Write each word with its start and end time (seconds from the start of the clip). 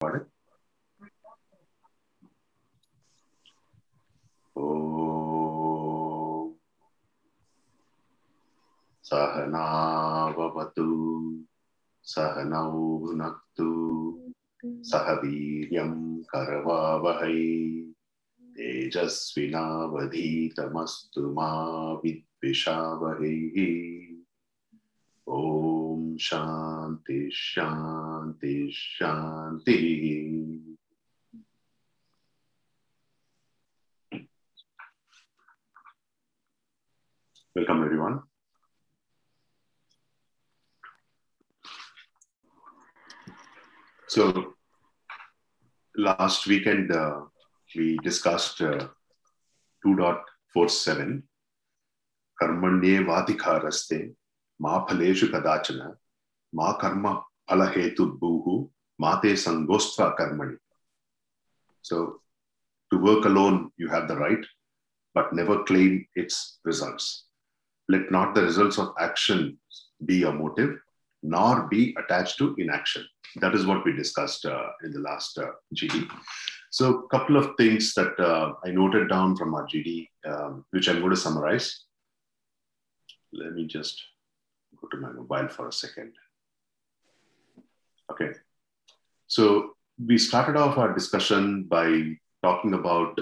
ॐ 0.00 0.16
सहनावतु 9.04 10.86
सहनौ 12.04 12.72
भुनक्तु 13.04 13.68
सह 14.90 15.08
वीर्यं 15.22 15.94
करवावहै 16.32 17.40
तेजस्विनावधीतमस्तु 18.56 21.22
मा 21.38 21.48
विद्विषावहैः 22.04 23.56
ॐ 25.27 26.17
शान्ति 26.19 27.29
शान्ति 27.33 28.69
शान्तिः 28.73 30.71
Welcome, 37.53 37.83
everyone. 37.83 38.21
So, 44.07 44.53
last 45.97 46.47
weekend 46.47 46.93
uh, 46.93 47.23
we 47.75 47.97
discussed 48.03 48.61
uh, 48.61 48.87
2.47 49.85 51.23
Karmanye 52.41 53.05
Vadikaraste 53.05 54.13
Phaleshu 54.62 55.30
Kadachana 55.30 55.94
Ma 56.52 56.76
Karma 56.76 57.22
Phalahetu 57.48 58.18
Bhuhu 58.18 58.68
Mate 58.98 59.36
Sangostva 59.36 60.16
Karmani. 60.16 60.56
So, 61.82 62.20
to 62.92 62.98
work 62.98 63.24
alone, 63.24 63.70
you 63.76 63.88
have 63.88 64.08
the 64.08 64.16
right, 64.16 64.44
but 65.14 65.32
never 65.32 65.64
claim 65.64 66.06
its 66.14 66.58
results. 66.64 67.26
Let 67.88 68.10
not 68.10 68.34
the 68.34 68.42
results 68.42 68.78
of 68.78 68.94
action 68.98 69.58
be 70.04 70.16
your 70.16 70.32
motive, 70.32 70.78
nor 71.22 71.68
be 71.68 71.94
attached 71.98 72.38
to 72.38 72.54
inaction. 72.58 73.06
That 73.36 73.54
is 73.54 73.66
what 73.66 73.84
we 73.84 73.92
discussed 73.92 74.46
uh, 74.46 74.68
in 74.84 74.92
the 74.92 75.00
last 75.00 75.38
uh, 75.38 75.50
GD. 75.74 76.08
So, 76.70 77.00
a 77.00 77.08
couple 77.08 77.36
of 77.36 77.54
things 77.56 77.94
that 77.94 78.18
uh, 78.18 78.54
I 78.64 78.70
noted 78.70 79.08
down 79.08 79.36
from 79.36 79.54
our 79.54 79.66
GD, 79.66 80.08
um, 80.26 80.64
which 80.70 80.88
I'm 80.88 80.98
going 80.98 81.10
to 81.10 81.16
summarize. 81.16 81.84
Let 83.32 83.52
me 83.52 83.66
just 83.66 84.02
to 84.90 84.96
my 84.98 85.10
mobile 85.10 85.48
for 85.48 85.68
a 85.68 85.72
second. 85.72 86.12
Okay. 88.10 88.30
So, 89.26 89.72
we 90.04 90.18
started 90.18 90.56
off 90.56 90.76
our 90.76 90.92
discussion 90.92 91.64
by 91.64 92.16
talking 92.42 92.74
about 92.74 93.18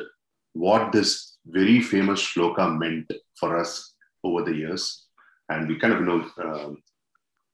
what 0.54 0.92
this 0.92 1.36
very 1.46 1.80
famous 1.80 2.20
shloka 2.20 2.76
meant 2.78 3.10
for 3.38 3.56
us 3.56 3.94
over 4.24 4.42
the 4.42 4.54
years. 4.54 5.06
And 5.48 5.68
we 5.68 5.78
kind 5.78 5.92
of, 5.92 6.00
you 6.00 6.06
know, 6.06 6.30
uh, 6.42 6.70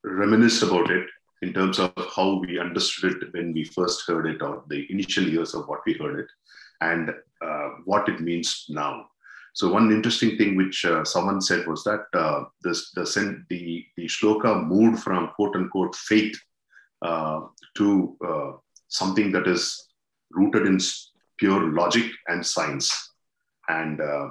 reminisced 0.05 0.63
about 0.63 0.91
it 0.91 1.07
in 1.43 1.53
terms 1.53 1.79
of 1.79 1.93
how 2.15 2.41
we 2.41 2.59
understood 2.59 3.23
it 3.23 3.33
when 3.33 3.53
we 3.53 3.65
first 3.65 4.07
heard 4.07 4.27
it 4.27 4.43
or 4.43 4.65
the 4.69 4.87
initial 4.91 5.25
years 5.25 5.55
of 5.55 5.67
what 5.67 5.81
we 5.87 5.95
heard 5.95 6.21
it 6.21 6.31
and 6.81 7.11
uh, 7.43 7.69
what 7.85 8.09
it 8.09 8.21
means 8.21 8.67
now. 8.69 9.07
So 9.55 9.73
one 9.73 9.93
interesting 9.93 10.37
thing 10.37 10.57
which 10.57 10.85
uh, 10.85 11.05
someone 11.05 11.41
said 11.41 11.67
was 11.67 11.83
that 11.85 12.07
uh, 12.15 12.45
this, 12.63 12.93
the, 12.93 13.05
the, 13.49 13.85
the 13.97 14.07
shloka 14.07 14.67
moved 14.67 15.03
from 15.03 15.31
quote 15.37 15.57
unquote 15.57 15.95
faith 15.97 16.39
uh, 17.03 17.41
to 17.77 18.17
uh, 18.27 18.53
something 18.89 19.33
that 19.33 19.47
is 19.47 19.89
rooted 20.31 20.67
in 20.67 20.79
pure 21.39 21.73
logic 21.73 22.11
and 22.29 22.45
science. 22.47 23.13
And 23.69 24.01
uh, 24.01 24.29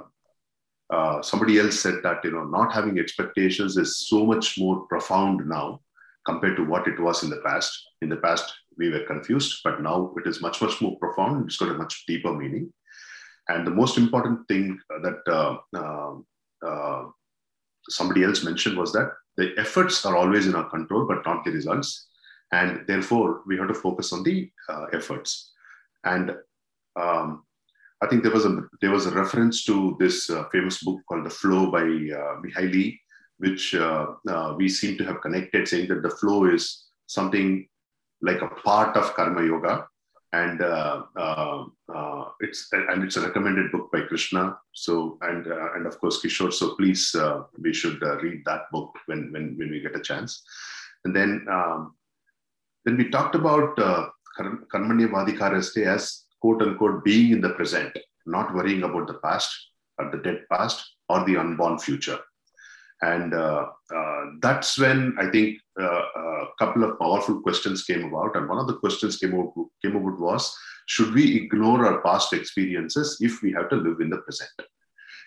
uh, 0.90 1.22
somebody 1.22 1.58
else 1.58 1.80
said 1.80 1.96
that 2.02 2.24
you 2.24 2.32
know 2.32 2.44
not 2.44 2.72
having 2.72 2.98
expectations 2.98 3.76
is 3.76 4.08
so 4.08 4.26
much 4.26 4.58
more 4.58 4.86
profound 4.86 5.48
now 5.48 5.80
compared 6.26 6.56
to 6.56 6.64
what 6.64 6.86
it 6.86 6.98
was 7.00 7.22
in 7.22 7.30
the 7.30 7.40
past. 7.44 7.72
In 8.02 8.08
the 8.08 8.16
past, 8.16 8.52
we 8.76 8.90
were 8.90 9.04
confused, 9.04 9.60
but 9.64 9.80
now 9.82 10.12
it 10.16 10.28
is 10.28 10.42
much 10.42 10.60
much 10.60 10.80
more 10.80 10.98
profound. 10.98 11.46
It's 11.46 11.56
got 11.56 11.70
a 11.70 11.78
much 11.78 12.04
deeper 12.06 12.32
meaning. 12.32 12.72
And 13.50 13.66
the 13.66 13.76
most 13.82 13.98
important 13.98 14.46
thing 14.48 14.78
that 14.88 15.20
uh, 15.26 15.56
uh, 16.66 17.04
somebody 17.88 18.22
else 18.24 18.44
mentioned 18.44 18.76
was 18.76 18.92
that 18.92 19.10
the 19.36 19.52
efforts 19.58 20.04
are 20.06 20.16
always 20.16 20.46
in 20.46 20.54
our 20.54 20.68
control, 20.70 21.06
but 21.06 21.24
not 21.26 21.44
the 21.44 21.50
results. 21.50 22.08
And 22.52 22.86
therefore, 22.86 23.42
we 23.46 23.56
have 23.58 23.68
to 23.68 23.74
focus 23.74 24.12
on 24.12 24.22
the 24.22 24.50
uh, 24.68 24.86
efforts. 24.92 25.52
And 26.04 26.36
um, 27.00 27.44
I 28.02 28.06
think 28.06 28.22
there 28.22 28.32
was 28.32 28.46
a 28.46 28.62
there 28.80 28.90
was 28.90 29.06
a 29.06 29.14
reference 29.22 29.64
to 29.64 29.96
this 30.00 30.30
uh, 30.30 30.44
famous 30.50 30.82
book 30.82 31.00
called 31.08 31.26
The 31.26 31.30
Flow 31.30 31.70
by 31.70 31.82
uh, 31.82 32.34
Mihaly, 32.42 32.98
which 33.38 33.74
uh, 33.74 34.06
uh, 34.28 34.54
we 34.56 34.68
seem 34.68 34.96
to 34.98 35.04
have 35.04 35.20
connected, 35.20 35.68
saying 35.68 35.88
that 35.88 36.02
the 36.02 36.10
flow 36.10 36.46
is 36.46 36.86
something 37.06 37.68
like 38.22 38.42
a 38.42 38.48
part 38.48 38.96
of 38.96 39.14
Karma 39.14 39.44
Yoga, 39.44 39.86
and 40.32 40.62
uh, 40.62 41.02
uh, 41.16 42.24
it's 42.40 42.68
and 42.72 43.02
it's 43.02 43.16
a 43.16 43.20
recommended 43.20 43.72
book 43.72 43.90
by 43.92 44.02
Krishna. 44.02 44.58
So 44.72 45.18
and 45.22 45.46
and 45.46 45.86
of 45.86 45.98
course 45.98 46.22
Kishore. 46.22 46.52
So 46.52 46.74
please, 46.76 47.14
we 47.58 47.72
should 47.72 48.00
read 48.02 48.42
that 48.46 48.70
book 48.70 48.94
when 49.06 49.32
when 49.32 49.56
when 49.58 49.70
we 49.70 49.80
get 49.80 49.96
a 49.96 50.00
chance. 50.00 50.42
And 51.04 51.16
then 51.16 51.46
um, 51.50 51.94
then 52.84 52.96
we 52.96 53.08
talked 53.10 53.34
about 53.34 53.78
uh, 53.78 54.08
Karmanya 54.38 55.08
Vadikaraste 55.08 55.84
as 55.86 56.24
quote 56.40 56.62
unquote 56.62 57.04
being 57.04 57.32
in 57.32 57.40
the 57.40 57.50
present, 57.50 57.96
not 58.26 58.54
worrying 58.54 58.82
about 58.84 59.06
the 59.06 59.14
past 59.14 59.50
or 59.98 60.10
the 60.10 60.18
dead 60.18 60.44
past 60.50 60.96
or 61.08 61.24
the 61.24 61.36
unborn 61.36 61.78
future. 61.78 62.18
And 63.02 63.32
uh, 63.32 63.66
uh, 63.94 64.24
that's 64.40 64.78
when 64.78 65.16
I 65.18 65.30
think 65.30 65.58
uh, 65.80 65.84
a 65.84 66.46
couple 66.58 66.84
of 66.84 66.98
powerful 66.98 67.40
questions 67.40 67.84
came 67.84 68.04
about. 68.04 68.36
And 68.36 68.48
one 68.48 68.58
of 68.58 68.66
the 68.66 68.76
questions 68.76 69.16
came 69.16 69.32
about, 69.32 69.54
came 69.82 69.96
about 69.96 70.20
was 70.20 70.54
should 70.86 71.14
we 71.14 71.36
ignore 71.36 71.86
our 71.86 72.02
past 72.02 72.32
experiences 72.32 73.18
if 73.20 73.42
we 73.42 73.52
have 73.52 73.68
to 73.70 73.76
live 73.76 74.00
in 74.00 74.10
the 74.10 74.18
present? 74.18 74.50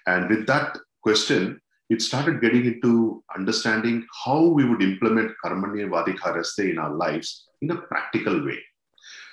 And 0.06 0.29
with 0.29 0.45
that 0.47 0.78
question, 1.01 1.59
it 1.89 2.01
started 2.01 2.41
getting 2.41 2.66
into 2.66 3.23
understanding 3.35 4.06
how 4.25 4.41
we 4.41 4.66
would 4.66 4.81
implement 4.81 5.31
Karmanya 5.44 5.88
Vadikaraste 5.89 6.69
in 6.72 6.78
our 6.78 6.94
lives 6.94 7.47
in 7.62 7.72
a 7.72 7.78
practical 7.78 8.45
way. 8.45 8.59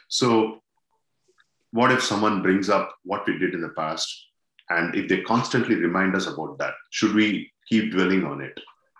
So 0.09 0.61
what 1.73 1.93
if 1.93 2.03
someone 2.03 2.43
brings 2.43 2.69
up 2.69 2.95
what 3.05 3.27
we 3.27 3.39
did 3.39 3.55
in 3.55 3.61
the 3.61 3.71
past 3.71 4.27
and 4.71 4.95
if 4.95 5.09
they 5.09 5.21
constantly 5.23 5.77
remind 5.77 6.15
us 6.15 6.27
about 6.27 6.59
that 6.59 6.75
should 6.91 7.15
we 7.15 7.50
keep 7.71 7.93
dwelling 7.93 8.25
on 8.25 8.41
it. 8.43 8.59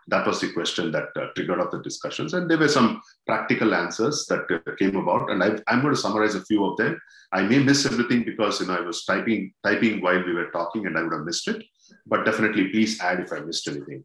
That 0.09 0.27
was 0.27 0.41
the 0.41 0.53
question 0.53 0.91
that 0.93 1.09
uh, 1.17 1.27
triggered 1.35 1.61
off 1.61 1.71
the 1.71 1.83
discussions 1.83 2.35
and 2.35 2.51
there 2.51 2.59
were 2.59 2.69
some 2.69 3.01
practical 3.27 3.75
answers 3.75 4.27
that 4.27 4.45
uh, 4.51 4.75
came 4.77 4.97
about 4.97 5.31
and 5.31 5.43
I, 5.43 5.51
am 5.73 5.83
going 5.83 5.95
to 5.95 6.01
summarize 6.01 6.35
a 6.35 6.45
few 6.45 6.65
of 6.65 6.77
them. 6.79 6.99
I 7.33 7.43
may 7.43 7.59
miss 7.59 7.87
everything 7.87 8.25
because 8.25 8.61
you 8.61 8.67
know 8.67 8.75
i 8.75 8.81
was 8.81 9.05
typing 9.05 9.53
typing 9.63 10.01
while 10.01 10.25
we 10.25 10.35
were 10.35 10.51
talking 10.51 10.87
and 10.87 10.99
i 10.99 11.03
would 11.03 11.13
have 11.13 11.25
missed 11.25 11.47
it 11.47 11.63
but 12.07 12.25
definitely 12.25 12.69
please 12.69 13.01
add 13.01 13.21
if 13.21 13.33
i 13.33 13.39
missed 13.41 13.69
anything. 13.69 14.03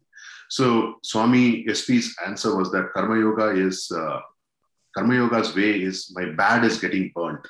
So 0.48 0.96
swami 1.02 1.66
sp's 1.74 2.14
answer 2.24 2.56
was 2.56 2.70
that 2.70 2.92
karma 2.94 3.18
yoga 3.18 3.48
is 3.66 3.90
uh, 3.90 4.20
karma 4.94 5.14
yoga's 5.16 5.56
way 5.56 5.82
is 5.82 6.12
my 6.14 6.26
bad 6.26 6.64
is 6.64 6.78
getting 6.78 7.10
burnt. 7.14 7.44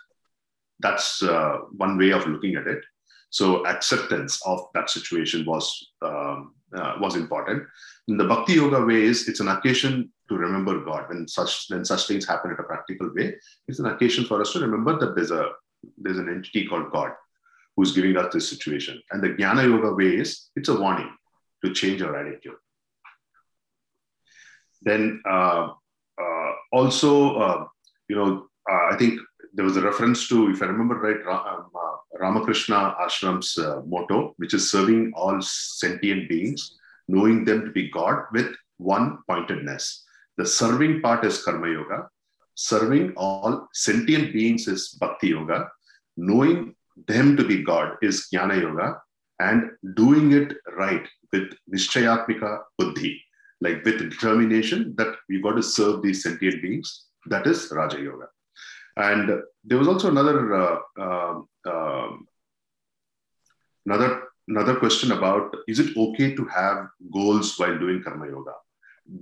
That's 0.81 1.22
uh, 1.22 1.59
one 1.76 1.99
way 1.99 2.10
of 2.12 2.26
looking 2.26 2.56
at 2.56 2.66
it. 2.66 2.82
So 3.31 3.66
acceptance 3.66 4.41
of 4.47 4.60
that 4.75 4.88
situation 4.88 5.44
was 5.44 5.93
um, 6.00 6.55
uh, 6.75 6.94
was 7.00 7.16
important. 7.16 7.62
In 8.09 8.16
the 8.16 8.25
bhakti 8.25 8.54
yoga 8.54 8.84
way 8.84 9.03
is 9.03 9.28
it's 9.28 9.41
an 9.41 9.49
occasion 9.49 10.10
to 10.28 10.37
remember 10.37 10.84
god. 10.84 11.09
When 11.09 11.28
such 11.28 11.66
when 11.69 11.84
such 11.84 12.06
things 12.06 12.27
happen 12.27 12.50
in 12.50 12.56
a 12.59 12.62
practical 12.62 13.10
way 13.15 13.37
it's 13.69 13.78
an 13.78 13.87
occasion 13.87 14.25
for 14.25 14.41
us 14.41 14.53
to 14.53 14.60
remember 14.60 14.99
that 14.99 15.15
there's 15.15 15.31
a 15.31 15.50
there's 15.99 16.19
an 16.19 16.29
entity 16.29 16.67
called 16.67 16.90
god 16.90 17.12
who's 17.76 17.93
giving 17.93 18.17
us 18.17 18.32
this 18.32 18.49
situation. 18.49 19.00
And 19.11 19.23
the 19.23 19.29
jnana 19.29 19.64
yoga 19.64 19.94
way 19.94 20.17
is 20.17 20.50
it's 20.56 20.69
a 20.69 20.81
warning 20.81 21.11
to 21.64 21.73
change 21.73 22.02
our 22.02 22.17
attitude. 22.17 22.56
Then 24.82 25.23
uh, 25.29 25.69
uh 26.20 26.52
also 26.73 27.37
uh, 27.37 27.67
you 28.08 28.17
know 28.17 28.46
uh, 28.70 28.93
i 28.93 28.96
think 28.96 29.20
there 29.56 29.64
was 29.64 29.76
a 29.76 29.81
reference 29.81 30.29
to, 30.29 30.50
if 30.50 30.62
I 30.62 30.67
remember 30.67 30.96
right, 30.96 31.20
um, 31.26 31.70
uh, 31.75 31.86
Ramakrishna 32.20 32.94
Ashram's 33.00 33.58
uh, 33.58 33.80
motto, 33.86 34.34
which 34.38 34.54
is 34.54 34.70
serving 34.70 35.12
all 35.14 35.40
sentient 35.40 36.28
beings, 36.28 36.78
knowing 37.08 37.44
them 37.44 37.64
to 37.64 37.70
be 37.70 37.90
God 37.90 38.24
with 38.32 38.54
one 38.78 39.18
pointedness. 39.28 40.04
The 40.36 40.46
serving 40.46 41.00
part 41.00 41.24
is 41.24 41.42
Karma 41.42 41.68
Yoga. 41.68 42.08
Serving 42.54 43.12
all 43.16 43.68
sentient 43.72 44.32
beings 44.32 44.68
is 44.68 44.90
Bhakti 45.00 45.28
Yoga. 45.28 45.70
Knowing 46.16 46.74
them 47.06 47.36
to 47.36 47.44
be 47.44 47.62
God 47.62 47.96
is 48.02 48.28
Jnana 48.32 48.60
Yoga. 48.60 49.00
And 49.40 49.70
doing 49.94 50.32
it 50.32 50.54
right 50.76 51.06
with 51.32 51.52
Nishchayatmika 51.72 52.60
Buddhi, 52.78 53.22
like 53.60 53.84
with 53.84 53.98
determination 53.98 54.94
that 54.96 55.14
we 55.28 55.42
got 55.42 55.56
to 55.56 55.62
serve 55.62 56.02
these 56.02 56.22
sentient 56.22 56.62
beings, 56.62 57.06
that 57.26 57.46
is 57.46 57.70
Raja 57.70 58.00
Yoga. 58.00 58.28
And 58.96 59.43
there 59.64 59.78
was 59.78 59.88
also 59.88 60.10
another 60.10 60.54
uh, 60.54 60.78
uh, 60.98 61.40
uh, 61.66 62.08
another 63.84 64.22
another 64.48 64.76
question 64.76 65.12
about 65.12 65.54
is 65.69 65.81
it 65.81 65.96
okay 65.96 66.34
to 66.34 66.44
have 66.46 66.88
goals 67.12 67.58
while 67.58 67.78
doing 67.78 68.02
karma 68.02 68.26
yoga? 68.26 68.52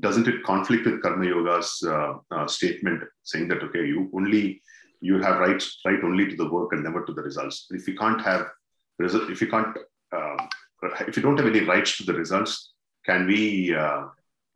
Doesn't 0.01 0.29
it 0.29 0.45
conflict 0.45 0.87
with 0.87 1.03
karma 1.03 1.27
yoga's 1.27 1.83
uh, 1.87 2.15
uh, 2.31 2.47
statement 2.47 3.03
saying 3.25 3.49
that 3.49 3.63
okay, 3.65 3.87
you 3.87 4.11
only 4.15 4.63
you 5.01 5.21
have 5.21 5.41
rights 5.41 5.81
right 5.85 6.03
only 6.05 6.29
to 6.29 6.37
the 6.37 6.49
work 6.49 6.73
and 6.73 6.85
never 6.85 7.05
to 7.05 7.13
the 7.13 7.23
results. 7.23 7.67
If 7.71 7.89
you 7.89 7.97
can't 7.97 8.21
have 8.23 8.47
if 9.01 9.41
you 9.41 9.49
can't 9.49 9.77
um, 10.13 10.37
if 11.09 11.17
you 11.17 11.23
don't 11.23 11.37
have 11.39 11.49
any 11.49 11.61
rights 11.61 11.97
to 11.97 12.05
the 12.05 12.15
results, 12.15 12.75
can 13.05 13.27
we 13.27 13.75
uh, 13.75 14.05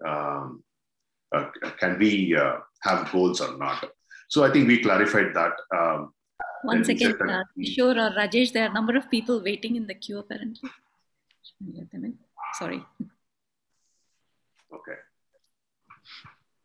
um, 0.07 0.63
can 1.81 1.99
we 1.99 2.39
have 2.83 3.11
goals 3.11 3.41
or 3.41 3.59
not? 3.59 3.91
So 4.29 4.45
I 4.45 4.51
think 4.53 4.69
we 4.69 4.83
clarified 4.83 5.35
that. 5.35 5.53
Um, 5.75 6.13
One 6.63 6.85
second, 6.85 7.21
uh, 7.23 7.45
Kishore 7.59 7.97
or 7.97 8.15
Rajesh, 8.15 8.53
there 8.53 8.65
are 8.67 8.71
a 8.71 8.75
number 8.75 8.97
of 8.97 9.11
people 9.11 9.43
waiting 9.43 9.77
in 9.77 9.87
the 9.87 9.95
queue 9.95 10.19
apparently. 10.19 10.71
Let 11.75 11.91
them 11.91 12.05
in. 12.05 12.19
Sorry. 12.59 12.85
Okay. 14.73 14.99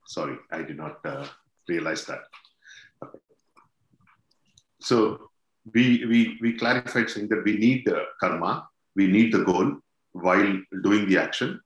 Sorry, 0.05 0.37
I 0.51 0.61
did 0.63 0.77
not 0.77 0.97
uh, 1.05 1.25
realize 1.69 2.05
that. 2.05 2.21
Okay. 3.03 3.19
So 4.81 5.29
we, 5.73 6.05
we, 6.05 6.37
we 6.41 6.53
clarified 6.57 7.09
saying 7.09 7.29
that 7.29 7.43
we 7.45 7.57
need 7.57 7.85
the 7.85 8.03
karma, 8.19 8.67
we 8.95 9.07
need 9.07 9.31
the 9.31 9.43
goal 9.43 9.77
while 10.11 10.59
doing 10.83 11.07
the 11.07 11.17
action. 11.17 11.61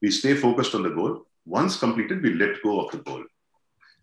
We 0.00 0.10
stay 0.10 0.34
focused 0.34 0.74
on 0.76 0.84
the 0.84 0.90
goal. 0.90 1.26
Once 1.44 1.76
completed, 1.76 2.22
we 2.22 2.34
let 2.34 2.62
go 2.62 2.80
of 2.80 2.92
the 2.92 2.98
goal 2.98 3.24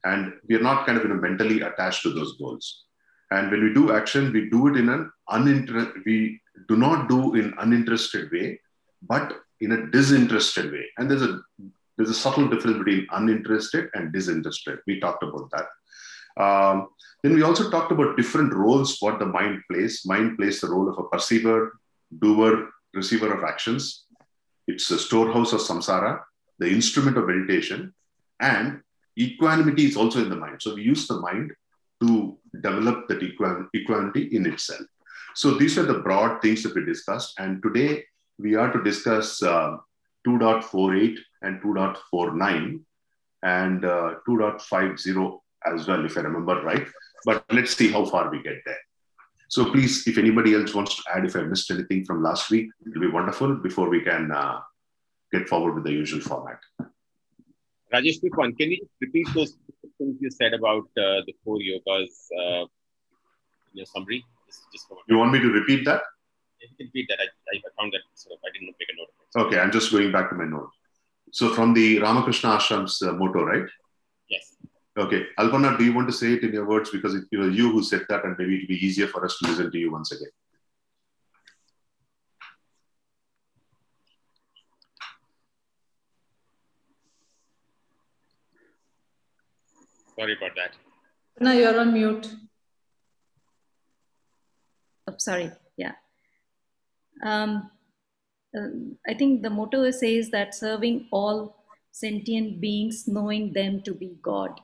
and 0.04 0.34
we 0.48 0.56
are 0.56 0.62
not 0.62 0.86
kind 0.86 0.98
of 0.98 1.04
you 1.04 1.10
know, 1.10 1.22
mentally 1.22 1.62
attached 1.62 2.04
to 2.04 2.14
those 2.14 2.38
goals. 2.38 2.86
And 3.32 3.52
when 3.52 3.64
we 3.64 3.74
do 3.74 3.94
action 3.94 4.32
we 4.32 4.50
do 4.50 4.68
it 4.68 4.78
in 4.78 4.90
an 4.90 5.12
uninterested 5.30 6.04
we 6.06 6.40
do 6.70 6.78
not 6.78 7.10
do 7.10 7.36
in 7.36 7.54
uninterested 7.60 8.32
way 8.32 8.60
but 9.02 9.34
in 9.60 9.72
a 9.74 9.88
disinterested 9.92 10.72
way. 10.72 10.86
And 10.98 11.10
there's 11.10 11.24
a 11.24 11.40
there's 11.98 12.10
a 12.10 12.14
subtle 12.14 12.48
difference 12.48 12.78
between 12.78 13.08
uninterested 13.12 13.90
and 13.96 14.14
disinterested. 14.14 14.80
We 14.86 15.00
talked 15.00 15.24
about 15.24 15.50
that. 15.52 15.68
Um, 16.44 16.90
then 17.24 17.34
we 17.34 17.42
also 17.42 17.72
talked 17.72 17.92
about 17.92 18.18
different 18.18 18.54
roles 18.54 18.98
what 19.00 19.18
the 19.18 19.26
mind 19.26 19.64
plays. 19.70 20.04
Mind 20.06 20.38
plays 20.38 20.62
the 20.62 20.70
role 20.70 20.88
of 20.90 21.00
a 21.00 21.10
perceiver 21.10 21.80
doer 22.20 22.70
receiver 22.94 23.34
of 23.34 23.44
actions. 23.44 24.06
It's 24.68 24.92
a 24.92 25.00
storehouse 25.00 25.54
of 25.54 25.62
samskara 25.62 26.22
the 26.60 26.70
instrument 26.70 27.18
of 27.18 27.28
meditation 27.28 27.94
and 28.40 28.82
equanimity 29.18 29.86
is 29.86 29.98
also 29.98 30.22
in 30.22 30.30
the 30.30 30.36
mind. 30.36 30.62
So 30.62 30.76
we 30.76 30.84
use 30.84 31.08
the 31.08 31.20
mind 31.20 31.52
to 32.02 32.38
develop 32.62 33.08
that 33.08 33.24
equanimity 33.24 34.36
in 34.36 34.46
itself. 34.46 34.86
So 35.36 35.52
these 35.52 35.78
are 35.78 35.84
the 35.84 36.00
broad 36.00 36.42
things 36.42 36.64
that 36.64 36.76
we 36.76 36.86
discussed. 36.86 37.34
And 37.40 37.62
today 37.62 38.04
we 38.38 38.56
are 38.56 38.72
to 38.72 38.84
discuss 38.84 39.42
uh, 39.44 39.78
2.48 40.28 41.18
and 41.42 41.62
2.49 41.62 42.80
and 43.44 43.86
uh, 43.86 44.16
2.50 44.28 45.40
as 45.66 45.88
well, 45.88 46.06
if 46.06 46.18
I 46.18 46.22
remember 46.22 46.62
right. 46.64 46.88
But 47.26 47.44
let's 47.52 47.76
see 47.76 47.92
how 47.92 48.06
far 48.06 48.30
we 48.30 48.42
get 48.42 48.58
there. 48.66 48.78
So 49.50 49.72
please, 49.72 50.08
if 50.08 50.18
anybody 50.18 50.54
else 50.56 50.74
wants 50.74 50.96
to 50.96 51.04
add, 51.16 51.26
if 51.26 51.36
I 51.36 51.44
missed 51.44 51.72
anything 51.72 52.04
from 52.04 52.22
last 52.22 52.50
week, 52.52 52.70
it'll 52.86 53.02
be 53.02 53.08
wonderful 53.08 53.56
before 53.56 53.90
we 53.90 54.02
can 54.02 54.32
uh, 54.32 54.60
get 55.32 55.48
forward 55.48 55.76
with 55.76 55.86
the 55.86 55.92
usual 55.92 56.20
format. 56.22 56.60
Rajesh, 57.94 58.20
quick 58.20 58.38
one. 58.38 58.54
Can 58.56 58.72
you 58.72 58.88
repeat 59.00 59.28
those 59.34 59.56
things 59.98 60.18
you 60.20 60.30
said 60.30 60.54
about 60.54 60.86
uh, 60.98 61.24
the 61.26 61.34
four 61.44 61.58
yogas 61.58 62.14
uh, 62.38 62.64
in 62.64 63.74
your 63.74 63.86
summary? 63.86 64.26
Just, 64.46 64.62
just 64.72 64.86
you 65.08 65.18
want 65.18 65.32
me 65.32 65.40
to 65.40 65.50
repeat 65.50 65.86
that? 65.86 66.02
you 66.62 66.68
can 66.78 66.88
repeat 66.88 67.08
that. 67.10 67.20
I, 67.20 67.58
I 67.58 67.60
found 67.80 67.94
that 67.94 68.02
sort 68.16 68.34
of, 68.34 68.40
I 68.46 68.52
didn't 68.54 68.76
make 68.80 68.90
a 68.90 68.98
note 68.98 69.10
of 69.14 69.46
it. 69.46 69.48
Okay, 69.48 69.60
I'm 69.62 69.72
just 69.72 69.92
going 69.92 70.12
back 70.12 70.30
to 70.30 70.36
my 70.36 70.46
note. 70.46 70.70
So 71.32 71.54
from 71.54 71.74
the 71.74 72.00
Ramakrishna 72.00 72.50
Ashram's 72.52 73.02
uh, 73.02 73.14
motto, 73.14 73.44
right? 73.44 73.68
Yes. 74.30 74.56
Okay. 74.98 75.26
Alpana, 75.38 75.78
do 75.78 75.84
you 75.86 75.94
want 75.94 76.08
to 76.08 76.14
say 76.14 76.34
it 76.34 76.44
in 76.44 76.54
your 76.54 76.66
words? 76.66 76.90
Because 76.90 77.16
it, 77.16 77.26
you 77.32 77.40
know 77.40 77.48
you 77.48 77.72
who 77.72 77.84
said 77.84 78.06
that, 78.10 78.26
and 78.26 78.36
maybe 78.38 78.56
it'll 78.56 78.68
be 78.68 78.86
easier 78.86 79.08
for 79.08 79.24
us 79.26 79.38
to 79.38 79.50
listen 79.50 79.72
to 79.72 79.78
you 79.78 79.92
once 79.92 80.12
again. 80.12 80.30
Sorry 90.20 90.36
about 90.36 90.56
that. 90.56 90.72
No, 91.40 91.52
you're 91.52 91.80
on 91.80 91.94
mute. 91.94 92.34
Oh, 95.08 95.14
sorry. 95.18 95.52
Yeah. 95.78 95.94
Um, 97.24 97.70
uh, 98.58 98.68
I 99.08 99.14
think 99.14 99.44
the 99.44 99.50
motto 99.50 99.90
says 99.92 100.30
that 100.32 100.56
serving 100.56 101.08
all 101.12 101.64
sentient 101.92 102.60
beings, 102.60 103.08
knowing 103.08 103.54
them 103.54 103.82
to 103.84 103.94
be 103.94 104.18
God. 104.22 104.60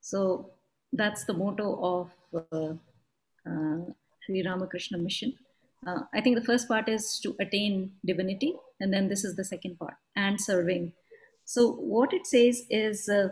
So 0.00 0.50
that's 0.92 1.24
the 1.24 1.34
motto 1.34 1.78
of 1.80 2.10
uh, 2.52 2.74
uh, 3.48 3.92
Sri 4.24 4.42
Ramakrishna 4.44 4.98
Mission. 4.98 5.34
Uh, 5.86 6.00
I 6.12 6.20
think 6.20 6.36
the 6.36 6.44
first 6.44 6.68
part 6.68 6.88
is 6.88 7.18
to 7.20 7.34
attain 7.40 7.92
divinity, 8.04 8.54
and 8.80 8.92
then 8.92 9.08
this 9.08 9.24
is 9.24 9.36
the 9.36 9.44
second 9.44 9.78
part, 9.78 9.94
and 10.16 10.40
serving. 10.40 10.92
So 11.44 11.72
what 11.72 12.12
it 12.12 12.26
says 12.26 12.62
is 12.70 13.08
uh, 13.08 13.28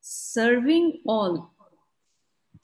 serving 0.00 1.00
all. 1.06 1.52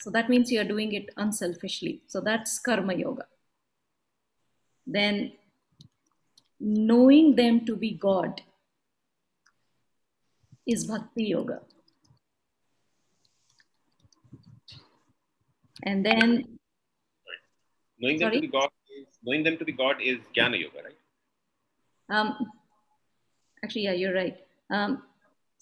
So 0.00 0.10
that 0.10 0.28
means 0.28 0.50
you 0.50 0.60
are 0.60 0.64
doing 0.64 0.92
it 0.92 1.10
unselfishly. 1.16 2.02
So 2.06 2.20
that's 2.20 2.58
karma 2.58 2.94
yoga. 2.94 3.26
Then 4.86 5.32
knowing 6.60 7.34
them 7.36 7.64
to 7.66 7.76
be 7.76 7.92
God 7.92 8.40
is 10.66 10.84
bhakti 10.84 11.24
yoga. 11.24 11.60
And 15.82 16.04
then 16.04 16.58
knowing 17.98 18.18
them 18.18 18.30
sorry? 18.30 18.36
to 18.36 18.40
be 18.40 18.48
God 18.48 18.70
is 18.98 19.06
knowing 19.22 19.42
them 19.44 19.56
to 19.58 19.64
be 19.64 19.72
God 19.72 19.96
is 20.00 20.18
jnana 20.36 20.60
yoga, 20.60 20.78
right? 20.84 20.96
Um, 22.08 22.36
actually, 23.62 23.82
yeah, 23.82 23.92
you're 23.92 24.14
right. 24.14 24.36
Um, 24.70 25.02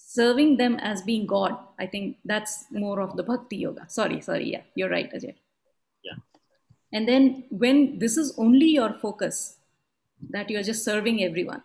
serving 0.07 0.57
them 0.57 0.77
as 0.77 1.03
being 1.03 1.27
God, 1.27 1.57
I 1.79 1.87
think 1.87 2.19
that's 2.25 2.67
more 2.71 3.01
of 3.01 3.17
the 3.17 3.23
bhakti 3.23 3.57
yoga. 3.57 3.87
Sorry, 3.89 4.21
sorry, 4.21 4.53
yeah, 4.53 4.63
you're 4.75 4.91
right, 4.91 5.13
Ajay. 5.13 5.35
Yeah. 6.05 6.17
And 6.93 7.09
then 7.09 7.45
when 7.51 7.99
this 7.99 8.17
is 8.17 8.35
only 8.39 8.67
your 8.67 8.93
focus, 8.93 9.57
that 10.31 10.51
you're 10.51 10.63
just 10.63 10.85
serving 10.85 11.23
everyone, 11.23 11.63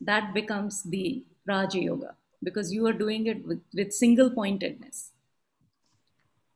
that 0.00 0.34
becomes 0.34 0.82
the 0.82 1.24
Raja 1.46 1.80
Yoga 1.80 2.14
because 2.42 2.72
you 2.72 2.86
are 2.86 2.92
doing 2.92 3.26
it 3.26 3.46
with, 3.46 3.60
with 3.74 3.92
single 3.92 4.30
pointedness. 4.30 5.10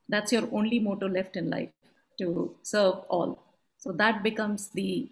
That's 0.09 0.33
your 0.33 0.49
only 0.52 0.78
motto 0.78 1.09
left 1.09 1.37
in 1.37 1.50
life 1.50 1.71
to 2.19 2.55
serve 2.62 2.97
all. 3.09 3.43
So 3.78 3.93
that 3.93 4.23
becomes 4.23 4.69
the 4.69 5.09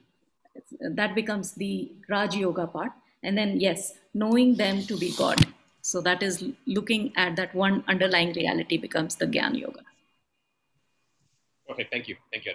that 0.81 1.17
becomes 1.17 1.53
the 1.53 1.93
Raj 2.09 2.37
Yoga 2.37 2.67
part. 2.69 2.93
And 3.23 3.37
then 3.37 3.59
yes, 3.59 3.95
knowing 4.13 4.55
them 4.55 4.83
to 4.83 4.97
be 4.97 5.13
God. 5.17 5.45
So 5.85 6.01
that 6.01 6.23
is 6.23 6.43
looking 6.67 7.13
at 7.15 7.37
that 7.37 7.55
one 7.55 7.85
underlying 7.87 8.33
reality 8.33 8.79
becomes 8.79 9.17
the 9.17 9.27
Gyan 9.27 9.61
Yoga. 9.61 9.81
Okay, 11.71 11.87
thank 11.93 12.09
you. 12.09 12.17
Thank 12.33 12.47
you. 12.47 12.53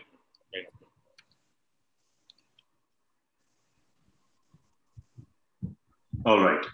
All 6.26 6.42
right. 6.42 6.66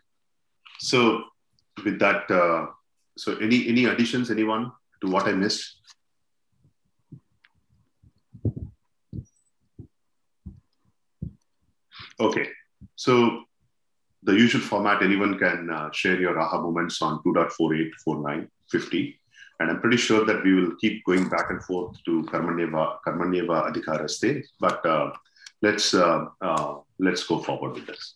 So 0.79 1.25
with 1.83 1.99
that, 1.99 2.31
uh, 2.31 2.67
so 3.17 3.35
any 3.35 3.67
any 3.67 3.85
additions, 3.85 4.31
anyone 4.31 4.71
to 5.01 5.09
what 5.09 5.27
I 5.27 5.33
missed? 5.33 5.81
Okay. 12.17 12.47
So 12.95 13.43
the 14.25 14.33
usual 14.33 14.61
format, 14.61 15.03
anyone 15.03 15.37
can 15.37 15.69
uh, 15.69 15.91
share 15.91 16.19
your 16.19 16.39
aha 16.39 16.59
moments 16.59 17.01
on 17.01 17.21
2.48, 17.23 17.91
49, 18.03 18.49
50. 18.71 19.19
And 19.59 19.69
I'm 19.69 19.79
pretty 19.79 19.97
sure 19.97 20.25
that 20.25 20.43
we 20.43 20.53
will 20.53 20.75
keep 20.77 21.05
going 21.05 21.29
back 21.29 21.51
and 21.51 21.63
forth 21.63 22.03
to 22.05 22.23
Karmanyeva, 22.23 22.97
Karmanyeva 23.05 23.71
Adhikaraste. 23.71 24.43
But 24.59 24.85
uh, 24.85 25.11
let's, 25.61 25.93
uh, 25.93 26.25
uh, 26.41 26.77
let's 26.99 27.23
go 27.23 27.39
forward 27.39 27.75
with 27.75 27.85
this. 27.87 28.15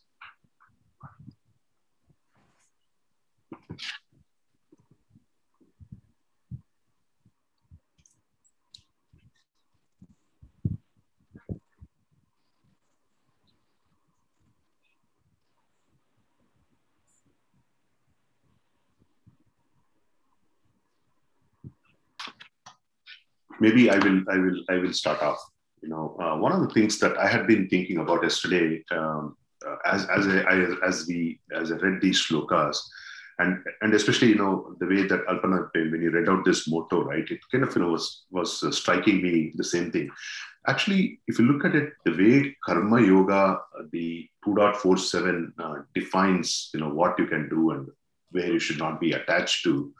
Maybe 23.60 23.90
I 23.90 23.98
will, 23.98 24.22
I 24.30 24.38
will, 24.38 24.64
I 24.70 24.78
will 24.78 24.94
start 24.94 25.22
off. 25.22 25.40
You 25.82 25.90
know, 25.90 26.18
uh, 26.20 26.38
one 26.38 26.52
of 26.52 26.62
the 26.62 26.74
things 26.74 27.00
that 27.00 27.18
I 27.18 27.28
had 27.28 27.48
been 27.48 27.70
thinking 27.70 28.00
about 28.00 28.24
yesterday, 28.24 28.84
um, 28.92 29.38
uh, 29.66 29.76
as 29.86 30.06
as 30.10 30.28
I, 30.28 30.66
as 30.86 31.06
we 31.08 31.40
as 31.56 31.72
I 31.72 31.76
read 31.76 32.02
these 32.02 32.22
shlokas, 32.22 32.78
and 33.40 33.64
and 33.82 33.94
especially 33.94 34.28
you 34.30 34.36
know 34.36 34.76
the 34.80 34.88
way 34.88 35.08
that 35.08 35.26
Alpana 35.28 35.70
when 35.74 36.02
you 36.02 36.12
read 36.12 36.28
out 36.30 36.44
this 36.44 36.68
motto, 36.68 37.04
right? 37.04 37.30
It 37.30 37.40
kind 37.52 37.64
of 37.64 37.74
you 37.76 37.82
know 37.82 37.90
was 37.90 38.26
was 38.30 38.62
uh, 38.64 38.72
striking 38.72 39.22
me 39.22 39.54
the 39.56 39.64
same 39.64 39.92
thing. 39.92 40.10
Actually, 40.68 41.20
if 41.28 41.40
you 41.40 41.46
look 41.46 41.64
at 41.66 41.76
it, 41.76 41.94
the 42.06 42.12
way 42.12 42.56
Karma 42.64 43.02
Yoga, 43.02 43.60
uh, 43.80 43.84
the 43.92 44.28
2.47 44.46 45.52
uh, 45.58 45.76
defines, 45.96 46.70
you 46.74 46.82
know, 46.82 46.90
what 46.90 47.18
you 47.18 47.26
can 47.26 47.48
do 47.50 47.72
and 47.72 47.88
where 48.32 48.52
you 48.52 48.60
should 48.60 48.78
not 48.78 49.00
be 49.00 49.14
attached 49.14 49.64
to, 49.64 49.94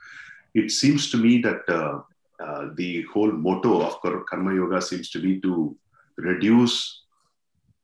it 0.54 0.70
seems 0.70 1.10
to 1.12 1.18
me 1.18 1.42
that 1.42 1.68
uh, 1.70 2.02
uh, 2.40 2.70
the 2.76 3.04
whole 3.14 3.32
motto 3.32 3.82
of 3.82 4.00
Karma 4.02 4.54
Yoga 4.56 4.82
seems 4.82 5.10
to 5.12 5.20
be 5.20 5.40
to 5.42 5.76
reduce 6.18 7.04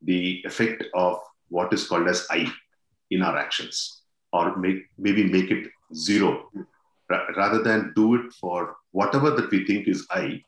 the 0.02 0.42
effect 0.46 0.84
of 0.94 1.20
what 1.50 1.74
is 1.74 1.88
called 1.88 2.08
as 2.08 2.28
I 2.30 2.52
in 3.12 3.22
our 3.22 3.38
actions, 3.38 4.02
or 4.34 4.56
make 4.58 4.84
maybe 4.98 5.24
make 5.24 5.52
it 5.52 5.70
zero, 5.94 6.50
rather 7.10 7.62
than 7.62 7.94
do 7.96 8.16
it 8.16 8.34
for 8.34 8.76
whatever 8.92 9.32
that 9.32 9.52
we 9.52 9.66
think 9.66 9.88
is 9.88 10.06
I. 10.10 10.42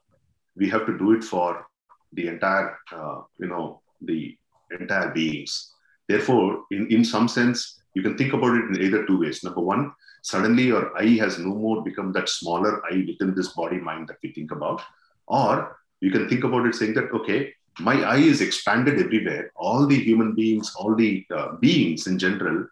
We 0.56 0.70
have 0.70 0.86
to 0.88 0.98
do 0.98 1.12
it 1.14 1.24
for 1.24 1.66
the 2.14 2.28
entire, 2.28 2.78
uh, 2.92 3.22
you 3.40 3.48
know, 3.48 3.82
the 4.02 4.36
entire 4.72 5.12
beings. 5.12 5.74
Therefore, 6.08 6.64
in, 6.72 6.88
in 6.90 7.04
some 7.04 7.28
sense, 7.28 7.77
you 7.98 8.04
can 8.06 8.16
think 8.18 8.34
about 8.34 8.56
it 8.58 8.66
in 8.70 8.82
either 8.86 9.06
two 9.06 9.20
ways. 9.20 9.44
Number 9.44 9.62
one, 9.62 9.92
suddenly 10.22 10.66
your 10.72 10.86
I 11.04 11.08
has 11.24 11.40
no 11.40 11.54
more 11.66 11.84
become 11.84 12.12
that 12.14 12.30
smaller 12.30 12.74
I 12.92 12.98
within 13.10 13.34
this 13.34 13.50
body 13.60 13.80
mind 13.90 14.08
that 14.10 14.18
we 14.22 14.32
think 14.34 14.52
about. 14.52 14.82
Or 15.28 15.78
you 16.00 16.12
can 16.12 16.30
think 16.30 16.44
about 16.44 16.68
it 16.68 16.76
saying 16.76 16.94
that, 16.94 17.12
okay, 17.20 17.40
my 17.80 17.96
I 18.16 18.18
is 18.18 18.42
expanded 18.42 19.00
everywhere. 19.00 19.52
All 19.56 19.88
the 19.88 20.00
human 20.10 20.36
beings, 20.36 20.74
all 20.78 20.96
the 20.96 21.26
uh, 21.36 21.56
beings 21.56 22.06
in 22.06 22.20
general 22.20 22.68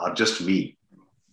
are 0.00 0.12
just 0.14 0.40
me, 0.40 0.76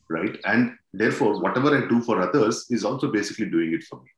right? 0.08 0.38
And 0.46 0.78
therefore, 0.94 1.42
whatever 1.42 1.76
I 1.76 1.88
do 1.88 2.02
for 2.02 2.22
others 2.22 2.68
is 2.70 2.86
also 2.86 3.12
basically 3.12 3.50
doing 3.50 3.74
it 3.74 3.84
for 3.86 3.98
me 4.04 4.12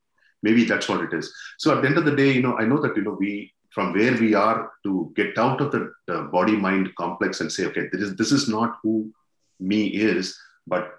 maybe 0.44 0.64
that's 0.66 0.88
what 0.88 1.02
it 1.02 1.14
is 1.14 1.34
so 1.58 1.76
at 1.76 1.82
the 1.82 1.88
end 1.88 1.98
of 1.98 2.06
the 2.06 2.16
day 2.16 2.32
you 2.32 2.42
know 2.42 2.56
i 2.58 2.66
know 2.66 2.80
that 2.80 2.96
you 2.96 3.04
know 3.04 3.18
we 3.20 3.52
from 3.78 3.94
where 3.94 4.16
we 4.18 4.34
are 4.34 4.72
to 4.84 5.14
get 5.16 5.38
out 5.38 5.62
of 5.62 5.72
the, 5.72 5.82
the 6.08 6.24
body 6.36 6.56
mind 6.56 6.90
complex 6.96 7.42
and 7.42 7.52
say 7.52 7.66
okay 7.66 7.84
this 7.92 8.02
is 8.02 8.16
this 8.22 8.32
is 8.38 8.48
not 8.50 8.78
who 8.82 8.94
me 9.60 9.82
is 9.88 10.36
but 10.66 10.96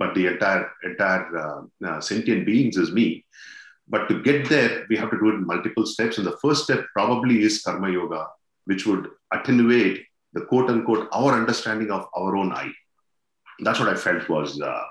but 0.00 0.16
the 0.16 0.26
entire 0.26 0.68
entire 0.82 1.24
uh, 1.36 1.60
uh, 1.86 2.00
sentient 2.00 2.44
beings 2.44 2.76
is 2.76 2.90
me. 2.92 3.24
But 3.86 4.08
to 4.08 4.20
get 4.22 4.48
there 4.48 4.84
we 4.88 4.96
have 4.96 5.12
to 5.12 5.18
do 5.18 5.28
it 5.30 5.36
in 5.36 5.46
multiple 5.46 5.86
steps. 5.86 6.18
And 6.18 6.26
the 6.26 6.36
first 6.42 6.64
step 6.64 6.84
probably 6.92 7.42
is 7.42 7.62
karma 7.62 7.90
yoga 7.90 8.26
which 8.64 8.84
would 8.84 9.08
attenuate 9.32 10.04
the 10.32 10.42
quote 10.42 10.68
unquote 10.70 11.08
our 11.12 11.32
understanding 11.32 11.92
of 11.92 12.06
our 12.16 12.36
own 12.36 12.52
i. 12.52 12.68
That's 13.60 13.80
what 13.80 13.88
i 13.88 13.94
felt 13.94 14.28
was 14.28 14.60
uh, 14.60 14.84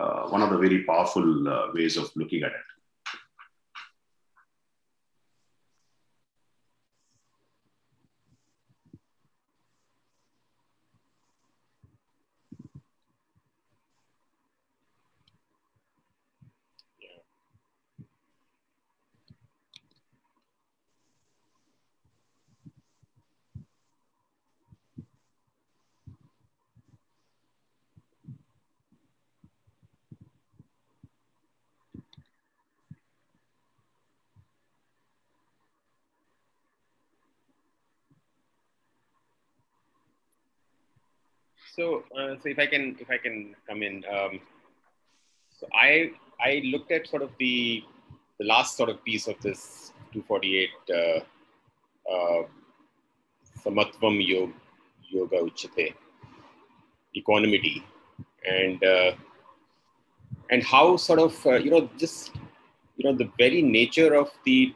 uh 0.00 0.22
one 0.34 0.42
of 0.42 0.50
the 0.50 0.58
very 0.58 0.84
powerful 0.90 1.48
uh, 1.48 1.66
ways 1.74 1.96
of 1.96 2.10
looking 2.16 2.42
at 2.42 2.52
it 2.52 2.66
So, 41.74 42.04
uh, 42.14 42.36
so 42.40 42.50
if 42.50 42.58
I 42.58 42.66
can, 42.66 42.96
if 43.00 43.10
I 43.10 43.16
can 43.16 43.54
come 43.66 43.82
in, 43.82 44.04
um, 44.14 44.40
so 45.58 45.66
I 45.72 46.10
I 46.38 46.60
looked 46.66 46.92
at 46.92 47.06
sort 47.06 47.22
of 47.22 47.30
the 47.38 47.82
the 48.38 48.44
last 48.44 48.76
sort 48.76 48.90
of 48.90 49.02
piece 49.04 49.26
of 49.26 49.40
this 49.40 49.92
248 50.12 50.68
uh, 50.90 52.12
uh, 52.12 52.42
samatvam 53.64 54.20
yoga, 54.20 54.52
yoga 55.08 55.36
uchate 55.36 55.94
equanimity. 57.16 57.82
And 58.46 58.84
uh, 58.84 59.12
and 60.50 60.62
how 60.62 60.98
sort 60.98 61.20
of 61.20 61.46
uh, 61.46 61.54
you 61.54 61.70
know 61.70 61.88
just 61.96 62.32
you 62.98 63.04
know 63.06 63.16
the 63.16 63.30
very 63.38 63.62
nature 63.62 64.14
of 64.14 64.30
the 64.44 64.74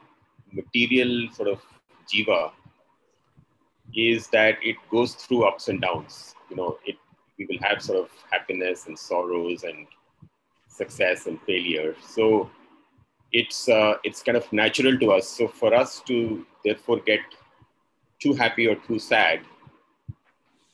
material 0.51 1.29
sort 1.31 1.49
of 1.49 1.61
jiva 2.11 2.49
is 3.93 4.29
that 4.29 4.57
it 4.63 4.77
goes 4.89 5.13
through 5.13 5.43
ups 5.43 5.67
and 5.67 5.81
downs 5.81 6.33
you 6.49 6.55
know, 6.55 6.77
it 6.85 6.95
we 7.37 7.45
will 7.45 7.59
have 7.61 7.81
sort 7.81 7.99
of 7.99 8.09
happiness 8.31 8.87
and 8.87 8.97
sorrows 8.97 9.63
and 9.63 9.85
success 10.67 11.27
and 11.27 11.39
failure. 11.41 11.95
So 12.05 12.49
it's 13.31 13.69
uh, 13.69 13.95
it's 14.03 14.23
kind 14.23 14.37
of 14.37 14.51
natural 14.51 14.97
to 14.99 15.11
us. 15.11 15.29
So 15.29 15.47
for 15.47 15.73
us 15.73 16.01
to 16.07 16.45
therefore 16.63 16.99
get 16.99 17.19
too 18.19 18.33
happy 18.33 18.67
or 18.67 18.75
too 18.75 18.99
sad 18.99 19.41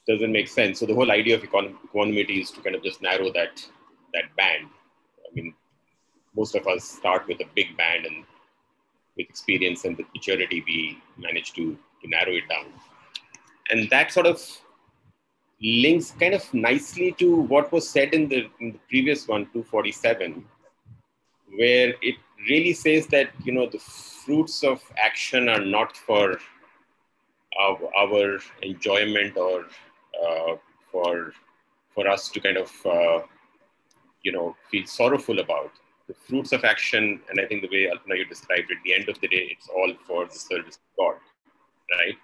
doesn't 0.07 0.31
make 0.31 0.47
sense. 0.47 0.79
So 0.79 0.85
the 0.85 0.93
whole 0.93 1.11
idea 1.11 1.35
of 1.35 1.43
equanimity 1.43 2.41
is 2.41 2.51
to 2.51 2.61
kind 2.61 2.75
of 2.75 2.83
just 2.83 3.01
narrow 3.01 3.31
that 3.33 3.65
that 4.13 4.35
band. 4.37 4.67
I 5.25 5.33
mean, 5.33 5.53
most 6.35 6.55
of 6.55 6.67
us 6.67 6.83
start 6.83 7.27
with 7.27 7.39
a 7.41 7.49
big 7.55 7.75
band, 7.77 8.05
and 8.05 8.25
with 9.17 9.29
experience 9.29 9.85
and 9.85 9.97
with 9.97 10.07
maturity, 10.13 10.63
we 10.65 11.01
manage 11.17 11.53
to 11.53 11.77
to 12.01 12.09
narrow 12.09 12.33
it 12.33 12.47
down. 12.49 12.65
And 13.69 13.89
that 13.89 14.11
sort 14.11 14.27
of 14.27 14.41
links 15.63 16.11
kind 16.11 16.33
of 16.33 16.53
nicely 16.53 17.13
to 17.13 17.35
what 17.35 17.71
was 17.71 17.89
said 17.89 18.13
in 18.13 18.27
the, 18.27 18.49
in 18.59 18.73
the 18.73 18.79
previous 18.89 19.27
one, 19.27 19.45
247, 19.53 20.45
where 21.57 21.93
it 22.01 22.15
really 22.49 22.73
says 22.73 23.07
that 23.07 23.29
you 23.45 23.53
know 23.53 23.69
the 23.69 23.79
fruits 23.79 24.63
of 24.63 24.81
action 24.97 25.47
are 25.47 25.63
not 25.63 25.95
for 25.95 26.37
our, 27.59 27.77
our 27.97 28.39
enjoyment 28.61 29.37
or 29.37 29.65
uh, 30.21 30.55
for 30.91 31.33
for 31.95 32.07
us 32.07 32.29
to 32.29 32.39
kind 32.39 32.57
of 32.57 32.71
uh, 32.85 33.21
you 34.23 34.31
know 34.31 34.55
feel 34.69 34.85
sorrowful 34.85 35.39
about. 35.39 35.71
The 36.07 36.15
fruits 36.15 36.51
of 36.51 36.65
action 36.65 37.21
and 37.29 37.39
i 37.39 37.45
think 37.45 37.61
the 37.61 37.69
way 37.69 37.89
Alpana 37.89 38.17
you 38.17 38.25
described 38.25 38.69
it 38.69 38.77
the 38.83 38.93
end 38.93 39.07
of 39.07 39.17
the 39.21 39.27
day 39.29 39.47
it's 39.49 39.69
all 39.69 39.93
for 40.05 40.25
the 40.25 40.37
service 40.37 40.75
of 40.75 40.97
god 40.97 41.15
right 41.97 42.17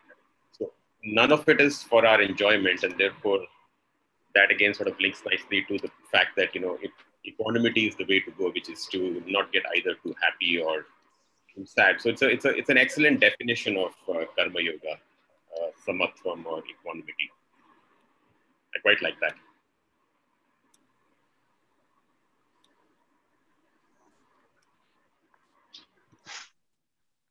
none 1.03 1.31
of 1.31 1.47
it 1.47 1.61
is 1.61 1.83
for 1.83 2.05
our 2.05 2.21
enjoyment, 2.21 2.83
and 2.83 2.97
therefore 2.97 3.39
that 4.35 4.51
again 4.51 4.73
sort 4.73 4.87
of 4.89 4.99
links 4.99 5.23
nicely 5.25 5.65
to 5.67 5.77
the 5.79 5.89
fact 6.11 6.35
that 6.37 6.53
you 6.53 6.61
know 6.61 6.77
it, 6.81 6.91
equanimity 7.25 7.87
is 7.87 7.95
the 7.95 8.05
way 8.05 8.19
to 8.19 8.31
go, 8.31 8.51
which 8.51 8.69
is 8.69 8.85
to 8.91 9.23
not 9.27 9.51
get 9.51 9.63
either 9.75 9.95
too 10.03 10.15
happy 10.21 10.61
or 10.61 10.85
too 11.55 11.65
sad. 11.65 11.99
So 12.01 12.09
it's 12.09 12.21
a 12.21 12.29
it's 12.29 12.45
a 12.45 12.49
it's 12.49 12.69
an 12.69 12.77
excellent 12.77 13.19
definition 13.19 13.77
of 13.77 13.91
uh, 14.07 14.25
karma 14.37 14.61
yoga, 14.61 14.93
uh, 14.93 15.69
samatvam 15.87 16.45
or 16.45 16.63
equanimity. 16.69 17.29
I 18.75 18.79
quite 18.81 19.01
like 19.01 19.19
that. 19.21 19.33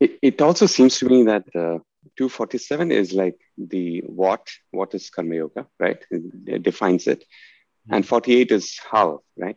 It, 0.00 0.18
it 0.22 0.40
also 0.40 0.66
seems 0.66 0.98
to 0.98 1.06
me 1.06 1.24
that 1.24 1.44
uh, 1.56 1.78
247 2.18 2.90
is 2.90 3.12
like 3.12 3.38
the 3.56 4.00
what, 4.00 4.50
what 4.72 4.92
is 4.94 5.08
Karma 5.08 5.36
Yoga, 5.36 5.66
right? 5.78 6.04
It 6.10 6.64
defines 6.64 7.06
it. 7.06 7.20
Mm-hmm. 7.20 7.94
And 7.94 8.06
48 8.06 8.50
is 8.50 8.78
how, 8.90 9.22
right? 9.36 9.56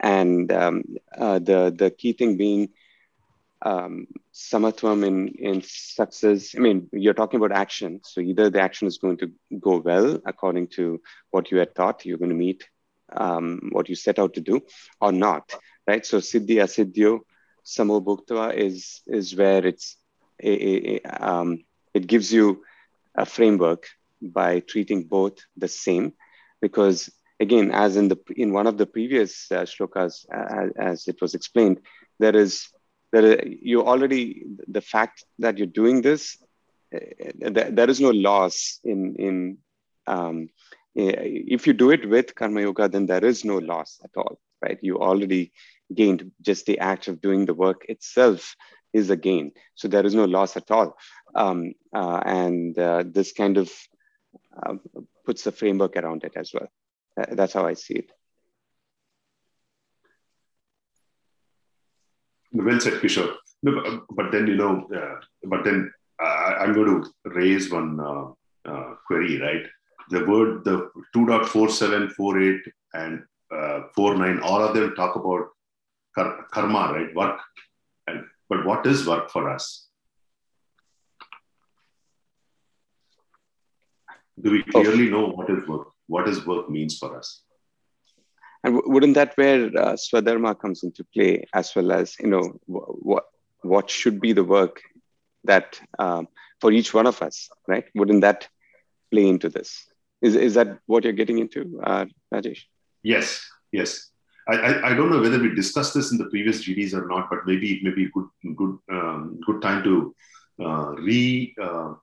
And 0.00 0.50
um, 0.50 0.84
uh, 1.16 1.38
the, 1.38 1.74
the 1.76 1.90
key 1.90 2.14
thing 2.14 2.38
being 2.38 2.70
um, 3.60 4.06
samatvam 4.32 5.04
in, 5.06 5.28
in 5.28 5.62
success. 5.62 6.54
I 6.56 6.60
mean, 6.60 6.88
you're 6.92 7.14
talking 7.14 7.38
about 7.38 7.56
action. 7.56 8.00
So 8.04 8.20
either 8.20 8.48
the 8.48 8.60
action 8.60 8.88
is 8.88 8.98
going 8.98 9.18
to 9.18 9.32
go 9.60 9.76
well 9.78 10.18
according 10.24 10.68
to 10.68 11.02
what 11.30 11.50
you 11.50 11.58
had 11.58 11.74
thought, 11.74 12.06
you're 12.06 12.18
going 12.18 12.30
to 12.30 12.36
meet 12.36 12.66
um, 13.12 13.68
what 13.72 13.88
you 13.88 13.94
set 13.94 14.18
out 14.18 14.34
to 14.34 14.40
do, 14.40 14.62
or 15.00 15.12
not, 15.12 15.54
right? 15.86 16.04
So 16.06 16.18
siddhi 16.18 16.56
asiddhyo 16.56 17.20
samobhutva 17.64 18.54
is 18.54 19.00
is 19.06 19.34
where 19.34 19.66
it's 19.66 19.96
a, 20.42 20.50
a, 20.50 21.00
a 21.04 21.30
um, 21.30 21.64
it 21.94 22.06
gives 22.06 22.32
you 22.32 22.62
a 23.16 23.24
framework 23.24 23.86
by 24.22 24.60
treating 24.60 25.04
both 25.04 25.38
the 25.56 25.68
same 25.68 26.12
because 26.60 27.10
again 27.40 27.70
as 27.70 27.96
in 27.96 28.08
the 28.08 28.18
in 28.36 28.52
one 28.52 28.66
of 28.66 28.76
the 28.78 28.86
previous 28.86 29.50
uh, 29.52 29.62
shlokas 29.62 30.26
uh, 30.34 30.68
as 30.78 31.06
it 31.08 31.20
was 31.20 31.34
explained 31.34 31.78
there 32.18 32.36
is 32.36 32.68
there 33.12 33.46
you 33.46 33.84
already 33.84 34.44
the 34.66 34.80
fact 34.80 35.24
that 35.38 35.56
you're 35.58 35.76
doing 35.82 36.02
this 36.02 36.36
uh, 36.94 37.50
there 37.78 37.90
is 37.90 38.00
no 38.00 38.10
loss 38.10 38.80
in 38.84 39.14
in 39.18 39.58
um, 40.06 40.48
if 40.94 41.66
you 41.66 41.72
do 41.72 41.90
it 41.90 42.08
with 42.08 42.34
karma 42.34 42.60
yoga 42.62 42.88
then 42.88 43.06
there 43.06 43.24
is 43.24 43.44
no 43.44 43.58
loss 43.58 44.00
at 44.04 44.10
all 44.16 44.38
right? 44.62 44.78
You 44.82 44.98
already 44.98 45.52
gained 45.94 46.30
just 46.42 46.66
the 46.66 46.78
act 46.78 47.08
of 47.08 47.20
doing 47.20 47.46
the 47.46 47.54
work 47.54 47.84
itself 47.88 48.56
is 48.98 49.10
a 49.10 49.16
gain. 49.16 49.52
So 49.74 49.88
there 49.88 50.04
is 50.04 50.14
no 50.14 50.24
loss 50.24 50.56
at 50.56 50.70
all. 50.70 50.96
Um, 51.34 51.72
uh, 51.94 52.20
and 52.24 52.78
uh, 52.78 53.04
this 53.06 53.32
kind 53.32 53.56
of 53.56 53.70
uh, 54.62 54.74
puts 55.24 55.46
a 55.46 55.52
framework 55.52 55.96
around 55.96 56.24
it 56.24 56.32
as 56.36 56.52
well. 56.52 56.68
Uh, 57.18 57.34
that's 57.34 57.52
how 57.52 57.66
i 57.66 57.74
see 57.74 57.94
it. 57.94 58.10
Well 62.52 62.80
said 62.80 63.00
kishore. 63.02 63.34
No, 63.62 63.72
but 64.18 64.30
then 64.32 64.46
you 64.46 64.56
know 64.56 64.86
uh, 64.98 65.16
but 65.52 65.64
then 65.64 65.92
i'm 66.20 66.72
going 66.74 67.02
to 67.02 67.30
raise 67.40 67.70
one 67.70 67.90
uh, 68.00 68.94
query 69.06 69.40
right? 69.40 69.64
The 70.10 70.24
word 70.24 70.64
the 70.64 70.90
2.4748 71.14 72.58
and 72.94 73.22
uh, 73.54 73.80
49 73.94 74.40
all 74.40 74.62
of 74.62 74.74
them 74.74 74.94
talk 74.94 75.16
about 75.16 75.48
kar- 76.14 76.46
karma 76.52 76.92
right? 76.94 77.14
Work 77.14 77.40
and 78.06 78.24
but 78.48 78.64
what 78.64 78.86
is 78.86 79.06
work 79.06 79.30
for 79.30 79.50
us? 79.50 79.86
Do 84.40 84.50
we 84.50 84.62
clearly 84.62 85.10
know 85.10 85.26
what 85.28 85.50
is 85.50 85.66
work 85.66 85.88
what 86.06 86.28
is 86.28 86.46
work 86.46 86.70
means 86.70 86.96
for 86.98 87.16
us? 87.18 87.42
And 88.64 88.80
wouldn't 88.86 89.14
that 89.14 89.36
where 89.36 89.66
uh, 89.66 89.92
swadharma 89.94 90.58
comes 90.58 90.82
into 90.82 91.04
play 91.14 91.44
as 91.54 91.74
well 91.76 91.92
as 91.92 92.16
you 92.20 92.28
know 92.28 92.58
what 92.66 93.24
what 93.62 93.90
should 93.90 94.20
be 94.20 94.32
the 94.32 94.44
work 94.44 94.80
that 95.44 95.80
um, 95.98 96.28
for 96.60 96.72
each 96.72 96.94
one 96.94 97.06
of 97.06 97.20
us 97.22 97.48
right? 97.66 97.84
Wouldn't 97.94 98.22
that 98.22 98.48
play 99.10 99.28
into 99.28 99.48
this? 99.48 99.86
Is, 100.20 100.34
is 100.34 100.54
that 100.54 100.78
what 100.86 101.04
you're 101.04 101.12
getting 101.12 101.38
into, 101.38 101.80
uh, 101.82 102.06
Rajesh? 102.32 102.62
Yes, 103.02 103.46
yes. 103.70 104.10
I, 104.48 104.90
I, 104.90 104.94
don't 104.94 105.10
know 105.10 105.20
whether 105.20 105.38
we 105.38 105.54
discussed 105.54 105.92
this 105.92 106.10
in 106.10 106.18
the 106.18 106.24
previous 106.26 106.64
GDs 106.64 106.94
or 106.94 107.06
not, 107.06 107.28
but 107.28 107.46
maybe 107.46 107.74
it 107.74 107.82
may 107.82 107.90
be 107.90 108.06
a 108.06 108.08
good 108.08 108.28
good 108.56 108.78
um, 108.90 109.40
good 109.46 109.60
time 109.60 109.82
to 109.84 110.14
uh, 110.60 110.94
re 110.96 111.54
uh, 111.60 111.94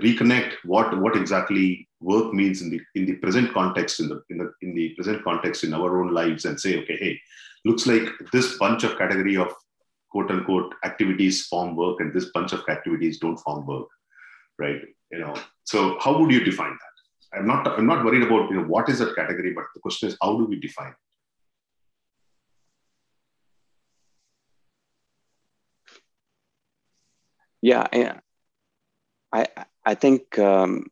reconnect 0.00 0.52
what 0.64 0.98
what 1.00 1.16
exactly 1.16 1.88
work 2.00 2.32
means 2.32 2.62
in 2.62 2.70
the 2.70 2.80
in 2.94 3.06
the 3.06 3.14
present 3.14 3.52
context 3.52 4.00
in 4.00 4.08
the 4.08 4.22
in 4.30 4.38
the 4.38 4.52
in 4.62 4.74
the 4.74 4.90
present 4.94 5.24
context 5.24 5.64
in 5.64 5.74
our 5.74 6.00
own 6.00 6.12
lives 6.12 6.44
and 6.44 6.60
say 6.60 6.78
okay 6.78 6.96
hey 6.96 7.20
looks 7.64 7.86
like 7.86 8.08
this 8.32 8.56
bunch 8.58 8.84
of 8.84 8.96
category 8.96 9.36
of 9.36 9.52
quote 10.12 10.30
unquote 10.30 10.72
activities 10.84 11.46
form 11.46 11.74
work 11.74 11.98
and 12.00 12.14
this 12.14 12.26
bunch 12.26 12.52
of 12.52 12.62
activities 12.68 13.18
don't 13.18 13.38
form 13.38 13.66
work 13.66 13.88
right 14.60 14.82
you 15.10 15.18
know 15.18 15.34
so 15.64 15.98
how 16.00 16.16
would 16.16 16.30
you 16.30 16.44
define 16.44 16.70
that 16.70 16.88
I'm 17.32 17.46
not 17.46 17.66
I'm 17.66 17.86
not 17.86 18.04
worried 18.04 18.22
about 18.22 18.50
you 18.50 18.56
know 18.56 18.64
what 18.64 18.88
is 18.88 19.00
that 19.00 19.14
category, 19.14 19.52
but 19.52 19.64
the 19.74 19.80
question 19.80 20.08
is 20.08 20.16
how 20.22 20.36
do 20.38 20.46
we 20.46 20.58
define? 20.58 20.94
Yeah, 27.60 27.86
I 29.32 29.46
I 29.84 29.94
think 29.94 30.38
um, 30.38 30.86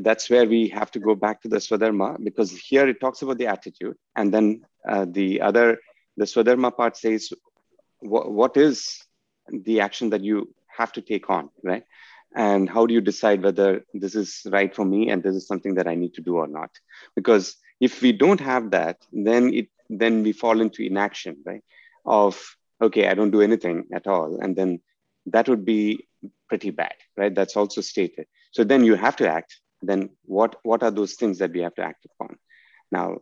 that's 0.00 0.30
where 0.30 0.46
we 0.46 0.68
have 0.68 0.90
to 0.92 1.00
go 1.00 1.14
back 1.14 1.42
to 1.42 1.48
the 1.48 1.56
Swadharma 1.56 2.22
because 2.22 2.50
here 2.52 2.88
it 2.88 3.00
talks 3.00 3.22
about 3.22 3.38
the 3.38 3.46
attitude, 3.46 3.96
and 4.16 4.32
then 4.32 4.62
uh, 4.88 5.06
the 5.08 5.40
other 5.40 5.78
the 6.16 6.24
Swadharma 6.24 6.76
part 6.76 6.96
says 6.96 7.32
what, 8.00 8.30
what 8.30 8.56
is 8.56 9.02
the 9.50 9.80
action 9.80 10.10
that 10.10 10.22
you 10.22 10.54
have 10.76 10.92
to 10.92 11.02
take 11.02 11.28
on, 11.30 11.50
right? 11.62 11.84
and 12.34 12.68
how 12.68 12.84
do 12.84 12.92
you 12.94 13.00
decide 13.00 13.42
whether 13.42 13.84
this 13.94 14.14
is 14.14 14.42
right 14.50 14.74
for 14.74 14.84
me 14.84 15.08
and 15.08 15.22
this 15.22 15.36
is 15.36 15.46
something 15.46 15.74
that 15.74 15.86
i 15.86 15.94
need 15.94 16.14
to 16.14 16.20
do 16.20 16.36
or 16.36 16.48
not? 16.48 16.70
Because 17.14 17.56
if 17.80 18.02
we 18.02 18.12
don't 18.12 18.40
have 18.40 18.70
that 18.72 18.98
then 19.12 19.54
it 19.54 19.68
then 19.88 20.22
we 20.22 20.32
fall 20.32 20.60
into 20.60 20.82
inaction 20.82 21.36
right? 21.46 21.62
Of 22.04 22.56
okay 22.82 23.06
i 23.08 23.14
don't 23.14 23.30
do 23.30 23.40
anything 23.40 23.84
at 23.94 24.06
all. 24.06 24.40
And 24.40 24.56
then 24.56 24.80
that 25.26 25.48
would 25.48 25.64
be 25.64 26.06
pretty 26.48 26.70
bad 26.70 26.94
right? 27.16 27.34
That's 27.34 27.56
also 27.56 27.80
stated. 27.80 28.26
So 28.52 28.64
then 28.64 28.84
you 28.84 28.94
have 28.94 29.16
to 29.16 29.28
act. 29.28 29.60
Then 29.82 30.10
what 30.24 30.56
what 30.62 30.82
are 30.82 30.90
those 30.90 31.14
things 31.14 31.38
that 31.38 31.52
we 31.52 31.60
have 31.60 31.74
to 31.74 31.82
act 31.82 32.06
upon? 32.06 32.36
Now 32.90 33.18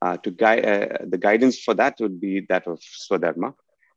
uh, 0.00 0.16
to 0.18 0.30
guide 0.30 0.66
uh, 0.66 0.98
the 1.06 1.18
guidance 1.18 1.60
for 1.60 1.74
that 1.74 1.96
would 2.00 2.20
be 2.20 2.46
that 2.48 2.66
of 2.66 2.80
swadharma. 2.80 3.54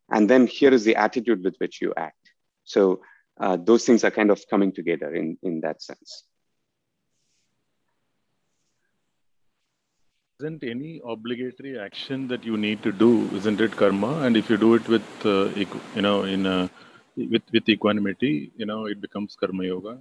And 0.09 0.29
then 0.29 0.45
here 0.45 0.71
is 0.71 0.83
the 0.83 0.95
attitude 0.95 1.43
with 1.43 1.55
which 1.57 1.81
you 1.81 1.93
act. 1.97 2.29
So 2.63 3.01
uh, 3.39 3.57
those 3.57 3.85
things 3.85 4.03
are 4.03 4.11
kind 4.11 4.29
of 4.29 4.41
coming 4.49 4.71
together 4.71 5.13
in, 5.13 5.37
in 5.41 5.61
that 5.61 5.81
sense. 5.81 6.23
Isn't 10.39 10.63
any 10.63 11.01
obligatory 11.03 11.79
action 11.79 12.27
that 12.27 12.43
you 12.43 12.55
need 12.55 12.83
to 12.83 12.91
do, 12.91 13.27
isn't 13.33 13.59
it 13.59 13.71
karma? 13.71 14.19
And 14.19 14.37
if 14.37 14.49
you 14.49 14.57
do 14.57 14.75
it 14.75 14.87
with, 14.87 15.25
uh, 15.25 15.45
you 15.95 16.01
know, 16.01 16.23
in 16.23 16.45
a, 16.45 16.69
with 17.15 17.43
with 17.51 17.69
equanimity, 17.69 18.51
you 18.55 18.65
know, 18.65 18.85
it 18.85 19.01
becomes 19.01 19.35
karma 19.39 19.65
yoga. 19.65 19.97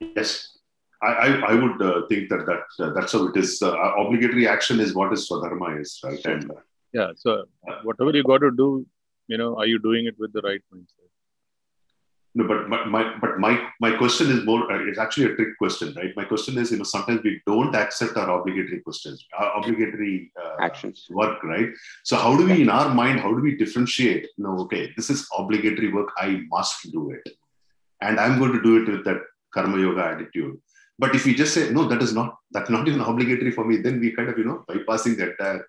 Yes, 0.00 0.58
I, 1.02 1.06
I, 1.06 1.28
I 1.52 1.54
would 1.54 1.80
uh, 1.80 2.06
think 2.08 2.28
that 2.30 2.44
that 2.46 2.84
uh, 2.84 2.92
that's 2.92 3.12
how 3.12 3.26
it 3.28 3.36
is. 3.36 3.62
Uh, 3.62 3.74
obligatory 3.98 4.48
action 4.48 4.80
is 4.80 4.94
what 4.94 5.12
is 5.12 5.28
swadharma 5.28 5.80
is, 5.80 6.00
right? 6.04 6.24
And 6.26 6.50
uh, 6.50 6.54
yeah, 6.92 7.12
so 7.16 7.44
whatever 7.84 8.10
you 8.10 8.24
got 8.24 8.38
to 8.38 8.50
do, 8.50 8.86
you 9.28 9.38
know 9.38 9.56
are 9.56 9.66
you 9.66 9.78
doing 9.78 10.06
it 10.06 10.18
with 10.18 10.32
the 10.32 10.42
right 10.42 10.62
mindset 10.74 11.11
no 12.34 12.46
but 12.48 12.68
my, 12.68 12.84
my 12.84 13.14
but 13.20 13.38
my 13.38 13.52
my 13.80 13.90
question 13.96 14.30
is 14.30 14.44
more 14.44 14.60
uh, 14.72 14.88
it's 14.88 14.98
actually 14.98 15.26
a 15.26 15.34
trick 15.36 15.56
question 15.58 15.92
right? 15.94 16.12
My 16.16 16.24
question 16.24 16.56
is 16.58 16.70
you 16.70 16.78
know 16.78 16.84
sometimes 16.84 17.22
we 17.22 17.40
don't 17.46 17.74
accept 17.74 18.16
our 18.16 18.40
obligatory 18.40 18.80
questions 18.80 19.26
our 19.38 19.58
obligatory 19.58 20.32
uh, 20.42 20.56
actions. 20.60 21.06
work 21.10 21.42
right? 21.44 21.68
So 22.04 22.16
how 22.16 22.36
do 22.36 22.46
we 22.46 22.62
in 22.62 22.70
our 22.70 22.92
mind 22.94 23.20
how 23.20 23.32
do 23.34 23.42
we 23.42 23.56
differentiate 23.56 24.28
you 24.36 24.44
know 24.44 24.58
okay 24.60 24.92
this 24.96 25.10
is 25.10 25.26
obligatory 25.38 25.92
work 25.92 26.10
i 26.18 26.40
must 26.48 26.90
do 26.92 27.10
it. 27.10 27.26
And 28.00 28.18
i'm 28.18 28.38
going 28.38 28.52
to 28.52 28.62
do 28.62 28.82
it 28.82 28.88
with 28.90 29.04
that 29.04 29.20
karma 29.54 29.78
yoga 29.78 30.04
attitude. 30.04 30.58
But 30.98 31.14
if 31.14 31.24
we 31.26 31.34
just 31.34 31.54
say 31.54 31.70
no 31.70 31.86
that 31.88 32.02
is 32.02 32.14
not 32.14 32.36
that's 32.52 32.70
not 32.70 32.88
even 32.88 33.00
obligatory 33.00 33.50
for 33.50 33.64
me 33.64 33.76
then 33.76 34.00
we 34.00 34.12
kind 34.12 34.30
of 34.30 34.38
you 34.38 34.44
know 34.44 34.64
bypassing 34.68 35.16
the 35.18 35.30
entire 35.32 35.66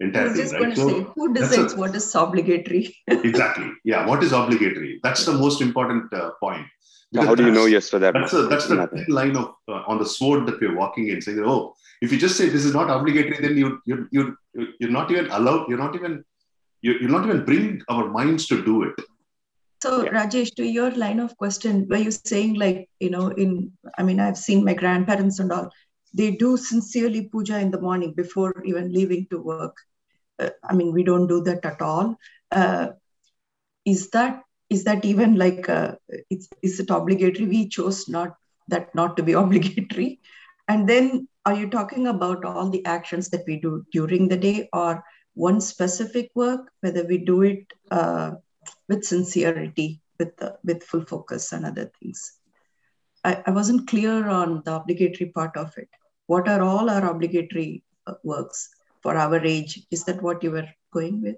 entire 0.00 0.30
thing, 0.30 0.50
right? 0.60 0.76
So 0.76 0.88
say, 0.88 1.06
who 1.14 1.34
decides 1.34 1.72
a, 1.72 1.76
what 1.76 1.94
is 1.94 2.14
obligatory? 2.14 2.94
exactly. 3.06 3.70
Yeah. 3.84 4.06
What 4.06 4.22
is 4.22 4.32
obligatory? 4.32 5.00
That's 5.02 5.24
the 5.24 5.32
most 5.32 5.60
important 5.60 6.12
uh, 6.12 6.30
point. 6.40 6.66
how 7.14 7.34
do 7.34 7.44
you 7.44 7.52
know 7.52 7.66
yes 7.66 7.88
for 7.88 7.98
that? 7.98 8.14
That's, 8.14 8.32
a, 8.32 8.42
that's 8.42 8.68
the 8.68 9.04
line 9.08 9.36
of 9.36 9.54
uh, 9.68 9.82
on 9.86 9.98
the 9.98 10.06
sword 10.06 10.46
that 10.46 10.60
we're 10.60 10.76
walking 10.76 11.08
in, 11.08 11.22
saying, 11.22 11.42
oh, 11.44 11.74
if 12.02 12.12
you 12.12 12.18
just 12.18 12.36
say 12.36 12.48
this 12.48 12.64
is 12.64 12.74
not 12.74 12.90
obligatory, 12.90 13.38
then 13.40 13.56
you 13.56 13.80
you 13.86 14.08
you 14.10 14.36
you're 14.78 14.90
not 14.90 15.10
even 15.10 15.30
allowed. 15.30 15.68
You're 15.68 15.78
not 15.78 15.94
even 15.94 16.24
you 16.82 16.94
you're 17.00 17.10
not 17.10 17.24
even 17.24 17.44
bring 17.44 17.82
our 17.88 18.08
minds 18.08 18.46
to 18.48 18.62
do 18.64 18.82
it. 18.82 18.94
So 19.82 20.04
yeah. 20.04 20.10
Rajesh, 20.10 20.54
to 20.56 20.64
your 20.64 20.90
line 20.92 21.20
of 21.20 21.36
question, 21.36 21.86
were 21.88 21.96
you 21.96 22.10
saying 22.10 22.54
like 22.54 22.88
you 23.00 23.10
know 23.10 23.28
in 23.28 23.72
I 23.98 24.02
mean 24.02 24.20
I've 24.20 24.38
seen 24.38 24.64
my 24.64 24.74
grandparents 24.74 25.38
and 25.38 25.52
all 25.52 25.70
they 26.16 26.30
do 26.30 26.56
sincerely 26.56 27.28
puja 27.28 27.58
in 27.58 27.70
the 27.70 27.80
morning 27.80 28.14
before 28.14 28.62
even 28.64 28.90
leaving 28.92 29.26
to 29.30 29.38
work. 29.38 29.76
Uh, 30.38 30.50
I 30.64 30.74
mean, 30.74 30.92
we 30.92 31.04
don't 31.04 31.26
do 31.26 31.42
that 31.42 31.64
at 31.64 31.82
all. 31.82 32.16
Uh, 32.50 32.88
is 33.84 34.08
that 34.10 34.42
is 34.70 34.84
that 34.84 35.04
even 35.04 35.36
like 35.36 35.68
uh, 35.68 35.94
it's, 36.30 36.48
is 36.62 36.80
it 36.80 36.90
obligatory? 36.90 37.46
We 37.46 37.68
chose 37.68 38.08
not 38.08 38.34
that 38.68 38.94
not 38.94 39.16
to 39.18 39.22
be 39.22 39.32
obligatory. 39.44 40.20
And 40.68 40.88
then, 40.88 41.28
are 41.44 41.54
you 41.54 41.68
talking 41.68 42.06
about 42.08 42.44
all 42.44 42.70
the 42.70 42.84
actions 42.86 43.28
that 43.28 43.44
we 43.46 43.60
do 43.60 43.84
during 43.92 44.26
the 44.28 44.38
day, 44.38 44.68
or 44.72 45.04
one 45.34 45.60
specific 45.60 46.30
work, 46.34 46.72
whether 46.80 47.04
we 47.04 47.18
do 47.18 47.42
it 47.42 47.72
uh, 47.90 48.32
with 48.88 49.04
sincerity, 49.04 50.00
with 50.18 50.32
with 50.64 50.82
full 50.82 51.04
focus 51.04 51.52
and 51.52 51.66
other 51.66 51.90
things? 52.00 52.32
I 53.24 53.50
wasn't 53.50 53.88
clear 53.88 54.28
on 54.28 54.62
the 54.64 54.76
obligatory 54.76 55.30
part 55.30 55.56
of 55.56 55.76
it 55.76 55.88
what 56.26 56.48
are 56.48 56.62
all 56.62 56.90
our 56.90 57.10
obligatory 57.10 57.82
uh, 58.06 58.14
works 58.22 58.68
for 59.02 59.16
our 59.16 59.44
age? 59.44 59.86
Is 59.90 60.04
that 60.04 60.22
what 60.22 60.42
you 60.42 60.50
were 60.50 60.68
going 60.92 61.22
with? 61.22 61.36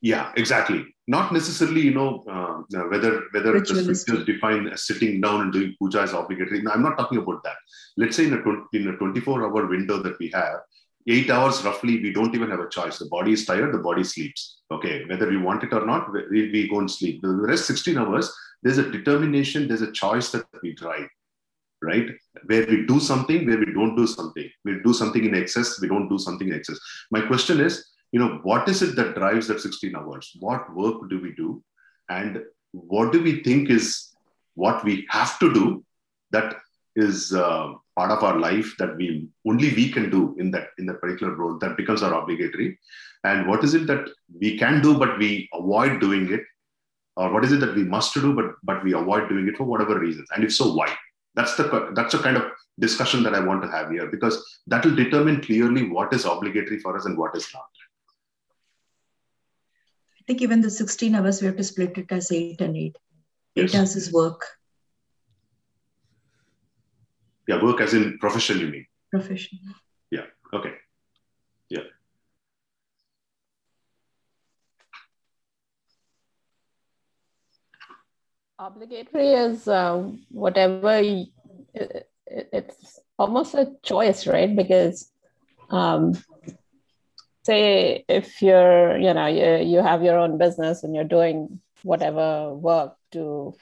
Yeah 0.00 0.32
exactly. 0.36 0.86
Not 1.06 1.32
necessarily 1.32 1.82
you 1.82 1.94
know 1.94 2.24
uh, 2.30 2.78
whether 2.88 3.24
whether 3.32 3.52
the 3.60 3.66
scriptures 3.66 4.24
define 4.24 4.70
sitting 4.76 5.20
down 5.20 5.42
and 5.42 5.52
doing 5.52 5.74
puja 5.78 6.02
is 6.02 6.12
obligatory. 6.12 6.62
No, 6.62 6.70
i'm 6.70 6.82
not 6.82 6.96
talking 6.96 7.18
about 7.18 7.42
that. 7.44 7.56
Let's 7.96 8.16
say 8.16 8.26
in 8.26 8.34
a, 8.34 8.40
20, 8.40 8.78
in 8.78 8.88
a 8.88 8.96
24 8.96 9.44
hour 9.44 9.66
window 9.66 10.02
that 10.02 10.18
we 10.18 10.28
have 10.28 10.60
eight 11.08 11.30
hours 11.30 11.62
roughly 11.64 12.00
we 12.02 12.12
don't 12.12 12.34
even 12.34 12.50
have 12.50 12.60
a 12.60 12.68
choice. 12.68 12.98
The 12.98 13.06
body 13.06 13.32
is 13.32 13.44
tired 13.44 13.74
the 13.74 13.78
body 13.78 14.04
sleeps. 14.04 14.62
Okay 14.70 15.04
whether 15.06 15.28
we 15.28 15.36
want 15.36 15.64
it 15.64 15.72
or 15.72 15.84
not 15.84 16.10
we, 16.12 16.50
we 16.50 16.68
go 16.68 16.78
and 16.78 16.90
sleep. 16.90 17.20
The 17.20 17.28
rest 17.28 17.66
16 17.66 17.98
hours 17.98 18.32
there's 18.62 18.78
a 18.78 18.90
determination 18.90 19.68
there's 19.68 19.82
a 19.82 19.92
choice 19.92 20.30
that 20.30 20.46
we 20.62 20.74
drive 20.74 21.08
right? 21.82 22.10
Where 22.46 22.66
we 22.66 22.86
do 22.86 23.00
something, 23.00 23.46
where 23.46 23.58
we 23.58 23.72
don't 23.72 23.96
do 23.96 24.06
something. 24.06 24.48
We 24.64 24.80
do 24.84 24.92
something 24.92 25.24
in 25.24 25.34
excess, 25.34 25.80
we 25.80 25.88
don't 25.88 26.08
do 26.08 26.18
something 26.18 26.48
in 26.48 26.54
excess. 26.54 26.78
My 27.10 27.20
question 27.22 27.60
is, 27.60 27.84
you 28.12 28.20
know, 28.20 28.40
what 28.42 28.68
is 28.68 28.82
it 28.82 28.96
that 28.96 29.14
drives 29.14 29.46
that 29.48 29.60
16 29.60 29.94
hours? 29.96 30.36
What 30.40 30.74
work 30.74 31.08
do 31.08 31.20
we 31.20 31.32
do? 31.32 31.62
And 32.08 32.42
what 32.72 33.12
do 33.12 33.22
we 33.22 33.42
think 33.42 33.70
is 33.70 34.10
what 34.54 34.84
we 34.84 35.06
have 35.10 35.38
to 35.38 35.52
do 35.52 35.84
that 36.32 36.56
is 36.96 37.32
uh, 37.32 37.72
part 37.96 38.10
of 38.10 38.22
our 38.24 38.38
life 38.38 38.74
that 38.78 38.96
we 38.96 39.28
only 39.46 39.72
we 39.74 39.90
can 39.90 40.10
do 40.10 40.34
in 40.38 40.50
that 40.50 40.68
in 40.78 40.86
that 40.86 41.00
particular 41.00 41.34
role 41.34 41.58
that 41.58 41.76
becomes 41.76 42.02
our 42.02 42.14
obligatory 42.20 42.78
and 43.24 43.46
what 43.48 43.62
is 43.62 43.74
it 43.74 43.86
that 43.86 44.08
we 44.40 44.58
can 44.58 44.80
do 44.82 44.98
but 45.02 45.18
we 45.18 45.48
avoid 45.54 46.00
doing 46.00 46.32
it 46.32 46.42
or 47.16 47.32
what 47.32 47.44
is 47.44 47.52
it 47.52 47.60
that 47.60 47.74
we 47.74 47.84
must 47.84 48.14
do 48.14 48.32
but 48.34 48.46
but 48.62 48.82
we 48.82 48.92
avoid 48.92 49.28
doing 49.28 49.46
it 49.46 49.56
for 49.56 49.64
whatever 49.64 49.98
reasons 49.98 50.28
and 50.34 50.42
if 50.42 50.52
so 50.52 50.72
why 50.74 50.88
that's 51.40 51.56
the 51.56 51.92
that's 51.94 52.14
a 52.14 52.18
kind 52.18 52.36
of 52.36 52.42
discussion 52.78 53.22
that 53.22 53.34
i 53.34 53.40
want 53.48 53.62
to 53.62 53.68
have 53.74 53.90
here 53.90 54.06
because 54.14 54.36
that 54.66 54.84
will 54.84 54.96
determine 55.02 55.40
clearly 55.46 55.84
what 55.96 56.12
is 56.16 56.24
obligatory 56.32 56.78
for 56.80 56.96
us 56.96 57.06
and 57.06 57.16
what 57.16 57.36
is 57.36 57.46
not. 57.54 57.68
I 60.18 60.22
think 60.26 60.42
even 60.42 60.60
the 60.60 60.70
16 60.70 61.14
hours 61.14 61.40
we 61.40 61.46
have 61.46 61.56
to 61.56 61.64
split 61.64 61.96
it 62.02 62.12
as 62.16 62.30
8 62.30 62.60
and 62.60 62.76
8 62.76 62.98
yes. 63.54 63.74
8 63.74 63.78
hours 63.78 63.96
is 63.96 64.12
work. 64.12 64.44
Yeah 67.48 67.62
work 67.62 67.80
as 67.80 67.94
in 67.94 68.18
profession 68.18 68.60
you 68.60 68.68
mean? 68.74 68.86
Profession. 69.10 69.58
Yeah 70.10 70.26
okay 70.58 70.74
yeah 71.70 71.88
obligatory 78.60 79.32
is 79.32 79.66
uh, 79.66 80.06
whatever 80.30 81.02
it's 82.26 83.00
almost 83.18 83.54
a 83.54 83.72
choice 83.82 84.26
right 84.26 84.54
because 84.54 85.10
um, 85.70 86.12
say 87.44 88.04
if 88.08 88.42
you're 88.42 88.98
you 88.98 89.14
know 89.14 89.26
you, 89.26 89.64
you 89.64 89.82
have 89.82 90.02
your 90.02 90.18
own 90.18 90.36
business 90.36 90.82
and 90.82 90.94
you're 90.94 91.04
doing 91.16 91.60
whatever 91.82 92.52
work 92.54 92.94
to 93.12 93.54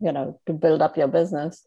you 0.00 0.12
know 0.12 0.38
to 0.46 0.52
build 0.52 0.82
up 0.82 0.96
your 0.96 1.08
business 1.08 1.66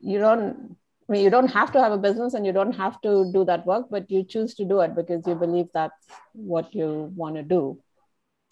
you 0.00 0.18
don't 0.18 0.76
I 1.06 1.12
mean, 1.12 1.22
you 1.22 1.28
don't 1.28 1.48
have 1.48 1.70
to 1.72 1.80
have 1.82 1.92
a 1.92 1.98
business 1.98 2.32
and 2.32 2.46
you 2.46 2.52
don't 2.52 2.72
have 2.72 2.98
to 3.02 3.30
do 3.30 3.44
that 3.44 3.66
work, 3.66 3.88
but 3.90 4.10
you 4.10 4.24
choose 4.24 4.54
to 4.54 4.64
do 4.64 4.80
it 4.80 4.94
because 4.94 5.26
you 5.26 5.34
believe 5.34 5.66
that's 5.74 6.06
what 6.32 6.74
you 6.74 7.12
want 7.14 7.36
to 7.36 7.42
do. 7.42 7.78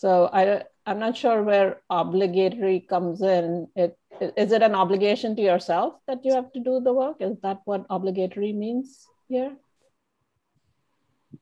So 0.03 0.29
I, 0.33 0.65
I'm 0.85 0.99
not 0.99 1.17
sure 1.17 1.45
where 1.45 1.81
obligatory 1.89 2.81
comes 2.81 3.23
in. 3.23 3.69
It, 3.77 3.97
is 4.37 4.51
it 4.51 4.61
an 4.61 4.75
obligation 4.75 5.37
to 5.37 5.43
yourself 5.43 5.95
that 6.09 6.25
you 6.25 6.35
have 6.35 6.53
to 6.55 6.59
do 6.59 6.81
the 6.81 6.93
work? 6.93 7.19
Is 7.21 7.37
that 7.45 7.61
what 7.67 7.87
obligatory 7.89 8.53
means 8.53 9.07
here? 9.29 9.53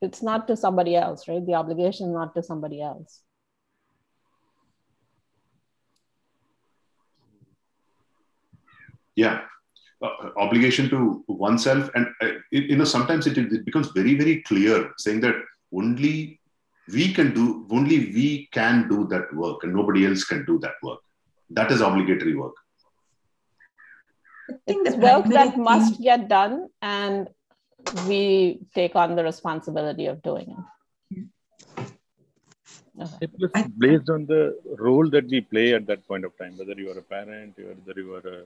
It's 0.03 0.23
not 0.23 0.47
to 0.49 0.59
somebody 0.59 0.95
else, 0.95 1.27
right? 1.27 1.45
The 1.45 1.55
obligation 1.55 2.09
is 2.09 2.13
not 2.13 2.35
to 2.35 2.43
somebody 2.43 2.83
else. 2.83 3.23
Yeah, 9.17 9.41
uh, 10.03 10.09
obligation 10.37 10.91
to 10.91 11.25
oneself 11.29 11.89
and 11.95 12.09
uh, 12.21 12.27
it, 12.53 12.65
you 12.65 12.77
know 12.77 12.85
sometimes 12.85 13.27
it, 13.27 13.39
it 13.39 13.65
becomes 13.65 13.89
very 13.89 14.15
very 14.17 14.43
clear 14.43 14.93
saying 14.99 15.21
that 15.21 15.35
only 15.75 16.40
we 16.93 17.13
can 17.13 17.35
do 17.35 17.67
only 17.71 17.99
we 18.19 18.49
can 18.53 18.89
do 18.89 19.07
that 19.09 19.33
work 19.35 19.65
and 19.65 19.75
nobody 19.75 20.07
else 20.07 20.25
can 20.25 20.45
do 20.45 20.59
that 20.61 20.75
work. 20.83 21.01
That 21.51 21.71
is 21.71 21.81
obligatory 21.81 22.35
work. 22.35 22.55
I 24.51 24.55
think 24.67 24.89
the 24.89 24.97
work 24.97 25.27
that 25.27 25.53
thing... 25.55 25.65
must 25.65 26.01
get 26.01 26.29
done 26.29 26.69
and 26.83 27.29
we 28.07 28.61
take 28.75 28.95
on 28.97 29.17
the 29.17 29.25
responsibility 29.25 30.07
of 30.07 30.23
doing 30.23 30.57
it. 30.57 30.65
Okay. 33.01 33.65
based 33.79 34.11
on 34.11 34.27
the 34.27 34.59
role 34.79 35.09
that 35.09 35.27
we 35.27 35.41
play 35.41 35.73
at 35.73 35.87
that 35.87 36.07
point 36.07 36.25
of 36.25 36.37
time 36.37 36.59
whether 36.59 36.75
you 36.75 36.91
are 36.91 36.99
a 36.99 37.03
parent 37.03 37.55
whether 37.57 37.99
you 37.99 38.15
are 38.15 38.29
a 38.29 38.41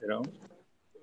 you 0.00 0.08
know 0.08 0.22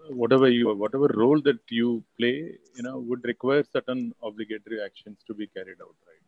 whatever 0.10 0.50
you 0.50 0.74
whatever 0.76 1.08
role 1.16 1.42
that 1.42 1.60
you 1.70 2.04
play 2.20 2.58
you 2.76 2.84
know 2.84 3.00
would 3.00 3.24
require 3.24 3.64
certain 3.72 4.14
obligatory 4.24 4.82
actions 4.84 5.18
to 5.28 5.34
be 5.34 5.48
carried 5.48 5.82
out 5.82 5.96
right? 6.08 6.26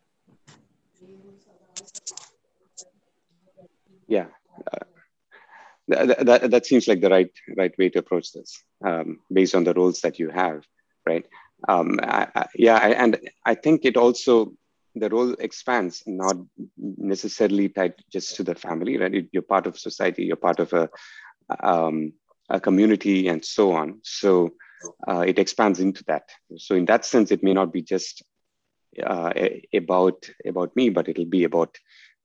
Yeah. 4.08 4.28
Uh, 4.74 4.86
that, 5.88 6.26
that, 6.26 6.52
that 6.52 6.66
seems 6.66 6.88
like 6.88 7.02
the 7.02 7.10
right 7.10 7.32
right 7.58 7.76
way 7.78 7.90
to 7.90 8.00
approach 8.00 8.32
this 8.32 8.64
um, 8.86 9.20
based 9.32 9.56
on 9.56 9.64
the 9.64 9.74
roles 9.74 10.02
that 10.02 10.20
you 10.20 10.30
have 10.30 10.64
right? 11.08 11.26
Um, 11.68 12.00
I, 12.04 12.28
I, 12.36 12.46
yeah 12.56 12.78
I, 12.78 12.90
and 12.92 13.20
i 13.46 13.54
think 13.54 13.84
it 13.84 13.98
also 13.98 14.54
the 14.96 15.10
role 15.10 15.34
expands 15.40 16.04
not 16.08 16.38
necessarily 16.78 17.70
tied 17.70 17.96
just 18.12 18.36
to 18.38 18.44
the 18.44 18.56
family 18.56 18.98
right? 18.98 19.28
You're 19.32 19.42
part 19.42 19.68
of 19.68 19.78
society 19.78 20.24
you're 20.26 20.36
part 20.36 20.60
of 20.60 20.72
a 20.74 20.90
um, 21.62 22.14
a 22.50 22.60
community 22.60 23.28
and 23.28 23.44
so 23.44 23.74
on. 23.74 24.00
So 24.04 24.52
uh, 25.08 25.22
it 25.22 25.40
expands 25.40 25.80
into 25.80 26.04
that. 26.06 26.30
So 26.58 26.76
in 26.76 26.86
that 26.86 27.06
sense, 27.06 27.32
it 27.32 27.44
may 27.44 27.54
not 27.54 27.72
be 27.72 27.82
just 27.82 28.24
uh, 29.04 29.32
about 29.74 30.30
about 30.46 30.76
me, 30.76 30.90
but 30.90 31.08
it'll 31.08 31.26
be 31.26 31.44
about 31.44 31.78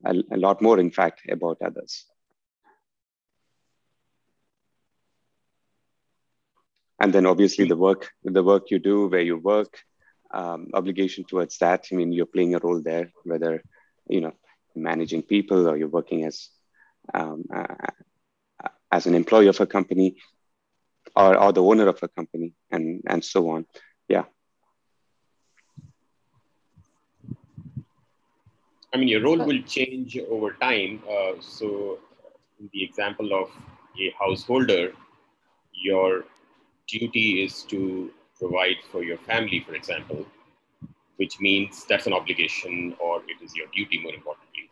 a, 0.03 0.15
a, 0.31 0.37
lot 0.37 0.61
more, 0.61 0.79
in 0.79 0.91
fact, 0.91 1.21
about 1.29 1.61
others. 1.61 2.05
And 6.99 7.13
then 7.13 7.25
obviously 7.25 7.65
the 7.65 7.75
work 7.75 8.11
the 8.23 8.43
work 8.43 8.71
you 8.71 8.79
do, 8.79 9.07
where 9.07 9.21
you 9.21 9.37
work, 9.37 9.79
um, 10.33 10.69
obligation 10.73 11.25
towards 11.25 11.57
that. 11.59 11.87
I 11.91 11.95
mean, 11.95 12.11
you're 12.11 12.25
playing 12.25 12.55
a 12.55 12.59
role 12.59 12.81
there, 12.81 13.11
whether 13.23 13.61
you 14.07 14.21
know 14.21 14.33
managing 14.75 15.23
people 15.23 15.69
or 15.69 15.77
you're 15.77 15.87
working 15.87 16.25
as 16.25 16.49
um, 17.13 17.43
uh, 17.53 17.75
as 18.95 19.05
an 19.05 19.15
employee 19.15 19.47
of 19.47 19.59
a 19.59 19.67
company 19.67 20.15
or, 21.15 21.37
or 21.37 21.51
the 21.51 21.61
owner 21.61 21.87
of 21.87 21.99
a 22.01 22.07
company 22.07 22.53
and, 22.71 23.01
and 23.07 23.23
so 23.23 23.49
on. 23.49 23.65
Yeah. 24.07 24.25
I 28.93 28.97
mean, 28.97 29.09
your 29.09 29.21
role 29.21 29.43
will 29.49 29.61
change 29.63 30.17
over 30.35 30.53
time. 30.53 31.01
Uh, 31.09 31.33
so, 31.41 31.99
in 32.59 32.69
the 32.71 32.81
example 32.83 33.33
of 33.41 33.49
a 33.99 34.13
householder, 34.17 34.93
your 35.73 36.23
duty 36.87 37.43
is 37.43 37.63
to 37.63 38.11
provide 38.39 38.77
for 38.91 39.03
your 39.03 39.17
family, 39.17 39.59
for 39.59 39.75
example, 39.75 40.25
which 41.17 41.39
means 41.41 41.85
that's 41.89 42.07
an 42.07 42.13
obligation 42.13 42.95
or 42.99 43.21
it 43.27 43.43
is 43.43 43.53
your 43.55 43.67
duty, 43.75 43.99
more 44.01 44.13
importantly, 44.13 44.69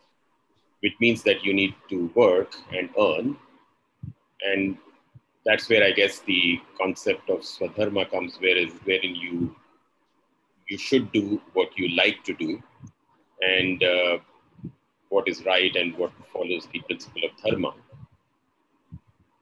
which 0.80 0.94
means 1.00 1.22
that 1.24 1.44
you 1.44 1.52
need 1.52 1.74
to 1.90 2.10
work 2.14 2.54
and 2.72 2.88
earn 2.98 3.36
and 4.44 4.76
that's 5.44 5.68
where 5.68 5.84
I 5.84 5.92
guess 5.92 6.20
the 6.20 6.60
concept 6.78 7.28
of 7.30 7.40
swadharma 7.40 8.10
comes, 8.10 8.36
where 8.38 8.56
is 8.56 8.72
wherein 8.84 9.14
you 9.14 9.54
you 10.68 10.78
should 10.78 11.12
do 11.12 11.40
what 11.52 11.76
you 11.76 11.94
like 11.96 12.24
to 12.24 12.34
do, 12.34 12.62
and 13.42 13.82
uh, 13.82 14.18
what 15.10 15.28
is 15.28 15.44
right 15.44 15.74
and 15.76 15.96
what 15.96 16.12
follows 16.32 16.66
the 16.72 16.80
principle 16.80 17.22
of 17.24 17.30
dharma. 17.42 17.74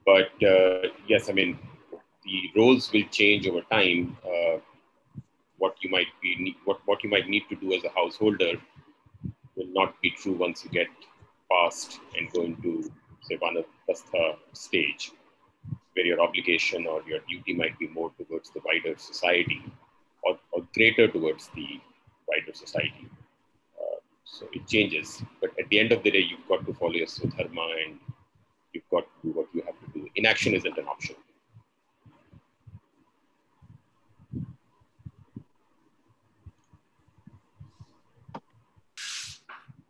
But 0.04 0.32
uh, 0.42 0.88
yes, 1.06 1.30
I 1.30 1.32
mean 1.32 1.58
the 2.24 2.60
roles 2.60 2.92
will 2.92 3.08
change 3.10 3.46
over 3.46 3.62
time. 3.70 4.16
Uh, 4.24 4.58
what 5.58 5.76
you 5.80 5.90
might 5.90 6.08
be 6.20 6.56
what 6.64 6.80
what 6.86 7.04
you 7.04 7.10
might 7.10 7.28
need 7.28 7.44
to 7.48 7.56
do 7.56 7.72
as 7.72 7.84
a 7.84 7.90
householder 7.90 8.52
will 9.56 9.72
not 9.80 10.00
be 10.02 10.10
true 10.10 10.32
once 10.32 10.64
you 10.64 10.70
get 10.70 10.88
past 11.50 12.00
and 12.16 12.32
go 12.32 12.42
into 12.42 12.90
say 13.22 13.36
one 13.38 13.56
of 13.56 13.64
vanaprastha 13.64 14.36
stage, 14.52 15.12
where 15.94 16.06
your 16.06 16.20
obligation 16.20 16.86
or 16.86 17.02
your 17.06 17.20
duty 17.28 17.54
might 17.54 17.78
be 17.78 17.88
more 17.88 18.10
towards 18.18 18.50
the 18.50 18.60
wider 18.64 18.96
society 18.98 19.62
or, 20.22 20.38
or 20.52 20.62
greater 20.74 21.08
towards 21.08 21.48
the 21.54 21.80
wider 22.28 22.54
society. 22.54 23.08
Uh, 23.80 23.98
so 24.24 24.46
it 24.52 24.66
changes, 24.66 25.22
but 25.40 25.50
at 25.58 25.68
the 25.68 25.78
end 25.78 25.92
of 25.92 26.02
the 26.02 26.10
day, 26.10 26.24
you've 26.30 26.48
got 26.48 26.64
to 26.66 26.74
follow 26.74 26.92
your 26.92 27.06
swadharma 27.06 27.66
and 27.86 27.98
you've 28.72 28.88
got 28.90 29.04
to 29.04 29.28
do 29.28 29.38
what 29.38 29.46
you 29.52 29.62
have 29.62 29.78
to 29.80 29.98
do. 29.98 30.08
Inaction 30.16 30.54
isn't 30.54 30.78
an 30.78 30.86
option. 30.86 31.16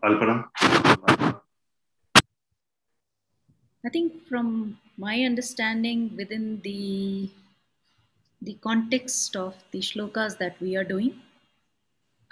Alpana? 0.04 1.31
I 3.84 3.88
think 3.88 4.26
from 4.28 4.78
my 4.96 5.22
understanding 5.24 6.14
within 6.16 6.60
the 6.62 7.30
the 8.40 8.54
context 8.54 9.36
of 9.36 9.54
the 9.70 9.80
shlokas 9.80 10.36
that 10.38 10.60
we 10.60 10.76
are 10.76 10.84
doing, 10.84 11.20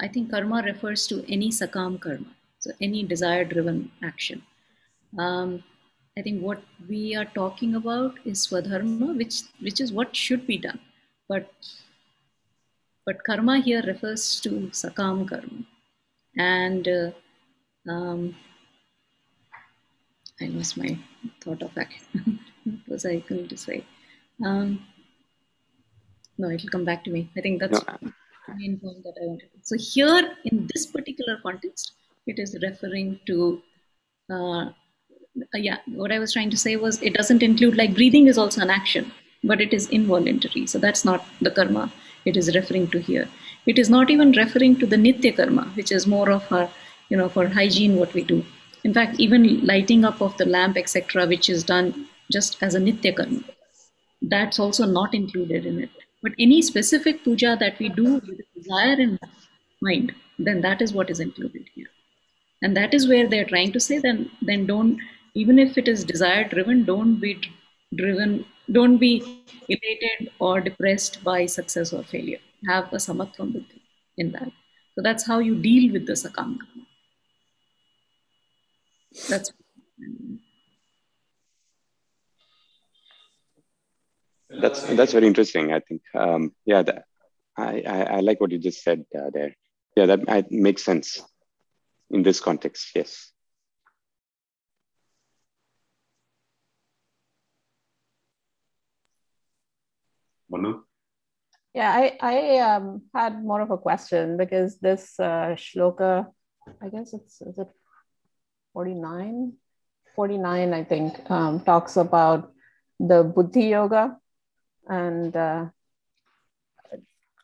I 0.01 0.09
think 0.09 0.31
karma 0.31 0.63
refers 0.63 1.07
to 1.09 1.25
any 1.29 1.51
sakam 1.51 2.01
karma, 2.01 2.33
so 2.59 2.73
any 2.81 3.03
desire 3.05 3.45
driven 3.45 3.91
action. 4.03 4.43
Um, 5.19 5.63
I 6.19 6.23
think 6.23 6.43
what 6.43 6.63
we 6.89 7.15
are 7.17 7.25
talking 7.25 7.75
about 7.77 8.19
is 8.25 8.47
swadharma, 8.47 9.17
which 9.17 9.43
which 9.61 9.81
is 9.81 9.93
what 9.93 10.15
should 10.15 10.47
be 10.47 10.59
done, 10.59 10.81
but 11.29 11.51
but 13.07 13.25
karma 13.25 13.59
here 13.61 13.83
refers 13.87 14.41
to 14.41 14.51
sakam 14.83 15.29
karma. 15.29 15.65
And 16.37 16.89
uh, 16.89 17.11
um, 17.89 18.37
I 20.41 20.47
lost 20.47 20.77
my 20.77 20.99
thought 21.41 21.63
of 21.63 21.75
that. 21.75 21.89
what 22.65 22.77
was 22.89 23.07
I 23.07 23.17
going 23.21 23.49
to 23.49 23.57
say? 23.57 23.85
Um, 24.45 24.85
no, 26.39 26.51
it'll 26.51 26.71
come 26.71 26.85
back 26.85 27.05
to 27.05 27.11
me. 27.11 27.31
I 27.37 27.41
think 27.41 27.61
that's 27.61 27.73
no. 27.73 27.99
the 28.01 28.13
main 28.57 28.79
point 28.79 29.03
that 29.05 29.15
I 29.23 29.27
wanted. 29.27 29.51
So 29.63 29.77
here, 29.79 30.37
in 30.45 30.69
this 30.73 30.87
particular 30.87 31.39
context, 31.43 31.93
it 32.27 32.39
is 32.39 32.57
referring 32.63 33.21
to 33.27 33.63
uh, 34.31 34.71
yeah 35.55 35.79
what 35.87 36.13
i 36.13 36.19
was 36.19 36.33
trying 36.33 36.51
to 36.51 36.57
say 36.57 36.77
was 36.77 37.01
it 37.03 37.15
doesn't 37.15 37.43
include 37.43 37.77
like 37.77 37.95
breathing 37.95 38.27
is 38.27 38.39
also 38.39 38.61
an 38.61 38.71
action 38.71 39.11
but 39.45 39.61
it 39.61 39.73
is 39.73 39.89
involuntary 39.89 40.67
so 40.67 40.79
that's 40.79 41.05
not 41.05 41.25
the 41.41 41.51
karma 41.51 41.91
it 42.25 42.37
is 42.37 42.55
referring 42.55 42.87
to 42.89 42.99
here 42.99 43.29
it 43.67 43.79
is 43.79 43.89
not 43.89 44.11
even 44.11 44.33
referring 44.33 44.77
to 44.77 44.87
the 44.87 44.97
nitya 44.97 45.35
karma 45.37 45.65
which 45.75 45.93
is 45.93 46.07
more 46.07 46.31
of 46.31 46.51
our 46.53 46.69
you 47.09 47.17
know 47.17 47.29
for 47.29 47.47
hygiene 47.59 47.97
what 47.97 48.13
we 48.15 48.23
do 48.33 48.45
in 48.85 48.95
fact 48.95 49.21
even 49.21 49.65
lighting 49.67 50.05
up 50.05 50.21
of 50.21 50.37
the 50.37 50.47
lamp 50.57 50.77
etc 50.77 51.27
which 51.27 51.49
is 51.49 51.65
done 51.65 52.07
just 52.31 52.63
as 52.63 52.75
a 52.75 52.81
nitya 52.81 53.15
karma 53.17 53.43
that's 54.23 54.59
also 54.59 54.85
not 54.87 55.15
included 55.15 55.67
in 55.67 55.81
it. 55.81 55.91
But 56.23 56.33
any 56.39 56.61
specific 56.63 57.25
puja 57.25 57.57
that 57.59 57.79
we 57.79 57.89
do 57.89 58.15
with 58.15 58.41
desire 58.55 59.01
in 59.01 59.19
mind 59.81 60.15
then 60.39 60.61
that 60.63 60.83
is 60.83 60.93
what 60.93 61.11
is 61.11 61.21
included 61.21 61.67
here. 61.75 61.89
And 62.63 62.77
that 62.77 62.95
is 62.95 63.09
where 63.09 63.29
they're 63.29 63.47
trying 63.47 63.73
to 63.73 63.81
say 63.81 63.99
then 63.99 64.31
then 64.43 64.67
don't 64.67 64.99
even 65.35 65.59
if 65.59 65.79
it 65.79 65.89
is 65.89 66.05
desire 66.05 66.45
driven 66.49 66.85
don't 66.85 67.17
be 67.21 67.41
driven 67.97 68.45
don't 68.71 68.99
be 68.99 69.45
elated 69.69 70.31
or 70.39 70.61
depressed 70.61 71.23
by 71.25 71.47
success 71.47 71.93
or 71.93 72.03
failure. 72.03 72.39
Have 72.69 72.93
a 72.93 72.97
samatvam 72.97 73.53
buddhi 73.55 73.83
in 74.19 74.33
that. 74.33 74.53
So 74.95 75.03
that's 75.03 75.27
how 75.27 75.39
you 75.39 75.55
deal 75.55 75.93
with 75.93 76.07
the 76.07 76.13
sakam 76.13 76.59
that's 79.29 79.53
that's 84.63 84.83
that's 84.95 85.13
very 85.13 85.27
interesting 85.27 85.73
i 85.73 85.81
think 85.81 86.03
um, 86.15 86.53
yeah 86.65 86.83
that, 86.83 87.05
I, 87.57 87.83
I, 87.87 88.03
I 88.03 88.21
like 88.21 88.41
what 88.41 88.51
you 88.51 88.59
just 88.59 88.83
said 88.83 89.05
uh, 89.17 89.31
there 89.33 89.57
yeah 89.97 90.07
that 90.07 90.21
I, 90.29 90.45
makes 90.51 90.85
sense 90.85 91.21
in 92.11 92.23
this 92.23 92.41
context, 92.41 92.91
yes. 92.95 93.33
Manu? 100.51 100.83
Yeah, 101.73 101.93
I, 101.93 102.19
I 102.21 102.59
um, 102.59 103.03
had 103.15 103.45
more 103.45 103.61
of 103.61 103.71
a 103.71 103.79
question 103.79 104.37
because 104.37 104.81
this 104.81 105.15
uh, 105.21 105.55
shloka, 105.55 106.27
I 106.83 106.89
guess 106.89 107.13
it's, 107.15 107.41
is 107.43 107.59
it 107.59 107.69
49? 108.73 109.53
49, 110.17 110.73
I 110.75 110.85
think, 110.85 111.31
um, 111.31 111.61
talks 111.61 111.97
about 111.97 112.53
the 112.99 113.23
Buddhi 113.23 113.69
Yoga. 113.69 114.17
And 114.89 115.35
uh, 115.37 115.67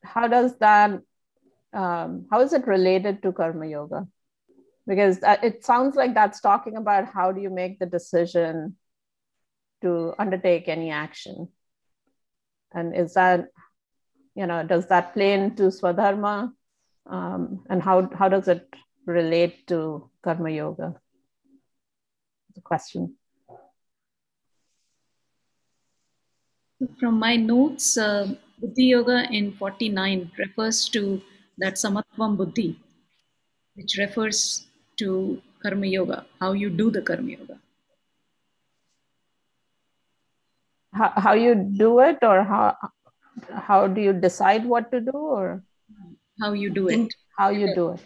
how 0.02 0.28
does 0.28 0.56
that, 0.58 1.00
um, 1.72 2.26
how 2.30 2.40
is 2.40 2.52
it 2.52 2.66
related 2.66 3.22
to 3.22 3.32
Karma 3.32 3.66
Yoga? 3.66 4.06
because 4.86 5.18
it 5.42 5.64
sounds 5.64 5.96
like 5.96 6.14
that's 6.14 6.40
talking 6.40 6.76
about 6.76 7.12
how 7.12 7.32
do 7.32 7.40
you 7.40 7.50
make 7.50 7.78
the 7.78 7.86
decision 7.86 8.76
to 9.82 10.14
undertake 10.18 10.68
any 10.68 10.90
action 10.90 11.48
and 12.72 12.94
is 12.96 13.14
that 13.14 13.48
you 14.34 14.46
know 14.46 14.64
does 14.64 14.86
that 14.86 15.12
play 15.12 15.32
into 15.32 15.64
swadharma 15.64 16.52
um, 17.06 17.64
and 17.68 17.82
how 17.82 18.08
how 18.14 18.28
does 18.28 18.48
it 18.48 18.66
relate 19.06 19.66
to 19.66 20.08
karma 20.22 20.50
yoga 20.50 20.94
the 22.57 22.62
question. 22.62 23.14
From 27.01 27.19
my 27.19 27.37
notes 27.37 27.97
uh, 27.97 28.35
buddhi 28.61 28.87
yoga 28.95 29.19
in 29.31 29.53
49 29.53 30.31
refers 30.38 30.88
to 30.97 31.23
that 31.59 31.81
samatvam 31.83 32.37
buddhi 32.40 32.69
which 33.75 33.97
refers 33.99 34.66
to 34.99 35.40
karma 35.62 35.87
yoga, 35.87 36.25
how 36.40 36.53
you 36.53 36.71
do 36.71 36.90
the 36.90 37.03
karma 37.03 37.31
yoga. 37.31 37.59
How, 40.92 41.12
how 41.16 41.33
you 41.35 41.55
do 41.55 41.99
it 42.01 42.19
or 42.23 42.42
how 42.42 42.77
how 43.69 43.87
do 43.87 44.01
you 44.01 44.14
decide 44.14 44.64
what 44.64 44.90
to 44.92 45.01
do 45.01 45.19
or? 45.38 45.62
How 46.40 46.53
you 46.53 46.71
do 46.71 46.88
it. 46.88 47.12
How 47.38 47.51
you 47.51 47.75
do 47.75 47.90
it. 47.90 48.01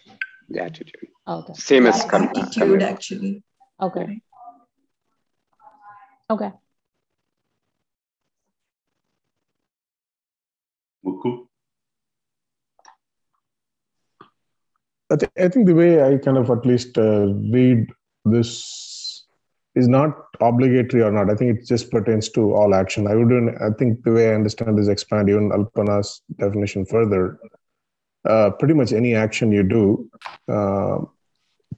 the 0.49 0.63
attitude 0.63 1.09
okay. 1.35 1.55
Same 1.55 1.87
as 1.87 2.05
karma, 2.05 2.33
attitude 2.37 2.83
actually. 2.83 3.45
Okay 3.89 4.21
okay 6.31 6.51
Mukku? 11.05 11.47
I, 15.11 15.17
th- 15.17 15.33
I 15.39 15.49
think 15.49 15.67
the 15.67 15.75
way 15.75 16.03
I 16.03 16.19
kind 16.19 16.39
of 16.39 16.51
at 16.51 16.65
least 16.65 16.97
uh, 16.97 17.27
read 17.53 17.87
this 18.25 19.27
is 19.75 19.89
not 19.89 20.15
obligatory 20.41 21.03
or 21.03 21.11
not. 21.11 21.31
I 21.31 21.35
think 21.35 21.59
it 21.59 21.67
just 21.67 21.91
pertains 21.91 22.29
to 22.31 22.55
all 22.55 22.75
action. 22.75 23.07
I 23.07 23.15
wouldn't. 23.15 23.61
I 23.63 23.71
think 23.79 24.05
the 24.05 24.13
way 24.13 24.31
I 24.31 24.35
understand 24.35 24.79
is 24.79 24.89
expand 24.89 25.29
even 25.29 25.51
Alpana's 25.53 26.23
definition 26.39 26.85
further. 26.85 27.39
Uh, 28.29 28.51
pretty 28.51 28.75
much 28.75 28.93
any 28.93 29.15
action 29.15 29.51
you 29.51 29.63
do 29.63 30.11
uh, 30.49 30.99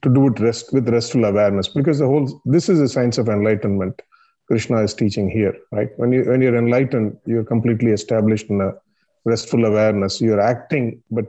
to 0.02 0.08
do 0.12 0.26
it 0.26 0.40
rest 0.40 0.72
with 0.72 0.88
restful 0.88 1.24
awareness, 1.24 1.68
because 1.68 2.00
the 2.00 2.06
whole 2.06 2.42
this 2.44 2.68
is 2.68 2.80
a 2.80 2.88
science 2.88 3.18
of 3.18 3.28
enlightenment. 3.28 4.02
Krishna 4.48 4.82
is 4.82 4.94
teaching 4.94 5.30
here, 5.30 5.56
right? 5.70 5.88
When 5.96 6.12
you 6.12 6.24
when 6.24 6.42
you're 6.42 6.56
enlightened, 6.56 7.16
you're 7.26 7.44
completely 7.44 7.92
established 7.92 8.50
in 8.50 8.60
a 8.60 8.74
restful 9.24 9.64
awareness. 9.64 10.20
You're 10.20 10.40
acting, 10.40 11.02
but 11.10 11.26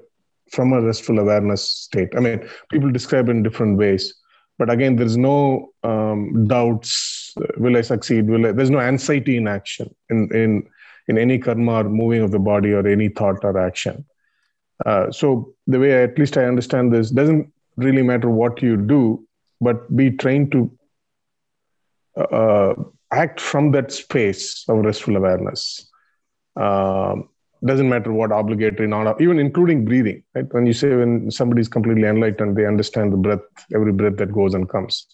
from 0.52 0.73
a 0.73 0.82
restful 0.82 1.19
awareness 1.19 1.63
state. 1.63 2.10
I 2.15 2.19
mean, 2.19 2.47
people 2.71 2.91
describe 2.91 3.30
it 3.30 3.32
in 3.32 3.43
different 3.43 3.78
ways, 3.78 4.13
but 4.58 4.69
again, 4.69 4.95
there's 4.95 5.17
no 5.17 5.71
um, 5.84 6.47
doubts. 6.47 7.34
Will 7.58 7.78
I 7.78 7.82
succeed? 7.82 8.28
Will 8.28 8.47
I? 8.47 8.52
There's 8.52 8.69
no 8.69 8.80
anxiety 8.80 9.38
in 9.38 9.47
action 9.47 9.93
in 10.10 10.30
in 10.34 10.63
in 11.08 11.17
any 11.17 11.38
karma 11.38 11.82
or 11.82 11.84
moving 11.84 12.21
of 12.21 12.32
the 12.32 12.39
body 12.39 12.73
or 12.73 12.88
any 12.88 13.10
thought 13.10 13.43
or 13.43 13.58
action. 13.58 14.06
Uh, 14.86 15.12
so 15.12 15.54
the 15.67 15.80
way 15.80 15.93
I, 15.93 16.04
at 16.04 16.17
least 16.17 16.38
I 16.38 16.45
understand 16.45 16.91
this 16.91 17.10
doesn't 17.10 17.52
really 17.78 18.02
matter 18.02 18.30
what 18.30 18.62
you 18.62 18.78
do, 18.78 19.26
but 19.62 19.95
be 19.95 20.12
trained 20.12 20.52
to 20.52 20.71
uh, 22.17 22.73
act 23.13 23.39
from 23.39 23.71
that 23.71 23.91
space 23.91 24.65
of 24.67 24.78
restful 24.80 25.15
awareness. 25.15 25.89
Um, 26.56 27.30
doesn't 27.65 27.88
matter 27.88 28.12
what 28.12 28.32
obligatory, 28.32 28.88
not 28.88 29.21
even 29.21 29.39
including 29.39 29.86
breathing. 29.86 30.23
Right? 30.36 30.45
When 30.54 30.65
you 30.65 30.73
say 30.73 30.95
when 30.95 31.32
somebody 31.32 31.62
is 31.62 31.69
completely 31.69 32.08
enlightened, 32.08 32.58
they 32.58 32.65
understand 32.65 33.13
the 33.13 33.17
breath, 33.17 33.39
every 33.73 33.93
breath 33.93 34.17
that 34.17 34.34
goes 34.34 34.54
and 34.54 34.67
comes. 34.67 35.08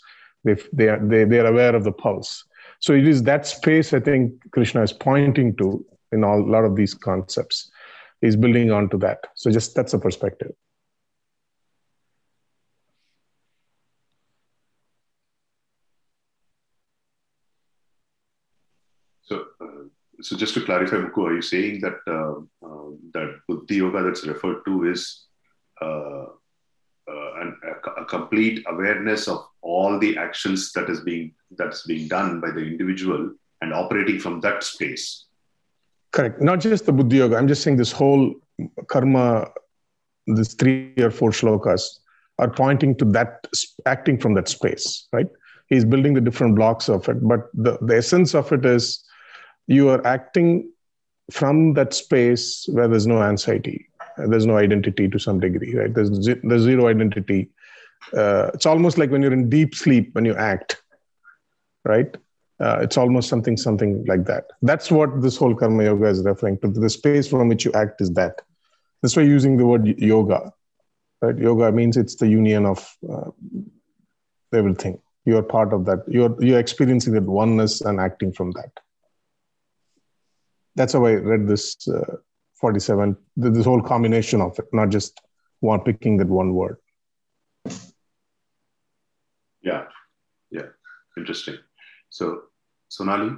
They 0.44 0.56
they 0.74 0.90
are 0.90 1.00
they, 1.00 1.26
they 1.26 1.40
are 1.40 1.48
aware 1.48 1.76
of 1.76 1.84
the 1.84 1.92
pulse. 1.92 2.44
So 2.80 2.94
it 2.94 3.08
is 3.08 3.24
that 3.24 3.46
space 3.46 3.94
I 3.94 4.00
think 4.00 4.34
Krishna 4.52 4.82
is 4.82 4.94
pointing 4.94 5.56
to 5.58 5.86
in 6.12 6.24
all, 6.24 6.42
a 6.42 6.50
lot 6.50 6.66
of 6.66 6.76
these 6.76 6.94
concepts. 6.94 7.70
He's 8.22 8.36
building 8.36 8.72
onto 8.72 8.98
that. 9.00 9.28
So 9.36 9.52
just 9.52 9.76
that's 9.76 9.94
a 9.94 10.00
perspective. 10.00 10.54
So 20.22 20.36
just 20.36 20.54
to 20.56 20.62
clarify, 20.62 20.98
Mukku, 20.98 21.28
are 21.28 21.36
you 21.36 21.42
saying 21.42 21.82
that 21.82 21.98
uh, 22.08 22.40
uh, 22.66 22.90
that 23.14 23.40
Buddhi 23.48 23.76
Yoga 23.76 24.04
that's 24.04 24.26
referred 24.26 24.64
to 24.66 24.90
is 24.90 25.26
uh, 25.82 26.26
an, 27.08 27.58
a, 27.64 28.02
a, 28.02 28.06
complete 28.06 28.66
awareness 28.68 29.28
of 29.28 29.48
all 29.62 29.98
the 30.00 30.18
actions 30.18 30.72
that 30.74 30.90
is 30.90 31.02
being 31.02 31.34
that's 31.58 31.86
being 31.86 32.08
done 32.08 32.40
by 32.40 32.52
the 32.52 32.62
individual 32.62 33.34
and 33.62 33.74
operating 33.74 34.20
from 34.20 34.42
that 34.42 34.64
space? 34.64 35.26
Correct. 36.12 36.42
Not 36.42 36.60
just 36.60 36.86
the 36.86 36.92
Buddhi 36.92 37.18
Yoga. 37.18 37.38
I'm 37.38 37.48
just 37.48 37.64
saying 37.64 37.78
this 37.78 37.92
whole 37.92 38.34
karma, 38.88 39.50
these 40.28 40.54
three 40.54 40.94
or 40.98 41.12
four 41.12 41.32
shlokas 41.32 42.00
are 42.40 42.50
pointing 42.50 42.96
to 42.98 43.06
that 43.06 43.48
acting 43.86 44.18
from 44.18 44.34
that 44.34 44.48
space, 44.48 45.08
right? 45.14 45.28
He's 45.68 45.86
building 45.86 46.14
the 46.14 46.22
different 46.22 46.56
blocks 46.56 46.90
of 46.90 47.08
it, 47.10 47.28
but 47.28 47.50
the, 47.54 47.78
the 47.82 47.98
essence 47.98 48.34
of 48.34 48.52
it 48.52 48.66
is 48.66 49.04
you 49.70 49.90
are 49.90 50.06
acting 50.16 50.52
from 51.40 51.74
that 51.76 51.94
space 51.94 52.46
where 52.78 52.88
there's 52.88 53.08
no 53.08 53.22
anxiety 53.22 53.78
there's 54.32 54.46
no 54.46 54.58
identity 54.58 55.08
to 55.08 55.20
some 55.20 55.40
degree 55.40 55.74
right 55.76 55.94
there's, 55.96 56.12
there's 56.44 56.64
zero 56.64 56.88
identity 56.88 57.50
uh, 58.22 58.50
it's 58.54 58.66
almost 58.66 58.98
like 58.98 59.12
when 59.12 59.22
you're 59.22 59.34
in 59.34 59.50
deep 59.50 59.76
sleep 59.76 60.16
when 60.16 60.26
you 60.26 60.36
act 60.36 60.82
right 61.86 62.18
uh, 62.60 62.80
it's 62.82 62.98
almost 62.98 63.30
something 63.30 63.58
something 63.58 64.06
like 64.06 64.26
that 64.26 64.46
that's 64.64 64.92
what 64.92 65.22
this 65.22 65.38
whole 65.38 65.56
karma 65.56 65.86
yoga 65.86 66.08
is 66.08 66.24
referring 66.24 66.60
to 66.60 66.68
the 66.70 66.90
space 66.90 67.28
from 67.28 67.48
which 67.48 67.66
you 67.66 67.74
act 67.74 68.02
is 68.02 68.12
that 68.14 68.42
That's 69.02 69.16
why 69.16 69.24
using 69.24 69.58
the 69.58 69.66
word 69.66 69.88
yoga, 70.00 70.54
right? 71.22 71.38
Yoga 71.38 71.72
means 71.72 71.98
it's 71.98 72.16
the 72.16 72.28
union 72.28 72.66
of 72.66 72.98
uh, 73.10 73.32
everything. 74.54 75.00
You're 75.26 75.44
part 75.44 75.74
of 75.74 75.86
that. 75.86 76.00
You're 76.08 76.36
you're 76.44 76.60
experiencing 76.60 77.14
that 77.14 77.24
oneness 77.24 77.82
and 77.82 78.00
acting 78.00 78.34
from 78.34 78.52
that. 78.52 78.72
That's 80.80 80.94
how 80.94 81.06
I 81.06 81.16
read 81.16 81.46
this 81.46 81.76
uh, 81.90 82.16
47. 82.62 83.18
This 83.36 83.66
whole 83.66 83.82
combination 83.82 84.40
of 84.40 84.58
it, 84.58 84.68
not 84.72 84.88
just 84.88 85.20
one 85.60 85.82
picking 85.82 86.16
that 86.20 86.28
one 86.30 86.54
word. 86.54 86.78
Yeah, 89.62 89.84
yeah, 90.50 90.70
interesting. 91.18 91.58
So, 92.10 92.44
Sonali. 92.88 93.36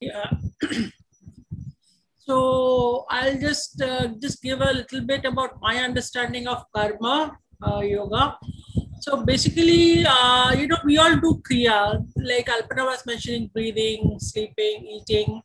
Yeah. 0.00 0.30
so 2.16 3.04
I'll 3.10 3.38
just 3.38 3.82
uh, 3.82 4.08
just 4.22 4.40
give 4.42 4.62
a 4.62 4.72
little 4.72 5.02
bit 5.02 5.26
about 5.26 5.60
my 5.60 5.76
understanding 5.76 6.48
of 6.48 6.64
karma 6.74 7.36
uh, 7.62 7.80
yoga. 7.80 8.38
So 9.00 9.24
basically, 9.24 10.04
uh, 10.06 10.52
you 10.52 10.66
know, 10.66 10.76
we 10.84 10.98
all 10.98 11.16
do 11.16 11.40
kriya, 11.48 12.06
like 12.16 12.46
Alpana 12.46 12.84
was 12.84 13.06
mentioning, 13.06 13.50
breathing, 13.54 14.16
sleeping, 14.18 14.86
eating, 14.86 15.40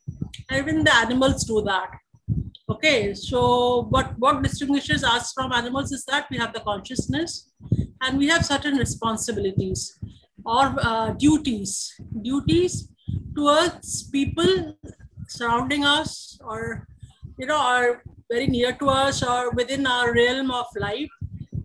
even 0.52 0.84
the 0.84 0.94
animals 0.94 1.44
do 1.44 1.62
that. 1.62 1.88
Okay, 2.68 3.14
so 3.14 3.82
but 3.90 4.12
what 4.18 4.42
distinguishes 4.42 5.02
us 5.04 5.32
from 5.32 5.52
animals 5.52 5.90
is 5.90 6.04
that 6.04 6.26
we 6.30 6.36
have 6.36 6.52
the 6.52 6.60
consciousness 6.60 7.50
and 8.02 8.18
we 8.18 8.28
have 8.28 8.44
certain 8.44 8.76
responsibilities 8.76 9.98
or 10.44 10.74
uh, 10.82 11.12
duties, 11.12 11.98
duties 12.20 12.88
towards 13.34 14.10
people 14.10 14.76
surrounding 15.28 15.84
us 15.84 16.38
or 16.44 16.86
you 17.38 17.46
know 17.46 17.58
are 17.58 18.02
very 18.30 18.46
near 18.46 18.72
to 18.72 18.88
us 18.88 19.22
or 19.22 19.50
within 19.52 19.86
our 19.86 20.12
realm 20.12 20.50
of 20.50 20.66
life 20.76 21.15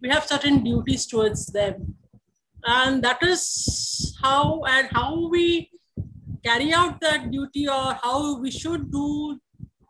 we 0.02 0.10
have 0.10 0.26
certain 0.26 0.64
duties 0.64 1.06
towards 1.06 1.48
them. 1.48 1.96
And 2.66 3.04
that 3.04 3.24
is 3.24 4.18
how 4.22 4.64
and 4.68 4.88
how 4.92 5.28
we 5.30 5.70
carry 6.44 6.74
out 6.74 7.00
that 7.02 7.32
duty 7.32 7.68
or 7.68 7.94
how 8.02 8.40
we 8.40 8.52
should 8.52 8.92
do 8.92 9.40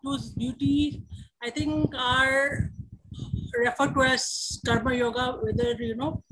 those 0.04 0.32
duties, 0.32 0.98
i 1.44 1.50
think 1.50 1.94
are 1.96 2.72
referred 3.60 3.94
to 3.94 4.02
as 4.02 4.60
karma 4.66 4.94
yoga 4.96 5.26
whether 5.42 5.72
you 5.74 5.96
know 5.96 6.24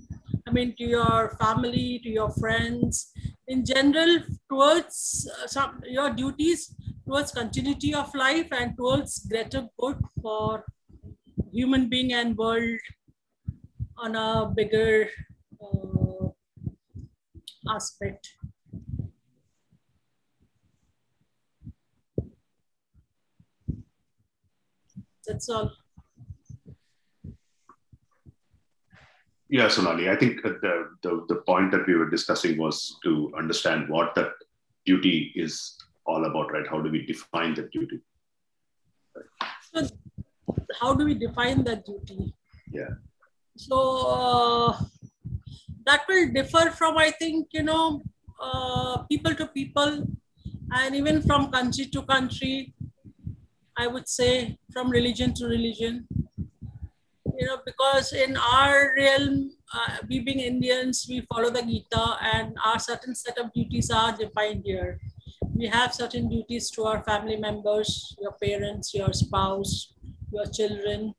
i 0.48 0.52
mean 0.52 0.74
to 0.78 0.86
your 0.86 1.36
family 1.42 2.00
to 2.04 2.10
your 2.10 2.30
friends 2.32 3.12
in 3.48 3.66
general 3.66 4.20
towards 4.50 5.30
uh, 5.36 5.48
some 5.48 5.82
your 5.98 6.10
duties 6.12 6.76
towards 7.08 7.32
continuity 7.32 7.94
of 7.94 8.14
life 8.14 8.48
and 8.52 8.78
towards 8.78 9.20
greater 9.28 9.68
good 9.80 9.98
for 10.22 10.64
human 11.52 11.90
being 11.90 12.14
and 12.14 12.38
world 12.38 12.80
on 14.02 14.16
a 14.16 14.52
bigger 14.56 15.10
uh, 15.62 16.28
aspect 17.76 18.30
that's 25.26 25.50
all 25.50 25.72
Yeah, 29.52 29.68
Sonali, 29.68 30.12
I 30.12 30.16
think 30.16 30.44
the, 30.44 30.90
the, 31.02 31.26
the 31.28 31.38
point 31.48 31.72
that 31.72 31.88
we 31.88 31.96
were 31.96 32.08
discussing 32.08 32.60
was 32.60 33.00
to 33.04 33.32
understand 33.36 33.90
what 33.90 34.14
that 34.14 34.34
duty 34.86 35.34
is 35.36 35.76
all 36.06 36.26
about, 36.26 36.52
right? 36.52 36.68
How 36.68 36.80
do 36.82 36.92
we 36.92 37.04
define 37.04 37.56
that 37.56 37.72
duty? 37.72 38.00
So, 39.74 39.88
how 40.80 40.94
do 40.94 41.04
we 41.04 41.16
define 41.16 41.64
that 41.64 41.84
duty? 41.84 42.36
Yeah. 42.72 42.90
So, 43.60 43.78
uh, 44.08 44.72
that 45.86 46.08
will 46.08 46.32
differ 46.32 46.72
from, 46.72 46.98
I 46.98 47.12
think, 47.12 47.50
you 47.52 47.64
know, 47.64 48.02
uh, 48.40 49.04
people 49.12 49.36
to 49.36 49.48
people 49.48 50.08
and 50.72 50.96
even 50.96 51.22
from 51.22 51.52
country 51.52 51.86
to 51.88 52.02
country. 52.04 52.74
I 53.78 53.88
would 53.88 54.08
say 54.08 54.58
from 54.72 54.90
religion 54.90 55.34
to 55.36 55.46
religion 55.46 56.08
you 57.40 57.48
know, 57.48 57.58
because 57.66 58.12
in 58.12 58.36
our 58.36 58.94
realm, 58.98 59.52
uh, 59.74 59.98
we 60.10 60.20
being 60.20 60.40
Indians, 60.40 61.06
we 61.08 61.22
follow 61.32 61.50
the 61.50 61.64
Gita 61.64 62.18
and 62.22 62.58
our 62.66 62.78
certain 62.80 63.16
set 63.16 63.38
of 63.38 63.54
duties 63.54 63.90
are 63.90 64.12
defined 64.16 64.64
here. 64.66 65.00
We 65.56 65.68
have 65.68 65.94
certain 65.94 66.28
duties 66.28 66.70
to 66.72 66.84
our 66.84 67.02
family 67.04 67.38
members, 67.38 68.16
your 68.20 68.34
parents, 68.44 68.94
your 68.94 69.14
spouse, 69.14 69.94
your 70.34 70.48
children, 70.48 71.16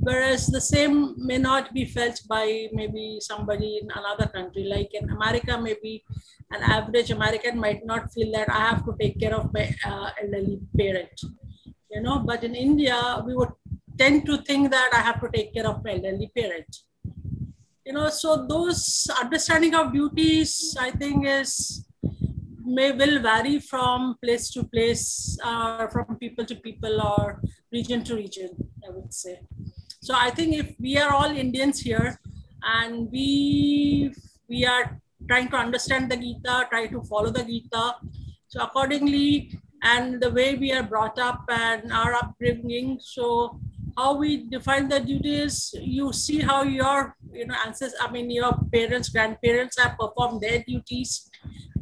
whereas 0.00 0.46
the 0.46 0.60
same 0.60 1.14
may 1.16 1.38
not 1.38 1.72
be 1.72 1.84
felt 1.84 2.20
by 2.28 2.68
maybe 2.72 3.18
somebody 3.20 3.78
in 3.82 3.88
another 3.90 4.26
country. 4.26 4.64
Like 4.64 4.92
in 4.94 5.08
America, 5.10 5.58
maybe 5.60 6.04
an 6.50 6.62
average 6.62 7.10
American 7.10 7.58
might 7.58 7.84
not 7.84 8.12
feel 8.12 8.32
that 8.32 8.48
I 8.50 8.60
have 8.68 8.84
to 8.86 8.94
take 9.00 9.20
care 9.20 9.34
of 9.34 9.52
my 9.52 9.74
uh, 9.84 10.10
elderly 10.22 10.60
parent, 10.76 11.20
you 11.90 12.02
know, 12.02 12.18
but 12.20 12.44
in 12.44 12.54
India, 12.54 13.22
we 13.26 13.34
would 13.34 13.52
tend 13.98 14.26
to 14.26 14.38
think 14.38 14.70
that 14.70 14.90
I 14.92 15.00
have 15.00 15.20
to 15.20 15.28
take 15.32 15.54
care 15.54 15.66
of 15.66 15.84
my 15.84 15.92
elderly 15.92 16.30
parent. 16.36 16.76
You 17.84 17.94
know, 17.94 18.08
so 18.08 18.46
those 18.46 19.08
understanding 19.20 19.74
of 19.74 19.92
duties, 19.92 20.76
I 20.78 20.90
think, 20.90 21.26
is 21.26 21.84
may 22.64 22.92
will 22.92 23.20
vary 23.20 23.58
from 23.58 24.16
place 24.22 24.50
to 24.50 24.62
place, 24.64 25.36
uh, 25.42 25.88
from 25.88 26.16
people 26.16 26.44
to 26.44 26.54
people, 26.54 27.00
or 27.02 27.40
region 27.72 28.04
to 28.04 28.14
region. 28.14 28.50
I 28.86 28.90
would 28.90 29.12
say. 29.12 29.40
So 30.00 30.14
I 30.16 30.30
think 30.30 30.56
if 30.56 30.74
we 30.80 30.96
are 30.96 31.12
all 31.12 31.30
Indians 31.30 31.80
here, 31.80 32.18
and 32.62 33.10
we 33.12 34.12
we 34.48 34.64
are 34.64 34.98
trying 35.28 35.48
to 35.48 35.56
understand 35.56 36.10
the 36.10 36.16
Gita, 36.16 36.66
try 36.70 36.86
to 36.86 37.02
follow 37.02 37.30
the 37.30 37.44
Gita, 37.44 37.96
so 38.48 38.62
accordingly, 38.62 39.52
and 39.82 40.20
the 40.20 40.30
way 40.30 40.54
we 40.54 40.72
are 40.72 40.82
brought 40.82 41.18
up 41.18 41.44
and 41.48 41.92
our 41.92 42.14
upbringing, 42.14 42.98
so 42.98 43.60
how 43.96 44.16
we 44.16 44.48
define 44.48 44.88
the 44.88 45.00
duties, 45.00 45.74
you 45.80 46.12
see 46.12 46.40
how 46.40 46.62
your 46.62 47.16
you 47.32 47.46
know 47.46 47.54
ancestors, 47.66 48.00
I 48.00 48.10
mean 48.10 48.30
your 48.30 48.56
parents, 48.72 49.10
grandparents 49.10 49.78
have 49.78 49.98
performed 49.98 50.40
their 50.40 50.64
duties, 50.66 51.28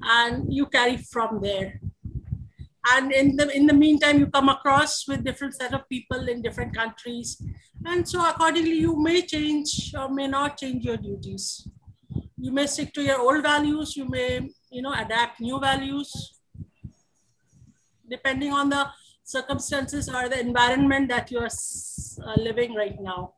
and 0.03 0.53
you 0.53 0.67
carry 0.67 0.97
from 0.97 1.41
there. 1.41 1.81
And 2.87 3.12
in 3.12 3.37
the 3.37 3.51
in 3.55 3.67
the 3.67 3.75
meantime, 3.75 4.19
you 4.19 4.27
come 4.27 4.49
across 4.49 5.07
with 5.09 5.25
different 5.25 5.55
set 5.55 5.75
of 5.75 5.88
people 5.88 6.29
in 6.29 6.43
different 6.43 6.75
countries, 6.75 7.43
and 7.85 8.09
so 8.09 8.25
accordingly, 8.29 8.79
you 8.79 8.97
may 8.97 9.23
change 9.23 9.93
or 9.99 10.09
may 10.09 10.29
not 10.29 10.57
change 10.57 10.85
your 10.85 10.97
duties. 10.97 11.69
You 12.38 12.53
may 12.53 12.67
stick 12.67 12.95
to 12.95 13.03
your 13.03 13.21
old 13.21 13.43
values. 13.43 13.97
You 13.97 14.09
may 14.09 14.49
you 14.71 14.83
know 14.83 14.93
adapt 14.93 15.41
new 15.41 15.59
values 15.61 16.38
depending 18.09 18.53
on 18.53 18.71
the 18.71 18.88
circumstances 19.25 20.09
or 20.09 20.29
the 20.29 20.41
environment 20.41 21.09
that 21.09 21.31
you 21.31 21.38
are 21.38 21.51
uh, 22.27 22.41
living 22.41 22.75
right 22.75 22.99
now. 23.01 23.35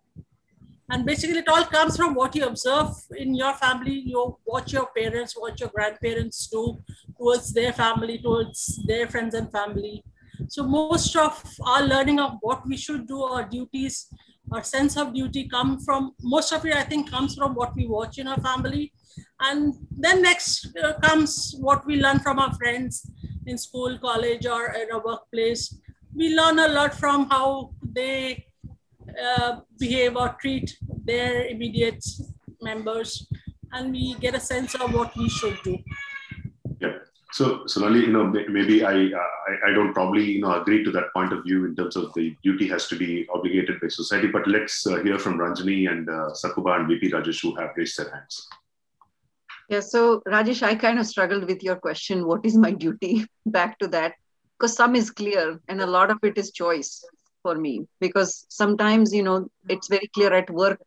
And 0.92 1.07
basically, 1.07 1.38
it 1.38 1.48
all 1.48 1.64
comes 1.64 1.96
from 1.96 2.14
what 2.14 2.35
you 2.35 2.46
observe 2.46 2.88
in 3.16 3.35
your 3.35 3.55
family. 3.55 4.03
You 4.07 4.37
watch 4.44 4.72
your 4.72 4.87
parents, 4.96 5.35
what 5.38 5.61
your 5.61 5.68
grandparents 5.68 6.48
do 6.48 6.83
towards 7.16 7.53
their 7.53 7.72
family, 7.72 8.18
towards 8.18 8.83
their 8.87 9.07
friends 9.07 9.35
and 9.35 9.53
family. 9.53 10.03
So 10.48 10.64
most 10.64 11.14
of 11.16 11.40
our 11.64 11.83
learning 11.83 12.18
of 12.18 12.38
what 12.40 12.66
we 12.66 12.76
should 12.76 13.07
do, 13.07 13.22
our 13.22 13.48
duties, 13.48 14.12
our 14.50 14.64
sense 14.64 14.96
of 14.96 15.14
duty 15.14 15.48
come 15.48 15.79
from 15.79 16.12
most 16.22 16.53
of 16.53 16.66
it. 16.66 16.74
I 16.74 16.83
think 16.83 17.09
comes 17.09 17.37
from 17.37 17.55
what 17.55 17.76
we 17.76 17.87
watch 17.87 18.18
in 18.18 18.26
our 18.26 18.40
family, 18.40 18.92
and 19.40 19.74
then 19.96 20.22
next 20.22 20.76
uh, 20.83 20.94
comes 20.94 21.55
what 21.61 21.87
we 21.87 22.00
learn 22.03 22.18
from 22.18 22.40
our 22.40 22.53
friends 22.55 23.09
in 23.46 23.59
school, 23.59 23.96
college, 23.98 24.46
or 24.46 24.72
in 24.72 24.90
a 24.90 24.98
workplace. 24.98 25.78
We 26.14 26.34
learn 26.34 26.59
a 26.59 26.68
lot 26.68 26.95
from 26.95 27.28
how 27.30 27.74
they 27.80 28.47
uh, 29.18 29.61
behave 29.78 30.16
or 30.16 30.36
treat 30.40 30.76
their 31.04 31.46
immediate 31.46 32.04
members, 32.61 33.26
and 33.72 33.92
we 33.92 34.14
get 34.14 34.34
a 34.34 34.40
sense 34.40 34.74
of 34.74 34.92
what 34.94 35.16
we 35.16 35.28
should 35.28 35.58
do. 35.62 35.78
Yeah. 36.80 36.98
So, 37.32 37.66
Sonali, 37.66 38.00
you 38.00 38.12
know, 38.12 38.24
maybe 38.24 38.84
I, 38.84 38.92
I, 38.92 39.68
I 39.68 39.72
don't 39.72 39.94
probably 39.94 40.24
you 40.24 40.40
know 40.40 40.61
agree 40.61 40.82
to 40.84 40.90
that 40.92 41.12
point 41.12 41.32
of 41.32 41.44
view 41.44 41.64
in 41.64 41.76
terms 41.76 41.96
of 41.96 42.12
the 42.14 42.36
duty 42.42 42.66
has 42.68 42.88
to 42.88 42.96
be 42.96 43.26
obligated 43.32 43.80
by 43.80 43.88
society. 43.88 44.26
But 44.26 44.48
let's 44.48 44.86
uh, 44.86 45.02
hear 45.02 45.18
from 45.18 45.38
Ranjani 45.38 45.90
and 45.90 46.08
uh, 46.08 46.30
Sakuba 46.32 46.80
and 46.80 46.88
VP 46.88 47.12
Rajesh 47.12 47.42
who 47.42 47.54
have 47.54 47.70
raised 47.76 47.98
their 47.98 48.11
hands. 48.11 48.48
Yeah, 49.68 49.80
so 49.80 50.20
Rajesh, 50.26 50.64
I 50.64 50.74
kind 50.74 50.98
of 50.98 51.06
struggled 51.06 51.44
with 51.44 51.62
your 51.62 51.76
question. 51.76 52.26
What 52.26 52.44
is 52.44 52.56
my 52.56 52.72
duty? 52.72 53.24
Back 53.46 53.78
to 53.78 53.86
that, 53.88 54.14
because 54.58 54.74
some 54.74 54.96
is 54.96 55.12
clear 55.12 55.61
and 55.68 55.80
a 55.80 55.86
lot 55.86 56.11
of 56.11 56.18
it 56.24 56.36
is 56.36 56.50
choice 56.50 57.04
for 57.43 57.55
me. 57.57 57.86
Because 58.01 58.47
sometimes, 58.49 59.12
you 59.14 59.22
know, 59.22 59.49
it's 59.68 59.88
very 59.88 60.09
clear 60.14 60.32
at 60.32 60.51
work, 60.51 60.80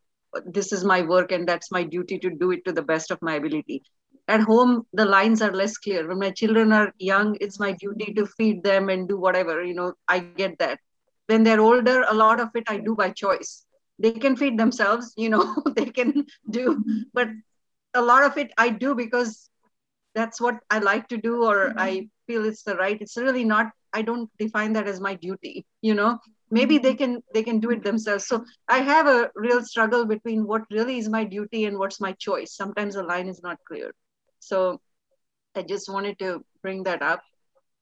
this 0.46 0.72
is 0.72 0.84
my 0.84 1.02
work 1.02 1.32
and 1.32 1.48
that's 1.48 1.72
my 1.72 1.84
duty 1.84 2.18
to 2.20 2.30
do 2.30 2.52
it 2.52 2.66
to 2.66 2.72
the 2.72 2.82
best 2.82 3.12
of 3.12 3.22
my 3.22 3.36
ability. 3.36 3.84
at 4.34 4.42
home 4.50 4.72
the 5.00 5.06
lines 5.06 5.42
are 5.42 5.52
less 5.60 5.78
clear. 5.78 6.08
When 6.08 6.20
my 6.20 6.30
children 6.32 6.72
are 6.74 6.94
young 7.00 7.38
it's 7.42 7.60
my 7.60 7.72
duty 7.74 8.14
to 8.18 8.26
feed 8.38 8.64
them 8.64 8.90
and 8.90 9.08
do 9.10 9.18
whatever 9.26 9.64
you 9.64 9.74
know 9.80 9.94
i 10.08 10.20
get 10.20 10.44
that. 10.60 10.80
When 11.28 11.44
they're 11.44 11.62
older 11.62 11.96
a 12.10 12.14
lot 12.14 12.40
of 12.40 12.50
it 12.56 12.64
i 12.68 12.78
do 12.78 12.96
by 12.96 13.12
choice. 13.12 13.66
They 14.00 14.12
can 14.12 14.36
feed 14.36 14.58
themselves 14.58 15.14
you 15.16 15.30
know 15.30 15.46
they 15.76 15.86
can 16.00 16.26
do 16.50 16.76
but 17.14 17.30
a 17.94 18.02
lot 18.02 18.24
of 18.24 18.38
it 18.38 18.52
i 18.58 18.70
do 18.70 18.94
because 18.96 19.50
that's 20.16 20.40
what 20.42 20.60
i 20.70 20.80
like 20.80 21.08
to 21.10 21.18
do 21.18 21.44
or 21.44 21.74
i 21.78 22.08
feel 22.28 22.46
it's 22.46 22.64
the 22.64 22.76
right. 22.76 23.02
It's 23.02 23.18
really 23.18 23.44
not 23.46 23.72
i 23.94 24.02
don't 24.02 24.30
define 24.40 24.74
that 24.74 24.88
as 24.88 25.00
my 25.00 25.16
duty 25.16 25.66
you 25.82 25.94
know 25.96 26.20
maybe 26.58 26.78
they 26.78 26.94
can 27.02 27.22
they 27.34 27.44
can 27.44 27.60
do 27.60 27.72
it 27.72 27.84
themselves. 27.84 28.28
So 28.28 28.46
i 28.68 28.80
have 28.92 29.08
a 29.08 29.20
real 29.36 29.62
struggle 29.72 30.06
between 30.06 30.48
what 30.52 30.64
really 30.78 30.98
is 31.04 31.10
my 31.18 31.24
duty 31.36 31.66
and 31.66 31.80
what's 31.80 32.02
my 32.08 32.14
choice. 32.28 32.56
Sometimes 32.56 32.96
the 32.96 33.04
line 33.04 33.28
is 33.28 33.42
not 33.44 33.58
clear. 33.68 33.94
So 34.40 34.80
i 35.56 35.64
just 35.74 35.90
wanted 35.96 36.20
to 36.20 36.32
bring 36.62 36.84
that 36.90 37.02
up. 37.14 37.22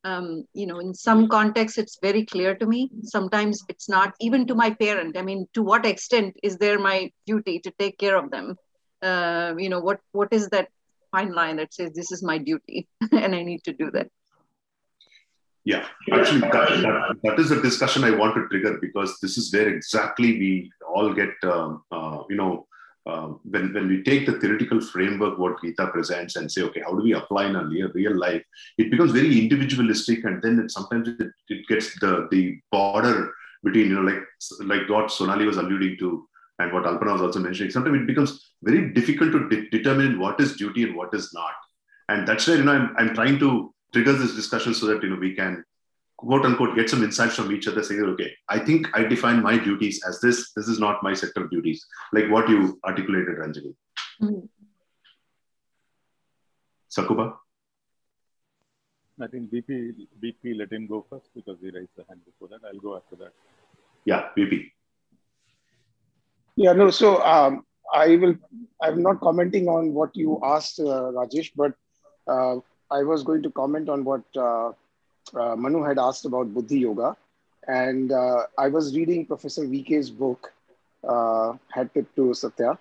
Um, 0.04 0.28
you 0.60 0.66
know 0.68 0.80
in 0.84 0.94
some 0.96 1.28
contexts 1.34 1.78
it's 1.78 1.98
very 2.02 2.26
clear 2.26 2.56
to 2.56 2.66
me. 2.66 2.90
Sometimes 3.04 3.64
it's 3.70 3.90
not 3.90 4.14
even 4.20 4.48
to 4.48 4.56
my 4.64 4.70
parent. 4.84 5.18
I 5.18 5.22
mean 5.30 5.48
to 5.54 5.64
what 5.72 5.86
extent 5.86 6.38
is 6.42 6.58
there 6.58 6.80
my 6.80 7.12
duty 7.28 7.60
to 7.66 7.72
take 7.78 7.98
care 8.06 8.18
of 8.18 8.32
them? 8.32 8.56
Uh, 9.02 9.54
you 9.58 9.70
know 9.70 9.82
what 9.90 10.00
what 10.12 10.34
is 10.40 10.48
that 10.56 10.70
fine 11.12 11.34
line 11.34 11.58
that 11.58 11.74
says 11.74 11.92
this 11.94 12.12
is 12.12 12.24
my 12.24 12.38
duty 12.38 12.88
and 13.12 13.36
i 13.36 13.44
need 13.44 13.62
to 13.66 13.74
do 13.74 13.92
that 13.92 14.08
yeah 15.66 15.86
actually 16.12 16.42
that, 16.42 16.52
that, 16.52 17.18
that 17.24 17.40
is 17.40 17.52
a 17.52 17.62
discussion 17.62 18.04
i 18.04 18.12
want 18.12 18.34
to 18.36 18.48
trigger 18.48 18.78
because 18.82 19.20
this 19.22 19.38
is 19.38 19.54
where 19.54 19.70
exactly 19.70 20.40
we 20.40 20.72
all 20.96 21.14
get 21.14 21.30
uh, 21.44 21.76
uh, 21.92 22.24
you 22.30 22.36
know 22.36 22.66
uh, 23.06 23.28
when, 23.50 23.74
when 23.74 23.88
we 23.88 24.04
take 24.04 24.26
the 24.26 24.40
theoretical 24.40 24.80
framework 24.80 25.40
what 25.40 25.60
Gita 25.62 25.88
presents 25.88 26.36
and 26.36 26.52
say, 26.52 26.62
okay, 26.62 26.82
how 26.82 26.92
do 26.92 27.02
we 27.02 27.14
apply 27.14 27.48
in 27.48 27.56
our 27.56 27.66
real 27.66 28.16
life? 28.16 28.44
It 28.78 28.92
becomes 28.92 29.12
very 29.12 29.40
individualistic, 29.40 30.24
and 30.24 30.42
then 30.42 30.60
it, 30.60 30.72
sometimes 30.72 31.08
it, 31.08 31.32
it 31.50 31.68
gets 31.68 32.00
the 32.00 32.28
the 32.30 32.60
border 32.72 33.34
between 33.64 33.90
you 33.90 33.96
know 33.96 34.02
like 34.02 34.22
like 34.62 34.88
what 34.90 35.12
Sonali 35.12 35.46
was 35.46 35.58
alluding 35.58 35.98
to 35.98 36.28
and 36.60 36.72
what 36.72 36.84
Alpana 36.84 37.14
was 37.14 37.22
also 37.22 37.40
mentioning. 37.40 37.72
Sometimes 37.72 38.02
it 38.02 38.08
becomes 38.08 38.52
very 38.62 38.94
difficult 38.94 39.32
to 39.32 39.50
de- 39.50 39.70
determine 39.70 40.20
what 40.20 40.40
is 40.40 40.56
duty 40.56 40.84
and 40.84 40.96
what 40.96 41.14
is 41.16 41.34
not, 41.34 41.54
and 42.10 42.28
that's 42.28 42.48
where 42.48 42.58
you 42.58 42.64
know 42.64 42.74
I'm, 42.74 42.96
I'm 42.98 43.16
trying 43.16 43.40
to 43.40 43.74
trigger 43.94 44.14
this 44.14 44.36
discussion 44.36 44.74
so 44.74 44.86
that 44.88 45.04
you 45.04 45.10
know 45.10 45.16
we 45.16 45.34
can 45.36 45.64
quote 46.18 46.46
unquote 46.46 46.76
get 46.76 46.90
some 46.90 47.04
insights 47.04 47.36
from 47.36 47.52
each 47.52 47.68
other 47.68 47.84
saying 47.84 48.02
okay 48.14 48.32
i 48.50 48.58
think 48.58 48.88
i 48.94 49.04
define 49.04 49.42
my 49.42 49.58
duties 49.58 50.04
as 50.08 50.20
this. 50.22 50.52
This 50.56 50.68
is 50.68 50.80
not 50.80 51.04
my 51.04 51.14
sector 51.14 51.44
of 51.44 51.52
duties. 51.52 51.86
Like 52.14 52.30
what 52.30 52.50
you 52.50 52.80
articulated 52.86 53.38
ranjani 53.44 53.76
mm-hmm. 54.22 54.46
sakuba? 56.98 57.38
I 59.20 59.28
think 59.28 59.52
bp 59.54 59.96
bp 60.24 60.58
let 60.58 60.72
him 60.72 60.86
go 60.88 61.06
first 61.10 61.30
because 61.36 61.58
he 61.62 61.72
raised 61.72 61.96
the 61.96 62.06
hand 62.10 62.22
before 62.26 62.48
that. 62.50 62.68
I'll 62.68 62.86
go 62.90 62.96
after 62.98 63.16
that. 63.18 63.34
Yeah 64.06 64.30
bp 64.38 64.72
yeah 66.56 66.74
no 66.74 66.90
so 66.90 67.22
um, 67.24 67.66
i 67.94 68.16
will 68.16 68.36
i'm 68.82 69.02
not 69.02 69.20
commenting 69.22 69.68
on 69.68 69.94
what 69.94 70.16
you 70.16 70.40
asked 70.44 70.80
uh, 70.80 71.12
rajesh 71.18 71.52
but 71.56 71.74
uh, 72.28 72.56
i 72.92 73.02
was 73.04 73.24
going 73.24 73.42
to 73.44 73.52
comment 73.52 73.90
on 73.90 74.04
what 74.04 74.24
uh, 74.38 74.72
uh, 75.34 75.56
Manu 75.56 75.84
had 75.84 75.98
asked 76.00 76.26
about 76.26 76.54
Buddhi 76.54 76.80
Yoga. 76.80 77.16
And 77.68 78.12
uh, 78.12 78.48
I 78.58 78.68
was 78.68 78.96
reading 78.96 79.26
Professor 79.26 79.64
VK's 79.64 80.10
book, 80.10 80.52
uh, 81.08 81.54
Tip 81.94 82.16
to 82.16 82.34
Satya. 82.34 82.78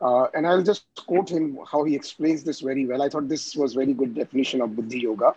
Uh, 0.00 0.26
and 0.34 0.46
I'll 0.46 0.62
just 0.62 0.84
quote 1.06 1.28
him 1.28 1.58
how 1.70 1.84
he 1.84 1.94
explains 1.94 2.42
this 2.42 2.60
very 2.60 2.86
well. 2.86 3.02
I 3.02 3.08
thought 3.08 3.28
this 3.28 3.54
was 3.56 3.74
very 3.74 3.92
good 3.92 4.14
definition 4.14 4.60
of 4.60 4.74
Buddhi 4.76 5.00
Yoga. 5.00 5.34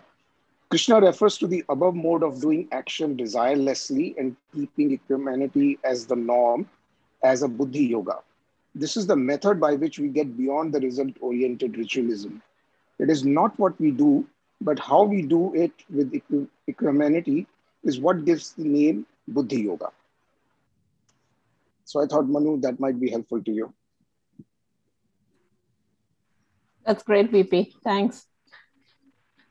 Krishna 0.70 1.00
refers 1.00 1.36
to 1.38 1.46
the 1.46 1.62
above 1.68 1.94
mode 1.94 2.22
of 2.22 2.40
doing 2.40 2.68
action 2.72 3.16
desirelessly 3.16 4.16
and 4.18 4.36
keeping 4.54 4.92
equanimity 4.92 5.78
as 5.84 6.06
the 6.06 6.16
norm 6.16 6.68
as 7.22 7.42
a 7.42 7.48
Buddhi 7.48 7.84
Yoga. 7.84 8.18
This 8.74 8.96
is 8.96 9.06
the 9.06 9.16
method 9.16 9.60
by 9.60 9.74
which 9.74 9.98
we 9.98 10.08
get 10.08 10.36
beyond 10.36 10.72
the 10.72 10.80
result 10.80 11.14
oriented 11.20 11.76
ritualism. 11.76 12.42
It 12.98 13.10
is 13.10 13.24
not 13.24 13.58
what 13.58 13.78
we 13.80 13.90
do, 13.90 14.26
but 14.60 14.78
how 14.78 15.02
we 15.04 15.22
do 15.22 15.54
it 15.54 15.72
with 15.90 16.14
equanimity 16.68 17.46
is 17.82 17.98
what 17.98 18.24
gives 18.24 18.52
the 18.52 18.64
name 18.64 19.06
Buddhi 19.28 19.62
Yoga. 19.62 19.90
So 21.84 22.02
I 22.02 22.06
thought, 22.06 22.28
Manu, 22.28 22.60
that 22.60 22.80
might 22.80 22.98
be 22.98 23.10
helpful 23.10 23.42
to 23.42 23.52
you. 23.52 23.74
That's 26.86 27.02
great, 27.02 27.30
VP. 27.30 27.76
Thanks. 27.82 28.26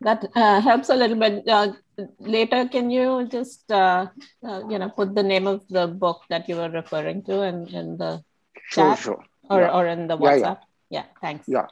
That 0.01 0.25
uh, 0.35 0.61
helps 0.61 0.89
a 0.89 0.95
little 0.95 1.17
bit. 1.17 1.47
Uh, 1.47 1.73
later, 2.19 2.67
can 2.67 2.91
you 2.91 3.27
just 3.27 3.71
uh, 3.71 4.07
uh 4.45 4.61
you 4.69 4.77
know 4.77 4.89
put 4.89 5.15
the 5.15 5.23
name 5.23 5.47
of 5.47 5.65
the 5.69 5.87
book 5.87 6.23
that 6.29 6.49
you 6.49 6.57
were 6.57 6.69
referring 6.69 7.23
to 7.23 7.41
in, 7.43 7.67
in 7.67 7.97
the 7.97 8.21
sure, 8.67 8.89
chat 8.89 8.99
sure. 8.99 9.23
Or, 9.49 9.61
yeah. 9.61 9.71
or 9.71 9.87
in 9.87 10.07
the 10.07 10.17
WhatsApp? 10.17 10.59
Yeah, 10.89 10.89
yeah. 10.89 11.03
yeah 11.03 11.05
thanks. 11.21 11.45
Yeah. 11.47 11.67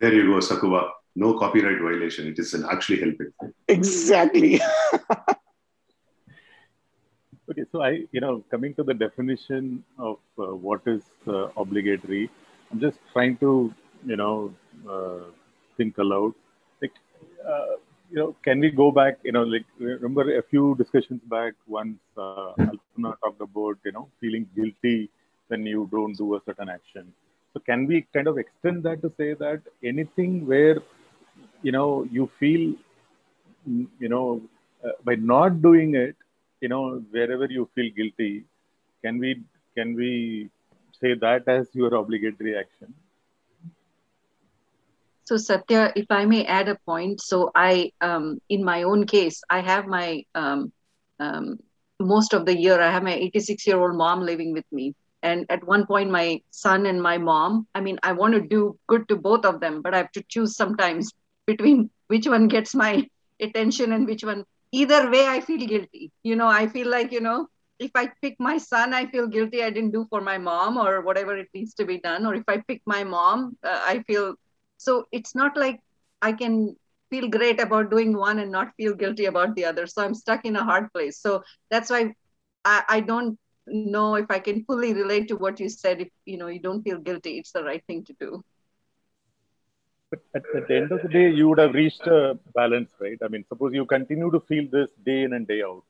There 0.00 0.12
you 0.12 0.26
go, 0.26 0.38
Sakuba 0.38 0.90
no 1.16 1.38
copyright 1.38 1.80
violation. 1.80 2.26
It 2.26 2.38
is 2.38 2.54
actually 2.64 3.00
helping. 3.00 3.32
Exactly. 3.68 4.60
okay, 7.50 7.64
so 7.70 7.82
I, 7.82 8.04
you 8.12 8.20
know, 8.20 8.44
coming 8.50 8.74
to 8.74 8.82
the 8.82 8.94
definition 8.94 9.84
of 9.98 10.18
uh, 10.38 10.54
what 10.54 10.82
is 10.86 11.02
uh, 11.26 11.48
obligatory, 11.56 12.30
I'm 12.70 12.80
just 12.80 12.98
trying 13.12 13.36
to, 13.38 13.72
you 14.04 14.16
know, 14.16 14.52
uh, 14.88 15.30
think 15.76 15.98
aloud. 15.98 16.34
Like, 16.82 16.94
uh, 17.46 17.76
you 18.10 18.18
know, 18.18 18.36
can 18.44 18.60
we 18.60 18.70
go 18.70 18.90
back? 18.90 19.18
You 19.22 19.32
know, 19.32 19.44
like 19.44 19.64
remember 19.78 20.36
a 20.36 20.42
few 20.42 20.74
discussions 20.76 21.20
back. 21.28 21.54
Once 21.66 21.98
uh, 22.16 22.52
Alpana 22.58 23.14
talked 23.20 23.40
about, 23.40 23.78
you 23.84 23.92
know, 23.92 24.08
feeling 24.20 24.48
guilty 24.54 25.10
when 25.48 25.64
you 25.66 25.88
don't 25.92 26.14
do 26.14 26.34
a 26.34 26.40
certain 26.44 26.68
action. 26.68 27.12
So 27.54 27.60
can 27.60 27.86
we 27.86 28.06
kind 28.14 28.28
of 28.28 28.38
extend 28.38 28.84
that 28.84 29.02
to 29.02 29.10
say 29.18 29.34
that 29.34 29.62
anything 29.84 30.46
where 30.46 30.78
you 31.62 31.72
know 31.72 32.04
you 32.10 32.30
feel 32.38 32.74
you 34.04 34.08
know 34.08 34.40
uh, 34.84 34.92
by 35.04 35.14
not 35.16 35.62
doing 35.62 35.94
it 35.94 36.16
you 36.60 36.68
know 36.68 36.84
wherever 37.16 37.46
you 37.56 37.68
feel 37.74 37.90
guilty 37.98 38.44
can 39.02 39.18
we 39.18 39.30
can 39.76 39.94
we 39.94 40.50
say 41.00 41.14
that 41.14 41.48
as 41.48 41.74
your 41.74 41.94
obligatory 41.94 42.56
action? 42.56 42.94
So 45.28 45.36
satya 45.36 45.92
if 45.96 46.06
i 46.10 46.24
may 46.26 46.44
add 46.44 46.68
a 46.68 46.76
point 46.86 47.20
so 47.20 47.50
i 47.54 47.90
um, 48.00 48.38
in 48.48 48.64
my 48.64 48.82
own 48.82 49.04
case 49.06 49.42
i 49.50 49.60
have 49.60 49.86
my 49.86 50.22
um, 50.34 50.72
um, 51.20 51.58
most 52.00 52.34
of 52.34 52.44
the 52.46 52.56
year 52.64 52.80
i 52.80 52.90
have 52.90 53.02
my 53.02 53.14
86 53.14 53.66
year 53.66 53.78
old 53.78 53.96
mom 53.96 54.20
living 54.30 54.52
with 54.52 54.66
me 54.72 54.94
and 55.24 55.46
at 55.50 55.66
one 55.66 55.86
point 55.86 56.10
my 56.10 56.40
son 56.50 56.86
and 56.86 57.02
my 57.02 57.18
mom 57.18 57.66
i 57.74 57.80
mean 57.80 57.98
i 58.04 58.12
want 58.12 58.34
to 58.34 58.40
do 58.54 58.76
good 58.88 59.08
to 59.08 59.16
both 59.16 59.44
of 59.46 59.60
them 59.60 59.82
but 59.82 59.94
i 59.94 59.98
have 59.98 60.12
to 60.12 60.24
choose 60.28 60.56
sometimes 60.56 61.12
between 61.46 61.90
which 62.08 62.26
one 62.28 62.48
gets 62.48 62.74
my 62.74 63.06
attention 63.40 63.92
and 63.92 64.06
which 64.06 64.24
one. 64.24 64.44
Either 64.72 65.10
way 65.10 65.26
i 65.26 65.40
feel 65.40 65.66
guilty. 65.66 66.10
You 66.24 66.36
know 66.36 66.48
i 66.48 66.66
feel 66.68 66.88
like 66.90 67.12
you 67.12 67.20
know 67.20 67.48
if 67.78 67.90
i 67.94 68.08
pick 68.22 68.36
my 68.38 68.58
son 68.58 68.94
i 68.94 69.06
feel 69.06 69.26
guilty 69.28 69.62
i 69.62 69.70
didn't 69.70 69.92
do 69.92 70.06
for 70.10 70.20
my 70.20 70.38
mom 70.38 70.78
or 70.78 71.02
whatever 71.02 71.36
it 71.36 71.48
needs 71.54 71.74
to 71.74 71.84
be 71.84 71.98
done. 72.00 72.26
Or 72.26 72.34
if 72.34 72.44
i 72.48 72.58
pick 72.68 72.82
my 72.86 73.04
mom 73.04 73.56
uh, 73.64 73.80
i 73.86 74.02
feel 74.08 74.34
so 74.78 75.04
it's 75.12 75.34
not 75.34 75.56
like 75.56 75.80
i 76.22 76.32
can 76.32 76.74
feel 77.10 77.28
great 77.28 77.60
about 77.60 77.90
doing 77.90 78.16
one 78.16 78.38
and 78.40 78.50
not 78.52 78.72
feel 78.76 78.94
guilty 78.94 79.26
about 79.26 79.54
the 79.56 79.64
other. 79.64 79.86
So 79.86 80.04
i'm 80.04 80.14
stuck 80.14 80.44
in 80.44 80.56
a 80.56 80.64
hard 80.64 80.92
place. 80.92 81.18
So 81.18 81.42
that's 81.70 81.90
why 81.90 82.14
i, 82.64 82.82
I 82.88 83.00
don't 83.00 83.38
know 83.66 84.14
if 84.16 84.30
i 84.30 84.38
can 84.38 84.64
fully 84.64 84.92
relate 84.94 85.28
to 85.28 85.36
what 85.36 85.58
you 85.60 85.68
said 85.68 86.00
if 86.00 86.08
you 86.24 86.36
know 86.36 86.48
you 86.48 86.60
don't 86.60 86.82
feel 86.82 86.98
guilty 86.98 87.38
it's 87.38 87.52
the 87.52 87.64
right 87.64 87.82
thing 87.86 88.04
to 88.04 88.14
do 88.20 88.42
but 90.14 90.22
at, 90.34 90.42
at, 90.56 90.68
the 90.68 90.76
end 90.76 90.92
of 90.92 91.02
the 91.02 91.08
day, 91.08 91.30
you 91.30 91.48
would 91.48 91.58
have 91.58 91.74
reached 91.74 92.06
a 92.06 92.38
balance, 92.54 92.90
right? 93.00 93.18
I 93.22 93.28
mean, 93.28 93.44
suppose 93.48 93.72
you 93.72 93.84
continue 93.84 94.30
to 94.30 94.40
feel 94.40 94.66
this 94.70 94.90
day 95.04 95.22
in 95.22 95.32
and 95.32 95.46
day 95.46 95.62
out. 95.62 95.82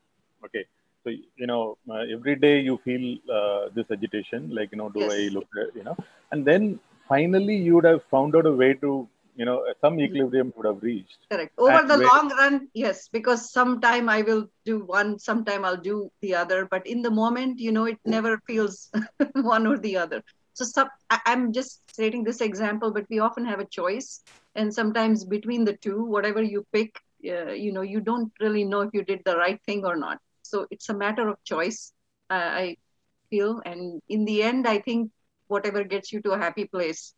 Okay. 0.45 0.65
So, 1.03 1.11
you 1.11 1.47
know, 1.47 1.77
uh, 1.89 2.03
every 2.11 2.35
day 2.35 2.59
you 2.59 2.79
feel 2.83 3.17
uh, 3.31 3.69
this 3.75 3.85
agitation, 3.91 4.49
like, 4.53 4.71
you 4.71 4.77
know, 4.77 4.89
do 4.89 5.01
yes. 5.01 5.13
I 5.13 5.33
look, 5.33 5.47
at, 5.61 5.75
you 5.75 5.83
know, 5.83 5.95
and 6.31 6.43
then 6.43 6.79
finally 7.07 7.55
you 7.55 7.75
would 7.75 7.83
have 7.83 8.03
found 8.09 8.35
out 8.35 8.47
a 8.47 8.51
way 8.51 8.73
to, 8.75 9.07
you 9.35 9.45
know, 9.45 9.63
some 9.81 9.99
equilibrium 9.99 10.53
would 10.55 10.65
have 10.65 10.81
reached. 10.81 11.17
Correct. 11.31 11.51
Over 11.57 11.83
the 11.87 11.97
long 11.97 12.29
run, 12.29 12.67
yes, 12.73 13.07
because 13.09 13.51
sometime 13.51 14.09
I 14.09 14.21
will 14.21 14.47
do 14.65 14.85
one, 14.85 15.19
sometime 15.19 15.65
I'll 15.65 15.77
do 15.77 16.11
the 16.21 16.35
other. 16.35 16.67
But 16.69 16.85
in 16.87 17.01
the 17.01 17.11
moment, 17.11 17.59
you 17.59 17.71
know, 17.71 17.85
it 17.85 17.97
never 18.05 18.39
feels 18.47 18.91
one 19.33 19.65
or 19.67 19.77
the 19.77 19.97
other 19.97 20.23
so 20.55 20.63
some, 20.63 20.89
i'm 21.25 21.51
just 21.53 21.81
stating 21.91 22.23
this 22.23 22.41
example 22.41 22.91
but 22.91 23.05
we 23.09 23.19
often 23.19 23.45
have 23.45 23.59
a 23.59 23.65
choice 23.79 24.21
and 24.55 24.73
sometimes 24.73 25.23
between 25.25 25.65
the 25.65 25.77
two 25.77 26.03
whatever 26.03 26.41
you 26.41 26.65
pick 26.71 26.95
uh, 27.29 27.51
you 27.51 27.71
know 27.71 27.81
you 27.81 27.99
don't 27.99 28.31
really 28.39 28.63
know 28.63 28.81
if 28.81 28.89
you 28.93 29.03
did 29.03 29.21
the 29.25 29.35
right 29.37 29.59
thing 29.65 29.85
or 29.85 29.95
not 29.95 30.17
so 30.41 30.65
it's 30.71 30.89
a 30.89 30.93
matter 30.93 31.27
of 31.27 31.37
choice 31.43 31.91
uh, 32.29 32.49
i 32.63 32.75
feel 33.29 33.61
and 33.65 34.01
in 34.09 34.25
the 34.25 34.41
end 34.41 34.67
i 34.67 34.79
think 34.79 35.11
whatever 35.47 35.83
gets 35.83 36.11
you 36.11 36.21
to 36.21 36.31
a 36.31 36.37
happy 36.37 36.65
place 36.65 37.13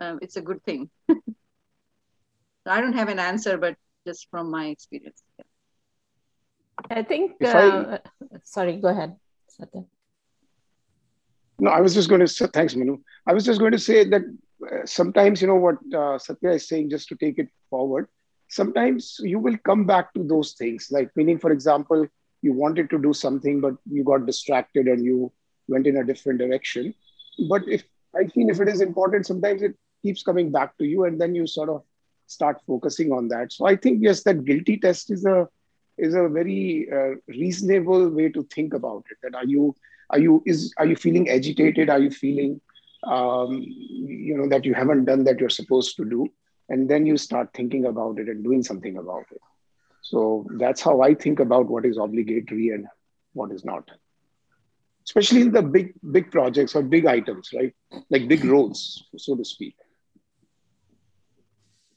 um, 0.00 0.18
it's 0.20 0.36
a 0.36 0.42
good 0.42 0.62
thing 0.64 0.90
So 2.66 2.72
I 2.72 2.80
don't 2.80 2.92
have 2.92 3.08
an 3.08 3.18
answer, 3.18 3.56
but 3.56 3.76
just 4.06 4.28
from 4.30 4.50
my 4.50 4.66
experience. 4.66 5.22
Yeah. 5.38 5.44
I 6.90 7.02
think, 7.02 7.32
uh, 7.44 7.48
I, 7.48 7.98
sorry, 8.44 8.76
go 8.76 8.88
ahead, 8.88 9.16
Satya. 9.48 9.84
No, 11.58 11.70
I 11.70 11.80
was 11.80 11.94
just 11.94 12.08
going 12.08 12.22
to 12.22 12.28
say, 12.28 12.46
thanks, 12.46 12.74
Manu. 12.74 12.98
I 13.26 13.34
was 13.34 13.44
just 13.44 13.60
going 13.60 13.72
to 13.72 13.78
say 13.78 14.04
that 14.08 14.22
uh, 14.22 14.86
sometimes, 14.86 15.42
you 15.42 15.48
know, 15.48 15.56
what 15.56 15.76
uh, 15.94 16.18
Satya 16.18 16.52
is 16.52 16.66
saying, 16.68 16.88
just 16.90 17.08
to 17.08 17.16
take 17.16 17.38
it 17.38 17.48
forward, 17.68 18.08
sometimes 18.48 19.20
you 19.20 19.38
will 19.38 19.58
come 19.58 19.84
back 19.84 20.14
to 20.14 20.24
those 20.24 20.54
things. 20.54 20.88
Like, 20.90 21.10
meaning, 21.16 21.38
for 21.38 21.52
example, 21.52 22.06
you 22.40 22.54
wanted 22.54 22.88
to 22.90 22.98
do 22.98 23.12
something, 23.12 23.60
but 23.60 23.74
you 23.90 24.04
got 24.04 24.24
distracted 24.24 24.86
and 24.86 25.04
you 25.04 25.30
went 25.68 25.86
in 25.86 25.98
a 25.98 26.04
different 26.04 26.38
direction. 26.38 26.94
But 27.48 27.68
if 27.68 27.84
I 28.14 28.26
feel 28.26 28.48
if 28.48 28.60
it 28.60 28.68
is 28.68 28.80
important, 28.80 29.26
sometimes 29.26 29.62
it 29.62 29.74
keeps 30.02 30.22
coming 30.22 30.50
back 30.50 30.78
to 30.78 30.86
you 30.86 31.04
and 31.04 31.20
then 31.20 31.34
you 31.34 31.46
sort 31.46 31.68
of 31.68 31.84
start 32.30 32.60
focusing 32.66 33.12
on 33.12 33.28
that. 33.28 33.52
So 33.52 33.66
I 33.66 33.76
think, 33.76 34.02
yes, 34.02 34.22
that 34.24 34.44
guilty 34.44 34.78
test 34.78 35.10
is 35.10 35.24
a 35.24 35.48
is 35.98 36.14
a 36.14 36.28
very 36.28 36.88
uh, 36.90 37.16
reasonable 37.28 38.08
way 38.08 38.28
to 38.30 38.42
think 38.44 38.72
about 38.74 39.04
it. 39.10 39.18
That 39.22 39.34
are 39.34 39.44
you 39.44 39.74
are 40.10 40.18
you 40.18 40.42
is 40.46 40.72
are 40.78 40.86
you 40.86 40.96
feeling 40.96 41.28
agitated? 41.28 41.90
Are 41.90 41.98
you 41.98 42.10
feeling 42.10 42.60
um, 43.04 43.62
you 43.62 44.36
know 44.36 44.48
that 44.48 44.64
you 44.64 44.74
haven't 44.74 45.04
done 45.04 45.24
that 45.24 45.40
you're 45.40 45.50
supposed 45.50 45.96
to 45.96 46.04
do? 46.04 46.28
And 46.68 46.88
then 46.88 47.04
you 47.04 47.16
start 47.16 47.50
thinking 47.52 47.86
about 47.86 48.18
it 48.20 48.28
and 48.28 48.44
doing 48.44 48.62
something 48.62 48.96
about 48.96 49.24
it. 49.32 49.40
So 50.02 50.46
that's 50.58 50.80
how 50.80 51.02
i 51.02 51.14
think 51.14 51.40
about 51.40 51.66
what 51.66 51.84
is 51.84 51.98
obligatory 51.98 52.70
and 52.70 52.86
what 53.32 53.52
is 53.52 53.64
not. 53.64 53.90
Especially 55.04 55.42
in 55.42 55.52
the 55.52 55.62
big 55.62 55.92
big 56.12 56.30
projects 56.30 56.74
or 56.74 56.82
big 56.82 57.06
items 57.06 57.50
right? 57.54 57.74
Like 58.08 58.28
big 58.28 58.44
roles 58.44 59.04
so 59.16 59.36
to 59.36 59.44
speak 59.44 59.74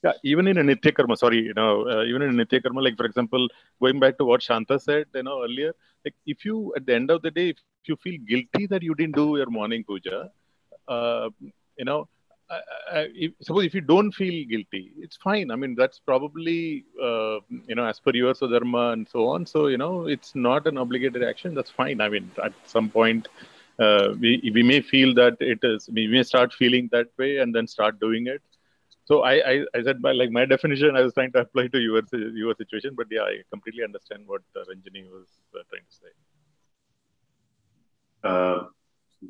yeah 0.06 0.14
even 0.32 0.48
in 0.52 0.58
a 0.62 0.66
nitya 0.70 0.94
karma 0.98 1.16
sorry 1.24 1.42
you 1.50 1.56
know 1.60 1.72
uh, 1.94 2.04
even 2.10 2.22
in 2.26 2.32
a 2.36 2.38
nitya 2.44 2.62
karma 2.64 2.82
like 2.88 2.98
for 3.02 3.06
example 3.12 3.44
going 3.84 4.00
back 4.04 4.18
to 4.20 4.26
what 4.32 4.42
shanta 4.48 4.78
said 4.88 5.06
you 5.20 5.24
know 5.28 5.38
earlier 5.46 5.74
like 6.06 6.16
if 6.34 6.46
you 6.48 6.58
at 6.78 6.86
the 6.88 6.96
end 7.00 7.10
of 7.16 7.22
the 7.26 7.32
day 7.40 7.48
if 7.56 7.88
you 7.92 7.98
feel 8.06 8.18
guilty 8.32 8.66
that 8.74 8.84
you 8.88 8.96
didn't 9.02 9.18
do 9.24 9.28
your 9.42 9.52
morning 9.60 9.84
puja 9.90 10.20
uh, 10.96 11.30
you 11.80 11.88
know 11.90 12.02
if, 13.14 13.32
suppose 13.42 13.66
if 13.66 13.74
you 13.74 13.82
don't 13.82 14.12
feel 14.12 14.46
guilty 14.48 14.92
it's 14.98 15.18
fine. 15.18 15.52
I 15.52 15.56
mean 15.56 15.76
that's 15.76 16.00
probably 16.00 16.86
uh, 17.02 17.40
you 17.68 17.76
know 17.76 17.86
as 17.86 18.00
per 18.00 18.12
your 18.14 18.34
dharma 18.34 18.92
and 18.92 19.08
so 19.08 19.28
on. 19.28 19.46
So 19.46 19.68
you 19.68 19.78
know 19.78 20.08
it's 20.08 20.36
not 20.36 20.68
an 20.68 20.78
obligatory 20.78 21.28
action. 21.28 21.54
That's 21.56 21.72
fine. 21.72 22.02
I 22.02 22.10
mean 22.10 22.32
at 22.44 22.54
some 22.66 22.90
point 22.90 23.28
uh, 23.80 24.10
we, 24.20 24.52
we 24.54 24.64
may 24.64 24.82
feel 24.82 25.14
that 25.16 25.38
it 25.40 25.60
is 25.64 25.90
we 25.92 26.08
may 26.08 26.24
start 26.24 26.54
feeling 26.54 26.90
that 26.92 27.08
way 27.18 27.38
and 27.38 27.54
then 27.56 27.68
start 27.68 28.00
doing 28.00 28.28
it 28.28 28.42
so 29.06 29.22
I, 29.22 29.34
I, 29.52 29.66
I 29.76 29.84
said 29.84 30.02
my 30.02 30.12
like 30.12 30.32
my 30.32 30.46
definition 30.46 30.96
I 30.96 31.02
was 31.02 31.14
trying 31.14 31.32
to 31.34 31.40
apply 31.40 31.68
to 31.68 31.80
your 31.80 32.02
your 32.12 32.56
situation, 32.56 32.96
but 32.96 33.08
yeah, 33.12 33.22
I 33.22 33.42
completely 33.52 33.84
understand 33.84 34.24
what 34.26 34.42
uh, 34.56 34.60
Ranjini 34.60 35.10
was 35.10 35.28
uh, 35.54 35.64
trying 35.70 35.88
to 35.90 35.96
say. 36.02 36.12
Uh, 38.24 38.64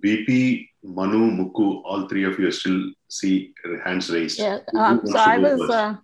BP, 0.03 0.69
Manu, 0.83 1.31
Mukku, 1.31 1.81
all 1.85 2.07
three 2.07 2.23
of 2.23 2.39
you 2.39 2.51
still 2.51 2.91
see 3.07 3.53
hands 3.83 4.09
raised. 4.09 4.39
Yeah. 4.39 4.59
Um, 4.75 5.01
so 5.05 5.17
I 5.17 5.37
was 5.39 5.61
uh, 5.69 5.95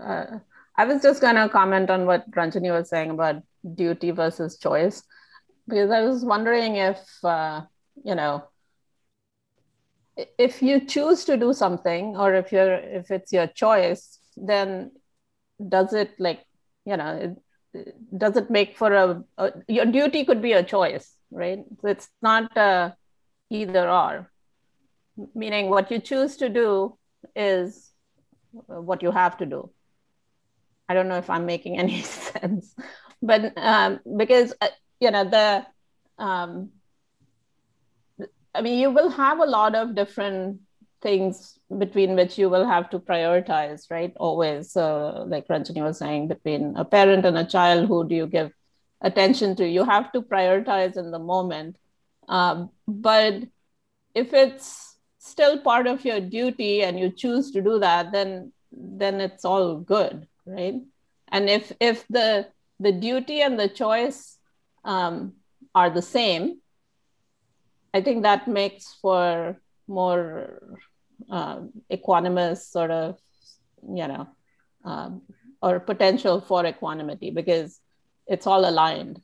uh, 0.00 0.38
I 0.76 0.84
was 0.84 1.02
just 1.02 1.20
gonna 1.20 1.48
comment 1.48 1.90
on 1.90 2.06
what 2.06 2.28
Ranjini 2.32 2.72
was 2.72 2.88
saying 2.88 3.10
about 3.10 3.42
duty 3.74 4.10
versus 4.10 4.58
choice, 4.58 5.02
because 5.68 5.90
I 5.92 6.00
was 6.02 6.24
wondering 6.24 6.76
if 6.76 6.98
uh, 7.22 7.62
you 8.04 8.16
know 8.16 8.44
if 10.38 10.62
you 10.62 10.80
choose 10.86 11.24
to 11.24 11.36
do 11.36 11.52
something 11.52 12.16
or 12.16 12.34
if 12.34 12.52
you're 12.52 12.74
if 12.74 13.10
it's 13.10 13.32
your 13.32 13.46
choice 13.46 14.18
then 14.36 14.90
does 15.68 15.92
it 15.92 16.10
like 16.18 16.44
you 16.84 16.96
know 16.96 17.36
does 18.16 18.36
it 18.36 18.50
make 18.50 18.76
for 18.76 18.92
a, 18.92 19.22
a, 19.36 19.52
your 19.68 19.84
duty 19.84 20.24
could 20.24 20.40
be 20.40 20.52
a 20.52 20.62
choice 20.62 21.16
right? 21.30 21.64
So 21.80 21.88
it's 21.88 22.08
not 22.22 22.56
a 22.56 22.96
either 23.50 23.88
or. 23.88 24.30
Meaning 25.34 25.70
what 25.70 25.90
you 25.90 25.98
choose 25.98 26.36
to 26.38 26.48
do 26.48 26.98
is 27.34 27.92
what 28.66 29.02
you 29.02 29.10
have 29.10 29.36
to 29.38 29.46
do. 29.46 29.70
I 30.88 30.94
don't 30.94 31.08
know 31.08 31.16
if 31.18 31.28
i'm 31.28 31.46
making 31.46 31.78
any 31.84 32.00
sense 32.02 32.72
but 33.20 33.52
um, 33.58 33.98
because 34.16 34.54
uh, 34.60 34.68
you 35.00 35.10
know 35.10 35.24
the 35.24 35.66
um, 36.16 36.70
I 38.56 38.62
mean, 38.62 38.78
you 38.78 38.90
will 38.90 39.10
have 39.10 39.38
a 39.40 39.46
lot 39.46 39.74
of 39.74 39.94
different 39.94 40.60
things 41.02 41.58
between 41.78 42.14
which 42.16 42.38
you 42.38 42.48
will 42.48 42.66
have 42.66 42.90
to 42.90 42.98
prioritize, 42.98 43.90
right? 43.90 44.12
Always, 44.16 44.76
uh, 44.76 45.24
like 45.26 45.46
Ranjini 45.48 45.82
was 45.82 45.98
saying, 45.98 46.28
between 46.28 46.74
a 46.76 46.84
parent 46.84 47.26
and 47.26 47.36
a 47.36 47.44
child, 47.44 47.86
who 47.86 48.08
do 48.08 48.14
you 48.14 48.26
give 48.26 48.52
attention 49.00 49.56
to? 49.56 49.68
You 49.68 49.84
have 49.84 50.10
to 50.12 50.22
prioritize 50.22 50.96
in 50.96 51.10
the 51.10 51.18
moment. 51.18 51.76
Um, 52.28 52.70
but 52.88 53.42
if 54.14 54.32
it's 54.32 54.96
still 55.18 55.60
part 55.60 55.86
of 55.86 56.04
your 56.04 56.20
duty 56.20 56.82
and 56.82 56.98
you 56.98 57.10
choose 57.10 57.50
to 57.52 57.60
do 57.60 57.78
that, 57.80 58.12
then 58.12 58.52
then 58.72 59.20
it's 59.20 59.44
all 59.44 59.76
good, 59.78 60.26
right? 60.46 60.80
And 61.28 61.48
if 61.48 61.72
if 61.80 62.06
the 62.08 62.48
the 62.80 62.92
duty 62.92 63.40
and 63.42 63.58
the 63.58 63.68
choice 63.68 64.38
um, 64.84 65.34
are 65.74 65.90
the 65.90 66.02
same, 66.02 66.60
I 67.96 68.02
think 68.02 68.24
that 68.24 68.46
makes 68.46 68.94
for 69.00 69.58
more 69.88 70.78
uh, 71.30 71.60
equanimous 71.90 72.58
sort 72.58 72.90
of, 72.90 73.18
you 73.82 74.06
know, 74.06 74.28
um, 74.84 75.22
or 75.62 75.80
potential 75.80 76.42
for 76.42 76.66
equanimity 76.66 77.30
because 77.30 77.80
it's 78.26 78.46
all 78.46 78.68
aligned. 78.68 79.22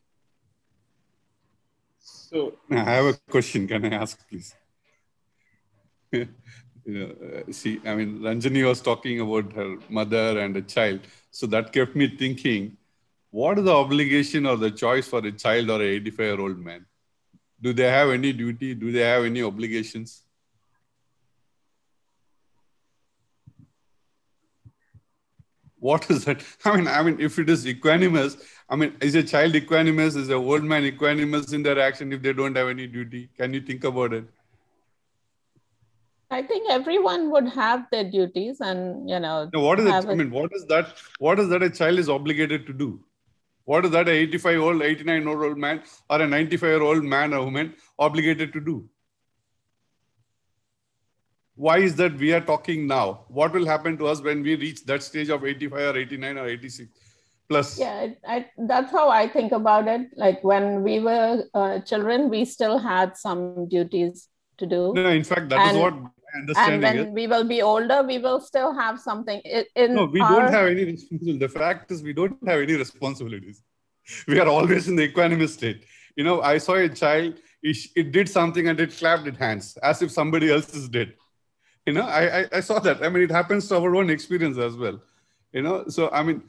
So 1.99 2.55
I 2.71 2.77
have 2.77 3.05
a 3.05 3.15
question. 3.35 3.69
Can 3.69 3.85
I 3.85 3.95
ask, 3.97 4.27
please? 4.27 4.55
you 6.13 6.29
know, 6.87 7.11
uh, 7.27 7.53
see, 7.53 7.79
I 7.85 7.95
mean, 7.95 8.21
Ranjini 8.21 8.67
was 8.67 8.81
talking 8.81 9.21
about 9.21 9.53
her 9.53 9.77
mother 9.91 10.39
and 10.39 10.57
a 10.57 10.63
child. 10.63 11.01
So 11.31 11.47
that 11.49 11.75
kept 11.75 11.95
me 11.95 12.09
thinking, 12.17 12.79
what 13.31 13.59
is 13.59 13.65
the 13.65 13.75
obligation 13.75 14.47
or 14.47 14.57
the 14.57 14.71
choice 14.71 15.09
for 15.09 15.19
a 15.19 15.33
child 15.33 15.69
or 15.69 15.83
a 15.83 15.87
85 15.87 16.27
year 16.27 16.41
old 16.41 16.59
man? 16.59 16.87
Do 17.63 17.73
they 17.73 17.89
have 17.91 18.11
any 18.11 18.33
duty 18.33 18.75
do 18.75 18.93
they 18.93 19.07
have 19.09 19.25
any 19.25 19.43
obligations 19.43 20.23
what 25.79 26.11
is 26.11 26.25
that 26.25 26.45
i 26.65 26.77
mean 26.77 26.89
i 26.89 27.03
mean 27.03 27.19
if 27.29 27.39
it 27.45 27.49
is 27.57 27.65
equanimous 27.73 28.37
i 28.69 28.77
mean 28.77 28.95
is 29.01 29.15
a 29.23 29.23
child 29.33 29.55
equanimous 29.63 30.21
is 30.25 30.31
a 30.37 30.41
old 30.53 30.71
man 30.75 30.91
equanimous 30.91 31.53
in 31.59 31.63
their 31.63 31.81
action 31.89 32.13
if 32.13 32.23
they 32.23 32.33
don't 32.33 32.63
have 32.63 32.69
any 32.77 32.87
duty 32.87 33.29
can 33.37 33.59
you 33.59 33.61
think 33.73 33.85
about 33.95 34.13
it 34.13 34.25
I 36.33 36.43
think 36.43 36.71
everyone 36.71 37.31
would 37.31 37.49
have 37.49 37.87
their 37.93 38.05
duties, 38.11 38.61
and 38.63 39.09
you 39.09 39.21
know. 39.21 39.51
No, 39.53 39.61
what 39.61 39.79
is 39.79 39.87
it? 39.87 39.93
I 39.93 40.15
mean, 40.15 40.31
what 40.31 40.51
is 40.55 40.65
that? 40.71 40.95
What 41.19 41.39
is 41.39 41.51
that 41.51 41.63
a 41.63 41.69
child 41.69 41.99
is 41.99 42.09
obligated 42.09 42.67
to 42.69 42.73
do? 42.73 42.89
What 43.65 43.85
is 43.85 43.93
that 43.93 44.09
a 44.09 44.13
85 44.13 44.53
year 44.53 44.61
old, 44.61 44.83
89 44.83 45.23
year 45.23 45.45
old 45.45 45.59
man 45.59 45.83
or 46.11 46.21
a 46.21 46.27
95 46.27 46.69
year 46.69 46.83
old 46.83 47.05
man 47.05 47.33
or 47.33 47.45
woman 47.45 47.75
obligated 47.99 48.53
to 48.53 48.61
do? 48.61 48.89
Why 51.55 51.79
is 51.79 51.95
that 51.97 52.17
we 52.19 52.33
are 52.33 52.41
talking 52.41 52.87
now? 52.87 53.25
What 53.29 53.53
will 53.53 53.67
happen 53.67 53.97
to 53.99 54.07
us 54.07 54.21
when 54.21 54.43
we 54.43 54.57
reach 54.57 54.85
that 54.87 55.03
stage 55.03 55.29
of 55.29 55.45
85 55.45 55.95
or 55.95 55.99
89 55.99 56.39
or 56.39 56.49
86 56.49 56.91
plus? 57.49 57.79
Yeah, 57.79 58.09
I, 58.27 58.47
that's 58.57 58.91
how 58.91 59.11
I 59.11 59.29
think 59.29 59.53
about 59.53 59.87
it. 59.87 60.09
Like 60.17 60.43
when 60.43 60.83
we 60.83 60.99
were 60.99 61.45
uh, 61.55 61.81
children, 61.81 62.31
we 62.31 62.45
still 62.47 62.79
had 62.79 63.17
some 63.17 63.69
duties 63.69 64.29
to 64.59 64.67
do. 64.67 64.93
No, 64.95 65.09
in 65.09 65.25
fact, 65.25 65.51
that 65.51 65.61
and, 65.61 65.77
is 65.77 65.83
what 65.83 65.95
and 66.35 66.83
when 66.83 67.13
we 67.13 67.27
will 67.27 67.45
be 67.45 67.63
older, 67.63 68.03
we 68.03 68.19
will 68.19 68.41
still 68.41 68.73
have 68.75 69.01
something. 69.01 69.41
In 69.77 69.95
no, 69.95 70.07
we 70.07 70.21
our... 70.21 70.41
don't 70.41 70.53
have 70.53 70.67
any 70.67 70.85
responsibility. 70.85 71.39
The 71.39 71.49
fact 71.49 71.91
is, 71.91 72.03
we 72.03 72.13
don't 72.13 72.37
have 72.47 72.61
any 72.61 72.75
responsibilities. 72.75 73.63
We 74.27 74.39
are 74.41 74.49
always 74.49 74.89
in 74.89 74.97
the 74.97 75.09
equanimous 75.09 75.51
state. 75.51 75.85
You 76.17 76.25
know, 76.25 76.43
I 76.43 76.59
saw 76.59 76.75
a 76.75 76.89
child, 76.89 77.35
it, 77.63 77.77
it 77.97 78.13
did 78.13 78.29
something 78.29 78.69
and 78.69 78.79
it 78.81 78.97
clapped 78.97 79.27
its 79.27 79.39
hands 79.39 79.77
as 79.83 80.03
if 80.03 80.11
somebody 80.11 80.51
else 80.51 80.75
is 80.75 80.89
dead. 80.89 81.15
You 81.87 81.95
know, 81.95 82.07
I, 82.07 82.41
I, 82.41 82.49
I 82.53 82.61
saw 82.61 82.79
that. 82.81 83.03
I 83.03 83.09
mean, 83.09 83.23
it 83.23 83.31
happens 83.31 83.69
to 83.69 83.77
our 83.77 83.97
own 83.97 84.11
experience 84.11 84.59
as 84.59 84.77
well. 84.77 85.01
You 85.53 85.63
know, 85.63 85.85
so 85.89 86.11
I 86.11 86.23
mean, 86.23 86.43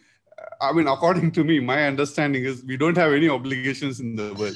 I 0.61 0.71
mean, 0.71 0.88
according 0.88 1.31
to 1.31 1.43
me, 1.43 1.59
my 1.59 1.86
understanding 1.86 2.45
is 2.45 2.63
we 2.63 2.77
don't 2.77 2.97
have 2.97 3.13
any 3.13 3.29
obligations 3.29 3.99
in 3.99 4.15
the 4.15 4.34
world 4.34 4.55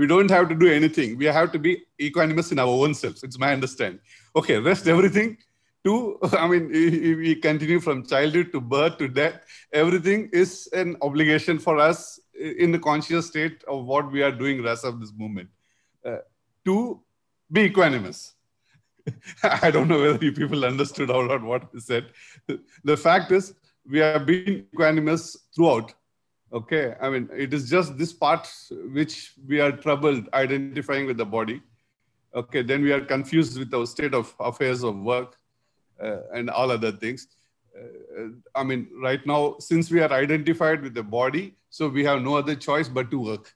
we 0.00 0.06
don't 0.06 0.30
have 0.30 0.48
to 0.48 0.54
do 0.54 0.68
anything. 0.72 1.18
We 1.18 1.26
have 1.26 1.52
to 1.52 1.58
be 1.58 1.72
equanimous 2.00 2.50
in 2.52 2.58
our 2.58 2.74
own 2.84 2.94
selves. 2.94 3.22
It's 3.22 3.38
my 3.38 3.52
understanding. 3.52 4.00
Okay, 4.34 4.56
rest 4.58 4.88
everything 4.88 5.36
to, 5.84 6.18
I 6.32 6.48
mean, 6.48 6.68
we 6.70 7.34
continue 7.34 7.80
from 7.80 8.06
childhood 8.06 8.50
to 8.52 8.60
birth 8.62 8.96
to 8.98 9.08
death. 9.08 9.36
Everything 9.72 10.30
is 10.32 10.68
an 10.72 10.96
obligation 11.02 11.58
for 11.58 11.78
us 11.78 12.18
in 12.62 12.72
the 12.72 12.78
conscious 12.78 13.26
state 13.26 13.62
of 13.68 13.84
what 13.84 14.10
we 14.10 14.22
are 14.22 14.32
doing 14.32 14.62
rest 14.62 14.86
of 14.86 15.00
this 15.00 15.12
movement 15.14 15.50
uh, 16.06 16.18
to 16.64 17.02
be 17.52 17.68
equanimous. 17.68 18.32
I 19.42 19.70
don't 19.70 19.88
know 19.88 20.00
whether 20.00 20.24
you 20.24 20.32
people 20.32 20.64
understood 20.64 21.10
or 21.10 21.26
not 21.26 21.42
what 21.42 21.64
I 21.76 21.78
said. 21.78 22.06
The 22.84 22.96
fact 22.96 23.32
is, 23.32 23.54
we 23.86 23.98
have 23.98 24.24
been 24.24 24.66
equanimous 24.74 25.36
throughout. 25.54 25.94
Okay, 26.52 26.94
I 27.00 27.08
mean, 27.10 27.28
it 27.32 27.54
is 27.54 27.70
just 27.70 27.96
this 27.96 28.12
part 28.12 28.48
which 28.92 29.34
we 29.46 29.60
are 29.60 29.70
troubled 29.70 30.28
identifying 30.34 31.06
with 31.06 31.16
the 31.16 31.24
body. 31.24 31.62
Okay, 32.34 32.62
then 32.62 32.82
we 32.82 32.92
are 32.92 33.00
confused 33.00 33.58
with 33.58 33.72
our 33.72 33.86
state 33.86 34.14
of 34.14 34.34
affairs 34.40 34.82
of 34.82 34.96
work 34.96 35.36
uh, 36.02 36.18
and 36.34 36.50
all 36.50 36.70
other 36.70 36.90
things. 36.90 37.28
Uh, 37.76 38.28
I 38.54 38.64
mean, 38.64 38.88
right 39.00 39.24
now, 39.24 39.56
since 39.60 39.90
we 39.90 40.00
are 40.00 40.12
identified 40.12 40.82
with 40.82 40.94
the 40.94 41.04
body, 41.04 41.54
so 41.70 41.88
we 41.88 42.04
have 42.04 42.20
no 42.20 42.36
other 42.36 42.56
choice 42.56 42.88
but 42.88 43.10
to 43.12 43.20
work. 43.20 43.54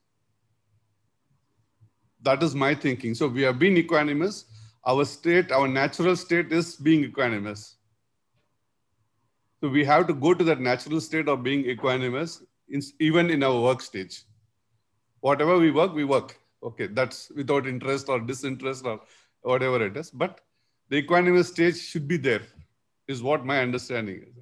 That 2.22 2.42
is 2.42 2.54
my 2.54 2.74
thinking. 2.74 3.14
So 3.14 3.26
we 3.26 3.42
have 3.42 3.58
been 3.58 3.74
equanimous. 3.74 4.44
Our 4.86 5.04
state, 5.04 5.50
our 5.50 5.66
natural 5.66 6.14
state 6.14 6.52
is 6.52 6.76
being 6.76 7.10
equanimous. 7.10 7.74
So 9.60 9.68
we 9.68 9.84
have 9.84 10.06
to 10.06 10.14
go 10.14 10.32
to 10.32 10.44
that 10.44 10.60
natural 10.60 11.00
state 11.00 11.28
of 11.28 11.42
being 11.42 11.64
equanimous, 11.64 12.42
in, 12.68 12.82
even 12.98 13.30
in 13.30 13.42
our 13.42 13.60
work 13.60 13.80
stage. 13.80 14.22
Whatever 15.20 15.58
we 15.58 15.70
work, 15.70 15.94
we 15.94 16.04
work. 16.04 16.38
Okay, 16.62 16.86
that's 16.86 17.30
without 17.34 17.66
interest 17.66 18.08
or 18.08 18.20
disinterest 18.20 18.86
or 18.86 19.00
whatever 19.42 19.84
it 19.84 19.96
is. 19.96 20.10
But 20.10 20.40
the 20.88 21.02
equanimous 21.02 21.46
stage 21.46 21.76
should 21.76 22.08
be 22.08 22.16
there, 22.16 22.42
is 23.08 23.22
what 23.22 23.44
my 23.44 23.60
understanding 23.60 24.22
is. 24.22 24.34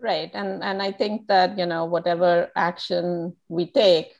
Right, 0.00 0.30
and 0.34 0.62
and 0.62 0.82
I 0.82 0.92
think 0.92 1.28
that 1.28 1.58
you 1.58 1.66
know 1.66 1.84
whatever 1.86 2.50
action 2.56 3.36
we 3.48 3.70
take, 3.70 4.14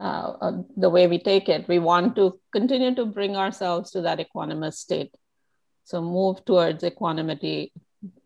uh, 0.00 0.32
uh, 0.40 0.62
the 0.76 0.88
way 0.88 1.06
we 1.06 1.18
take 1.18 1.48
it, 1.48 1.68
we 1.68 1.78
want 1.78 2.16
to 2.16 2.38
continue 2.52 2.94
to 2.94 3.04
bring 3.04 3.36
ourselves 3.36 3.90
to 3.90 4.02
that 4.02 4.20
equanimous 4.20 4.74
state. 4.74 5.14
So 5.84 6.00
move 6.00 6.44
towards 6.44 6.84
equanimity 6.84 7.72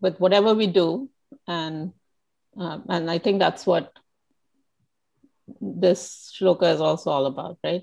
with 0.01 0.21
whatever 0.21 0.55
we 0.55 0.67
do, 0.67 1.09
and 1.47 1.93
um, 2.57 2.85
and 2.89 3.11
I 3.11 3.19
think 3.19 3.39
that's 3.39 3.67
what 3.67 3.93
this 5.61 6.33
shloka 6.39 6.73
is 6.73 6.81
also 6.81 7.11
all 7.11 7.27
about, 7.27 7.59
right? 7.65 7.83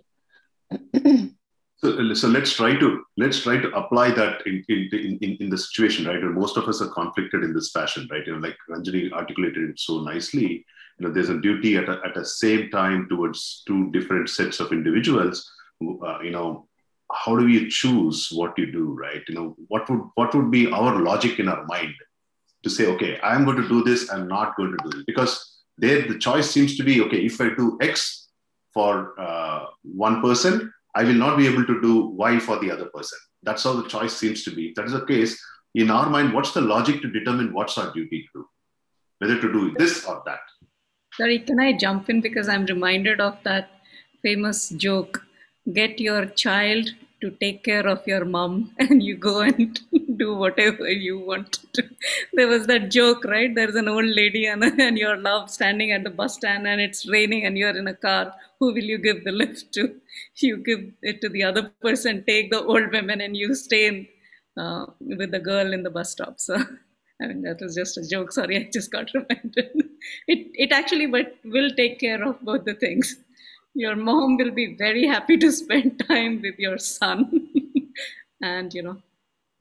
so, 1.78 2.14
so 2.14 2.28
let's 2.28 2.54
try 2.54 2.76
to 2.76 3.04
let's 3.18 3.42
try 3.42 3.58
to 3.58 3.70
apply 3.72 4.12
that 4.12 4.46
in 4.46 4.64
in, 4.70 5.18
in, 5.22 5.38
in 5.40 5.50
the 5.50 5.58
situation, 5.58 6.06
right? 6.06 6.22
And 6.22 6.36
most 6.36 6.58
of 6.58 6.68
us 6.68 6.82
are 6.82 6.90
conflicted 6.90 7.44
in 7.44 7.54
this 7.54 7.72
fashion, 7.72 8.08
right? 8.12 8.26
You 8.26 8.34
know, 8.34 8.48
like 8.48 8.58
Ranjani 8.70 9.12
articulated 9.12 9.72
it 9.72 9.80
so 9.80 10.02
nicely. 10.02 10.66
You 11.00 11.08
know, 11.08 11.14
there's 11.14 11.30
a 11.30 11.40
duty 11.40 11.78
at 11.78 11.90
a, 11.90 12.02
at 12.06 12.14
the 12.14 12.26
same 12.26 12.70
time 12.70 13.08
towards 13.10 13.64
two 13.66 13.90
different 13.92 14.30
sets 14.30 14.60
of 14.60 14.72
individuals. 14.72 15.50
Uh, 15.82 16.20
you 16.22 16.32
know, 16.32 16.68
how 17.12 17.36
do 17.38 17.46
we 17.46 17.68
choose 17.70 18.28
what 18.32 18.58
you 18.58 18.72
do, 18.72 18.94
right? 18.94 19.24
You 19.28 19.36
know, 19.36 19.56
what 19.70 19.90
would 19.90 20.02
what 20.16 20.36
would 20.36 20.52
be 20.52 20.72
our 20.72 21.02
logic 21.02 21.40
in 21.40 21.48
our 21.48 21.66
mind 21.66 21.96
to 22.64 22.70
say, 22.70 22.88
okay, 22.88 23.20
I'm 23.24 23.46
going 23.46 23.58
to 23.58 23.68
do 23.68 23.84
this, 23.84 24.12
I'm 24.12 24.28
not 24.28 24.56
going 24.56 24.72
to 24.72 24.90
do 24.90 25.00
it. 25.00 25.06
Because 25.06 25.62
there 25.78 26.08
the 26.08 26.18
choice 26.18 26.50
seems 26.50 26.78
to 26.78 26.84
be, 26.84 27.02
okay, 27.02 27.18
if 27.18 27.40
I 27.40 27.50
do 27.56 27.78
X 27.82 28.30
for 28.74 29.20
uh, 29.20 29.66
one 29.84 30.22
person, 30.22 30.72
I 30.96 31.04
will 31.04 31.14
not 31.14 31.38
be 31.38 31.48
able 31.48 31.66
to 31.66 31.82
do 31.82 32.08
Y 32.08 32.40
for 32.40 32.60
the 32.60 32.72
other 32.72 32.86
person. 32.86 33.18
That's 33.44 33.64
how 33.64 33.74
the 33.74 33.88
choice 33.88 34.16
seems 34.16 34.44
to 34.44 34.52
be. 34.52 34.70
If 34.70 34.76
that 34.76 34.86
is 34.86 34.92
the 34.92 35.06
case, 35.06 35.42
in 35.76 35.90
our 35.92 36.10
mind, 36.10 36.34
what's 36.34 36.52
the 36.52 36.62
logic 36.62 37.02
to 37.02 37.12
determine 37.12 37.54
what's 37.54 37.78
our 37.78 37.94
duty 37.94 38.24
to 38.24 38.40
do? 38.40 38.46
Whether 39.20 39.40
to 39.40 39.54
do 39.54 39.74
this 39.78 40.06
or 40.06 40.22
that. 40.26 40.40
Sorry, 41.14 41.40
can 41.40 41.60
I 41.60 41.74
jump 41.74 42.10
in 42.10 42.22
because 42.22 42.50
I'm 42.50 42.66
reminded 42.66 43.22
of 43.22 43.38
that 43.44 43.70
famous 44.22 44.70
joke 44.70 45.24
get 45.74 46.00
your 46.00 46.26
child 46.26 46.90
to 47.22 47.32
take 47.32 47.64
care 47.64 47.88
of 47.88 48.06
your 48.08 48.26
mom 48.26 48.74
and 48.80 49.04
you 49.04 49.16
go 49.16 49.42
and 49.42 49.80
do 50.20 50.36
whatever 50.36 50.90
you 50.90 51.20
want 51.20 51.54
to. 51.54 51.82
do. 51.82 51.90
There 52.34 52.48
was 52.48 52.68
that 52.68 52.92
joke, 52.92 53.24
right? 53.26 53.54
There's 53.54 53.76
an 53.76 53.88
old 53.88 54.06
lady 54.06 54.46
and, 54.46 54.64
and 54.88 54.98
your 54.98 55.18
love 55.18 55.50
standing 55.50 55.92
at 55.92 56.04
the 56.04 56.10
bus 56.10 56.36
stand 56.36 56.68
and 56.68 56.82
it's 56.82 57.10
raining 57.10 57.46
and 57.46 57.58
you're 57.58 57.78
in 57.78 57.88
a 57.88 57.96
car. 57.96 58.34
Who 58.60 58.68
will 58.74 58.90
you 58.94 58.98
give 58.98 59.24
the 59.24 59.32
lift 59.32 59.74
to? 59.74 59.96
You 60.42 60.58
give 60.58 60.82
it 61.02 61.22
to 61.22 61.30
the 61.30 61.44
other 61.44 61.64
person, 61.82 62.24
take 62.28 62.52
the 62.52 62.64
old 62.64 62.92
women 62.92 63.22
and 63.22 63.36
you 63.36 63.54
stay 63.56 63.88
in, 63.88 64.08
uh, 64.58 64.86
with 65.00 65.32
the 65.32 65.40
girl 65.40 65.74
in 65.74 65.84
the 65.84 65.90
bus 65.90 66.12
stop. 66.12 66.40
So, 66.40 66.56
I 67.22 67.28
mean, 67.28 67.42
that 67.44 67.60
was 67.62 67.76
just 67.76 67.98
a 67.98 68.08
joke. 68.08 68.32
Sorry, 68.32 68.58
I 68.58 68.70
just 68.72 68.92
got 68.92 69.14
reminded. 69.14 69.72
It, 70.28 70.48
it 70.54 70.72
actually 70.72 71.08
but 71.08 71.36
will 71.44 71.72
take 71.72 72.00
care 72.00 72.24
of 72.24 72.40
both 72.42 72.66
the 72.66 72.74
things 72.74 73.18
your 73.76 73.96
mom 73.96 74.38
will 74.38 74.52
be 74.52 74.76
very 74.76 75.06
happy 75.08 75.38
to 75.38 75.52
spend 75.52 76.02
time 76.08 76.42
with 76.42 76.58
your 76.58 76.78
son 76.78 77.50
and 78.42 78.74
you 78.74 78.82
know 78.82 78.98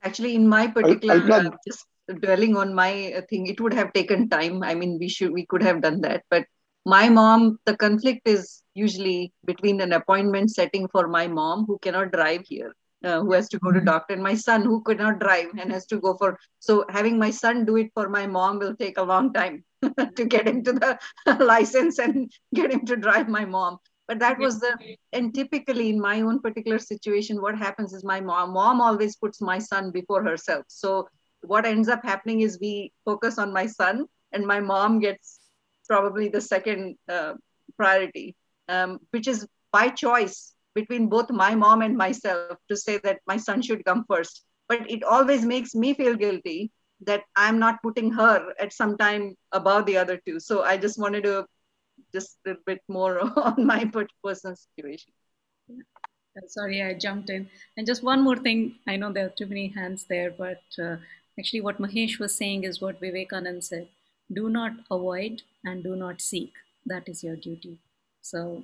actually 0.03 0.35
in 0.35 0.47
my 0.47 0.67
particular 0.67 1.15
uh, 1.15 1.49
just 1.67 1.85
dwelling 2.21 2.55
on 2.57 2.73
my 2.73 3.23
thing 3.29 3.47
it 3.47 3.61
would 3.61 3.73
have 3.73 3.93
taken 3.93 4.29
time. 4.29 4.63
I 4.63 4.75
mean 4.75 4.97
we 4.99 5.09
should 5.09 5.31
we 5.31 5.45
could 5.45 5.63
have 5.63 5.81
done 5.81 6.01
that. 6.01 6.23
But 6.29 6.45
my 6.85 7.09
mom 7.09 7.59
the 7.65 7.75
conflict 7.77 8.27
is 8.27 8.61
usually 8.73 9.33
between 9.45 9.81
an 9.81 9.93
appointment 9.93 10.51
setting 10.51 10.87
for 10.87 11.07
my 11.07 11.27
mom 11.27 11.65
who 11.65 11.77
cannot 11.79 12.11
drive 12.11 12.43
here 12.47 12.73
uh, 13.03 13.21
who 13.21 13.33
has 13.33 13.49
to 13.49 13.59
go 13.59 13.71
to 13.71 13.79
mm-hmm. 13.79 13.85
doctor 13.85 14.13
and 14.13 14.23
my 14.23 14.33
son 14.33 14.63
who 14.63 14.81
could 14.81 14.97
not 14.97 15.19
drive 15.19 15.47
and 15.57 15.71
has 15.71 15.85
to 15.85 15.99
go 15.99 16.15
for 16.17 16.37
so 16.59 16.85
having 16.89 17.17
my 17.17 17.31
son 17.31 17.65
do 17.65 17.77
it 17.77 17.89
for 17.93 18.09
my 18.09 18.25
mom 18.27 18.59
will 18.59 18.75
take 18.75 18.97
a 18.97 19.03
long 19.03 19.31
time 19.33 19.63
to 20.15 20.25
get 20.25 20.47
him 20.47 20.63
to 20.63 20.73
the 20.73 20.97
license 21.39 21.99
and 21.99 22.31
get 22.53 22.71
him 22.71 22.85
to 22.85 22.95
drive 22.95 23.27
my 23.27 23.45
mom 23.45 23.77
but 24.09 24.19
that 24.19 24.39
was 24.39 24.59
the 24.59 24.75
and 25.13 25.33
typically 25.35 25.89
in 25.89 26.01
my 26.01 26.21
own 26.21 26.39
particular 26.41 26.79
situation 26.79 27.41
what 27.41 27.57
happens 27.57 27.93
is 27.93 28.03
my 28.03 28.19
mom 28.19 28.53
mom 28.53 28.81
always 28.81 29.15
puts 29.15 29.39
my 29.39 29.59
son 29.59 29.91
before 29.91 30.23
herself. 30.23 30.65
So 30.67 31.07
what 31.41 31.65
ends 31.65 31.87
up 31.87 32.03
happening 32.03 32.41
is 32.41 32.57
we 32.59 32.91
focus 33.05 33.37
on 33.37 33.53
my 33.53 33.67
son 33.67 34.05
and 34.33 34.45
my 34.45 34.59
mom 34.59 34.99
gets 34.99 35.39
probably 35.87 36.27
the 36.27 36.41
second 36.41 36.95
uh, 37.07 37.33
priority 37.77 38.35
um, 38.67 38.99
which 39.11 39.27
is 39.27 39.47
by 39.71 39.89
choice 39.89 40.53
between 40.73 41.07
both 41.07 41.29
my 41.29 41.53
mom 41.53 41.83
and 41.83 41.95
myself 41.95 42.57
to 42.69 42.75
say 42.75 42.97
that 43.03 43.19
my 43.27 43.37
son 43.37 43.61
should 43.61 43.85
come 43.85 44.05
first. 44.09 44.43
But 44.67 44.89
it 44.89 45.03
always 45.03 45.45
makes 45.45 45.75
me 45.75 45.93
feel 45.93 46.15
guilty 46.15 46.71
that 47.07 47.23
i'm 47.35 47.59
not 47.59 47.81
putting 47.81 48.11
her 48.11 48.53
at 48.59 48.73
some 48.73 48.97
time 48.97 49.35
above 49.51 49.85
the 49.85 49.97
other 49.97 50.19
two. 50.25 50.39
So 50.39 50.63
i 50.63 50.77
just 50.77 50.99
wanted 50.99 51.23
to 51.23 51.45
just 52.13 52.37
a 52.47 52.55
bit 52.65 52.81
more 52.87 53.19
on 53.39 53.65
my 53.65 53.85
personal 54.23 54.55
situation. 54.55 55.11
Sorry, 56.47 56.81
I 56.81 56.93
jumped 56.93 57.29
in. 57.29 57.49
And 57.75 57.85
just 57.85 58.03
one 58.03 58.21
more 58.21 58.37
thing. 58.37 58.75
I 58.87 58.95
know 58.95 59.11
there 59.11 59.25
are 59.25 59.35
too 59.37 59.47
many 59.47 59.67
hands 59.67 60.05
there, 60.07 60.31
but 60.31 60.61
uh, 60.81 60.97
actually, 61.37 61.61
what 61.61 61.81
Mahesh 61.81 62.19
was 62.19 62.35
saying 62.35 62.63
is 62.63 62.81
what 62.81 63.01
Vivekanand 63.01 63.63
said 63.63 63.87
do 64.31 64.47
not 64.47 64.73
avoid 64.91 65.41
and 65.65 65.83
do 65.83 65.95
not 65.95 66.21
seek. 66.21 66.53
That 66.85 67.09
is 67.09 67.23
your 67.23 67.35
duty. 67.35 67.77
So, 68.21 68.63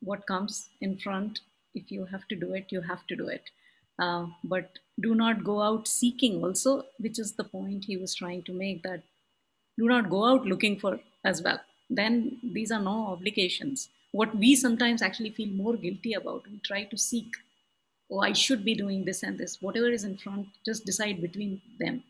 what 0.00 0.26
comes 0.26 0.70
in 0.80 0.98
front, 0.98 1.40
if 1.74 1.92
you 1.92 2.06
have 2.06 2.26
to 2.28 2.36
do 2.36 2.54
it, 2.54 2.66
you 2.70 2.80
have 2.80 3.06
to 3.08 3.16
do 3.16 3.28
it. 3.28 3.50
Uh, 3.98 4.26
but 4.42 4.78
do 5.00 5.14
not 5.14 5.44
go 5.44 5.60
out 5.60 5.86
seeking 5.86 6.42
also, 6.42 6.86
which 6.98 7.18
is 7.18 7.32
the 7.32 7.44
point 7.44 7.84
he 7.84 7.96
was 7.96 8.14
trying 8.14 8.42
to 8.44 8.52
make 8.52 8.82
that 8.82 9.02
do 9.78 9.86
not 9.86 10.10
go 10.10 10.24
out 10.24 10.44
looking 10.44 10.78
for 10.78 10.98
as 11.24 11.42
well 11.42 11.60
then 11.90 12.38
these 12.42 12.70
are 12.70 12.80
no 12.80 13.08
obligations. 13.08 13.88
What 14.12 14.34
we 14.36 14.54
sometimes 14.54 15.02
actually 15.02 15.30
feel 15.30 15.48
more 15.48 15.76
guilty 15.76 16.14
about, 16.14 16.44
we 16.50 16.58
try 16.58 16.84
to 16.84 16.98
seek, 16.98 17.32
oh, 18.10 18.20
I 18.20 18.32
should 18.32 18.64
be 18.64 18.74
doing 18.74 19.04
this 19.04 19.22
and 19.22 19.38
this. 19.38 19.60
Whatever 19.60 19.88
is 19.88 20.04
in 20.04 20.18
front, 20.18 20.48
just 20.64 20.84
decide 20.84 21.20
between 21.20 21.60
them. 21.78 22.02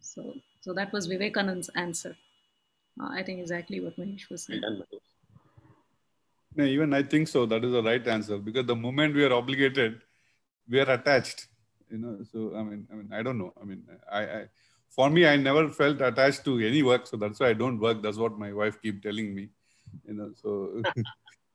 So, 0.00 0.34
so 0.60 0.72
that 0.74 0.92
was 0.92 1.08
Vivekanand's 1.08 1.70
answer. 1.74 2.16
Uh, 3.00 3.08
I 3.10 3.22
think 3.22 3.40
exactly 3.40 3.80
what 3.80 3.98
Mahesh 3.98 4.28
was 4.30 4.44
saying. 4.44 4.62
No, 6.56 6.64
even 6.64 6.92
I 6.92 7.02
think 7.02 7.28
so. 7.28 7.46
That 7.46 7.64
is 7.64 7.72
the 7.72 7.82
right 7.82 8.06
answer 8.06 8.38
because 8.38 8.66
the 8.66 8.76
moment 8.76 9.14
we 9.14 9.24
are 9.24 9.32
obligated, 9.32 10.02
we 10.68 10.80
are 10.80 10.90
attached. 10.90 11.46
You 11.90 11.98
know. 11.98 12.18
So 12.32 12.56
I 12.56 12.62
mean, 12.62 12.86
I 12.92 12.94
mean, 12.96 13.10
I 13.12 13.22
don't 13.22 13.38
know. 13.38 13.52
I 13.60 13.64
mean, 13.64 13.84
I, 14.10 14.22
I 14.22 14.44
for 14.90 15.08
me, 15.08 15.26
I 15.26 15.36
never 15.36 15.68
felt 15.68 16.00
attached 16.00 16.44
to 16.44 16.58
any 16.58 16.82
work, 16.82 17.06
so 17.06 17.16
that's 17.16 17.40
why 17.40 17.50
I 17.50 17.52
don't 17.52 17.78
work. 17.78 18.02
That's 18.02 18.18
what 18.18 18.38
my 18.38 18.52
wife 18.52 18.82
keep 18.82 19.02
telling 19.02 19.34
me, 19.34 19.48
you 20.06 20.14
know. 20.14 20.32
So, 20.34 20.82
uh, 20.84 20.90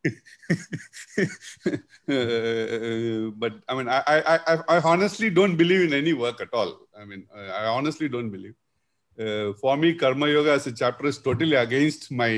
but 3.38 3.54
I 3.68 3.76
mean, 3.76 3.90
I, 3.90 4.04
I, 4.08 4.40
I, 4.48 4.58
I, 4.70 4.80
honestly 4.82 5.30
don't 5.30 5.58
believe 5.58 5.82
in 5.82 5.94
any 5.94 6.14
work 6.14 6.40
at 6.42 6.54
all. 6.54 6.80
I 6.98 7.06
mean, 7.06 7.28
I 7.36 7.66
honestly 7.66 8.08
don't 8.08 8.30
believe. 8.30 8.56
Uh, 9.20 9.54
for 9.60 9.76
me, 9.76 9.96
Karma 9.96 10.28
Yoga 10.28 10.52
as 10.52 10.68
a 10.68 10.72
chapter 10.72 11.08
is 11.08 11.18
totally 11.18 11.56
against 11.56 12.12
my 12.12 12.30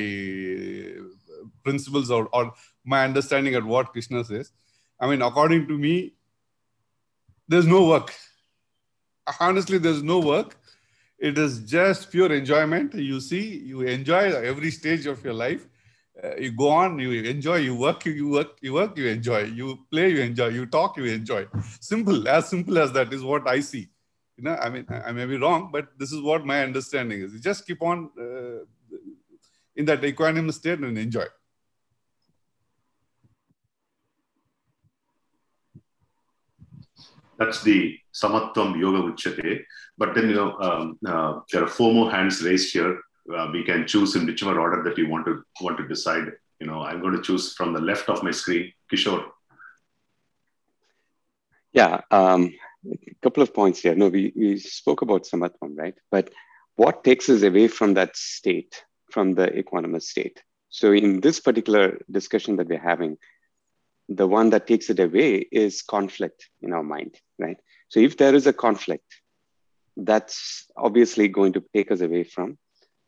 principles 1.64 2.10
or, 2.10 2.30
or 2.34 2.54
my 2.86 3.04
understanding 3.04 3.56
of 3.56 3.66
what 3.66 3.92
Krishna 3.92 4.24
says. 4.24 4.52
I 5.00 5.08
mean, 5.08 5.22
according 5.22 5.68
to 5.68 5.78
me, 5.78 6.14
there's 7.48 7.68
no 7.68 7.88
work. 7.88 8.14
Honestly, 9.40 9.78
there's 9.78 10.02
no 10.02 10.20
work 10.20 10.58
it 11.20 11.38
is 11.38 11.60
just 11.60 12.12
pure 12.12 12.32
enjoyment. 12.34 12.94
You 12.94 13.20
see, 13.20 13.58
you 13.58 13.82
enjoy 13.82 14.32
every 14.34 14.72
stage 14.72 15.06
of 15.06 15.24
your 15.24 15.34
life. 15.34 15.68
uh, 16.24 16.36
you 16.36 16.52
go 16.52 16.70
on, 16.70 16.98
you 17.00 17.12
enjoy, 17.24 17.58
you 17.58 17.76
work, 17.76 18.06
you 18.06 18.30
work, 18.30 18.58
you 18.62 18.74
work, 18.74 18.98
you 18.98 19.08
enjoy, 19.08 19.44
you 19.44 19.80
play, 19.92 20.10
you 20.10 20.22
enjoy, 20.22 20.48
you 20.48 20.66
talk, 20.66 20.98
you 20.98 21.06
enjoy. 21.06 21.46
Simple, 21.80 22.28
as 22.28 22.50
simple 22.50 22.78
as 22.80 22.92
that 22.94 23.14
is 23.14 23.24
what 23.24 23.48
I 23.48 23.60
see. 23.60 23.90
You 24.38 24.46
know, 24.46 24.56
I 24.56 24.70
mean, 24.70 24.86
I 24.90 25.12
may 25.12 25.26
be 25.26 25.38
wrong, 25.38 25.70
but 25.72 25.90
this 25.98 26.12
is 26.12 26.22
what 26.22 26.46
my 26.46 26.64
understanding 26.64 27.22
is. 27.22 27.34
You 27.34 27.40
just 27.40 27.66
keep 27.66 27.82
on 27.82 28.10
uh, 28.20 28.66
in 29.76 29.86
that 29.86 30.02
equanimous 30.02 30.54
state 30.54 30.80
and 30.80 30.98
enjoy. 30.98 31.26
That's 37.38 37.62
the 37.62 37.98
Samatvam 38.12 38.80
Yoga 38.80 39.12
Uchyate. 39.12 39.64
But 39.98 40.14
then, 40.14 40.30
you 40.30 40.36
know, 40.36 40.58
um, 40.60 41.00
uh, 41.06 41.40
there 41.52 41.64
are 41.64 41.68
four 41.68 41.94
more 41.94 42.12
hands 42.12 42.44
raised 42.44 42.74
here 42.74 43.00
uh, 43.36 43.50
we 43.52 43.64
can 43.64 43.88
choose 43.88 44.16
in 44.16 44.26
whichever 44.26 44.60
order 44.60 44.84
that 44.84 44.98
we 44.98 45.04
want 45.04 45.26
to 45.26 45.44
want 45.62 45.78
to 45.78 45.88
decide. 45.88 46.32
You 46.60 46.68
know, 46.68 46.82
I'm 46.82 47.02
going 47.02 47.16
to 47.16 47.22
choose 47.22 47.54
from 47.54 47.74
the 47.74 47.82
left 47.82 48.10
of 48.10 48.24
my 48.24 48.32
screen, 48.32 48.74
Kishore. 48.92 49.26
Yeah, 51.72 52.02
um, 52.10 52.54
a 52.90 53.16
couple 53.22 53.44
of 53.44 53.54
points 53.54 53.82
here. 53.82 53.96
No, 53.96 54.08
we, 54.08 54.34
we 54.36 54.58
spoke 54.58 55.02
about 55.02 55.26
samatvam, 55.26 55.78
right? 55.78 55.94
But 56.10 56.32
what 56.76 57.04
takes 57.04 57.30
us 57.30 57.44
away 57.44 57.68
from 57.68 57.94
that 57.96 58.16
state, 58.16 58.84
from 59.12 59.36
the 59.36 59.48
equanimous 59.48 60.04
state? 60.04 60.42
So 60.70 60.94
in 60.94 61.22
this 61.22 61.40
particular 61.40 62.00
discussion 62.10 62.56
that 62.56 62.68
we're 62.68 62.80
having, 62.80 63.18
the 64.10 64.28
one 64.28 64.50
that 64.52 64.66
takes 64.66 64.90
it 64.90 65.00
away 65.00 65.48
is 65.52 65.82
conflict 65.82 66.50
in 66.62 66.74
our 66.74 66.84
mind, 66.84 67.16
right? 67.38 67.58
So 67.90 68.00
if 68.00 68.18
there 68.18 68.34
is 68.34 68.48
a 68.48 68.54
conflict, 68.54 69.22
that's 69.98 70.66
obviously 70.78 71.28
going 71.28 71.54
to 71.54 71.64
take 71.74 71.92
us 71.92 72.02
away 72.02 72.24
from 72.24 72.58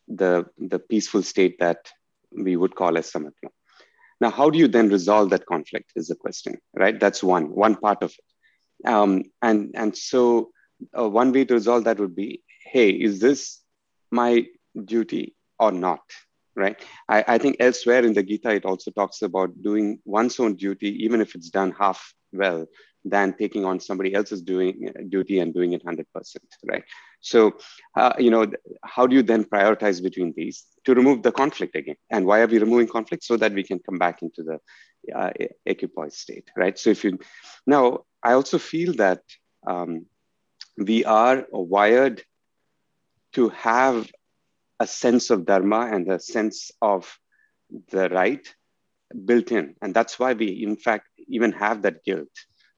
the, 0.08 0.46
the 0.58 0.80
peaceful 0.80 1.24
state 1.24 1.58
that 1.60 1.90
we 2.32 2.56
would 2.56 2.76
call 2.76 2.98
as 2.98 3.12
samatva. 3.12 3.50
Now, 4.22 4.32
how 4.32 4.50
do 4.50 4.58
you 4.58 4.68
then 4.68 4.90
resolve 4.90 5.30
that 5.30 5.46
conflict 5.46 5.92
is 5.96 6.08
the 6.08 6.16
question, 6.16 6.58
right? 6.74 7.00
That's 7.00 7.24
one, 7.24 7.56
one 7.56 7.76
part 7.76 8.04
of 8.04 8.12
it. 8.12 8.88
Um, 8.90 9.24
and, 9.42 9.72
and 9.76 9.96
so 9.96 10.52
uh, 10.98 11.08
one 11.08 11.32
way 11.32 11.46
to 11.46 11.54
resolve 11.54 11.86
that 11.86 12.00
would 12.00 12.16
be, 12.16 12.44
hey, 12.66 12.90
is 12.90 13.20
this 13.20 13.62
my 14.12 14.46
duty 14.86 15.36
or 15.58 15.72
not, 15.72 16.02
right? 16.56 16.80
I, 17.08 17.24
I 17.28 17.38
think 17.38 17.58
elsewhere 17.60 18.04
in 18.04 18.14
the 18.14 18.24
Gita, 18.24 18.50
it 18.50 18.66
also 18.66 18.92
talks 18.92 19.22
about 19.22 19.62
doing 19.62 20.00
one's 20.06 20.40
own 20.40 20.56
duty, 20.56 21.04
even 21.04 21.22
if 21.22 21.36
it's 21.36 21.50
done 21.50 21.74
half 21.78 22.14
well, 22.32 22.66
than 23.06 23.34
taking 23.34 23.66
on 23.66 23.80
somebody 23.80 24.14
else's 24.14 24.42
doing 24.42 24.92
duty 25.10 25.40
and 25.40 25.54
doing 25.54 25.74
it 25.74 25.84
100%, 25.86 26.06
right? 26.66 26.84
So, 27.22 27.58
uh, 27.96 28.14
you 28.20 28.30
know, 28.30 28.46
how 28.84 29.08
do 29.08 29.16
you 29.16 29.24
then 29.24 29.44
prioritize 29.46 30.02
between 30.02 30.34
these 30.36 30.66
to 30.86 30.94
remove 30.94 31.24
the 31.24 31.32
conflict 31.32 31.76
again? 31.76 31.96
And 32.10 32.26
why 32.26 32.42
are 32.42 32.48
we 32.48 32.60
removing 32.60 32.88
conflict? 32.88 33.24
So 33.24 33.38
that 33.38 33.54
we 33.54 33.64
can 33.64 33.80
come 33.80 33.98
back 33.98 34.22
into 34.22 34.44
the 34.44 34.60
uh, 35.16 35.32
equipoise 35.66 36.18
state, 36.18 36.50
right? 36.58 36.78
So 36.78 36.90
if 36.90 37.04
you, 37.04 37.20
now 37.66 38.06
I 38.24 38.34
also 38.34 38.58
feel 38.58 38.94
that 38.96 39.22
um, 39.66 40.06
we 40.78 41.06
are 41.06 41.46
wired 41.52 42.24
to 43.34 43.50
have 43.50 44.10
a 44.80 44.88
sense 44.88 45.30
of 45.30 45.46
dharma 45.46 45.90
and 45.92 46.10
a 46.10 46.20
sense 46.20 46.72
of 46.82 47.18
the 47.92 48.10
right 48.10 48.46
built 49.26 49.52
in. 49.52 49.76
And 49.82 49.94
that's 49.94 50.18
why 50.20 50.34
we, 50.34 50.64
in 50.64 50.78
fact, 50.78 51.08
even 51.28 51.52
have 51.54 51.82
that 51.84 52.04
guilt 52.04 52.30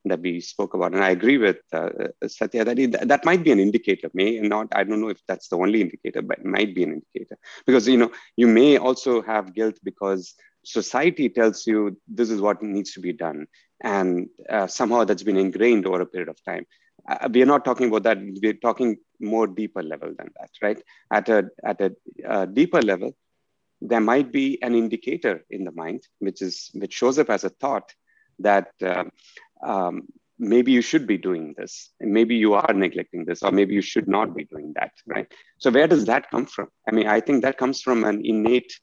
that 0.05 0.21
we 0.21 0.39
spoke 0.39 0.73
about. 0.73 0.93
And 0.93 1.03
I 1.03 1.09
agree 1.09 1.37
with 1.37 1.57
uh, 1.73 1.89
Satya 2.27 2.65
that 2.65 3.07
that 3.07 3.25
might 3.25 3.43
be 3.43 3.51
an 3.51 3.59
indicator, 3.59 4.09
may 4.13 4.39
not, 4.39 4.67
I 4.73 4.83
don't 4.83 5.01
know 5.01 5.09
if 5.09 5.21
that's 5.27 5.47
the 5.47 5.57
only 5.57 5.81
indicator, 5.81 6.21
but 6.21 6.39
it 6.39 6.45
might 6.45 6.73
be 6.73 6.83
an 6.83 6.93
indicator. 6.93 7.37
Because, 7.65 7.87
you 7.87 7.97
know, 7.97 8.11
you 8.35 8.47
may 8.47 8.77
also 8.77 9.21
have 9.21 9.53
guilt 9.53 9.77
because 9.83 10.35
society 10.63 11.29
tells 11.29 11.65
you 11.67 11.97
this 12.07 12.29
is 12.29 12.41
what 12.41 12.61
needs 12.61 12.93
to 12.93 12.99
be 12.99 13.13
done. 13.13 13.47
And 13.83 14.29
uh, 14.49 14.67
somehow 14.67 15.03
that's 15.03 15.23
been 15.23 15.37
ingrained 15.37 15.85
over 15.85 16.01
a 16.01 16.05
period 16.05 16.29
of 16.29 16.43
time. 16.43 16.65
Uh, 17.07 17.29
we 17.31 17.41
are 17.41 17.47
not 17.47 17.65
talking 17.65 17.87
about 17.87 18.03
that. 18.03 18.19
We're 18.41 18.53
talking 18.53 18.97
more 19.19 19.47
deeper 19.47 19.81
level 19.81 20.13
than 20.17 20.29
that, 20.39 20.49
right? 20.61 20.81
At 21.11 21.29
a, 21.29 21.49
at 21.63 21.81
a 21.81 21.95
uh, 22.27 22.45
deeper 22.45 22.81
level, 22.81 23.15
there 23.81 24.01
might 24.01 24.31
be 24.31 24.61
an 24.61 24.75
indicator 24.75 25.43
in 25.49 25.63
the 25.63 25.71
mind, 25.71 26.07
which 26.19 26.41
is 26.43 26.69
which 26.75 26.93
shows 26.93 27.17
up 27.17 27.31
as 27.31 27.43
a 27.43 27.49
thought 27.49 27.91
that 28.37 28.71
uh, 28.83 29.05
um, 29.63 30.07
maybe 30.41 30.71
you 30.71 30.81
should 30.81 31.05
be 31.05 31.17
doing 31.17 31.53
this. 31.55 31.91
And 31.99 32.11
maybe 32.11 32.35
you 32.35 32.55
are 32.55 32.73
neglecting 32.73 33.25
this 33.25 33.43
or 33.43 33.51
maybe 33.51 33.75
you 33.75 33.81
should 33.81 34.07
not 34.07 34.35
be 34.35 34.45
doing 34.45 34.73
that 34.75 34.91
right? 35.05 35.31
So 35.59 35.69
where 35.69 35.87
does 35.87 36.05
that 36.05 36.29
come 36.31 36.47
from? 36.47 36.67
I 36.87 36.91
mean 36.91 37.07
i 37.07 37.19
think 37.21 37.43
that 37.43 37.57
comes 37.57 37.81
from 37.81 38.03
an 38.03 38.21
innate 38.25 38.73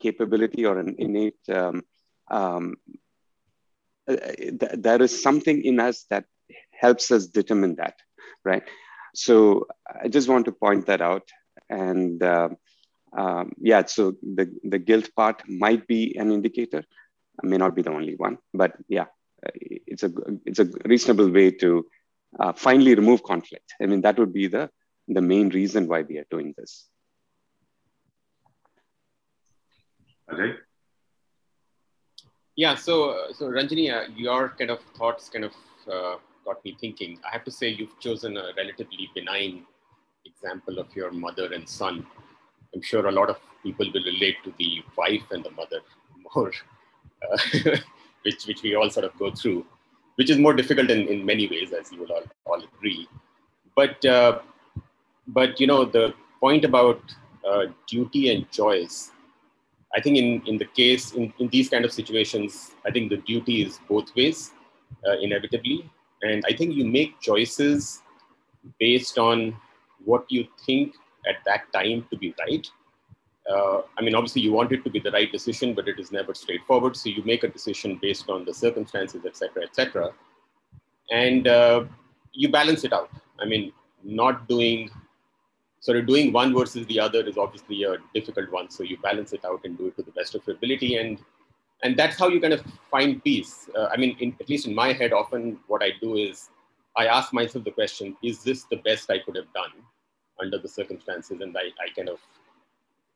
capability 0.00 0.64
or 0.64 0.78
an 0.78 0.94
innate 0.98 1.42
um, 1.48 1.82
um, 2.30 2.76
uh, 4.08 4.16
th- 4.60 4.76
there 4.86 5.02
is 5.02 5.22
something 5.22 5.62
in 5.64 5.80
us 5.80 6.06
that 6.10 6.24
helps 6.70 7.10
us 7.10 7.26
determine 7.26 7.74
that 7.76 7.96
right? 8.44 8.62
So 9.14 9.66
i 10.02 10.08
just 10.08 10.28
want 10.28 10.44
to 10.46 10.52
point 10.52 10.86
that 10.86 11.00
out. 11.00 11.28
And 11.68 12.22
uh, 12.22 12.50
um, 13.16 13.52
yeah 13.58 13.84
so 13.86 14.12
the, 14.22 14.46
the 14.62 14.78
guilt 14.78 15.08
part 15.16 15.42
might 15.48 15.86
be 15.88 16.16
an 16.16 16.30
indicator. 16.30 16.84
May 17.42 17.56
not 17.56 17.74
be 17.74 17.82
the 17.82 17.90
only 17.90 18.14
one 18.14 18.38
but 18.52 18.76
yeah 18.88 19.06
it's 19.54 20.02
a 20.02 20.12
it's 20.44 20.58
a 20.58 20.68
reasonable 20.84 21.30
way 21.30 21.50
to 21.50 21.86
uh, 22.38 22.52
finally 22.52 22.94
remove 22.94 23.22
conflict. 23.22 23.74
I 23.80 23.86
mean, 23.86 24.00
that 24.02 24.18
would 24.18 24.32
be 24.32 24.48
the 24.48 24.70
the 25.08 25.20
main 25.20 25.50
reason 25.50 25.86
why 25.86 26.02
we 26.02 26.18
are 26.18 26.26
doing 26.30 26.54
this. 26.56 26.88
Okay. 30.32 30.54
Yeah. 32.56 32.74
So, 32.74 33.26
so 33.32 33.48
Ranjini, 33.48 33.92
uh, 33.92 34.10
your 34.16 34.50
kind 34.50 34.70
of 34.70 34.80
thoughts 34.96 35.28
kind 35.28 35.44
of 35.44 35.52
uh, 35.90 36.16
got 36.44 36.64
me 36.64 36.76
thinking. 36.80 37.18
I 37.26 37.32
have 37.32 37.44
to 37.44 37.50
say, 37.50 37.68
you've 37.68 37.98
chosen 38.00 38.36
a 38.36 38.52
relatively 38.56 39.10
benign 39.14 39.64
example 40.24 40.78
of 40.78 40.94
your 40.96 41.10
mother 41.10 41.52
and 41.52 41.68
son. 41.68 42.06
I'm 42.74 42.82
sure 42.82 43.06
a 43.06 43.12
lot 43.12 43.28
of 43.28 43.38
people 43.62 43.86
will 43.92 44.04
relate 44.04 44.36
to 44.44 44.54
the 44.58 44.82
wife 44.96 45.24
and 45.30 45.44
the 45.44 45.50
mother 45.50 45.80
more. 46.34 46.52
Which, 48.24 48.46
which 48.46 48.62
we 48.62 48.74
all 48.74 48.90
sort 48.90 49.04
of 49.04 49.16
go 49.18 49.30
through, 49.30 49.66
which 50.16 50.30
is 50.30 50.38
more 50.38 50.54
difficult 50.54 50.90
in, 50.90 51.06
in 51.08 51.26
many 51.26 51.46
ways, 51.46 51.72
as 51.78 51.92
you 51.92 52.00
will 52.00 52.12
all, 52.12 52.22
all 52.46 52.62
agree. 52.62 53.06
But, 53.76 54.04
uh, 54.04 54.38
but, 55.28 55.60
you 55.60 55.66
know, 55.66 55.84
the 55.84 56.14
point 56.40 56.64
about 56.64 57.00
uh, 57.46 57.66
duty 57.86 58.34
and 58.34 58.50
choice, 58.50 59.10
I 59.94 60.00
think 60.00 60.16
in, 60.16 60.42
in 60.46 60.56
the 60.56 60.64
case, 60.64 61.12
in, 61.12 61.32
in 61.38 61.48
these 61.48 61.68
kind 61.68 61.84
of 61.84 61.92
situations, 61.92 62.72
I 62.86 62.90
think 62.90 63.10
the 63.10 63.18
duty 63.18 63.62
is 63.62 63.78
both 63.88 64.14
ways, 64.16 64.52
uh, 65.06 65.18
inevitably. 65.18 65.90
And 66.22 66.42
I 66.48 66.54
think 66.54 66.74
you 66.74 66.86
make 66.86 67.20
choices 67.20 68.00
based 68.80 69.18
on 69.18 69.54
what 70.04 70.24
you 70.30 70.46
think 70.64 70.94
at 71.28 71.36
that 71.44 71.70
time 71.74 72.06
to 72.10 72.16
be 72.16 72.34
right 72.40 72.66
uh, 73.50 73.82
I 73.98 74.02
mean, 74.02 74.14
obviously 74.14 74.42
you 74.42 74.52
want 74.52 74.72
it 74.72 74.84
to 74.84 74.90
be 74.90 75.00
the 75.00 75.10
right 75.10 75.30
decision, 75.30 75.74
but 75.74 75.88
it 75.88 75.98
is 75.98 76.10
never 76.10 76.34
straightforward. 76.34 76.96
So 76.96 77.10
you 77.10 77.22
make 77.24 77.44
a 77.44 77.48
decision 77.48 77.98
based 78.00 78.30
on 78.30 78.44
the 78.44 78.54
circumstances, 78.54 79.24
etc., 79.26 79.64
etc., 79.64 80.12
and 81.10 81.46
uh, 81.46 81.84
you 82.32 82.48
balance 82.48 82.84
it 82.84 82.92
out. 82.92 83.10
I 83.38 83.44
mean, 83.44 83.72
not 84.02 84.48
doing 84.48 84.90
sort 85.80 85.98
of 85.98 86.06
doing 86.06 86.32
one 86.32 86.54
versus 86.54 86.86
the 86.86 86.98
other 86.98 87.20
is 87.26 87.36
obviously 87.36 87.82
a 87.82 87.96
difficult 88.14 88.50
one. 88.50 88.70
So 88.70 88.82
you 88.82 88.96
balance 88.96 89.34
it 89.34 89.44
out 89.44 89.60
and 89.64 89.76
do 89.76 89.88
it 89.88 89.96
to 89.96 90.02
the 90.02 90.12
best 90.12 90.34
of 90.34 90.46
your 90.46 90.56
ability, 90.56 90.96
and 90.96 91.18
and 91.82 91.96
that's 91.96 92.18
how 92.18 92.28
you 92.28 92.40
kind 92.40 92.54
of 92.54 92.62
find 92.90 93.22
peace. 93.22 93.68
Uh, 93.76 93.88
I 93.92 93.98
mean, 93.98 94.16
in, 94.20 94.34
at 94.40 94.48
least 94.48 94.66
in 94.66 94.74
my 94.74 94.94
head, 94.94 95.12
often 95.12 95.58
what 95.66 95.82
I 95.82 95.90
do 96.00 96.16
is 96.16 96.48
I 96.96 97.06
ask 97.06 97.34
myself 97.34 97.64
the 97.64 97.70
question: 97.72 98.16
Is 98.22 98.42
this 98.42 98.64
the 98.64 98.76
best 98.76 99.10
I 99.10 99.18
could 99.18 99.36
have 99.36 99.52
done 99.52 99.72
under 100.40 100.58
the 100.58 100.68
circumstances? 100.68 101.42
And 101.42 101.54
I, 101.54 101.64
I 101.84 101.92
kind 101.94 102.08
of 102.08 102.18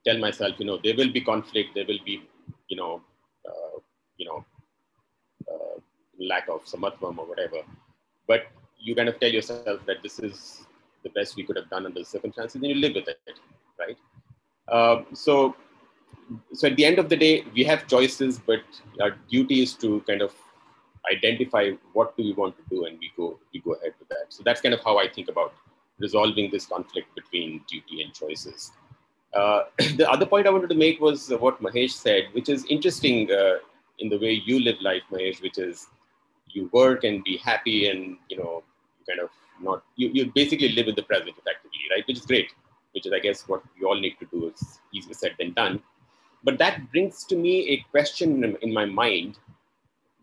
tell 0.06 0.18
myself, 0.18 0.54
you 0.58 0.66
know, 0.66 0.78
there 0.82 0.96
will 0.96 1.12
be 1.12 1.20
conflict, 1.20 1.74
there 1.74 1.86
will 1.86 1.98
be, 2.04 2.22
you 2.68 2.76
know, 2.76 3.02
uh, 3.48 3.78
you 4.16 4.26
know, 4.26 4.44
uh, 5.50 5.80
lack 6.20 6.48
of 6.48 6.64
samatvam 6.64 7.18
or 7.18 7.26
whatever. 7.26 7.58
But 8.26 8.46
you 8.78 8.94
kind 8.94 9.08
of 9.08 9.18
tell 9.20 9.30
yourself 9.30 9.84
that 9.86 10.02
this 10.02 10.18
is 10.18 10.66
the 11.02 11.10
best 11.10 11.36
we 11.36 11.44
could 11.44 11.56
have 11.56 11.70
done 11.70 11.86
under 11.86 12.00
the 12.00 12.04
circumstances, 12.04 12.56
and 12.56 12.66
you 12.66 12.74
live 12.74 12.94
with 12.94 13.08
it, 13.08 13.40
right? 13.78 13.96
Uh, 14.68 15.02
so, 15.14 15.56
so 16.52 16.68
at 16.68 16.76
the 16.76 16.84
end 16.84 16.98
of 16.98 17.08
the 17.08 17.16
day, 17.16 17.44
we 17.54 17.64
have 17.64 17.86
choices, 17.86 18.38
but 18.38 18.60
our 19.00 19.12
duty 19.30 19.62
is 19.62 19.74
to 19.74 20.00
kind 20.06 20.22
of 20.22 20.34
identify 21.10 21.70
what 21.92 22.16
do 22.16 22.24
we 22.24 22.32
want 22.32 22.56
to 22.56 22.62
do, 22.68 22.84
and 22.84 22.98
we 22.98 23.10
go 23.16 23.38
we 23.52 23.60
go 23.60 23.72
ahead 23.72 23.94
with 23.98 24.08
that. 24.08 24.26
So 24.28 24.42
that's 24.44 24.60
kind 24.60 24.74
of 24.74 24.80
how 24.84 24.98
I 24.98 25.08
think 25.08 25.28
about 25.28 25.54
resolving 25.98 26.50
this 26.50 26.66
conflict 26.66 27.14
between 27.14 27.62
duty 27.68 28.02
and 28.02 28.12
choices. 28.12 28.72
Uh, 29.34 29.64
the 29.96 30.08
other 30.10 30.26
point 30.26 30.46
I 30.46 30.50
wanted 30.50 30.70
to 30.70 30.74
make 30.74 31.00
was 31.00 31.28
what 31.28 31.62
Mahesh 31.62 31.90
said, 31.90 32.24
which 32.32 32.48
is 32.48 32.64
interesting 32.66 33.30
uh, 33.30 33.58
in 33.98 34.08
the 34.08 34.18
way 34.18 34.42
you 34.44 34.60
live 34.60 34.76
life, 34.80 35.02
Mahesh, 35.12 35.42
which 35.42 35.58
is 35.58 35.88
you 36.48 36.70
work 36.72 37.04
and 37.04 37.22
be 37.24 37.36
happy 37.36 37.88
and, 37.88 38.16
you 38.28 38.38
know, 38.38 38.62
kind 39.08 39.20
of 39.20 39.30
not, 39.60 39.82
you, 39.96 40.10
you 40.12 40.32
basically 40.34 40.70
live 40.70 40.88
in 40.88 40.94
the 40.94 41.02
present 41.02 41.30
effectively, 41.30 41.80
right? 41.94 42.04
Which 42.06 42.18
is 42.18 42.26
great, 42.26 42.52
which 42.92 43.06
is, 43.06 43.12
I 43.12 43.18
guess, 43.18 43.48
what 43.48 43.62
we 43.78 43.86
all 43.86 43.98
need 43.98 44.16
to 44.20 44.26
do. 44.26 44.46
It's 44.46 44.80
easier 44.92 45.14
said 45.14 45.34
than 45.38 45.52
done. 45.52 45.82
but 46.44 46.58
that 46.58 46.90
brings 46.92 47.24
to 47.24 47.36
me 47.36 47.68
a 47.70 47.84
question 47.90 48.56
in, 48.62 48.72
my 48.72 48.84
mind 48.84 49.38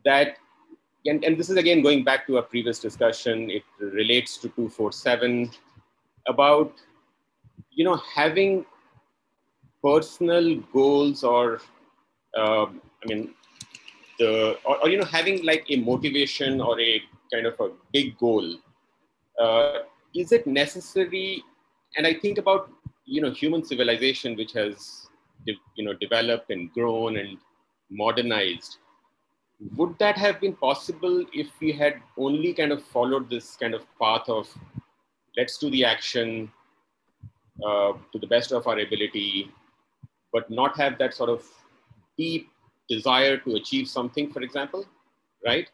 that, 0.06 0.38
and, 1.06 1.24
and 1.24 1.38
this 1.38 1.49
is 1.49 1.58
again 1.58 1.82
going 1.82 2.03
back 2.03 2.26
to 2.28 2.38
our 2.38 2.43
previous 2.43 2.80
discussion, 2.80 3.51
it 3.51 3.64
relates 3.80 4.38
to 4.38 4.47
247 4.49 5.51
about, 6.28 6.74
you 7.72 7.84
know, 7.84 7.97
having 7.97 8.66
personal 9.86 10.55
goals 10.73 11.23
or, 11.23 11.61
um, 12.38 12.81
I 13.03 13.07
mean, 13.07 13.33
the, 14.19 14.57
or, 14.65 14.77
or, 14.81 14.89
you 14.89 14.97
know, 14.97 15.05
having 15.05 15.45
like 15.45 15.65
a 15.69 15.77
motivation 15.77 16.59
or 16.59 16.79
a 16.79 17.01
kind 17.31 17.45
of 17.45 17.59
a 17.59 17.69
big 17.93 18.17
goal. 18.17 18.55
Uh, 19.39 19.79
is 20.15 20.31
it 20.31 20.47
necessary? 20.47 21.43
And 21.97 22.07
I 22.07 22.13
think 22.13 22.38
about, 22.38 22.71
you 23.05 23.21
know, 23.21 23.31
human 23.31 23.63
civilization, 23.63 24.36
which 24.36 24.53
has 24.53 25.07
you 25.45 25.86
know, 25.86 25.93
developed 25.93 26.49
and 26.49 26.71
grown 26.73 27.17
and 27.17 27.38
modernized. 27.89 28.77
Would 29.75 29.97
that 29.99 30.17
have 30.17 30.41
been 30.41 30.55
possible 30.55 31.23
if 31.33 31.47
we 31.61 31.71
had 31.71 32.01
only 32.17 32.53
kind 32.53 32.71
of 32.71 32.83
followed 32.83 33.29
this 33.29 33.55
kind 33.55 33.73
of 33.73 33.86
path 34.01 34.27
of 34.27 34.49
let's 35.38 35.57
do 35.57 35.69
the 35.69 35.86
action 35.86 36.51
uh, 37.65 37.93
to 38.11 38.19
the 38.19 38.27
best 38.27 38.51
of 38.51 38.67
our 38.67 38.79
ability, 38.79 39.51
but 40.36 40.49
not 40.49 40.77
have 40.77 40.97
that 41.01 41.13
sort 41.13 41.29
of 41.29 41.43
deep 42.17 42.49
desire 42.89 43.38
to 43.38 43.55
achieve 43.55 43.88
something, 43.88 44.31
for 44.33 44.41
example, 44.41 44.86
right? 45.45 45.69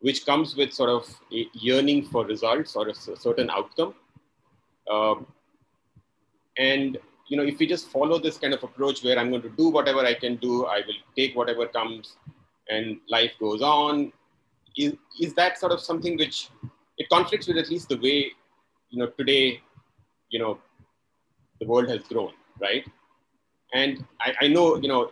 Which 0.00 0.26
comes 0.26 0.54
with 0.56 0.74
sort 0.74 0.90
of 0.90 1.02
a 1.32 1.46
yearning 1.54 2.04
for 2.10 2.26
results 2.26 2.76
or 2.76 2.88
a 2.88 2.94
certain 2.94 3.48
outcome. 3.48 3.94
Uh, 4.90 5.14
and 6.58 6.98
you 7.28 7.38
know, 7.38 7.42
if 7.42 7.58
we 7.58 7.66
just 7.66 7.88
follow 7.88 8.18
this 8.18 8.36
kind 8.36 8.52
of 8.52 8.62
approach 8.62 9.02
where 9.02 9.18
I'm 9.18 9.30
going 9.30 9.42
to 9.42 9.54
do 9.62 9.70
whatever 9.70 10.00
I 10.00 10.12
can 10.12 10.36
do, 10.36 10.66
I 10.66 10.82
will 10.86 11.00
take 11.16 11.34
whatever 11.34 11.66
comes 11.66 12.16
and 12.68 12.98
life 13.08 13.32
goes 13.40 13.62
on, 13.62 14.12
is, 14.76 14.92
is 15.20 15.32
that 15.34 15.58
sort 15.58 15.72
of 15.72 15.80
something 15.80 16.18
which 16.18 16.50
it 16.98 17.08
conflicts 17.08 17.46
with 17.46 17.56
at 17.56 17.70
least 17.70 17.88
the 17.88 17.96
way, 17.96 18.32
you 18.90 18.98
know, 18.98 19.06
today, 19.18 19.62
you 20.28 20.38
know, 20.38 20.58
the 21.60 21.66
world 21.66 21.88
has 21.88 22.02
grown, 22.02 22.32
right? 22.60 22.84
And 23.74 24.04
I, 24.20 24.34
I 24.42 24.48
know, 24.48 24.76
you 24.76 24.88
know, 24.88 25.10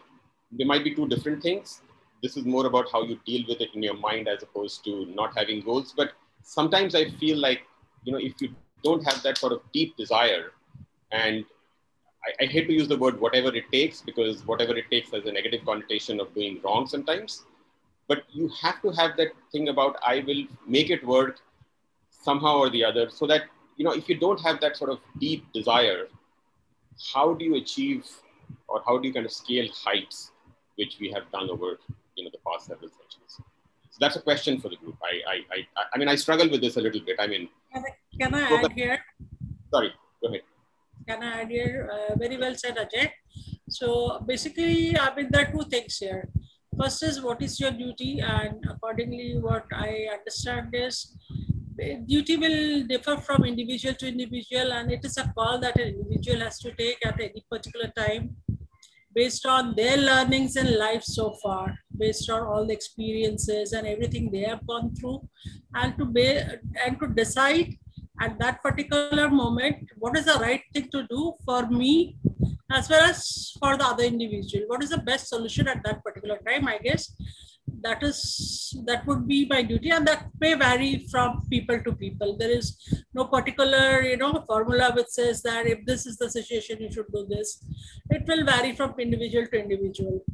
there 0.53 0.67
might 0.67 0.85
be 0.85 0.95
two 0.95 1.09
different 1.09 1.43
things. 1.43 1.83
This 2.23 2.37
is 2.37 2.45
more 2.45 2.67
about 2.67 2.87
how 2.91 3.03
you 3.03 3.19
deal 3.27 3.45
with 3.49 3.61
it 3.61 3.71
in 3.75 3.83
your 3.83 3.97
mind 3.97 4.29
as 4.29 4.43
opposed 4.43 4.85
to 4.85 5.07
not 5.07 5.37
having 5.37 5.61
goals. 5.61 5.93
But 5.95 6.13
sometimes 6.43 6.95
I 6.95 7.11
feel 7.11 7.39
like, 7.39 7.63
you 8.05 8.13
know, 8.13 8.19
if 8.19 8.41
you 8.41 8.55
don't 8.85 9.05
have 9.05 9.23
that 9.25 9.39
sort 9.39 9.53
of 9.53 9.61
deep 9.73 9.97
desire 9.97 10.53
and 11.11 11.45
I, 12.25 12.45
I, 12.45 12.47
hate 12.47 12.67
to 12.69 12.73
use 12.73 12.89
the 12.89 12.97
word 12.97 13.21
whatever 13.21 13.55
it 13.55 13.71
takes 13.73 14.01
because 14.01 14.47
whatever 14.47 14.77
it 14.77 14.91
takes 14.91 15.11
has 15.11 15.25
a 15.27 15.33
negative 15.33 15.65
connotation 15.65 16.21
of 16.21 16.33
doing 16.35 16.61
wrong 16.65 16.87
sometimes. 16.87 17.45
But 18.09 18.25
you 18.33 18.49
have 18.61 18.81
to 18.83 18.91
have 18.91 19.17
that 19.17 19.29
thing 19.51 19.69
about 19.69 19.97
I 20.05 20.25
will 20.27 20.45
make 20.67 20.91
it 20.91 21.05
work 21.05 21.39
somehow 22.11 22.59
or 22.59 22.71
the 22.71 22.85
other 22.85 23.11
so 23.11 23.27
that, 23.27 23.43
you 23.77 23.85
know, 23.85 23.93
if 23.93 24.09
you 24.09 24.17
don't 24.17 24.41
have 24.41 24.61
that 24.61 24.77
sort 24.77 24.91
of 24.91 25.01
deep 25.19 25.53
desire, 25.53 26.07
how 27.13 27.35
do 27.35 27.45
you 27.45 27.57
achieve 27.57 28.07
or 28.73 28.83
how 28.87 28.99
do 28.99 29.07
you 29.09 29.15
kind 29.15 29.27
of 29.27 29.33
scale 29.33 29.69
heights, 29.85 30.33
which 30.77 30.97
we 31.01 31.11
have 31.13 31.31
done 31.37 31.51
over, 31.55 31.79
you 32.17 32.25
know, 32.25 32.31
the 32.37 32.43
past 32.47 32.67
several 32.67 32.91
centuries? 32.99 33.35
So 33.93 33.99
that's 34.01 34.17
a 34.17 34.23
question 34.23 34.61
for 34.61 34.69
the 34.69 34.77
group. 34.77 34.97
I, 35.03 35.15
I, 35.33 35.37
I, 35.57 35.85
I 35.95 35.99
mean, 35.99 36.09
I 36.09 36.17
struggle 36.17 36.49
with 36.49 36.63
this 36.63 36.77
a 36.77 36.81
little 36.81 37.05
bit. 37.09 37.17
I 37.19 37.27
mean, 37.27 37.49
can 37.73 37.85
I, 37.85 37.93
can 38.21 38.35
I 38.35 38.43
add 38.65 38.73
here? 38.73 38.99
Sorry, 39.71 39.93
go 40.23 40.29
ahead 40.29 40.43
can 41.09 41.23
I 41.23 41.43
add 41.43 41.51
here? 41.51 41.91
Uh, 41.93 42.17
very 42.17 42.37
well 42.37 42.55
said, 42.55 42.77
Ajay. 42.77 43.11
So 43.69 44.21
basically, 44.27 44.99
I 44.99 45.15
mean, 45.15 45.29
there 45.31 45.47
are 45.47 45.53
two 45.53 45.69
things 45.69 45.99
here. 45.99 46.29
First 46.79 47.03
is 47.03 47.21
what 47.21 47.43
is 47.43 47.61
your 47.61 47.71
duty, 47.71 48.21
and 48.21 48.65
accordingly, 48.69 49.39
what 49.39 49.67
I 49.73 50.07
understand 50.13 50.71
is 50.73 51.17
duty 52.07 52.37
will 52.37 52.87
differ 52.87 53.17
from 53.17 53.45
individual 53.45 53.95
to 53.95 54.09
individual, 54.09 54.73
and 54.73 54.91
it 54.91 55.05
is 55.05 55.17
a 55.19 55.31
call 55.37 55.59
that 55.61 55.79
an 55.79 55.89
individual 55.89 56.41
has 56.41 56.59
to 56.61 56.73
take 56.73 57.05
at 57.05 57.21
any 57.21 57.45
particular 57.51 57.93
time 57.97 58.37
based 59.15 59.47
on 59.47 59.75
their 59.77 59.97
learnings 59.97 60.57
in 60.57 60.79
life 60.79 61.03
so 61.03 61.35
far, 61.43 61.79
based 61.97 62.29
on 62.31 62.43
all 62.43 62.67
the 62.67 62.73
experiences 62.73 63.73
and 63.73 63.87
everything 63.87 64.31
they 64.31 64.43
have 64.43 64.67
gone 64.67 64.95
through, 64.95 65.21
and 65.75 65.97
to 65.99 66.05
be 66.05 66.27
and 66.85 66.99
to 67.01 67.09
decide 67.09 67.77
at 68.21 68.39
that 68.39 68.63
particular 68.63 69.29
moment, 69.29 69.77
what 69.99 70.17
is 70.17 70.27
the 70.27 70.39
right 70.41 70.63
thing 70.73 70.89
to 70.91 71.07
do 71.09 71.35
for 71.45 71.67
me 71.69 72.17
as 72.71 72.89
well 72.89 73.05
as 73.05 73.53
for 73.59 73.77
the 73.77 73.85
other 73.85 74.05
individual? 74.05 74.65
What 74.67 74.83
is 74.83 74.91
the 74.91 74.99
best 74.99 75.29
solution 75.29 75.69
at 75.69 75.83
that 75.85 76.03
particular 76.05 76.39
time? 76.47 76.69
I 76.69 76.79
guess 76.79 77.13
that 77.83 78.03
is 78.03 78.77
that 78.87 79.07
would 79.07 79.27
be 79.27 79.47
my 79.47 79.63
duty 79.63 79.91
and 79.91 80.07
that 80.07 80.27
may 80.41 80.55
vary 80.55 81.07
from 81.11 81.47
people 81.51 81.81
to 81.83 81.93
people. 81.93 82.37
There 82.37 82.51
is 82.51 82.77
no 83.15 83.25
particular 83.25 84.03
you 84.03 84.17
know 84.17 84.45
formula 84.47 84.93
which 84.95 85.09
says 85.09 85.43
that 85.43 85.67
if 85.67 85.85
this 85.85 86.07
is 86.07 86.17
the 86.17 86.31
situation 86.31 86.81
you 86.81 86.93
should 86.93 87.13
do 87.13 87.27
this. 87.29 87.65
It 88.11 88.25
will 88.27 88.45
vary 88.45 88.75
from 88.75 88.95
individual 88.99 89.47
to 89.47 89.59
individual. 89.59 90.25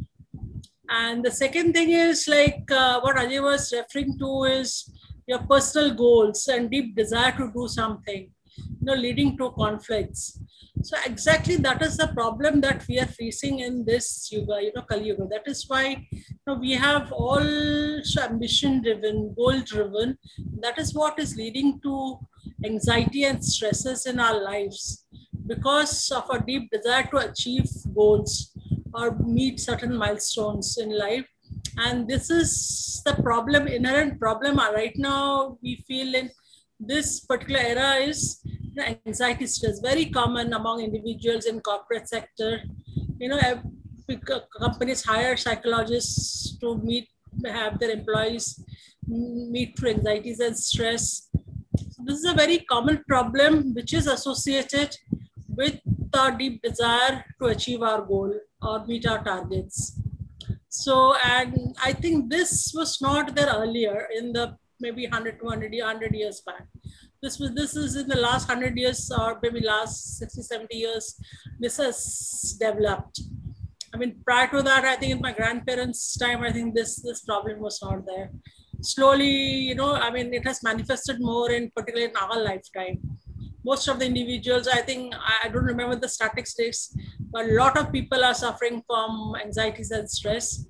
And 0.90 1.24
the 1.24 1.30
second 1.30 1.74
thing 1.74 1.90
is 1.90 2.26
like 2.28 2.70
uh, 2.70 3.00
what 3.00 3.16
Ajay 3.16 3.42
was 3.42 3.72
referring 3.72 4.18
to 4.18 4.44
is 4.44 4.90
your 5.26 5.40
personal 5.40 5.94
goals 5.94 6.48
and 6.48 6.70
deep 6.70 6.96
desire 6.96 7.32
to 7.32 7.50
do 7.54 7.68
something, 7.68 8.30
you 8.56 8.76
know, 8.80 8.94
leading 8.94 9.36
to 9.36 9.50
conflicts. 9.50 10.40
So 10.82 10.96
exactly 11.04 11.56
that 11.56 11.82
is 11.82 11.96
the 11.96 12.08
problem 12.08 12.60
that 12.60 12.86
we 12.88 12.98
are 12.98 13.06
facing 13.06 13.60
in 13.60 13.84
this 13.84 14.28
yuga, 14.30 14.62
you 14.62 14.72
know, 14.74 14.82
Kali 14.82 15.08
Yuga. 15.08 15.26
That 15.30 15.46
is 15.46 15.64
why 15.68 16.06
you 16.10 16.22
know, 16.46 16.54
we 16.54 16.72
have 16.72 17.12
all 17.12 18.00
ambition 18.22 18.82
driven, 18.82 19.34
goal 19.34 19.60
driven. 19.60 20.18
That 20.60 20.78
is 20.78 20.94
what 20.94 21.18
is 21.18 21.36
leading 21.36 21.80
to 21.80 22.18
anxiety 22.64 23.24
and 23.24 23.44
stresses 23.44 24.06
in 24.06 24.20
our 24.20 24.42
lives 24.42 25.04
because 25.46 26.10
of 26.12 26.28
a 26.30 26.44
deep 26.44 26.70
desire 26.70 27.08
to 27.10 27.18
achieve 27.18 27.68
goals 27.94 28.52
or 28.94 29.16
meet 29.18 29.60
certain 29.60 29.96
milestones 29.96 30.78
in 30.78 30.96
life 30.96 31.26
and 31.78 32.08
this 32.08 32.30
is 32.30 33.02
the 33.04 33.14
problem 33.22 33.66
inherent 33.66 34.18
problem 34.18 34.56
right 34.56 34.96
now 34.96 35.56
we 35.62 35.76
feel 35.86 36.14
in 36.14 36.30
this 36.80 37.20
particular 37.20 37.60
era 37.60 37.94
is 37.94 38.40
the 38.78 38.96
anxiety 39.06 39.46
stress 39.46 39.80
very 39.80 40.06
common 40.06 40.52
among 40.52 40.80
individuals 40.80 41.46
in 41.46 41.60
corporate 41.60 42.08
sector. 42.08 42.62
You 43.18 43.28
know 43.28 43.40
companies 44.58 45.04
hire 45.04 45.36
psychologists 45.36 46.56
to 46.60 46.78
meet 46.78 47.08
have 47.44 47.78
their 47.78 47.90
employees 47.90 48.64
meet 49.06 49.78
through 49.78 49.90
anxieties 49.90 50.40
and 50.40 50.56
stress. 50.58 51.28
So 51.90 52.02
this 52.04 52.18
is 52.18 52.24
a 52.24 52.34
very 52.34 52.58
common 52.60 53.04
problem 53.08 53.74
which 53.74 53.92
is 53.94 54.06
associated 54.06 54.96
with 55.48 55.80
our 56.14 56.32
deep 56.32 56.62
desire 56.62 57.24
to 57.40 57.48
achieve 57.48 57.82
our 57.82 58.02
goal 58.02 58.32
or 58.62 58.86
meet 58.86 59.06
our 59.06 59.22
targets. 59.22 60.00
So, 60.68 61.14
and 61.24 61.76
I 61.82 61.92
think 61.92 62.30
this 62.30 62.72
was 62.74 63.00
not 63.00 63.34
there 63.34 63.52
earlier 63.52 64.08
in 64.16 64.32
the 64.32 64.56
maybe 64.80 65.06
100, 65.06 65.40
200, 65.40 65.72
100 65.72 66.14
years 66.14 66.40
back. 66.40 66.66
This 67.20 67.38
was 67.40 67.52
this 67.52 67.74
is 67.74 67.96
in 67.96 68.06
the 68.08 68.16
last 68.16 68.48
100 68.48 68.76
years 68.76 69.10
or 69.10 69.38
maybe 69.42 69.60
last 69.60 70.18
60, 70.18 70.42
70 70.42 70.76
years, 70.76 71.20
this 71.58 71.76
has 71.78 72.56
developed. 72.60 73.20
I 73.92 73.96
mean, 73.96 74.20
prior 74.24 74.46
to 74.48 74.62
that, 74.62 74.84
I 74.84 74.96
think 74.96 75.12
in 75.12 75.20
my 75.20 75.32
grandparents' 75.32 76.16
time, 76.16 76.42
I 76.42 76.52
think 76.52 76.74
this 76.74 77.02
this 77.02 77.22
problem 77.22 77.60
was 77.60 77.80
not 77.82 78.06
there. 78.06 78.30
Slowly, 78.82 79.34
you 79.68 79.74
know, 79.74 79.94
I 79.94 80.10
mean, 80.10 80.32
it 80.32 80.46
has 80.46 80.62
manifested 80.62 81.20
more 81.20 81.50
in 81.50 81.72
particularly 81.74 82.10
in 82.10 82.16
our 82.16 82.40
lifetime. 82.40 83.00
Most 83.64 83.88
of 83.88 83.98
the 83.98 84.06
individuals, 84.06 84.68
I 84.68 84.82
think, 84.82 85.14
I 85.44 85.48
don't 85.48 85.64
remember 85.64 85.96
the 85.96 86.08
statistics, 86.08 86.94
but 87.32 87.46
a 87.46 87.54
lot 87.54 87.76
of 87.76 87.90
people 87.90 88.24
are 88.24 88.34
suffering 88.34 88.82
from 88.86 89.34
anxieties 89.44 89.90
and 89.90 90.08
stress 90.08 90.64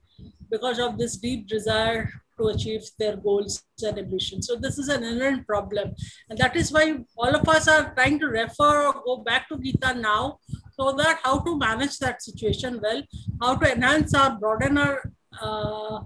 because 0.50 0.78
of 0.78 0.96
this 0.96 1.16
deep 1.16 1.46
desire 1.46 2.10
to 2.38 2.48
achieve 2.48 2.84
their 2.98 3.16
goals 3.16 3.62
and 3.82 3.98
ambitions. 3.98 4.46
So 4.46 4.56
this 4.56 4.78
is 4.78 4.88
an 4.88 5.04
inherent 5.04 5.46
problem. 5.46 5.94
And 6.28 6.38
that 6.38 6.56
is 6.56 6.72
why 6.72 6.98
all 7.16 7.34
of 7.34 7.48
us 7.48 7.68
are 7.68 7.92
trying 7.94 8.18
to 8.20 8.26
refer 8.26 8.86
or 8.86 9.02
go 9.04 9.16
back 9.18 9.48
to 9.48 9.58
Gita 9.58 9.94
now 9.94 10.38
so 10.72 10.92
that 10.92 11.20
how 11.22 11.40
to 11.40 11.58
manage 11.58 11.98
that 11.98 12.22
situation 12.22 12.80
well, 12.82 13.02
how 13.40 13.56
to 13.56 13.72
enhance 13.72 14.14
our, 14.14 14.38
broaden 14.38 14.78
our 14.78 15.12
uh, 15.40 16.00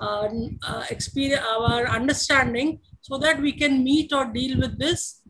uh, 0.00 0.28
uh, 0.66 0.84
experience, 0.90 1.44
our 1.44 1.88
understanding 1.88 2.80
so 3.00 3.18
that 3.18 3.40
we 3.40 3.52
can 3.52 3.82
meet 3.82 4.12
or 4.12 4.26
deal 4.26 4.58
with 4.58 4.78
this 4.78 5.22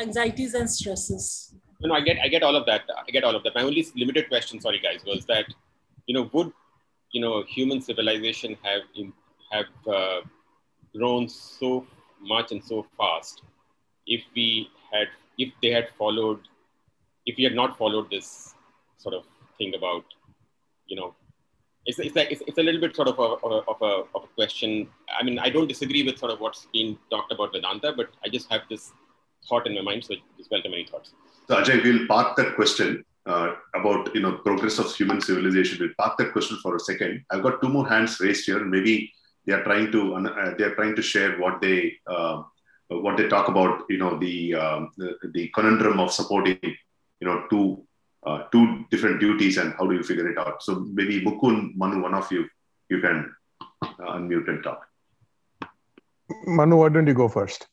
anxieties 0.00 0.54
and 0.54 0.70
stresses 0.70 1.54
you 1.82 1.88
know, 1.88 1.94
I 1.94 2.00
get, 2.00 2.18
I 2.22 2.28
get 2.28 2.42
all 2.42 2.54
of 2.54 2.64
that. 2.66 2.82
I 3.06 3.10
get 3.10 3.24
all 3.24 3.34
of 3.34 3.42
that. 3.42 3.54
My 3.54 3.62
only 3.62 3.84
limited 3.96 4.28
question, 4.28 4.60
sorry 4.60 4.78
guys, 4.78 5.00
was 5.04 5.26
that, 5.26 5.46
you 6.06 6.14
know, 6.14 6.30
would, 6.32 6.52
you 7.12 7.20
know, 7.20 7.42
human 7.48 7.80
civilization 7.80 8.56
have 8.62 8.82
have 9.52 9.72
uh, 9.86 10.20
grown 10.96 11.28
so 11.28 11.86
much 12.20 12.52
and 12.52 12.62
so 12.62 12.86
fast 12.98 13.42
if 14.06 14.22
we 14.34 14.68
had, 14.92 15.08
if 15.38 15.52
they 15.62 15.70
had 15.70 15.88
followed, 15.98 16.40
if 17.26 17.36
we 17.36 17.44
had 17.44 17.54
not 17.54 17.78
followed 17.78 18.10
this 18.10 18.54
sort 18.98 19.14
of 19.14 19.24
thing 19.58 19.74
about, 19.74 20.04
you 20.86 20.96
know, 20.96 21.14
it's, 21.84 21.98
it's 21.98 22.14
like 22.14 22.30
it's, 22.30 22.42
it's 22.46 22.58
a 22.58 22.62
little 22.62 22.80
bit 22.80 22.94
sort 22.94 23.08
of 23.08 23.18
a, 23.18 23.22
of 23.22 23.76
a, 23.82 24.02
of 24.14 24.24
a 24.24 24.34
question. 24.34 24.88
I 25.18 25.24
mean, 25.24 25.38
I 25.38 25.50
don't 25.50 25.66
disagree 25.66 26.04
with 26.04 26.18
sort 26.18 26.32
of 26.32 26.40
what's 26.40 26.66
been 26.72 26.96
talked 27.10 27.32
about 27.32 27.52
Vedanta, 27.52 27.92
but 27.96 28.10
I 28.24 28.28
just 28.28 28.50
have 28.50 28.62
this 28.70 28.92
thought 29.48 29.66
in 29.66 29.74
my 29.74 29.82
mind, 29.82 30.04
so 30.04 30.14
it's 30.38 30.48
well 30.50 30.62
to 30.62 30.68
many 30.68 30.86
thoughts. 30.86 31.12
So 31.48 31.56
Ajay, 31.56 31.82
we'll 31.82 32.06
park 32.06 32.36
that 32.36 32.54
question 32.54 33.04
uh, 33.26 33.54
about 33.74 34.14
you 34.14 34.20
know 34.20 34.32
progress 34.32 34.78
of 34.78 34.94
human 34.94 35.20
civilization. 35.20 35.78
We'll 35.80 35.94
park 35.98 36.18
that 36.18 36.32
question 36.32 36.58
for 36.62 36.76
a 36.76 36.80
second. 36.80 37.24
I've 37.30 37.42
got 37.42 37.60
two 37.60 37.68
more 37.68 37.88
hands 37.88 38.20
raised 38.20 38.46
here, 38.46 38.58
and 38.58 38.70
maybe 38.70 39.12
they 39.46 39.52
are 39.52 39.62
trying 39.64 39.90
to 39.92 40.14
uh, 40.14 40.54
they 40.56 40.64
are 40.64 40.74
trying 40.74 40.94
to 40.96 41.02
share 41.02 41.38
what 41.38 41.60
they 41.60 41.94
uh, 42.06 42.42
what 42.88 43.16
they 43.16 43.28
talk 43.28 43.48
about. 43.48 43.84
You 43.88 43.98
know 43.98 44.18
the, 44.18 44.54
um, 44.54 44.90
the, 44.96 45.16
the 45.32 45.48
conundrum 45.48 45.98
of 46.00 46.12
supporting 46.12 46.58
you 46.62 47.26
know 47.26 47.44
two 47.50 47.84
uh, 48.24 48.44
two 48.52 48.84
different 48.90 49.20
duties 49.20 49.56
and 49.56 49.74
how 49.74 49.86
do 49.86 49.94
you 49.94 50.02
figure 50.02 50.30
it 50.30 50.38
out. 50.38 50.62
So 50.62 50.86
maybe 50.92 51.20
Mukun, 51.24 51.74
Manu, 51.74 52.00
one 52.00 52.14
of 52.14 52.30
you, 52.30 52.46
you 52.88 53.00
can 53.00 53.34
uh, 53.82 53.88
unmute 54.00 54.48
and 54.48 54.62
talk. 54.62 54.86
Manu, 56.46 56.76
why 56.76 56.88
don't 56.88 57.06
you 57.06 57.14
go 57.14 57.28
first? 57.28 57.66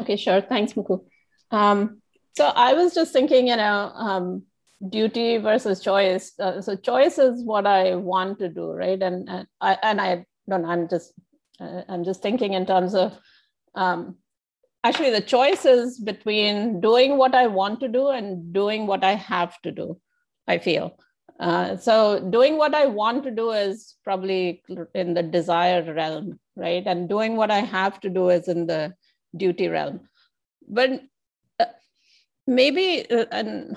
Okay, 0.00 0.16
sure. 0.16 0.40
Thanks, 0.40 0.74
Mukul. 0.74 1.04
Um, 1.50 2.02
so 2.36 2.46
I 2.46 2.74
was 2.74 2.92
just 2.94 3.12
thinking, 3.12 3.48
you 3.48 3.56
know, 3.56 3.92
um, 3.94 4.42
duty 4.88 5.38
versus 5.38 5.80
choice. 5.80 6.32
Uh, 6.38 6.60
so 6.60 6.76
choice 6.76 7.18
is 7.18 7.42
what 7.42 7.66
I 7.66 7.94
want 7.94 8.38
to 8.40 8.48
do, 8.48 8.72
right? 8.72 9.00
And 9.02 9.28
and 9.28 9.46
I 9.60 9.78
and 9.82 10.00
I 10.00 10.26
don't. 10.48 10.64
I'm 10.64 10.88
just 10.88 11.12
uh, 11.60 11.82
I'm 11.88 12.04
just 12.04 12.22
thinking 12.22 12.52
in 12.54 12.66
terms 12.66 12.94
of 12.94 13.18
um, 13.74 14.16
actually 14.84 15.10
the 15.10 15.20
choice 15.20 15.64
is 15.64 15.98
between 15.98 16.80
doing 16.80 17.16
what 17.16 17.34
I 17.34 17.46
want 17.46 17.80
to 17.80 17.88
do 17.88 18.08
and 18.08 18.52
doing 18.52 18.86
what 18.86 19.04
I 19.04 19.14
have 19.14 19.60
to 19.62 19.72
do. 19.72 20.00
I 20.46 20.58
feel. 20.58 20.98
Uh, 21.38 21.76
so 21.76 22.20
doing 22.30 22.56
what 22.56 22.74
I 22.74 22.86
want 22.86 23.24
to 23.24 23.30
do 23.30 23.50
is 23.50 23.96
probably 24.04 24.62
in 24.94 25.14
the 25.14 25.22
desire 25.22 25.92
realm, 25.92 26.38
right? 26.54 26.82
And 26.86 27.08
doing 27.08 27.36
what 27.36 27.50
I 27.50 27.60
have 27.60 28.00
to 28.00 28.08
do 28.08 28.30
is 28.30 28.48
in 28.48 28.66
the 28.66 28.94
duty 29.36 29.68
realm. 29.68 30.08
But 30.68 31.02
uh, 31.60 31.66
maybe, 32.46 33.10
uh, 33.10 33.26
and 33.30 33.76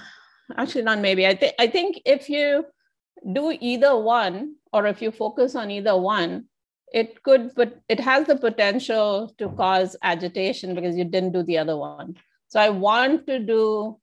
actually 0.58 0.84
not 0.84 1.00
maybe, 1.00 1.26
I, 1.28 1.34
th- 1.34 1.54
I 1.60 1.68
think 1.68 2.02
if 2.06 2.30
you 2.30 2.66
do 3.34 3.56
either 3.60 3.98
one, 3.98 4.56
or 4.72 4.86
if 4.86 5.02
you 5.02 5.12
focus 5.12 5.56
on 5.56 5.72
either 5.72 5.98
one, 5.98 6.46
it 6.94 7.22
could, 7.24 7.52
but 7.56 7.80
it 7.88 8.00
has 8.00 8.28
the 8.28 8.36
potential 8.36 9.34
to 9.38 9.50
cause 9.50 9.96
agitation 10.02 10.76
because 10.76 10.96
you 10.96 11.06
didn't 11.06 11.34
do 11.34 11.44
the 11.44 11.58
other 11.58 11.78
one. 11.78 12.16
So 12.48 12.60
I 12.60 12.70
want 12.70 13.28
to 13.28 13.40
do, 13.40 14.00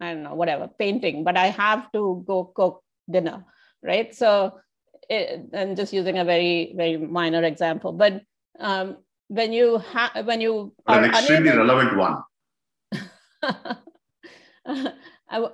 I 0.00 0.14
don't 0.14 0.22
know, 0.22 0.34
whatever, 0.34 0.68
painting, 0.78 1.24
but 1.24 1.36
I 1.36 1.46
have 1.48 1.90
to 1.92 2.24
go 2.26 2.44
cook 2.44 2.82
dinner, 3.10 3.44
right? 3.82 4.14
So, 4.14 4.58
it, 5.08 5.48
and 5.52 5.76
just 5.76 5.92
using 5.92 6.18
a 6.18 6.24
very, 6.24 6.74
very 6.76 6.96
minor 6.96 7.42
example, 7.42 7.92
but 7.92 8.22
um, 8.60 8.98
when 9.28 9.52
you 9.52 9.78
have 9.78 10.26
when 10.26 10.40
you 10.40 10.74
an 10.86 11.04
extremely 11.04 11.50
unable- 11.50 11.66
relevant 11.66 11.96
one 11.96 12.22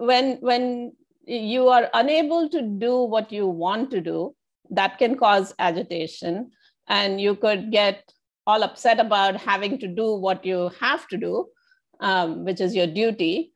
when 0.00 0.38
when 0.40 0.92
you 1.24 1.68
are 1.68 1.90
unable 1.94 2.48
to 2.48 2.62
do 2.62 3.02
what 3.02 3.30
you 3.30 3.46
want 3.46 3.90
to 3.90 4.00
do 4.00 4.34
that 4.70 4.98
can 4.98 5.16
cause 5.16 5.54
agitation. 5.58 6.50
And 6.88 7.20
you 7.20 7.34
could 7.34 7.70
get 7.70 8.10
all 8.46 8.62
upset 8.62 8.98
about 8.98 9.36
having 9.36 9.78
to 9.78 9.88
do 9.88 10.14
what 10.14 10.44
you 10.44 10.70
have 10.80 11.06
to 11.08 11.18
do 11.18 11.48
um, 12.00 12.44
which 12.44 12.60
is 12.60 12.74
your 12.74 12.86
duty. 12.86 13.52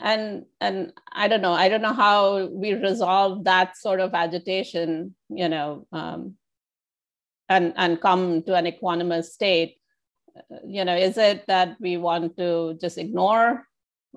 And 0.00 0.46
and 0.60 0.92
i 1.12 1.28
don't 1.28 1.42
know 1.42 1.52
i 1.52 1.68
don't 1.68 1.82
know 1.82 1.92
how 1.92 2.46
we 2.46 2.72
resolve 2.72 3.44
that 3.44 3.76
sort 3.76 4.00
of 4.00 4.14
agitation 4.14 5.14
you 5.28 5.48
know 5.48 5.86
um, 5.92 6.34
and 7.48 7.72
and 7.76 8.00
come 8.00 8.42
to 8.44 8.54
an 8.54 8.64
equanimous 8.64 9.26
state. 9.26 9.76
You 10.66 10.84
know 10.84 10.96
is 10.96 11.18
it 11.18 11.46
that 11.46 11.76
we 11.78 11.98
want 11.98 12.36
to 12.38 12.78
just 12.80 12.98
ignore 12.98 13.68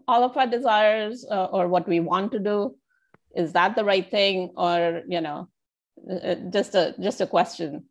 all 0.07 0.23
of 0.23 0.37
our 0.37 0.47
desires 0.47 1.25
uh, 1.29 1.45
or 1.45 1.67
what 1.67 1.87
we 1.87 1.99
want 1.99 2.31
to 2.33 2.39
do 2.39 2.75
is 3.35 3.53
that 3.53 3.75
the 3.75 3.83
right 3.83 4.09
thing? 4.09 4.51
Or 4.55 5.01
you 5.07 5.21
know 5.21 5.49
uh, 6.09 6.15
uh, 6.15 6.35
just 6.49 6.75
a 6.75 6.95
just 6.99 7.21
a 7.21 7.27
question 7.27 7.85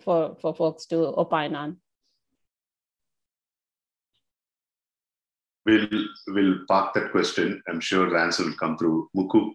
for 0.00 0.36
for 0.40 0.54
folks 0.54 0.86
to 0.86 0.96
opine 1.18 1.54
on. 1.54 1.76
We'll 5.64 5.88
we'll 6.28 6.58
park 6.68 6.94
that 6.94 7.10
question. 7.10 7.62
I'm 7.68 7.80
sure 7.80 8.08
the 8.08 8.18
answer 8.18 8.44
will 8.44 8.54
come 8.54 8.78
through. 8.78 9.08
Muku 9.16 9.52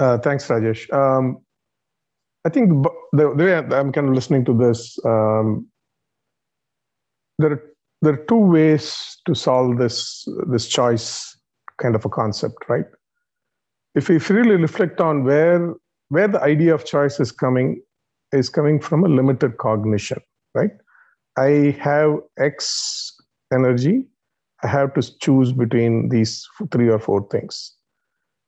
uh, 0.00 0.18
thanks 0.18 0.48
rajesh. 0.48 0.90
Um, 0.92 1.44
I 2.44 2.48
think 2.48 2.70
the, 3.12 3.34
the 3.36 3.44
way 3.44 3.54
I'm 3.54 3.92
kind 3.92 4.08
of 4.08 4.14
listening 4.14 4.46
to 4.46 4.56
this, 4.56 4.98
um, 5.04 5.68
there 7.38 7.52
are, 7.52 7.62
there 8.02 8.14
are 8.14 8.24
two 8.28 8.36
ways 8.36 9.18
to 9.26 9.34
solve 9.34 9.78
this 9.78 10.26
this 10.48 10.66
choice 10.66 11.36
kind 11.78 11.94
of 11.94 12.04
a 12.04 12.08
concept, 12.08 12.56
right? 12.68 12.84
If 13.94 14.08
we 14.08 14.18
really 14.18 14.56
reflect 14.56 15.00
on 15.00 15.24
where 15.24 15.74
where 16.08 16.28
the 16.28 16.40
idea 16.42 16.74
of 16.74 16.84
choice 16.84 17.20
is 17.20 17.32
coming, 17.32 17.82
is 18.32 18.48
coming 18.48 18.80
from 18.80 19.04
a 19.04 19.08
limited 19.08 19.58
cognition, 19.58 20.18
right? 20.54 20.70
I 21.38 21.76
have 21.80 22.16
X 22.38 23.16
energy. 23.52 24.06
I 24.62 24.66
have 24.68 24.92
to 24.94 25.18
choose 25.20 25.52
between 25.52 26.10
these 26.10 26.46
three 26.70 26.88
or 26.88 26.98
four 26.98 27.26
things. 27.30 27.74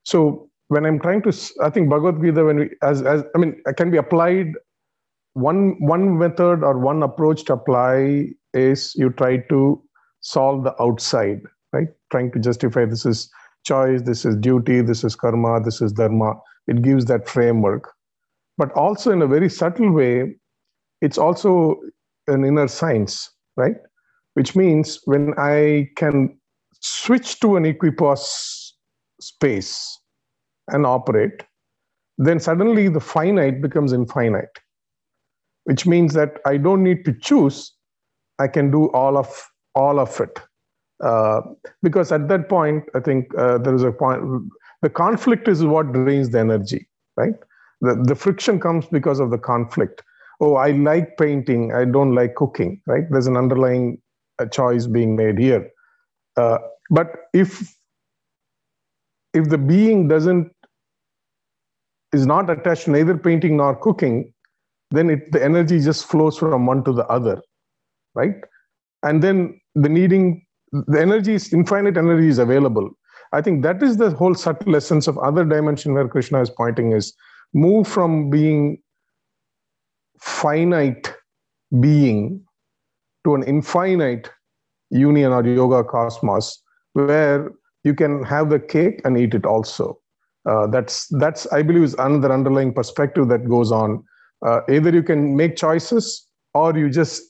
So 0.04 0.50
when 0.68 0.84
I'm 0.84 1.00
trying 1.00 1.22
to, 1.22 1.32
I 1.62 1.70
think 1.70 1.88
Bhagavad 1.88 2.22
Gita, 2.22 2.44
when 2.44 2.56
we, 2.56 2.70
as, 2.82 3.02
as 3.02 3.24
I 3.34 3.38
mean, 3.38 3.62
can 3.76 3.90
be 3.90 3.96
applied. 3.96 4.52
One 5.34 5.76
one 5.80 6.18
method 6.18 6.62
or 6.62 6.78
one 6.78 7.02
approach 7.02 7.44
to 7.44 7.54
apply 7.54 8.28
is 8.54 8.94
you 8.94 9.10
try 9.10 9.38
to 9.48 9.82
solve 10.20 10.64
the 10.64 10.80
outside, 10.80 11.40
right? 11.72 11.88
Trying 12.10 12.32
to 12.32 12.38
justify 12.38 12.84
this 12.84 13.06
is 13.06 13.30
choice, 13.64 14.02
this 14.02 14.24
is 14.24 14.36
duty, 14.36 14.80
this 14.80 15.04
is 15.04 15.14
karma, 15.14 15.60
this 15.62 15.80
is 15.80 15.92
dharma. 15.92 16.34
It 16.66 16.82
gives 16.82 17.06
that 17.06 17.28
framework, 17.28 17.90
but 18.58 18.72
also 18.72 19.10
in 19.10 19.22
a 19.22 19.26
very 19.26 19.48
subtle 19.48 19.92
way, 19.92 20.36
it's 21.00 21.18
also 21.18 21.80
an 22.28 22.44
inner 22.44 22.68
science, 22.68 23.30
right? 23.56 23.76
Which 24.34 24.54
means 24.54 25.00
when 25.04 25.34
I 25.38 25.90
can 25.96 26.38
switch 26.80 27.40
to 27.40 27.56
an 27.56 27.64
equipoise 27.64 28.74
space 29.20 29.98
and 30.68 30.86
operate, 30.86 31.42
then 32.18 32.38
suddenly 32.38 32.88
the 32.88 33.00
finite 33.00 33.60
becomes 33.60 33.92
infinite, 33.92 34.50
which 35.64 35.86
means 35.86 36.14
that 36.14 36.38
I 36.46 36.56
don't 36.56 36.82
need 36.82 37.04
to 37.04 37.12
choose. 37.12 37.72
I 38.38 38.48
can 38.48 38.70
do 38.70 38.90
all 38.90 39.16
of 39.16 39.28
all 39.74 39.98
of 40.00 40.20
it. 40.20 40.38
Uh, 41.02 41.40
because 41.82 42.12
at 42.12 42.28
that 42.28 42.48
point, 42.48 42.84
I 42.94 43.00
think 43.00 43.26
uh, 43.36 43.58
there 43.58 43.74
is 43.74 43.82
a 43.82 43.92
point. 43.92 44.22
The 44.82 44.90
conflict 44.90 45.48
is 45.48 45.64
what 45.64 45.92
drains 45.92 46.30
the 46.30 46.40
energy, 46.40 46.88
right? 47.16 47.34
The, 47.80 48.00
the 48.04 48.14
friction 48.14 48.60
comes 48.60 48.86
because 48.86 49.18
of 49.20 49.30
the 49.30 49.38
conflict. 49.38 50.02
Oh, 50.40 50.54
I 50.54 50.70
like 50.70 51.16
painting. 51.18 51.72
I 51.72 51.84
don't 51.84 52.14
like 52.14 52.34
cooking, 52.36 52.80
right? 52.86 53.04
There's 53.10 53.26
an 53.26 53.36
underlying 53.36 54.00
uh, 54.38 54.46
choice 54.46 54.86
being 54.86 55.16
made 55.16 55.38
here. 55.38 55.70
Uh, 56.36 56.58
but 56.90 57.26
if 57.32 57.74
if 59.34 59.48
the 59.48 59.58
being 59.58 60.08
doesn't 60.08 60.52
is 62.12 62.26
not 62.26 62.50
attached 62.50 62.84
to 62.84 62.90
neither 62.90 63.16
painting 63.16 63.56
nor 63.56 63.74
cooking, 63.74 64.32
then 64.90 65.10
it, 65.10 65.32
the 65.32 65.42
energy 65.42 65.80
just 65.80 66.06
flows 66.06 66.38
from 66.38 66.66
one 66.66 66.84
to 66.84 66.92
the 66.92 67.06
other, 67.06 67.40
right? 68.14 68.34
And 69.02 69.22
then 69.22 69.60
the 69.74 69.88
needing, 69.88 70.46
the 70.72 71.00
energy 71.00 71.34
is 71.34 71.52
infinite 71.52 71.96
energy 71.96 72.28
is 72.28 72.38
available. 72.38 72.90
I 73.32 73.40
think 73.40 73.62
that 73.62 73.82
is 73.82 73.96
the 73.96 74.10
whole 74.10 74.34
subtle 74.34 74.76
essence 74.76 75.06
of 75.06 75.18
other 75.18 75.44
dimension 75.44 75.94
where 75.94 76.06
Krishna 76.06 76.40
is 76.42 76.50
pointing 76.50 76.92
is 76.92 77.14
move 77.54 77.88
from 77.88 78.30
being 78.30 78.78
finite 80.20 81.12
being 81.80 82.44
to 83.24 83.34
an 83.34 83.42
infinite 83.44 84.30
union 84.90 85.32
or 85.32 85.44
yoga 85.46 85.82
cosmos 85.82 86.62
where 86.92 87.50
you 87.84 87.94
can 87.94 88.22
have 88.24 88.50
the 88.50 88.60
cake 88.60 89.00
and 89.04 89.18
eat 89.18 89.34
it 89.34 89.46
also. 89.46 89.98
Uh, 90.48 90.66
that's 90.66 91.06
that's 91.18 91.46
I 91.52 91.62
believe 91.62 91.84
is 91.84 91.94
another 91.94 92.32
underlying 92.32 92.74
perspective 92.74 93.28
that 93.28 93.48
goes 93.48 93.72
on. 93.72 94.04
Uh, 94.44 94.60
either 94.68 94.90
you 94.90 95.02
can 95.02 95.36
make 95.36 95.56
choices 95.56 96.26
or 96.52 96.76
you 96.76 96.90
just 96.90 97.22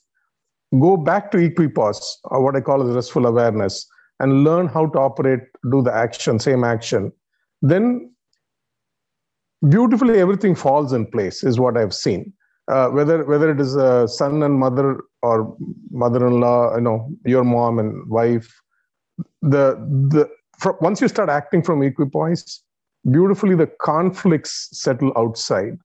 go 0.81 0.97
back 0.97 1.31
to 1.33 1.39
equipoise, 1.39 2.19
or 2.25 2.43
what 2.43 2.57
I 2.57 2.61
call 2.61 2.89
as 2.89 2.95
restful 2.95 3.27
awareness, 3.27 3.87
and 4.21 4.45
learn 4.45 4.69
how 4.69 4.87
to 4.87 4.99
operate, 4.99 5.41
do 5.71 5.83
the 5.83 5.93
action, 5.93 6.39
same 6.39 6.65
action. 6.65 7.13
Then 7.61 8.13
beautifully 9.69 10.19
everything 10.19 10.55
falls 10.55 10.93
in 10.93 11.07
place 11.07 11.45
is 11.45 11.59
what 11.59 11.77
I've 11.77 11.95
seen. 11.95 12.33
Uh, 12.69 12.89
whether 12.89 13.25
whether 13.25 13.51
it 13.51 13.61
is 13.61 13.75
a 13.75 14.07
son 14.07 14.43
and 14.43 14.55
mother 14.55 15.01
or 15.23 15.57
mother-in-law, 15.91 16.77
you 16.77 16.81
know, 16.81 17.11
your 17.25 17.45
mom 17.45 17.79
and 17.79 18.09
wife, 18.09 18.53
the 19.43 19.77
the 20.11 20.31
once 20.81 21.01
you 21.01 21.09
start 21.09 21.29
acting 21.29 21.63
from 21.63 21.83
equipoise, 21.83 22.63
beautifully 23.11 23.57
the 23.57 23.67
conflicts 23.81 24.69
settle 24.73 25.13
outside. 25.17 25.77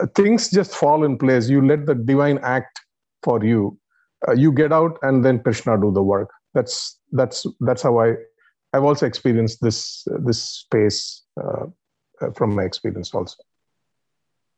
Uh, 0.00 0.06
things 0.14 0.48
just 0.50 0.74
fall 0.74 1.04
in 1.04 1.18
place. 1.18 1.48
You 1.48 1.66
let 1.66 1.86
the 1.86 1.94
divine 1.94 2.38
act 2.42 2.80
for 3.22 3.44
you. 3.44 3.76
Uh, 4.26 4.32
you 4.32 4.52
get 4.52 4.72
out, 4.72 4.98
and 5.02 5.24
then 5.24 5.42
Krishna 5.42 5.80
do 5.80 5.90
the 5.90 6.02
work. 6.02 6.30
That's 6.54 7.00
that's 7.12 7.46
that's 7.60 7.82
how 7.82 7.98
I. 8.00 8.14
I've 8.74 8.84
also 8.84 9.06
experienced 9.06 9.60
this 9.60 10.06
this 10.24 10.42
space 10.42 11.24
uh, 11.42 11.66
uh 12.20 12.30
from 12.34 12.54
my 12.54 12.62
experience 12.64 13.14
also. 13.14 13.36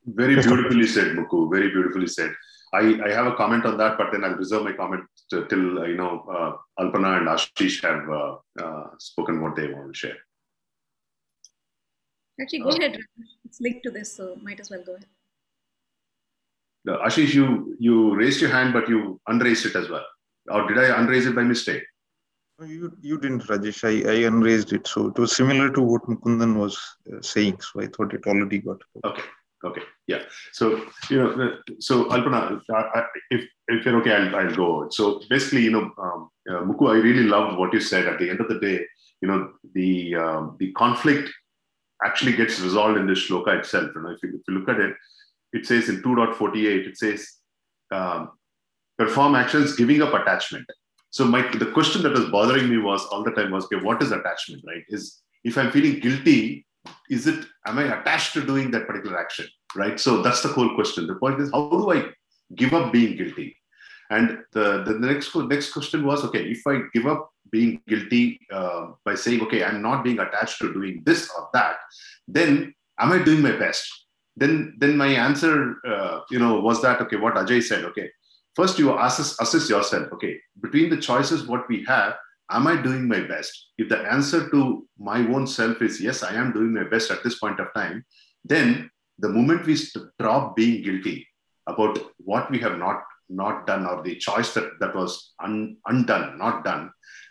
Very 0.07 0.35
beautifully 0.35 0.87
said, 0.87 1.17
Muku. 1.17 1.51
Very 1.51 1.71
beautifully 1.71 2.07
said. 2.07 2.35
I, 2.75 3.01
I 3.07 3.11
have 3.13 3.27
a 3.27 3.37
comment 3.37 3.65
on 3.65 3.79
that, 3.79 3.97
but 3.97 4.09
then 4.11 4.25
I'll 4.25 4.35
reserve 4.35 4.65
my 4.65 4.73
comment 4.73 5.05
to, 5.31 5.47
till 5.47 5.79
uh, 5.79 5.85
you 5.85 5.97
know 5.97 6.25
uh, 6.29 6.83
Alpana 6.83 7.19
and 7.19 7.29
Ashish 7.29 7.83
have 7.83 8.09
uh, 8.11 8.37
uh, 8.63 8.87
spoken 8.99 9.41
what 9.41 9.55
they 9.57 9.69
want 9.69 9.93
to 9.93 9.99
share. 9.99 10.17
Actually, 12.41 12.61
go 12.61 12.71
ahead. 12.71 12.99
It's 13.45 13.61
linked 13.61 13.85
to 13.85 13.91
this, 13.91 14.13
so 14.13 14.37
might 14.43 14.59
as 14.59 14.71
well 14.71 14.83
go 14.85 14.95
ahead. 14.95 15.07
Ashish, 16.87 17.35
you 17.35 17.77
you 17.79 18.15
raised 18.15 18.41
your 18.41 18.51
hand, 18.51 18.73
but 18.73 18.89
you 18.89 19.21
unraised 19.27 19.67
it 19.67 19.77
as 19.77 19.89
well, 19.89 20.05
or 20.51 20.69
did 20.69 20.79
I 20.79 20.97
unraise 20.99 21.27
it 21.27 21.35
by 21.35 21.43
mistake? 21.43 21.83
You 22.65 22.97
you 23.01 23.19
didn't, 23.19 23.45
Rajesh. 23.45 23.85
I, 23.85 24.11
I 24.11 24.27
unraised 24.27 24.73
it, 24.73 24.87
so 24.87 25.09
it 25.09 25.19
was 25.19 25.35
similar 25.35 25.71
to 25.71 25.81
what 25.83 26.03
Mukundan 26.03 26.57
was 26.57 26.79
uh, 27.13 27.21
saying. 27.21 27.61
So 27.61 27.81
I 27.81 27.87
thought 27.87 28.15
it 28.15 28.27
already 28.27 28.59
got. 28.59 28.83
Okay. 29.05 29.23
Okay, 29.65 29.81
yeah. 30.07 30.23
So 30.53 30.85
you 31.09 31.17
know, 31.17 31.57
so 31.81 32.05
Alpana, 32.11 32.61
if 33.31 33.49
if 33.69 33.87
you're 33.87 33.99
okay, 34.01 34.13
I'll, 34.13 34.37
I'll 34.37 34.55
go. 34.55 34.89
So 34.91 35.23
basically, 35.31 35.63
you 35.63 35.71
know, 35.71 35.91
um, 35.97 36.29
uh, 36.51 36.61
Muku, 36.65 36.91
I 36.91 36.97
really 36.99 37.23
loved 37.23 37.59
what 37.59 37.73
you 37.73 37.81
said. 37.81 38.07
At 38.07 38.19
the 38.19 38.29
end 38.29 38.41
of 38.41 38.49
the 38.49 38.61
day, 38.61 38.85
you 39.23 39.29
know, 39.29 39.53
the 39.75 40.17
um, 40.17 40.57
the 40.59 40.71
conflict 40.73 41.33
actually 42.05 42.37
gets 42.37 42.61
resolved 42.61 42.99
in 42.99 43.07
the 43.07 43.15
shloka 43.15 43.59
itself. 43.59 43.91
You 43.95 44.03
know, 44.03 44.11
if 44.11 44.23
you, 44.23 44.35
if 44.35 44.43
you 44.47 44.55
look 44.59 44.69
at 44.69 44.81
it, 44.81 44.95
it 45.55 45.67
says 45.67 45.89
in 45.89 46.03
2.48, 46.03 46.89
it 46.89 46.99
says 46.99 47.27
um, 47.91 48.31
perform 48.99 49.35
actions 49.35 49.77
giving 49.77 50.03
up 50.03 50.13
attachment. 50.13 50.67
So 51.11 51.25
my 51.25 51.43
the 51.49 51.67
question 51.67 52.03
that 52.03 52.13
was 52.13 52.29
bothering 52.31 52.69
me 52.69 52.79
was 52.79 53.07
all 53.07 53.23
the 53.23 53.31
time 53.31 53.53
was, 53.53 53.65
okay, 53.67 53.77
what 53.77 54.03
is 54.03 54.11
attachment, 54.11 54.63
right? 54.67 54.83
Is 54.89 55.23
if 55.45 55.57
I'm 55.57 55.71
feeling 55.71 56.01
guilty 56.01 56.67
is 57.11 57.27
it 57.27 57.47
am 57.67 57.79
i 57.79 57.85
attached 58.01 58.33
to 58.33 58.45
doing 58.45 58.71
that 58.71 58.87
particular 58.87 59.19
action 59.19 59.47
right 59.75 59.99
so 59.99 60.23
that's 60.23 60.43
the 60.43 60.49
whole 60.49 60.75
question 60.75 61.07
the 61.07 61.15
point 61.17 61.41
is 61.41 61.51
how 61.53 61.69
do 61.69 61.93
i 61.93 62.05
give 62.55 62.75
up 62.75 62.93
being 62.93 63.17
guilty 63.17 63.57
and 64.11 64.39
the, 64.53 64.85
the 64.85 64.95
next 64.99 65.35
next 65.35 65.73
question 65.73 66.05
was 66.05 66.25
okay 66.25 66.45
if 66.51 66.61
i 66.67 66.81
give 66.93 67.07
up 67.07 67.31
being 67.51 67.81
guilty 67.89 68.39
uh, 68.53 68.89
by 69.05 69.15
saying 69.15 69.41
okay 69.41 69.65
i'm 69.65 69.83
not 69.83 70.05
being 70.05 70.19
attached 70.19 70.59
to 70.59 70.73
doing 70.73 71.03
this 71.05 71.31
or 71.37 71.49
that 71.53 71.77
then 72.29 72.75
am 72.99 73.13
i 73.13 73.23
doing 73.23 73.41
my 73.41 73.53
best 73.53 74.04
then 74.37 74.75
then 74.79 74.97
my 74.97 75.09
answer 75.09 75.77
uh, 75.87 76.21
you 76.31 76.39
know 76.39 76.61
was 76.61 76.83
that 76.83 77.01
okay 77.01 77.17
what 77.17 77.35
ajay 77.35 77.63
said 77.63 77.85
okay 77.85 78.09
first 78.55 78.79
you 78.79 78.99
assess 78.99 79.39
assess 79.41 79.69
yourself 79.69 80.13
okay 80.13 80.35
between 80.61 80.89
the 80.91 81.01
choices 81.09 81.47
what 81.47 81.69
we 81.69 81.85
have 81.85 82.15
am 82.51 82.67
I 82.67 82.81
doing 82.81 83.09
my 83.09 83.21
best? 83.21 83.71
If 83.79 83.89
the 83.89 83.99
answer 83.99 84.51
to 84.51 84.87
my 84.99 85.21
own 85.21 85.47
self 85.47 85.81
is 85.83 86.01
yes, 86.01 86.23
I 86.23 86.35
am 86.35 86.53
doing 86.53 86.73
my 86.73 86.85
best 86.85 87.11
at 87.11 87.23
this 87.25 87.39
point 87.39 87.61
of 87.61 87.73
time, 87.75 88.05
then 88.45 88.91
the 89.19 89.29
moment 89.29 89.67
we 89.67 89.77
stop 89.77 90.57
being 90.57 90.83
guilty 90.83 91.27
about 91.67 91.99
what 92.19 92.51
we 92.51 92.59
have 92.61 92.79
not 92.79 93.03
not 93.31 93.67
done 93.67 93.87
or 93.87 94.03
the 94.03 94.17
choice 94.17 94.53
that, 94.53 94.69
that 94.81 94.95
was 94.95 95.33
un, 95.43 95.79
undone, 95.87 96.37
not 96.37 96.63
done, 96.63 96.91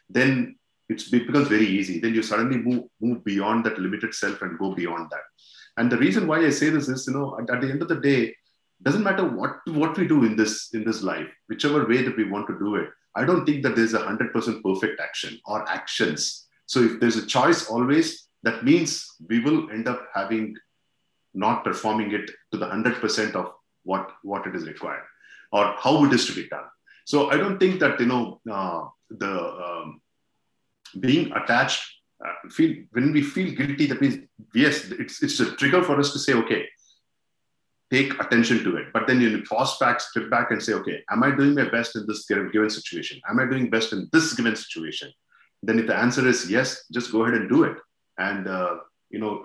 then 0.10 0.56
it 0.90 1.04
becomes 1.12 1.48
very 1.48 1.68
easy. 1.68 2.00
Then 2.00 2.16
you 2.16 2.24
suddenly 2.24 2.58
move, 2.58 2.86
move 3.00 3.24
beyond 3.24 3.64
that 3.66 3.78
limited 3.78 4.16
self 4.16 4.42
and 4.42 4.58
go 4.58 4.74
beyond 4.74 5.12
that. 5.12 5.22
And 5.78 5.92
the 5.92 5.98
reason 5.98 6.28
why 6.28 6.46
I 6.46 6.50
say 6.50 6.70
this 6.70 6.88
is, 6.88 7.08
you 7.08 7.14
know, 7.14 7.38
at, 7.40 7.50
at 7.50 7.62
the 7.62 7.70
end 7.70 7.82
of 7.82 7.88
the 7.88 8.00
day, 8.00 8.36
doesn't 8.82 9.04
matter 9.04 9.28
what, 9.28 9.58
what 9.68 9.98
we 9.98 10.08
do 10.08 10.24
in 10.26 10.36
this, 10.36 10.70
in 10.74 10.84
this 10.84 11.02
life, 11.02 11.28
whichever 11.48 11.88
way 11.88 12.02
that 12.04 12.18
we 12.18 12.30
want 12.30 12.48
to 12.48 12.60
do 12.60 12.76
it, 12.76 12.90
I 13.16 13.26
don't 13.26 13.46
think 13.46 13.64
that 13.64 13.76
there's 13.76 13.94
a 13.94 14.00
100% 14.00 14.64
perfect 14.64 15.00
action 15.00 15.40
or 15.46 15.68
actions. 15.70 16.48
So 16.66 16.82
if 16.82 17.00
there's 17.00 17.16
a 17.16 17.26
choice 17.26 17.68
always, 17.68 18.28
that 18.44 18.64
means 18.64 19.08
we 19.30 19.40
will 19.40 19.70
end 19.72 19.88
up 19.88 20.08
having 20.14 20.56
not 21.34 21.64
performing 21.64 22.12
it 22.12 22.30
to 22.52 22.58
the 22.58 22.66
100% 22.66 23.36
of 23.36 23.54
what, 23.84 24.12
what 24.24 24.46
it 24.48 24.56
is 24.56 24.68
required 24.68 25.04
or 25.52 25.76
how 25.80 26.04
it 26.06 26.14
is 26.14 26.26
to 26.28 26.34
be 26.34 26.48
done. 26.50 26.66
So 27.06 27.30
I 27.30 27.38
don't 27.38 27.60
think 27.60 27.80
that, 27.80 28.00
you 28.00 28.06
know, 28.06 28.40
uh, 28.50 28.88
the 29.10 29.32
um, 29.32 30.02
being 31.00 31.32
attached, 31.34 31.82
uh, 32.26 32.50
feel 32.50 32.84
when 32.92 33.12
we 33.12 33.22
feel 33.22 33.54
guilty, 33.56 33.86
that 33.88 34.02
means, 34.02 34.18
yes, 34.54 34.86
it's, 34.92 35.22
it's 35.24 35.40
a 35.40 35.52
trigger 35.56 35.84
for 35.84 36.00
us 36.00 36.14
to 36.14 36.20
say, 36.20 36.34
okay, 36.34 36.66
take 37.92 38.20
attention 38.20 38.64
to 38.64 38.78
it. 38.78 38.88
But 38.94 39.08
then 39.08 39.22
you 39.22 39.44
pause 39.44 39.78
back, 39.80 40.02
step 40.02 40.30
back, 40.30 40.52
and 40.52 40.62
say, 40.62 40.74
okay, 40.74 41.04
am 41.10 41.24
I 41.24 41.36
doing 41.36 41.54
my 41.54 41.70
best 41.70 41.96
in 41.96 42.06
this 42.08 42.26
given 42.26 42.70
situation? 42.70 43.20
Am 43.30 43.40
I 43.40 43.46
doing 43.46 43.70
best 43.70 43.94
in 43.94 44.10
this 44.12 44.34
given 44.34 44.56
situation? 44.56 45.12
Then 45.62 45.80
if 45.80 45.88
the 45.88 45.96
answer 45.96 46.28
is 46.28 46.50
yes, 46.50 46.86
just 46.92 47.12
go 47.12 47.24
ahead 47.24 47.36
and 47.36 47.50
do 47.50 47.64
it, 47.64 47.78
and 48.18 48.48
uh, 48.48 48.76
you 49.10 49.20
know 49.20 49.44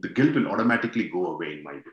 the 0.00 0.08
guilt 0.08 0.34
will 0.34 0.48
automatically 0.48 1.08
go 1.08 1.26
away 1.26 1.54
in 1.54 1.62
my 1.62 1.72
view. 1.72 1.92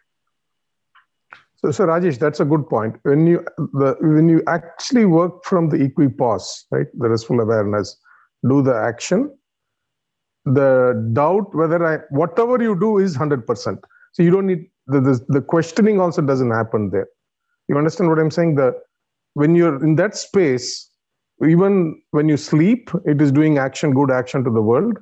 So, 1.55 1.71
so 1.71 1.85
Rajesh, 1.85 2.17
that's 2.19 2.39
a 2.39 2.45
good 2.45 2.67
point. 2.67 2.97
When 3.03 3.27
you 3.27 3.45
the 3.57 3.95
when 4.01 4.27
you 4.27 4.43
actually 4.47 5.05
work 5.05 5.45
from 5.45 5.69
the 5.69 5.81
equipoise, 5.81 6.65
right, 6.71 6.87
the 6.93 7.09
restful 7.09 7.39
awareness, 7.39 7.97
do 8.47 8.61
the 8.61 8.75
action, 8.75 9.31
the 10.45 11.09
doubt 11.13 11.53
whether 11.53 11.85
I 11.85 11.99
whatever 12.09 12.61
you 12.61 12.79
do 12.79 12.97
is 12.97 13.15
hundred 13.15 13.45
percent. 13.45 13.79
So 14.13 14.23
you 14.23 14.31
don't 14.31 14.47
need 14.47 14.69
the, 14.87 14.99
the, 14.99 15.25
the 15.27 15.41
questioning 15.41 15.99
also 15.99 16.21
doesn't 16.21 16.51
happen 16.51 16.89
there. 16.89 17.07
You 17.67 17.77
understand 17.77 18.09
what 18.09 18.19
i'm 18.19 18.31
saying? 18.31 18.55
That 18.55 18.75
when 19.33 19.55
you're 19.55 19.81
in 19.83 19.95
that 19.95 20.15
space 20.15 20.89
even 21.47 21.99
when 22.11 22.29
you 22.29 22.37
sleep 22.37 22.91
it 23.05 23.21
is 23.21 23.31
doing 23.31 23.57
action 23.57 23.93
good 23.93 24.11
action 24.11 24.43
to 24.43 24.49
the 24.51 24.61
world. 24.61 24.97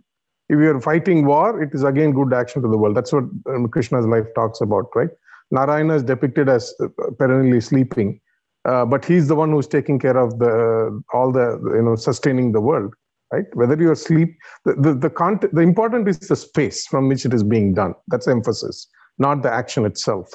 If 0.49 0.57
you're 0.59 0.81
fighting 0.81 1.25
war 1.25 1.61
it 1.61 1.73
is 1.73 1.83
again 1.83 2.11
good 2.11 2.33
action 2.33 2.61
to 2.61 2.67
the 2.67 2.77
world. 2.77 2.95
That's 2.95 3.13
what 3.13 3.23
um, 3.49 3.67
krishna's 3.69 4.05
life 4.05 4.25
talks 4.35 4.61
about 4.61 4.85
right? 4.95 5.09
Narayana 5.51 5.95
is 5.95 6.03
depicted 6.03 6.47
as 6.49 6.73
uh, 6.79 6.87
perennially 7.17 7.61
sleeping 7.61 8.19
uh, 8.65 8.85
but 8.85 9.05
he's 9.05 9.27
the 9.27 9.35
one 9.35 9.51
who's 9.51 9.67
taking 9.67 9.99
care 9.99 10.17
of 10.17 10.37
the 10.39 11.01
all 11.13 11.31
the 11.31 11.59
you 11.75 11.81
know 11.81 11.95
sustaining 11.95 12.51
the 12.51 12.61
world 12.61 12.93
right 13.31 13.45
whether 13.53 13.75
you're 13.75 13.91
asleep 13.91 14.37
the 14.65 14.73
the, 14.73 14.93
the, 14.93 15.09
content, 15.09 15.53
the 15.53 15.61
important 15.61 16.07
is 16.07 16.19
the 16.19 16.35
space 16.35 16.87
from 16.87 17.07
which 17.07 17.25
it 17.25 17.33
is 17.33 17.43
being 17.43 17.73
done 17.73 17.93
that's 18.07 18.27
emphasis 18.27 18.87
not 19.19 19.43
the 19.43 19.51
action 19.51 19.85
itself. 19.85 20.31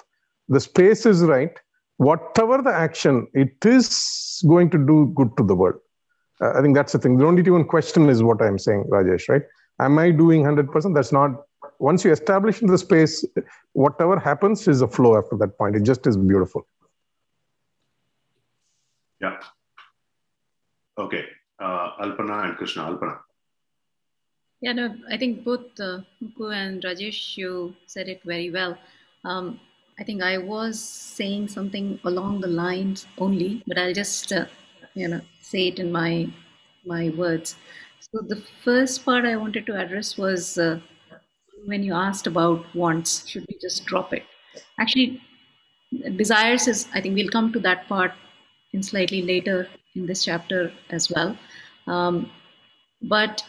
The 0.48 0.60
space 0.60 1.06
is 1.06 1.22
right. 1.22 1.58
Whatever 1.96 2.60
the 2.62 2.72
action, 2.72 3.26
it 3.32 3.56
is 3.64 4.42
going 4.46 4.70
to 4.70 4.78
do 4.78 5.12
good 5.16 5.36
to 5.38 5.44
the 5.44 5.54
world. 5.54 5.80
Uh, 6.40 6.52
I 6.56 6.60
think 6.60 6.74
that's 6.74 6.92
the 6.92 6.98
thing. 6.98 7.16
The 7.16 7.26
only 7.26 7.42
even 7.42 7.64
question 7.64 8.08
is 8.08 8.22
what 8.22 8.42
I'm 8.42 8.58
saying, 8.58 8.84
Rajesh, 8.90 9.28
right? 9.28 9.42
Am 9.80 9.98
I 9.98 10.10
doing 10.10 10.42
100%? 10.42 10.94
That's 10.94 11.12
not, 11.12 11.30
once 11.78 12.04
you 12.04 12.12
establish 12.12 12.60
the 12.60 12.78
space, 12.78 13.24
whatever 13.72 14.18
happens 14.18 14.68
is 14.68 14.82
a 14.82 14.88
flow 14.88 15.16
after 15.16 15.36
that 15.38 15.56
point. 15.56 15.76
It 15.76 15.82
just 15.84 16.06
is 16.06 16.16
beautiful. 16.16 16.66
Yeah. 19.20 19.38
Okay. 20.98 21.24
Uh, 21.58 21.90
Alpana 22.00 22.48
and 22.48 22.56
Krishna. 22.56 22.82
Alpana. 22.82 23.18
Yeah, 24.60 24.72
no, 24.72 24.96
I 25.10 25.16
think 25.16 25.44
both 25.44 25.78
uh, 25.78 26.00
and 26.20 26.82
Rajesh, 26.82 27.36
you 27.36 27.74
said 27.86 28.08
it 28.08 28.22
very 28.24 28.50
well. 28.50 28.78
Um, 29.24 29.60
I 29.98 30.04
think 30.04 30.22
I 30.22 30.38
was 30.38 30.80
saying 30.80 31.48
something 31.48 32.00
along 32.04 32.40
the 32.40 32.48
lines 32.48 33.06
only, 33.18 33.62
but 33.66 33.78
I'll 33.78 33.92
just, 33.92 34.32
uh, 34.32 34.46
you 34.94 35.08
know, 35.08 35.20
say 35.40 35.68
it 35.68 35.78
in 35.78 35.92
my 35.92 36.32
my 36.84 37.10
words. 37.10 37.56
So 38.00 38.20
the 38.20 38.42
first 38.62 39.04
part 39.04 39.24
I 39.24 39.36
wanted 39.36 39.66
to 39.66 39.76
address 39.76 40.16
was 40.18 40.58
uh, 40.58 40.80
when 41.66 41.82
you 41.82 41.94
asked 41.94 42.26
about 42.26 42.64
wants, 42.74 43.26
should 43.26 43.46
we 43.48 43.58
just 43.60 43.86
drop 43.86 44.12
it? 44.12 44.24
Actually, 44.78 45.22
desires 46.16 46.68
is, 46.68 46.88
I 46.94 47.00
think 47.00 47.14
we'll 47.14 47.28
come 47.28 47.52
to 47.52 47.60
that 47.60 47.88
part 47.88 48.12
in 48.72 48.82
slightly 48.82 49.22
later 49.22 49.68
in 49.94 50.06
this 50.06 50.24
chapter 50.24 50.72
as 50.90 51.10
well. 51.10 51.36
Um, 51.86 52.30
but 53.02 53.44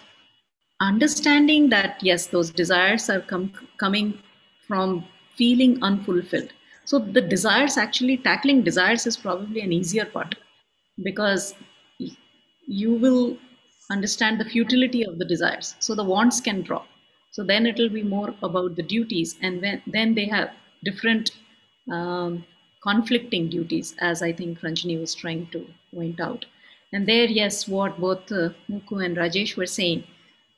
understanding 0.81 1.69
that 1.69 1.97
yes 2.01 2.27
those 2.27 2.49
desires 2.49 3.09
are 3.09 3.21
com- 3.21 3.53
coming 3.77 4.19
from 4.67 5.05
feeling 5.35 5.81
unfulfilled. 5.83 6.51
So 6.85 6.99
the 6.99 7.21
desires 7.21 7.77
actually 7.77 8.17
tackling 8.17 8.63
desires 8.63 9.07
is 9.07 9.17
probably 9.17 9.61
an 9.61 9.71
easier 9.71 10.05
part 10.05 10.35
because 11.03 11.55
you 12.67 12.93
will 12.93 13.37
understand 13.89 14.39
the 14.39 14.45
futility 14.45 15.03
of 15.03 15.17
the 15.17 15.25
desires. 15.25 15.75
So 15.79 15.95
the 15.95 16.03
wants 16.03 16.41
can 16.41 16.61
drop 16.61 16.87
so 17.35 17.43
then 17.43 17.65
it 17.65 17.77
will 17.77 17.89
be 17.89 18.01
more 18.01 18.33
about 18.43 18.77
the 18.77 18.83
duties 18.83 19.35
and 19.41 19.61
when, 19.61 19.81
then 19.87 20.15
they 20.15 20.25
have 20.25 20.51
different 20.85 21.31
um, 21.91 22.45
conflicting 22.87 23.49
duties 23.49 23.95
as 24.09 24.21
i 24.21 24.31
think 24.41 24.59
ranjini 24.67 24.99
was 24.99 25.15
trying 25.23 25.45
to 25.55 25.61
point 25.93 26.19
out 26.27 26.45
and 26.93 27.07
there 27.07 27.25
yes 27.39 27.67
what 27.75 27.99
both 28.05 28.31
uh, 28.31 28.49
muku 28.69 29.03
and 29.05 29.17
rajesh 29.23 29.55
were 29.61 29.71
saying 29.77 30.03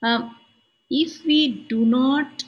um, 0.02 0.36
if 0.90 1.24
we 1.24 1.40
do 1.74 1.84
not 1.84 2.44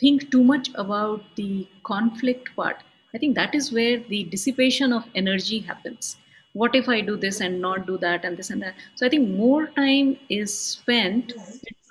think 0.00 0.30
too 0.30 0.42
much 0.44 0.70
about 0.74 1.22
the 1.36 1.66
conflict 1.82 2.54
part, 2.56 2.82
I 3.14 3.18
think 3.18 3.34
that 3.36 3.54
is 3.54 3.72
where 3.72 3.98
the 3.98 4.24
dissipation 4.24 4.92
of 4.92 5.04
energy 5.14 5.60
happens. 5.60 6.16
What 6.52 6.74
if 6.74 6.88
I 6.88 7.00
do 7.00 7.16
this 7.16 7.40
and 7.40 7.60
not 7.60 7.86
do 7.86 7.98
that 7.98 8.24
and 8.24 8.36
this 8.36 8.50
and 8.50 8.62
that? 8.62 8.74
So 8.94 9.06
I 9.06 9.08
think 9.08 9.30
more 9.30 9.66
time 9.68 10.16
is 10.28 10.56
spent 10.56 11.32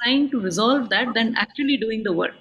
trying 0.01 0.29
to 0.31 0.39
resolve 0.39 0.89
that 0.89 1.13
than 1.13 1.35
actually 1.35 1.77
doing 1.77 2.03
the 2.03 2.13
work. 2.13 2.35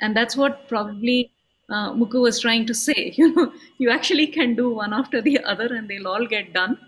And 0.00 0.16
that's 0.16 0.36
what 0.36 0.68
probably 0.68 1.30
uh, 1.70 1.94
was 1.94 2.40
trying 2.40 2.66
to 2.66 2.74
say. 2.74 3.14
You 3.18 3.34
know, 3.34 3.52
you 3.78 3.90
actually 3.90 4.26
can 4.26 4.54
do 4.54 4.70
one 4.70 4.92
after 4.92 5.20
the 5.20 5.38
other 5.44 5.66
and 5.74 5.88
they'll 5.88 6.08
all 6.08 6.26
get 6.26 6.52
done. 6.52 6.78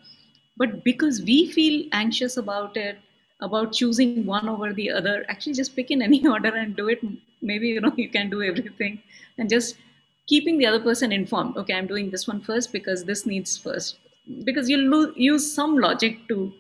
But 0.57 0.85
because 0.85 1.23
we 1.23 1.51
feel 1.51 1.89
anxious 1.93 2.37
about 2.37 2.77
it, 2.77 2.99
about 3.41 3.73
choosing 3.73 4.27
one 4.27 4.49
over 4.49 4.73
the 4.73 4.91
other, 4.91 5.25
actually 5.29 5.55
just 5.55 5.75
pick 5.75 5.91
in 5.91 6.03
any 6.03 6.27
order 6.35 6.55
and 6.55 6.77
do 6.77 6.89
it. 6.89 7.01
Maybe 7.43 7.69
you 7.69 7.81
know 7.81 7.93
you 7.97 8.11
can 8.11 8.29
do 8.31 8.43
everything, 8.43 9.03
and 9.39 9.49
just 9.49 9.77
keeping 10.27 10.59
the 10.59 10.67
other 10.67 10.81
person 10.81 11.13
informed. 11.13 11.57
Okay, 11.57 11.75
I'm 11.75 11.87
doing 11.87 12.11
this 12.11 12.27
one 12.29 12.41
first 12.41 12.73
because 12.73 13.05
this 13.05 13.25
needs 13.25 13.57
first. 13.57 13.99
Because 14.45 14.69
you'll 14.69 15.13
use 15.17 15.53
some 15.53 15.79
logic 15.79 16.29
to 16.29 16.53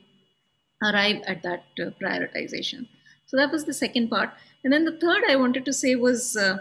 arrive 0.82 1.22
at 1.26 1.42
that 1.42 1.64
uh, 1.78 1.90
prioritization. 2.02 2.86
So 3.26 3.36
that 3.36 3.52
was 3.52 3.64
the 3.64 3.74
second 3.74 4.08
part. 4.08 4.30
And 4.64 4.72
then 4.72 4.84
the 4.84 4.98
third 4.98 5.22
I 5.28 5.36
wanted 5.36 5.64
to 5.66 5.72
say 5.72 5.94
was, 5.94 6.36
uh, 6.36 6.56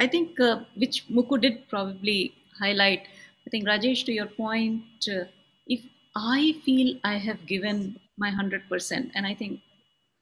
I 0.00 0.06
think, 0.06 0.40
uh, 0.40 0.60
which 0.76 1.06
Mukku 1.08 1.38
did 1.40 1.68
probably 1.68 2.34
highlight. 2.58 3.02
I 3.46 3.50
think 3.50 3.66
Rajesh, 3.68 4.04
to 4.06 4.12
your 4.12 4.26
point, 4.26 4.82
uh, 5.08 5.24
if 5.66 5.82
I 6.16 6.54
feel 6.64 6.98
I 7.04 7.18
have 7.18 7.44
given 7.46 8.00
my 8.16 8.30
100%, 8.30 9.10
and 9.14 9.26
I 9.26 9.34
think 9.34 9.60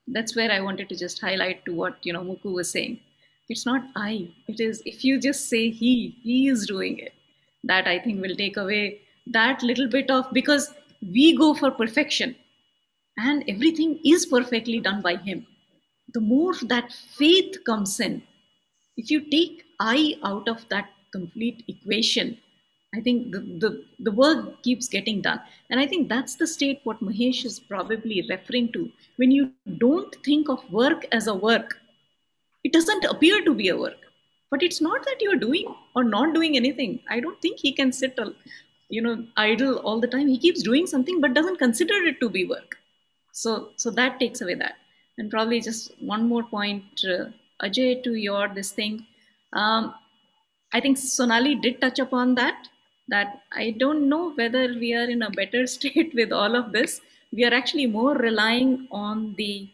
that's 0.08 0.34
where 0.34 0.50
I 0.50 0.60
wanted 0.60 0.88
to 0.88 0.96
just 0.96 1.20
highlight 1.20 1.64
to 1.66 1.72
what, 1.72 1.96
you 2.02 2.12
know, 2.12 2.22
Mukku 2.22 2.52
was 2.52 2.70
saying. 2.70 2.98
It's 3.48 3.64
not 3.64 3.84
I, 3.94 4.28
it 4.48 4.58
is, 4.60 4.82
if 4.84 5.04
you 5.04 5.20
just 5.20 5.48
say 5.48 5.70
he, 5.70 6.16
he 6.22 6.48
is 6.48 6.66
doing 6.66 6.98
it, 6.98 7.14
that 7.64 7.86
I 7.86 8.00
think 8.00 8.20
will 8.20 8.34
take 8.34 8.56
away 8.56 9.00
that 9.28 9.62
little 9.62 9.88
bit 9.88 10.10
of, 10.10 10.26
because 10.32 10.74
we 11.00 11.36
go 11.36 11.54
for 11.54 11.70
perfection 11.70 12.34
and 13.16 13.44
everything 13.48 14.00
is 14.04 14.26
perfectly 14.26 14.80
done 14.80 15.02
by 15.02 15.16
him. 15.16 15.46
The 16.14 16.20
more 16.20 16.54
that 16.62 16.92
faith 16.92 17.58
comes 17.64 18.00
in, 18.00 18.22
if 18.96 19.10
you 19.10 19.20
take 19.20 19.64
I 19.80 20.16
out 20.24 20.48
of 20.48 20.68
that 20.68 20.90
complete 21.12 21.64
equation, 21.68 22.38
I 22.94 23.00
think 23.00 23.32
the, 23.32 23.40
the, 23.40 23.84
the 23.98 24.12
work 24.12 24.62
keeps 24.62 24.88
getting 24.88 25.20
done. 25.20 25.40
And 25.70 25.78
I 25.78 25.86
think 25.86 26.08
that's 26.08 26.36
the 26.36 26.46
state 26.46 26.80
what 26.84 27.02
Mahesh 27.02 27.44
is 27.44 27.60
probably 27.60 28.26
referring 28.28 28.72
to. 28.72 28.90
When 29.16 29.30
you 29.30 29.52
don't 29.76 30.14
think 30.24 30.48
of 30.48 30.70
work 30.72 31.06
as 31.12 31.26
a 31.26 31.34
work, 31.34 31.78
it 32.64 32.72
doesn't 32.72 33.04
appear 33.04 33.44
to 33.44 33.54
be 33.54 33.68
a 33.68 33.76
work. 33.76 33.98
But 34.50 34.62
it's 34.62 34.80
not 34.80 35.04
that 35.04 35.20
you're 35.20 35.36
doing 35.36 35.74
or 35.94 36.04
not 36.04 36.32
doing 36.32 36.56
anything. 36.56 37.00
I 37.10 37.20
don't 37.20 37.40
think 37.42 37.58
he 37.58 37.72
can 37.72 37.92
sit, 37.92 38.18
you 38.88 39.02
know, 39.02 39.26
idle 39.36 39.76
all 39.80 40.00
the 40.00 40.06
time. 40.06 40.26
He 40.26 40.38
keeps 40.38 40.62
doing 40.62 40.86
something 40.86 41.20
but 41.20 41.34
doesn't 41.34 41.58
consider 41.58 41.94
it 41.94 42.18
to 42.20 42.30
be 42.30 42.46
work. 42.46 42.78
So, 43.32 43.70
so 43.76 43.90
that 43.90 44.18
takes 44.18 44.40
away 44.40 44.54
that. 44.54 44.76
And 45.18 45.30
probably 45.30 45.60
just 45.60 45.92
one 46.00 46.26
more 46.26 46.44
point, 46.44 46.84
uh, 47.04 47.26
Ajay, 47.62 48.02
to 48.04 48.14
your 48.14 48.48
this 48.48 48.70
thing. 48.70 49.06
Um, 49.52 49.94
I 50.72 50.80
think 50.80 50.98
Sonali 50.98 51.54
did 51.54 51.80
touch 51.80 51.98
upon 51.98 52.34
that 52.34 52.68
that 53.08 53.40
I 53.52 53.70
don't 53.78 54.08
know 54.08 54.32
whether 54.32 54.74
we 54.74 54.94
are 54.94 55.08
in 55.08 55.22
a 55.22 55.30
better 55.30 55.66
state 55.76 56.12
with 56.14 56.32
all 56.32 56.54
of 56.54 56.72
this. 56.72 57.00
We 57.32 57.44
are 57.44 57.54
actually 57.54 57.86
more 57.86 58.14
relying 58.14 58.88
on 58.90 59.34
the 59.36 59.68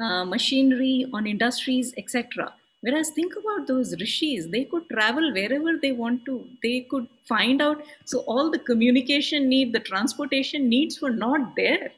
uh, 0.00 0.24
machinery, 0.24 1.06
on 1.12 1.26
industries, 1.26 1.94
etc. 1.96 2.52
Whereas 2.82 3.10
think 3.10 3.34
about 3.36 3.66
those 3.66 3.98
rishis, 3.98 4.46
they 4.48 4.64
could 4.64 4.88
travel 4.90 5.32
wherever 5.32 5.76
they 5.80 5.92
want 5.92 6.24
to. 6.26 6.46
They 6.62 6.86
could 6.90 7.08
find 7.26 7.60
out. 7.60 7.82
So 8.04 8.20
all 8.20 8.50
the 8.50 8.58
communication 8.58 9.48
need, 9.48 9.72
the 9.72 9.80
transportation 9.80 10.68
needs 10.68 11.00
were 11.00 11.10
not 11.10 11.56
there. 11.56 11.92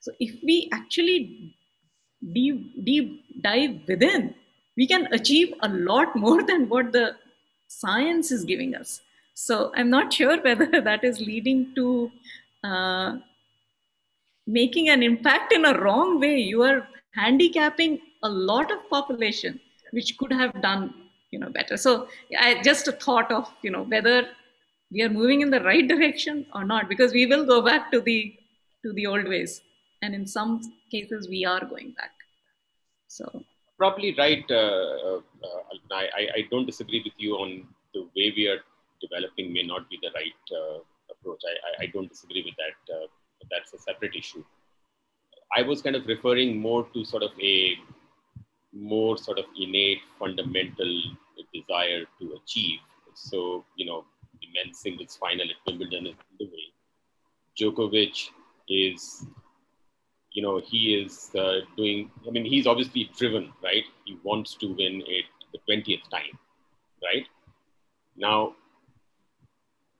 So 0.00 0.12
if 0.20 0.42
we 0.42 0.68
actually 0.72 1.54
deep, 2.32 2.84
deep 2.84 3.24
dive 3.42 3.80
within, 3.86 4.34
we 4.76 4.86
can 4.86 5.06
achieve 5.12 5.54
a 5.62 5.68
lot 5.68 6.16
more 6.26 6.42
than 6.42 6.68
what 6.68 6.92
the 6.92 7.16
science 7.68 8.30
is 8.30 8.44
giving 8.44 8.74
us. 8.74 9.00
So 9.34 9.72
I'm 9.76 9.90
not 9.90 10.12
sure 10.12 10.40
whether 10.42 10.80
that 10.88 11.04
is 11.04 11.20
leading 11.20 11.74
to 11.74 12.10
uh, 12.64 13.16
making 14.46 14.88
an 14.88 15.02
impact 15.02 15.52
in 15.52 15.64
a 15.64 15.78
wrong 15.80 16.20
way. 16.20 16.36
You 16.38 16.62
are 16.62 16.88
handicapping 17.14 18.00
a 18.22 18.28
lot 18.28 18.70
of 18.70 18.88
population 18.88 19.60
which 19.92 20.16
could 20.18 20.32
have 20.32 20.60
done 20.62 20.94
you 21.30 21.38
know 21.38 21.50
better. 21.50 21.76
So 21.76 22.08
I 22.38 22.62
just 22.62 22.88
a 22.88 22.92
thought 22.92 23.30
of 23.32 23.50
you 23.62 23.70
know 23.70 23.82
whether 23.82 24.28
we 24.90 25.02
are 25.02 25.08
moving 25.08 25.40
in 25.40 25.50
the 25.50 25.60
right 25.60 25.86
direction 25.86 26.46
or 26.54 26.64
not 26.64 26.88
because 26.88 27.12
we 27.12 27.26
will 27.26 27.44
go 27.44 27.60
back 27.62 27.90
to 27.92 28.00
the 28.00 28.34
to 28.84 28.92
the 28.92 29.06
old 29.06 29.28
ways 29.28 29.60
and 30.02 30.14
in 30.14 30.26
some 30.26 30.60
cases 30.90 31.28
we 31.28 31.44
are 31.44 31.64
going 31.64 31.90
back 31.92 32.12
so 33.08 33.44
probably 33.78 34.14
right 34.18 34.44
uh, 34.50 35.20
uh, 35.20 35.60
I, 35.92 36.28
I 36.38 36.40
don't 36.50 36.66
disagree 36.66 37.02
with 37.04 37.14
you 37.16 37.34
on 37.34 37.66
the 37.94 38.02
way 38.16 38.32
we 38.36 38.48
are 38.48 38.60
developing 39.00 39.52
may 39.52 39.62
not 39.62 39.88
be 39.90 39.98
the 40.02 40.10
right 40.14 40.42
uh, 40.52 40.78
approach. 41.10 41.40
I, 41.46 41.84
I, 41.84 41.86
don't 41.86 42.08
disagree 42.08 42.42
with 42.44 42.54
that. 42.56 42.94
Uh, 42.94 43.06
that's 43.50 43.72
a 43.74 43.78
separate 43.78 44.14
issue. 44.16 44.44
I 45.56 45.62
was 45.62 45.82
kind 45.82 45.96
of 45.96 46.06
referring 46.06 46.58
more 46.60 46.86
to 46.94 47.04
sort 47.04 47.22
of 47.22 47.30
a 47.40 47.74
more 48.72 49.16
sort 49.16 49.38
of 49.38 49.44
innate 49.58 50.00
fundamental 50.18 51.02
desire 51.54 52.04
to 52.18 52.38
achieve. 52.42 52.80
So, 53.14 53.64
you 53.76 53.86
know, 53.86 54.04
the 54.40 54.48
men's 54.54 54.78
singles 54.78 55.16
final 55.16 55.46
at 55.46 55.56
Wimbledon 55.66 56.08
is 56.08 56.14
the 56.38 56.46
way. 56.46 56.66
Djokovic 57.58 58.28
is, 58.68 59.26
you 60.36 60.42
know, 60.42 60.60
he 60.62 60.94
is 60.94 61.30
uh, 61.34 61.60
doing, 61.78 62.10
I 62.28 62.30
mean, 62.30 62.44
he's 62.44 62.66
obviously 62.66 63.10
driven, 63.16 63.54
right? 63.64 63.84
He 64.04 64.18
wants 64.22 64.54
to 64.56 64.66
win 64.66 65.02
it 65.06 65.24
the 65.50 65.58
20th 65.66 66.02
time, 66.10 66.38
right? 67.02 67.24
Now, 68.18 68.52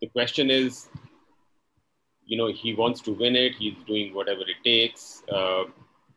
the 0.03 0.09
question 0.09 0.51
is, 0.51 0.89
you 2.27 2.37
know, 2.37 2.53
he 2.53 2.75
wants 2.75 3.01
to 3.03 3.13
win 3.13 3.35
it. 3.35 3.55
He's 3.55 3.83
doing 3.87 4.13
whatever 4.13 4.43
it 4.43 4.63
takes, 4.63 5.23
uh, 5.33 5.65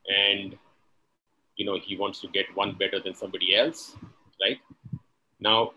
and 0.10 0.58
you 1.56 1.66
know, 1.66 1.78
he 1.82 1.96
wants 1.96 2.20
to 2.20 2.28
get 2.28 2.46
one 2.56 2.76
better 2.78 3.00
than 3.00 3.16
somebody 3.16 3.56
else, 3.56 3.96
right? 4.44 4.58
Now, 5.40 5.72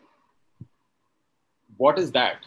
what 1.76 1.96
is 1.96 2.10
that? 2.12 2.38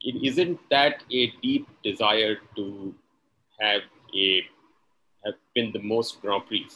It 0.00 0.24
isn't 0.24 0.60
that 0.70 1.02
a 1.10 1.32
deep 1.42 1.66
desire 1.82 2.36
to 2.54 2.94
have 3.58 3.82
a 4.16 4.42
have 5.28 5.40
been 5.54 5.72
the 5.72 5.82
most 5.82 6.20
Grand 6.20 6.46
Prix, 6.46 6.66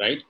right? 0.00 0.22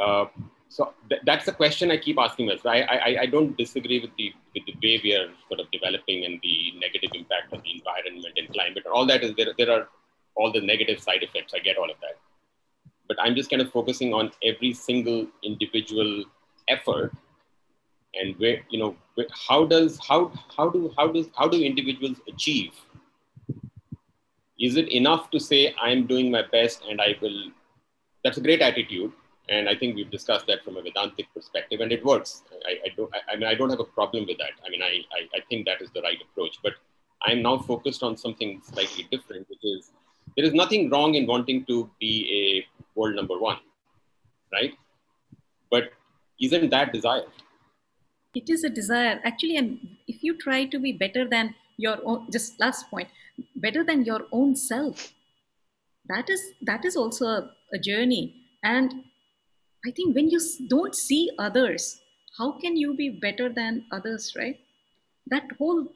Uh, 0.00 0.26
so 0.68 0.92
th- 1.08 1.22
that's 1.24 1.46
the 1.46 1.52
question 1.52 1.90
I 1.90 1.96
keep 1.96 2.18
asking 2.18 2.46
myself. 2.46 2.66
I, 2.66 2.80
I, 2.82 3.20
I 3.22 3.26
don't 3.26 3.56
disagree 3.56 4.00
with 4.00 4.10
the 4.18 4.32
with 4.54 4.64
the 4.66 4.74
way 4.84 5.00
we 5.02 5.14
are 5.14 5.28
sort 5.48 5.60
of 5.60 5.70
developing 5.70 6.24
and 6.24 6.38
the 6.42 6.56
negative 6.84 7.10
impact 7.14 7.52
on 7.52 7.62
the 7.64 7.72
environment 7.78 8.36
and 8.36 8.48
climate. 8.52 8.84
All 8.92 9.06
that 9.06 9.22
is 9.22 9.34
there. 9.36 9.52
There 9.56 9.70
are 9.70 9.88
all 10.36 10.52
the 10.52 10.60
negative 10.60 11.00
side 11.00 11.22
effects. 11.22 11.54
I 11.54 11.60
get 11.60 11.78
all 11.78 11.90
of 11.90 11.96
that, 12.00 12.16
but 13.08 13.16
I'm 13.20 13.34
just 13.34 13.50
kind 13.50 13.62
of 13.62 13.70
focusing 13.70 14.12
on 14.12 14.32
every 14.42 14.72
single 14.72 15.26
individual 15.42 16.24
effort 16.68 17.12
and 18.20 18.34
where 18.38 18.60
you 18.70 18.78
know 18.78 18.96
how 19.48 19.64
does 19.66 19.98
how 20.06 20.32
how 20.56 20.68
do 20.68 20.92
how 20.96 21.06
does 21.08 21.26
how 21.36 21.48
do 21.48 21.62
individuals 21.62 22.20
achieve 22.28 22.72
is 24.58 24.76
it 24.76 24.88
enough 24.88 25.30
to 25.30 25.38
say 25.38 25.74
i'm 25.80 26.06
doing 26.06 26.30
my 26.30 26.42
best 26.52 26.82
and 26.88 27.00
i 27.00 27.14
will 27.20 27.50
that's 28.24 28.38
a 28.38 28.40
great 28.40 28.62
attitude 28.62 29.12
and 29.48 29.68
I 29.68 29.76
think 29.76 29.94
we've 29.94 30.10
discussed 30.10 30.46
that 30.48 30.64
from 30.64 30.76
a 30.76 30.82
Vedantic 30.82 31.26
perspective, 31.32 31.80
and 31.80 31.92
it 31.92 32.04
works. 32.04 32.42
I, 32.66 32.72
I 32.84 32.88
don't, 32.96 33.12
I, 33.14 33.32
I, 33.32 33.36
mean, 33.36 33.48
I 33.48 33.54
don't 33.54 33.70
have 33.70 33.80
a 33.80 33.84
problem 33.84 34.26
with 34.26 34.38
that. 34.38 34.50
I 34.66 34.70
mean, 34.70 34.82
I, 34.82 35.02
I, 35.12 35.38
I 35.38 35.40
think 35.48 35.66
that 35.66 35.80
is 35.80 35.90
the 35.94 36.02
right 36.02 36.18
approach. 36.20 36.58
But 36.62 36.72
I'm 37.22 37.42
now 37.42 37.58
focused 37.58 38.02
on 38.02 38.16
something 38.16 38.60
slightly 38.64 39.06
different, 39.10 39.48
which 39.48 39.60
is 39.62 39.92
there 40.36 40.44
is 40.44 40.52
nothing 40.52 40.90
wrong 40.90 41.14
in 41.14 41.26
wanting 41.26 41.64
to 41.66 41.88
be 42.00 42.66
a 42.66 42.98
world 42.98 43.14
number 43.14 43.38
one, 43.38 43.58
right? 44.52 44.74
But 45.70 45.92
isn't 46.40 46.70
that 46.70 46.92
desire? 46.92 47.26
It 48.34 48.50
is 48.50 48.64
a 48.64 48.68
desire, 48.68 49.20
actually. 49.24 49.56
And 49.56 49.78
if 50.08 50.22
you 50.22 50.36
try 50.36 50.64
to 50.66 50.78
be 50.78 50.92
better 50.92 51.26
than 51.26 51.54
your 51.76 51.98
own, 52.04 52.30
just 52.30 52.58
last 52.60 52.90
point, 52.90 53.08
better 53.56 53.84
than 53.84 54.04
your 54.04 54.26
own 54.32 54.54
self, 54.56 55.12
that 56.08 56.30
is 56.30 56.40
that 56.62 56.84
is 56.84 56.96
also 56.96 57.26
a, 57.26 57.50
a 57.72 57.78
journey. 57.78 58.34
And 58.62 59.04
I 59.86 59.90
think 59.90 60.14
when 60.14 60.30
you 60.30 60.40
don't 60.68 60.94
see 60.94 61.30
others, 61.38 62.00
how 62.38 62.52
can 62.52 62.76
you 62.76 62.94
be 62.94 63.10
better 63.10 63.48
than 63.48 63.84
others, 63.92 64.34
right? 64.36 64.58
That 65.26 65.44
whole 65.58 65.86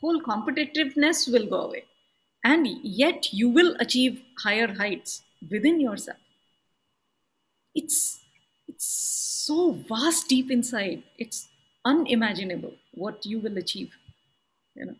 whole 0.00 0.20
competitiveness 0.22 1.30
will 1.32 1.46
go 1.46 1.62
away. 1.62 1.84
And 2.44 2.66
yet 2.82 3.32
you 3.32 3.48
will 3.50 3.76
achieve 3.80 4.22
higher 4.38 4.74
heights 4.74 5.22
within 5.50 5.80
yourself. 5.80 6.18
it's 7.74 8.20
it's 8.68 8.86
so 9.46 9.72
vast 9.88 10.28
deep 10.28 10.50
inside. 10.50 11.02
It's 11.18 11.48
unimaginable 11.84 12.74
what 12.92 13.26
you 13.26 13.40
will 13.40 13.58
achieve. 13.58 13.96
You 14.80 14.86
know, 14.86 14.96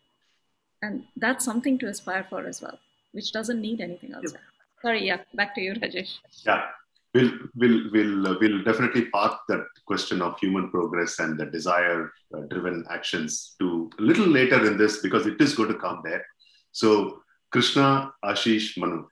and 0.82 1.04
that's 1.16 1.44
something 1.44 1.78
to 1.78 1.86
aspire 1.86 2.26
for 2.28 2.46
as 2.46 2.60
well, 2.60 2.78
which 3.12 3.32
doesn't 3.32 3.60
need 3.60 3.80
anything 3.80 4.12
else. 4.14 4.34
Sorry, 4.82 5.06
yeah, 5.06 5.20
back 5.34 5.54
to 5.54 5.60
you, 5.60 5.72
Rajesh. 5.74 6.12
Yeah, 6.44 6.66
we'll 7.14 7.32
we'll 7.56 7.80
we'll 7.92 8.28
uh, 8.28 8.36
we'll 8.40 8.62
definitely 8.62 9.06
park 9.06 9.40
that 9.48 9.64
question 9.86 10.22
of 10.22 10.38
human 10.38 10.70
progress 10.70 11.18
and 11.18 11.40
the 11.40 11.46
desire 11.46 12.12
uh, 12.34 12.42
driven 12.50 12.84
actions 12.90 13.56
to 13.58 13.90
a 13.98 14.02
little 14.02 14.26
later 14.38 14.60
in 14.66 14.76
this 14.76 14.98
because 15.06 15.26
it 15.26 15.40
is 15.40 15.54
going 15.54 15.72
to 15.72 15.78
come 15.86 16.02
there. 16.04 16.24
So 16.72 17.22
krishna 17.50 18.12
ashish 18.24 18.78
manu. 18.78 19.06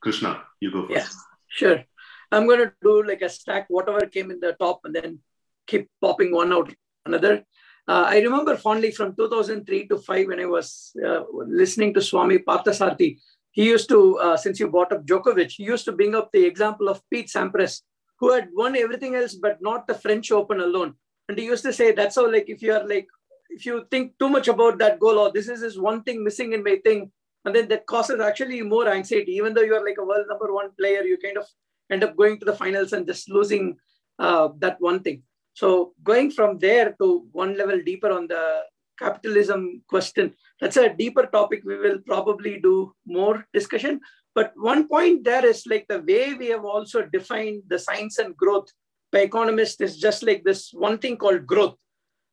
Krishna 0.00 0.42
you 0.60 0.70
go 0.72 0.86
first. 0.86 0.96
Yeah 0.96 1.08
sure. 1.54 1.84
I'm 2.32 2.46
going 2.46 2.58
to 2.58 2.72
do 2.82 3.02
like 3.06 3.22
a 3.22 3.28
stack 3.28 3.66
whatever 3.68 4.06
came 4.06 4.30
in 4.30 4.40
the 4.40 4.52
top 4.54 4.80
and 4.84 4.94
then 4.94 5.20
keep 5.66 5.88
popping 6.00 6.32
one 6.32 6.52
out 6.52 6.72
another 7.06 7.44
uh, 7.86 8.06
I 8.08 8.20
remember 8.20 8.56
fondly 8.56 8.90
from 8.90 9.14
2003 9.14 9.88
to 9.88 9.98
5 9.98 10.26
when 10.28 10.40
I 10.40 10.46
was 10.46 10.92
uh, 11.06 11.22
listening 11.46 11.94
to 11.94 12.00
Swami 12.00 12.38
Parthasarathy 12.38 13.18
he 13.54 13.66
used 13.66 13.88
to, 13.88 14.18
uh, 14.18 14.36
since 14.36 14.58
you 14.58 14.68
brought 14.68 14.92
up 14.92 15.06
Djokovic, 15.06 15.52
he 15.52 15.62
used 15.62 15.84
to 15.84 15.92
bring 15.92 16.16
up 16.16 16.32
the 16.32 16.44
example 16.44 16.88
of 16.88 17.00
Pete 17.08 17.28
Sampras, 17.28 17.82
who 18.18 18.32
had 18.32 18.48
won 18.52 18.76
everything 18.76 19.14
else 19.14 19.36
but 19.36 19.62
not 19.62 19.86
the 19.86 19.94
French 19.94 20.32
Open 20.32 20.58
alone. 20.58 20.94
And 21.28 21.38
he 21.38 21.44
used 21.44 21.62
to 21.62 21.72
say, 21.72 21.92
that's 21.92 22.16
how, 22.16 22.30
like, 22.30 22.48
if 22.48 22.62
you 22.62 22.72
are 22.72 22.84
like, 22.84 23.06
if 23.50 23.64
you 23.64 23.86
think 23.92 24.18
too 24.18 24.28
much 24.28 24.48
about 24.48 24.78
that 24.78 24.98
goal, 24.98 25.20
or 25.20 25.30
this 25.30 25.48
is 25.48 25.60
this 25.60 25.78
one 25.78 26.02
thing 26.02 26.24
missing 26.24 26.52
in 26.52 26.64
my 26.64 26.80
thing, 26.84 27.12
and 27.44 27.54
then 27.54 27.68
that 27.68 27.86
causes 27.86 28.18
actually 28.18 28.60
more 28.62 28.88
anxiety. 28.88 29.32
Even 29.36 29.54
though 29.54 29.62
you 29.62 29.76
are 29.76 29.84
like 29.84 29.98
a 30.00 30.04
world 30.04 30.26
number 30.28 30.52
one 30.52 30.70
player, 30.76 31.02
you 31.02 31.16
kind 31.18 31.38
of 31.38 31.46
end 31.92 32.02
up 32.02 32.16
going 32.16 32.40
to 32.40 32.44
the 32.44 32.56
finals 32.56 32.92
and 32.92 33.06
just 33.06 33.30
losing 33.30 33.76
uh, 34.18 34.48
that 34.58 34.80
one 34.80 34.98
thing. 35.00 35.22
So 35.54 35.94
going 36.02 36.30
from 36.30 36.58
there 36.58 36.94
to 37.00 37.26
one 37.32 37.56
level 37.56 37.80
deeper 37.84 38.10
on 38.10 38.26
the 38.28 38.62
capitalism 38.98 39.82
question. 39.88 40.34
That's 40.60 40.76
a 40.76 40.92
deeper 40.92 41.26
topic. 41.26 41.62
We 41.64 41.78
will 41.78 41.98
probably 42.06 42.60
do 42.60 42.94
more 43.06 43.46
discussion. 43.52 44.00
But 44.34 44.52
one 44.56 44.88
point 44.88 45.24
there 45.24 45.46
is 45.46 45.64
like 45.66 45.86
the 45.88 46.00
way 46.00 46.34
we 46.34 46.48
have 46.48 46.64
also 46.64 47.02
defined 47.02 47.62
the 47.68 47.78
science 47.78 48.18
and 48.18 48.36
growth 48.36 48.68
by 49.12 49.20
economists 49.20 49.80
is 49.80 49.96
just 49.96 50.22
like 50.24 50.42
this 50.44 50.70
one 50.72 50.98
thing 50.98 51.16
called 51.16 51.46
growth. 51.46 51.76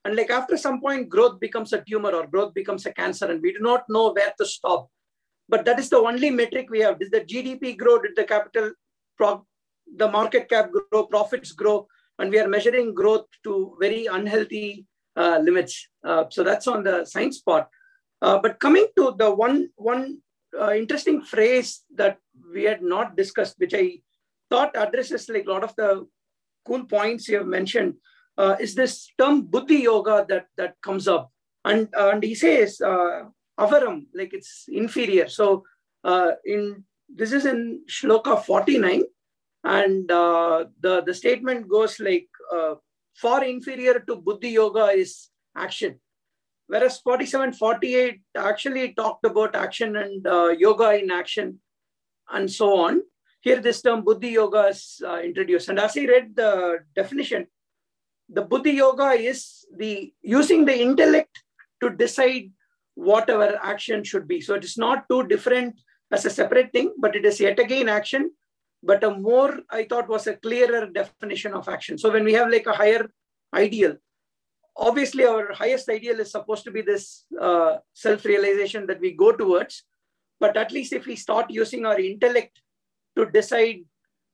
And 0.04 0.16
like 0.16 0.32
after 0.32 0.58
some 0.58 0.82
point, 0.82 1.10
growth 1.10 1.40
becomes 1.40 1.74
a 1.74 1.84
tumor 1.88 2.10
or 2.10 2.26
growth 2.26 2.56
becomes 2.56 2.88
a 2.88 2.94
cancer, 2.94 3.30
and 3.30 3.40
we 3.40 3.54
do 3.54 3.60
not 3.60 3.84
know 3.88 4.12
where 4.12 4.34
to 4.40 4.46
stop. 4.48 4.90
But 5.48 5.64
that 5.66 5.78
is 5.78 5.90
the 5.90 5.98
only 5.98 6.32
metric 6.32 6.72
we 6.72 6.80
have. 6.80 6.98
Did 6.98 7.12
the 7.12 7.22
GDP 7.22 7.78
grow? 7.78 8.02
Did 8.02 8.16
the 8.16 8.24
capital, 8.24 8.72
the 9.96 10.08
market 10.08 10.50
cap 10.50 10.72
grow? 10.72 11.06
Profits 11.06 11.52
grow? 11.52 11.88
And 12.22 12.30
we 12.30 12.40
are 12.40 12.48
measuring 12.48 12.94
growth 12.94 13.26
to 13.46 13.76
very 13.82 14.06
unhealthy 14.06 14.86
uh, 15.18 15.40
limits. 15.44 15.90
Uh, 16.06 16.26
so 16.30 16.44
that's 16.44 16.68
on 16.68 16.84
the 16.84 17.04
science 17.04 17.42
part. 17.42 17.68
Uh, 18.22 18.38
but 18.38 18.60
coming 18.60 18.88
to 18.96 19.16
the 19.18 19.30
one 19.30 19.70
one 19.76 20.20
interesting 20.76 21.22
phrase 21.22 21.84
that 21.96 22.18
we 22.54 22.64
had 22.64 22.82
not 22.82 23.18
discussed, 23.18 23.56
which 23.58 23.74
I 23.74 24.00
thought 24.50 24.76
addresses 24.76 25.28
like 25.30 25.48
a 25.48 25.52
lot 25.52 25.64
of 25.64 25.76
the 25.76 26.08
cool 26.66 26.86
points 26.86 27.28
you 27.28 27.38
have 27.38 27.48
mentioned, 27.48 27.96
is 28.60 28.76
this 28.76 29.12
term 29.18 29.48
Buddhi 29.48 29.80
Yoga 29.84 30.26
that 30.30 30.46
that 30.58 30.76
comes 30.82 31.08
up, 31.08 31.32
and 31.66 31.90
and 31.94 32.22
he 32.24 32.36
says 32.36 32.80
avaram, 33.60 34.06
like 34.14 34.34
it's 34.34 34.66
inferior. 34.68 35.28
So 35.28 35.64
in 36.46 36.84
this 37.10 37.32
is 37.32 37.46
in 37.46 37.82
shloka 37.90 38.44
49 38.44 39.04
and 39.64 40.12
uh, 40.12 40.66
the 40.80 41.02
the 41.02 41.14
statement 41.14 41.70
goes 41.70 42.00
like 42.00 42.28
uh, 42.54 42.76
far 43.16 43.44
inferior 43.44 44.00
to 44.08 44.16
Buddhi 44.16 44.50
Yoga 44.50 44.86
is 44.88 45.30
action. 45.56 46.00
Whereas 46.68 47.00
47, 47.02 47.54
48 47.54 48.22
actually 48.38 48.94
talked 48.94 49.26
about 49.26 49.56
action 49.56 49.98
and 49.98 50.26
uh, 50.26 50.48
yoga 50.58 50.98
in 50.98 51.12
action 51.12 51.60
and 52.32 52.50
so 52.50 52.78
on. 52.78 53.02
Here, 53.42 53.60
this 53.60 53.82
term 53.82 54.06
Buddhi 54.06 54.30
Yoga 54.30 54.68
is 54.68 55.02
introduced. 55.22 55.68
And 55.68 55.80
as 55.80 55.98
I 55.98 56.06
read 56.06 56.34
the 56.36 56.80
definition, 56.96 57.48
the 58.30 58.44
Buddhi 58.44 58.72
Yoga 58.72 59.10
is 59.10 59.66
the 59.76 60.14
using 60.22 60.64
the 60.64 60.80
intellect 60.80 61.44
to 61.82 61.90
decide 61.90 62.52
what 62.96 63.30
our 63.30 63.58
action 63.62 64.04
should 64.04 64.28
be. 64.28 64.40
So 64.40 64.54
it 64.54 64.64
is 64.64 64.78
not 64.78 65.10
too 65.10 65.28
different 65.28 65.76
as 66.12 66.26
a 66.26 66.30
separate 66.30 66.72
thing, 66.72 66.94
but 67.00 67.16
it 67.16 67.26
is 67.26 67.40
yet 67.40 67.60
again 67.60 67.90
action 67.90 68.32
but 68.84 69.04
a 69.04 69.12
more 69.12 69.60
i 69.70 69.84
thought 69.84 70.08
was 70.10 70.28
a 70.28 70.36
clearer 70.38 70.88
definition 70.88 71.54
of 71.54 71.70
action. 71.70 71.98
So 71.98 72.12
when 72.12 72.24
we 72.24 72.34
have 72.34 72.50
like 72.50 72.68
a 72.68 72.74
higher 72.74 73.10
ideal 73.54 73.96
obviously 74.76 75.26
our 75.26 75.54
highest 75.54 75.90
ideal 75.90 76.20
is 76.20 76.32
supposed 76.32 76.64
to 76.64 76.72
be 76.72 76.82
this 76.82 77.26
uh, 77.40 77.78
self-realization 77.94 78.88
that 78.88 79.00
we 79.00 79.12
go 79.12 79.32
towards. 79.32 79.84
But 80.40 80.58
at 80.58 80.72
least 80.72 80.94
if 80.94 81.06
we 81.06 81.16
start 81.16 81.52
using 81.52 81.86
our 81.86 82.00
intellect 82.00 82.62
to 83.16 83.26
decide 83.26 83.82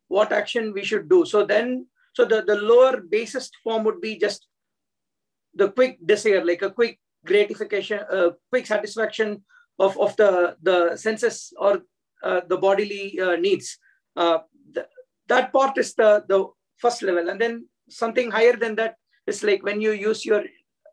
what 0.08 0.32
action 0.32 0.72
we 0.74 0.84
should 0.84 1.10
do 1.10 1.26
so 1.26 1.46
then 1.46 1.86
so 2.14 2.24
the, 2.24 2.42
the 2.42 2.56
lower 2.56 3.02
basest 3.02 3.58
form 3.64 3.84
would 3.84 4.00
be 4.00 4.18
just 4.18 4.48
the 5.54 5.70
quick 5.72 5.98
desire 6.06 6.46
like 6.46 6.62
a 6.62 6.72
quick 6.72 6.98
gratification 7.26 8.00
uh, 8.10 8.30
quick 8.50 8.66
satisfaction 8.66 9.44
of, 9.80 10.00
of 10.00 10.16
the 10.16 10.56
the 10.62 10.96
senses 10.96 11.52
or 11.58 11.82
uh, 12.24 12.42
the 12.48 12.56
bodily 12.56 13.20
uh, 13.20 13.36
needs 13.36 13.78
uh, 14.18 14.40
th- 14.74 14.88
that 15.28 15.54
part 15.54 15.78
is 15.78 15.94
the, 15.94 16.26
the 16.28 16.46
first 16.78 17.02
level. 17.04 17.30
And 17.30 17.40
then 17.40 17.68
something 17.90 18.32
higher 18.32 18.56
than 18.56 18.76
that 18.76 18.96
is 19.28 19.44
like 19.44 19.64
when 19.64 19.80
you 19.80 19.92
use 19.92 20.26
your 20.26 20.44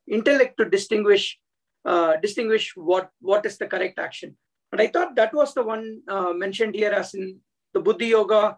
intellect 0.06 0.58
to 0.58 0.68
distinguish 0.68 1.38
uh, 1.86 2.16
distinguish 2.16 2.72
what, 2.76 3.10
what 3.20 3.44
is 3.44 3.58
the 3.58 3.66
correct 3.66 3.98
action. 3.98 4.34
And 4.72 4.80
I 4.80 4.86
thought 4.86 5.16
that 5.16 5.34
was 5.34 5.52
the 5.52 5.62
one 5.62 6.00
uh, 6.08 6.32
mentioned 6.32 6.74
here 6.74 6.90
as 6.90 7.12
in 7.12 7.40
the 7.74 7.80
Buddhi 7.80 8.06
Yoga. 8.06 8.56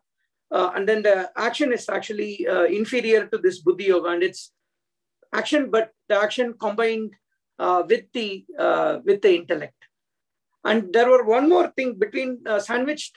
Uh, 0.49 0.71
and 0.77 0.89
then 0.89 1.03
the 1.03 1.29
action 1.37 1.73
is 1.73 1.89
actually 1.89 2.47
uh, 2.47 2.65
inferior 2.65 3.27
to 3.27 3.39
this 3.39 3.61
Buddhi 3.63 3.87
Yoga. 3.87 4.11
And 4.11 4.23
it's 4.23 4.53
action, 5.33 5.71
but 5.73 5.91
the 6.09 6.17
action 6.17 6.55
combined 6.61 7.15
with 7.59 8.05
the 8.13 8.45
with 9.05 9.23
the 9.23 9.35
intellect. 9.35 9.75
And 10.65 10.93
there 10.93 11.11
were 11.11 11.25
one 11.25 11.49
more 11.49 11.73
thing 11.77 11.99
between 11.99 12.45
sandwiched 12.61 13.17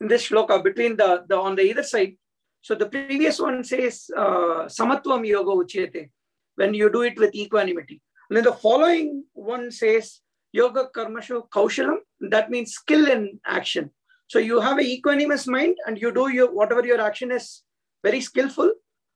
in 0.00 0.08
this 0.08 0.28
shloka 0.28 0.62
between 0.62 0.96
the, 0.96 1.24
the 1.28 1.36
on 1.36 1.56
the 1.56 1.62
either 1.62 1.82
side. 1.82 2.16
So 2.62 2.74
the 2.74 2.86
previous 2.86 3.40
one 3.40 3.64
says 3.64 4.10
uh, 4.16 4.66
samatvam 4.66 5.26
yoga 5.26 5.50
uchyate, 5.50 6.10
when 6.56 6.74
you 6.74 6.90
do 6.90 7.02
it 7.02 7.18
with 7.18 7.34
equanimity. 7.34 8.00
And 8.28 8.36
then 8.36 8.44
the 8.44 8.52
following 8.52 9.24
one 9.32 9.70
says 9.70 10.20
yoga 10.52 10.88
karmashu 10.94 11.48
kaushalam, 11.48 11.98
that 12.20 12.50
means 12.50 12.72
skill 12.72 13.10
in 13.10 13.40
action. 13.46 13.90
So 14.28 14.38
you 14.38 14.60
have 14.60 14.78
a 14.78 14.82
equanimous 14.82 15.46
mind 15.48 15.76
and 15.86 16.00
you 16.00 16.12
do 16.12 16.28
your 16.28 16.52
whatever 16.52 16.86
your 16.86 17.00
action 17.00 17.32
is 17.32 17.62
very 18.04 18.20
skillful 18.20 18.72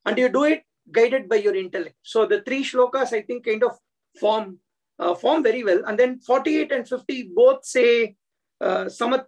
and 0.07 0.19
you 0.19 0.29
do 0.29 0.45
it 0.45 0.63
guided 0.91 1.29
by 1.29 1.37
your 1.37 1.55
intellect. 1.55 1.97
So 2.03 2.27
the 2.27 2.43
three 2.43 2.65
shlokas 2.65 3.13
I 3.13 3.23
think 3.23 3.47
kind 3.47 3.63
of 3.63 3.79
form 4.19 4.59
uh, 4.99 5.15
form 5.15 5.43
very 5.43 5.65
well. 5.65 5.83
And 5.87 5.99
then 5.99 6.21
48 6.21 6.73
and 6.73 6.89
50 6.89 7.31
both 7.35 7.65
say 7.65 8.17
uh, 8.61 8.85
samat 8.85 9.27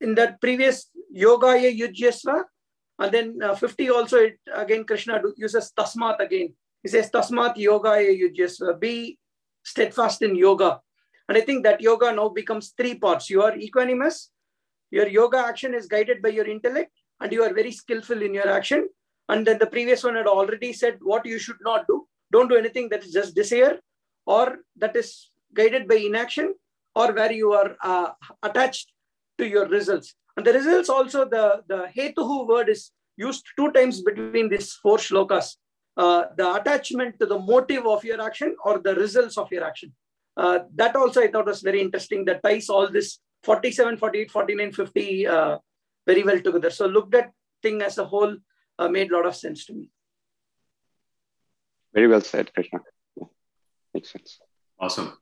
in 0.00 0.14
that 0.14 0.40
previous 0.40 0.90
yoga 1.10 1.46
yujyasva, 1.46 2.44
and 2.98 3.12
then 3.12 3.38
uh, 3.42 3.54
50 3.54 3.90
also 3.90 4.18
it, 4.18 4.38
again 4.52 4.84
Krishna 4.84 5.20
uses 5.36 5.72
tasmat 5.76 6.18
again. 6.20 6.54
He 6.82 6.88
says 6.88 7.10
tasmat 7.10 7.56
yoga 7.56 7.90
yujyasva, 7.90 8.78
be 8.80 9.18
steadfast 9.62 10.22
in 10.22 10.36
yoga. 10.36 10.80
And 11.28 11.36
I 11.36 11.42
think 11.42 11.64
that 11.64 11.80
yoga 11.80 12.12
now 12.12 12.28
becomes 12.30 12.72
three 12.76 12.94
parts. 12.94 13.28
You 13.28 13.42
are 13.42 13.52
equanimous, 13.52 14.28
your 14.90 15.06
yoga 15.08 15.38
action 15.38 15.74
is 15.74 15.86
guided 15.86 16.22
by 16.22 16.30
your 16.30 16.46
intellect, 16.46 16.92
and 17.20 17.32
you 17.32 17.42
are 17.42 17.52
very 17.52 17.72
skillful 17.72 18.22
in 18.22 18.32
your 18.32 18.48
action. 18.48 18.88
And 19.28 19.46
then 19.46 19.58
the 19.58 19.66
previous 19.66 20.04
one 20.04 20.16
had 20.16 20.26
already 20.26 20.72
said 20.72 20.98
what 21.02 21.26
you 21.26 21.38
should 21.38 21.60
not 21.60 21.86
do. 21.86 22.06
Don't 22.32 22.48
do 22.48 22.56
anything 22.56 22.88
that 22.90 23.04
is 23.04 23.12
just 23.12 23.34
desire 23.34 23.78
or 24.26 24.58
that 24.76 24.96
is 24.96 25.30
guided 25.54 25.86
by 25.88 25.96
inaction 25.96 26.54
or 26.94 27.12
where 27.12 27.32
you 27.32 27.52
are 27.52 27.76
uh, 27.82 28.10
attached 28.42 28.92
to 29.38 29.48
your 29.48 29.66
results. 29.66 30.14
And 30.36 30.46
the 30.46 30.52
results 30.52 30.88
also, 30.88 31.24
the, 31.24 31.62
the 31.66 31.88
hetuhu 31.96 32.46
word 32.46 32.68
is 32.68 32.90
used 33.16 33.44
two 33.56 33.72
times 33.72 34.02
between 34.02 34.48
these 34.48 34.72
four 34.74 34.98
shlokas. 34.98 35.56
Uh, 35.96 36.26
the 36.36 36.54
attachment 36.54 37.18
to 37.18 37.26
the 37.26 37.38
motive 37.38 37.84
of 37.86 38.04
your 38.04 38.22
action 38.22 38.54
or 38.64 38.78
the 38.78 38.94
results 38.94 39.36
of 39.36 39.50
your 39.50 39.64
action. 39.64 39.92
Uh, 40.36 40.60
that 40.76 40.94
also 40.94 41.20
I 41.20 41.26
thought 41.28 41.46
was 41.46 41.60
very 41.60 41.80
interesting. 41.80 42.24
That 42.26 42.42
ties 42.44 42.68
all 42.68 42.88
this 42.88 43.18
47, 43.42 43.96
48, 43.96 44.30
49, 44.30 44.72
50 44.72 45.26
uh, 45.26 45.58
very 46.06 46.22
well 46.22 46.40
together. 46.40 46.70
So 46.70 46.86
looked 46.86 47.14
at 47.16 47.32
thing 47.62 47.82
as 47.82 47.98
a 47.98 48.04
whole 48.04 48.36
uh, 48.78 48.88
made 48.88 49.10
a 49.10 49.16
lot 49.16 49.26
of 49.26 49.34
sense 49.34 49.66
to 49.66 49.74
me. 49.74 49.90
Very 51.92 52.06
well 52.06 52.20
said, 52.20 52.52
Krishna. 52.54 52.78
Yeah, 53.16 53.24
makes 53.92 54.12
sense. 54.12 54.38
Awesome. 54.78 55.18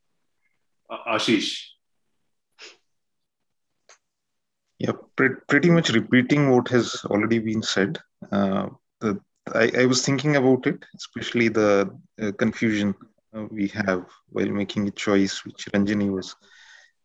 Ashish, 0.90 1.68
Yeah, 4.78 4.92
pre- 5.16 5.40
pretty 5.48 5.70
much 5.70 5.90
repeating 5.90 6.50
what 6.50 6.68
has 6.68 7.02
already 7.06 7.38
been 7.38 7.62
said. 7.62 7.98
Uh, 8.30 8.68
the, 9.00 9.18
I, 9.54 9.70
I, 9.78 9.86
was 9.86 10.02
thinking 10.04 10.36
about 10.36 10.66
it, 10.66 10.84
especially 10.96 11.48
the 11.48 11.90
uh, 12.20 12.32
confusion 12.32 12.94
uh, 13.34 13.46
we 13.50 13.68
have 13.68 14.06
while 14.28 14.50
making 14.50 14.88
a 14.88 14.90
choice, 14.90 15.44
which 15.44 15.66
Ranjini 15.72 16.10
was 16.10 16.36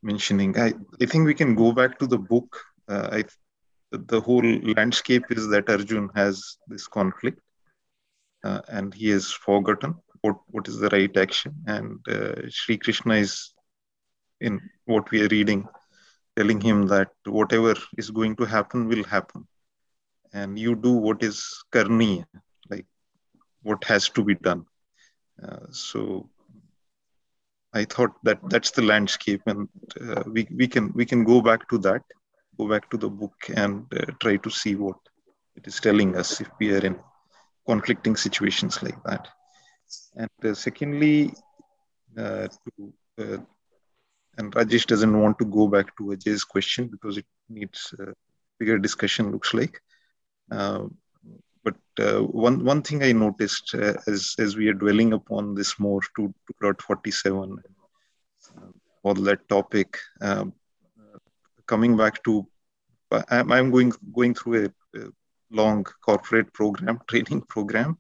mentioning. 0.03 0.59
I, 0.59 0.73
I 1.01 1.05
think 1.05 1.25
we 1.25 1.33
can 1.33 1.55
go 1.55 1.71
back 1.71 1.97
to 1.99 2.07
the 2.07 2.17
book. 2.17 2.59
Uh, 2.89 3.09
I, 3.11 3.23
the 3.91 4.19
whole 4.19 4.43
landscape 4.75 5.25
is 5.29 5.47
that 5.49 5.69
Arjun 5.69 6.09
has 6.15 6.57
this 6.67 6.87
conflict 6.87 7.39
uh, 8.43 8.61
and 8.67 8.93
he 8.93 9.09
has 9.09 9.31
forgotten 9.31 9.95
what, 10.21 10.37
what 10.47 10.67
is 10.67 10.79
the 10.79 10.89
right 10.89 11.15
action. 11.17 11.53
And 11.67 11.99
uh, 12.07 12.49
Sri 12.49 12.77
Krishna 12.77 13.15
is, 13.15 13.53
in 14.39 14.59
what 14.85 15.09
we 15.11 15.23
are 15.23 15.27
reading, 15.27 15.67
telling 16.37 16.61
him 16.61 16.87
that 16.87 17.09
whatever 17.25 17.75
is 17.97 18.09
going 18.09 18.35
to 18.37 18.45
happen 18.45 18.87
will 18.87 19.03
happen. 19.03 19.47
And 20.33 20.57
you 20.57 20.75
do 20.75 20.91
what 20.93 21.23
is 21.23 21.63
karni, 21.73 22.23
like 22.69 22.85
what 23.63 23.83
has 23.85 24.09
to 24.09 24.23
be 24.23 24.35
done. 24.35 24.65
Uh, 25.43 25.65
so 25.71 26.29
I 27.73 27.85
thought 27.85 28.11
that 28.23 28.39
that's 28.49 28.71
the 28.71 28.81
landscape, 28.81 29.41
and 29.45 29.67
uh, 30.01 30.23
we 30.27 30.47
we 30.55 30.67
can 30.67 30.91
we 30.93 31.05
can 31.05 31.23
go 31.23 31.41
back 31.41 31.67
to 31.69 31.77
that, 31.79 32.03
go 32.57 32.67
back 32.67 32.89
to 32.91 32.97
the 32.97 33.09
book, 33.09 33.33
and 33.55 33.85
uh, 33.93 34.05
try 34.19 34.37
to 34.37 34.49
see 34.49 34.75
what 34.75 34.97
it 35.55 35.67
is 35.67 35.79
telling 35.79 36.15
us 36.15 36.41
if 36.41 36.49
we 36.59 36.73
are 36.73 36.85
in 36.85 36.99
conflicting 37.65 38.15
situations 38.15 38.81
like 38.83 39.01
that. 39.03 39.27
And 40.15 40.29
uh, 40.43 40.53
secondly, 40.53 41.33
uh, 42.17 42.47
to, 42.47 42.93
uh, 43.19 43.37
and 44.41 44.53
Rajesh 44.53 44.87
doesn't 44.87 45.19
want 45.21 45.37
to 45.39 45.45
go 45.45 45.67
back 45.67 45.95
to 45.97 46.11
Ajay's 46.13 46.43
question 46.43 46.87
because 46.87 47.17
it 47.17 47.25
needs 47.47 47.93
a 47.99 48.13
bigger 48.59 48.79
discussion, 48.79 49.31
looks 49.31 49.53
like. 49.53 49.79
Uh, 50.49 50.85
but 51.63 51.77
uh, 51.99 52.21
one 52.45 52.65
one 52.65 52.81
thing 52.81 53.03
I 53.03 53.11
noticed 53.11 53.75
uh, 53.75 53.93
as 54.07 54.35
as 54.39 54.55
we 54.55 54.67
are 54.69 54.79
dwelling 54.83 55.13
upon 55.13 55.53
this 55.53 55.79
more 55.79 56.01
to, 56.15 56.33
to 56.47 56.53
plot 56.59 56.81
47, 56.81 57.57
all 59.03 59.13
that 59.13 59.47
topic, 59.47 59.99
um, 60.21 60.53
coming 61.67 61.95
back 61.95 62.23
to, 62.23 62.47
I'm, 63.29 63.51
I'm 63.51 63.71
going 63.71 63.93
going 64.19 64.33
through 64.33 64.65
a, 64.65 64.99
a 64.99 65.03
long 65.51 65.85
corporate 66.09 66.51
program, 66.51 66.99
training 67.07 67.41
program, 67.41 67.97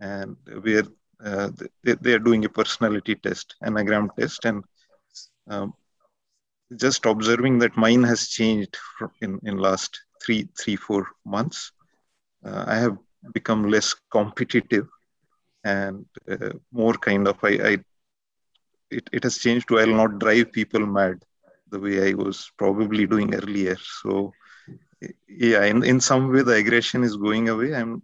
and 0.00 0.36
where 0.62 0.84
uh, 1.22 1.50
they, 1.82 1.94
they, 2.00 2.12
are 2.14 2.26
doing 2.28 2.44
a 2.44 2.48
personality 2.48 3.14
test, 3.14 3.54
enneagram 3.62 4.08
test, 4.16 4.44
and 4.46 4.64
um, 5.48 5.74
just 6.76 7.06
observing 7.06 7.58
that 7.58 7.76
mine 7.76 8.02
has 8.02 8.28
changed 8.28 8.76
in 9.20 9.38
in 9.44 9.58
last 9.58 10.00
three 10.22 10.48
three 10.58 10.76
four 10.76 11.06
months. 11.24 11.72
Uh, 12.44 12.64
I 12.66 12.76
have 12.76 12.98
become 13.32 13.70
less 13.70 13.94
competitive 14.10 14.86
and 15.64 16.04
uh, 16.30 16.50
more 16.72 16.94
kind 16.94 17.26
of 17.26 17.38
I, 17.42 17.52
I 17.70 17.78
it, 18.90 19.08
it 19.12 19.22
has 19.22 19.38
changed 19.38 19.68
to 19.68 19.78
I'll 19.78 19.86
not 20.02 20.18
drive 20.18 20.52
people 20.52 20.86
mad 20.86 21.22
the 21.70 21.80
way 21.80 22.10
I 22.10 22.14
was 22.14 22.50
probably 22.58 23.06
doing 23.06 23.34
earlier. 23.34 23.76
So 24.02 24.32
yeah, 25.28 25.64
in, 25.64 25.84
in 25.84 26.00
some 26.00 26.32
way 26.32 26.42
the 26.42 26.52
aggression 26.52 27.02
is 27.02 27.16
going 27.16 27.48
away. 27.48 27.74
I'm 27.74 28.02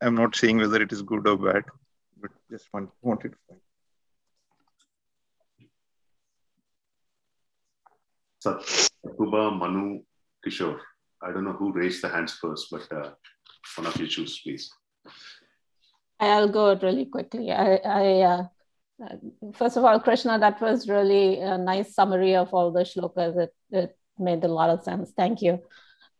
I'm 0.00 0.14
not 0.14 0.36
saying 0.36 0.58
whether 0.58 0.80
it 0.82 0.92
is 0.92 1.02
good 1.02 1.26
or 1.26 1.36
bad, 1.36 1.64
but 2.20 2.30
just 2.50 2.72
want, 2.72 2.90
wanted 3.02 3.32
to 3.32 3.56
So, 8.40 8.60
Manu, 9.18 10.00
Kishore. 10.46 10.78
I 11.22 11.32
don't 11.32 11.44
know 11.44 11.52
who 11.52 11.72
raised 11.72 12.02
the 12.02 12.08
hands 12.08 12.34
first, 12.34 12.68
but 12.70 12.86
uh, 12.92 13.10
one 13.76 13.86
of 13.86 13.96
you 14.00 14.06
choose, 14.06 14.40
please. 14.40 14.70
I'll 16.20 16.48
go 16.48 16.76
really 16.76 17.06
quickly. 17.06 17.50
I, 17.50 17.76
I 17.76 18.20
uh, 18.20 18.44
first 19.54 19.76
of 19.76 19.84
all, 19.84 20.00
Krishna, 20.00 20.38
that 20.38 20.60
was 20.60 20.88
really 20.88 21.40
a 21.40 21.58
nice 21.58 21.94
summary 21.94 22.36
of 22.36 22.52
all 22.52 22.70
the 22.70 22.80
shlokas. 22.80 23.36
It, 23.36 23.54
it 23.70 23.96
made 24.18 24.44
a 24.44 24.48
lot 24.48 24.70
of 24.70 24.82
sense. 24.82 25.12
Thank 25.16 25.42
you. 25.42 25.60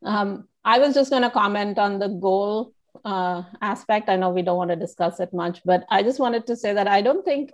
Um, 0.05 0.49
I 0.65 0.78
was 0.78 0.95
just 0.95 1.11
going 1.11 1.23
to 1.23 1.31
comment 1.31 1.78
on 1.78 1.99
the 1.99 2.09
goal 2.09 2.73
uh, 3.05 3.43
aspect. 3.61 4.09
I 4.09 4.16
know 4.16 4.31
we 4.31 4.43
don't 4.43 4.57
want 4.57 4.70
to 4.70 4.77
discuss 4.77 5.20
it 5.20 5.32
much, 5.32 5.61
but 5.65 5.85
I 5.90 6.03
just 6.03 6.20
wanted 6.20 6.47
to 6.47 6.57
say 6.57 6.73
that 6.74 6.89
I 6.89 7.03
don't 7.03 7.24
think 7.24 7.53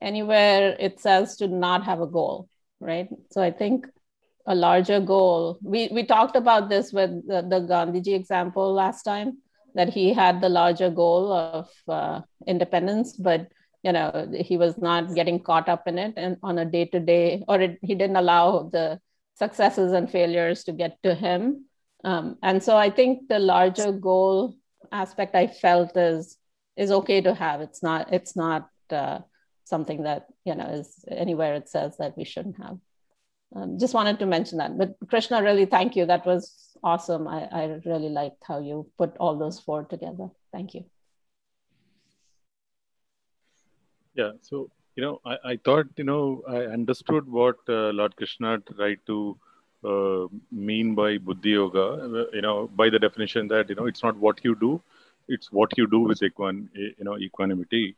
anywhere 0.00 0.76
it 0.78 1.00
says 1.00 1.36
to 1.36 1.48
not 1.48 1.84
have 1.84 2.00
a 2.00 2.06
goal, 2.06 2.48
right? 2.80 3.08
So 3.30 3.42
I 3.42 3.50
think 3.50 3.86
a 4.46 4.54
larger 4.54 5.00
goal. 5.00 5.58
We 5.62 5.88
we 5.92 6.04
talked 6.04 6.36
about 6.36 6.68
this 6.68 6.92
with 6.92 7.26
the, 7.26 7.42
the 7.42 7.60
Gandhiji 7.60 8.14
example 8.14 8.72
last 8.72 9.02
time 9.02 9.38
that 9.74 9.92
he 9.92 10.12
had 10.12 10.40
the 10.40 10.48
larger 10.48 10.90
goal 10.90 11.32
of 11.32 11.70
uh, 11.88 12.20
independence, 12.46 13.14
but 13.14 13.48
you 13.82 13.92
know 13.92 14.28
he 14.34 14.56
was 14.56 14.78
not 14.78 15.14
getting 15.14 15.40
caught 15.40 15.68
up 15.68 15.88
in 15.88 15.98
it 15.98 16.14
and 16.16 16.36
on 16.42 16.58
a 16.58 16.64
day 16.64 16.84
to 16.86 17.00
day, 17.00 17.44
or 17.48 17.60
it, 17.60 17.78
he 17.82 17.94
didn't 17.94 18.16
allow 18.16 18.68
the 18.72 19.00
successes 19.34 19.92
and 19.92 20.10
failures 20.10 20.64
to 20.64 20.72
get 20.72 21.02
to 21.02 21.14
him. 21.14 21.66
Um, 22.04 22.36
and 22.42 22.62
so 22.62 22.76
I 22.76 22.90
think 22.90 23.28
the 23.28 23.38
larger 23.38 23.92
goal 23.92 24.56
aspect 24.92 25.34
I 25.34 25.46
felt 25.46 25.96
is 25.96 26.36
is 26.76 26.90
okay 26.90 27.20
to 27.22 27.34
have. 27.34 27.60
It's 27.62 27.82
not 27.82 28.12
it's 28.12 28.36
not 28.36 28.68
uh, 28.90 29.20
something 29.64 30.02
that 30.02 30.26
you 30.44 30.54
know 30.54 30.66
is 30.66 31.04
anywhere 31.08 31.54
it 31.54 31.68
says 31.68 31.96
that 31.96 32.16
we 32.16 32.24
shouldn't 32.24 32.62
have 32.62 32.78
um, 33.54 33.78
just 33.78 33.94
wanted 33.94 34.18
to 34.18 34.26
mention 34.26 34.58
that. 34.58 34.76
But 34.76 34.96
Krishna, 35.08 35.42
really, 35.42 35.66
thank 35.66 35.94
you. 35.96 36.06
That 36.06 36.26
was 36.26 36.74
awesome. 36.82 37.28
I, 37.28 37.48
I 37.52 37.80
really 37.84 38.08
liked 38.08 38.42
how 38.46 38.58
you 38.58 38.86
put 38.98 39.16
all 39.18 39.38
those 39.38 39.60
four 39.60 39.84
together. 39.84 40.28
Thank 40.52 40.74
you. 40.74 40.84
Yeah. 44.14 44.32
So, 44.42 44.70
you 44.96 45.02
know, 45.02 45.20
I, 45.24 45.36
I 45.44 45.56
thought, 45.64 45.86
you 45.96 46.04
know, 46.04 46.42
I 46.48 46.58
understood 46.66 47.28
what 47.28 47.56
uh, 47.68 47.90
Lord 47.90 48.16
Krishna 48.16 48.58
tried 48.58 49.00
to 49.06 49.36
uh, 49.84 50.26
mean 50.50 50.94
by 50.94 51.18
Buddhi 51.18 51.50
Yoga, 51.50 52.26
you 52.32 52.42
know, 52.42 52.68
by 52.68 52.90
the 52.90 52.98
definition 52.98 53.48
that, 53.48 53.68
you 53.68 53.74
know, 53.74 53.86
it's 53.86 54.02
not 54.02 54.16
what 54.16 54.40
you 54.44 54.54
do, 54.54 54.80
it's 55.28 55.52
what 55.52 55.76
you 55.76 55.86
do 55.86 56.00
with 56.00 56.20
equan, 56.20 56.68
you 56.74 57.04
know, 57.04 57.18
equanimity. 57.18 57.96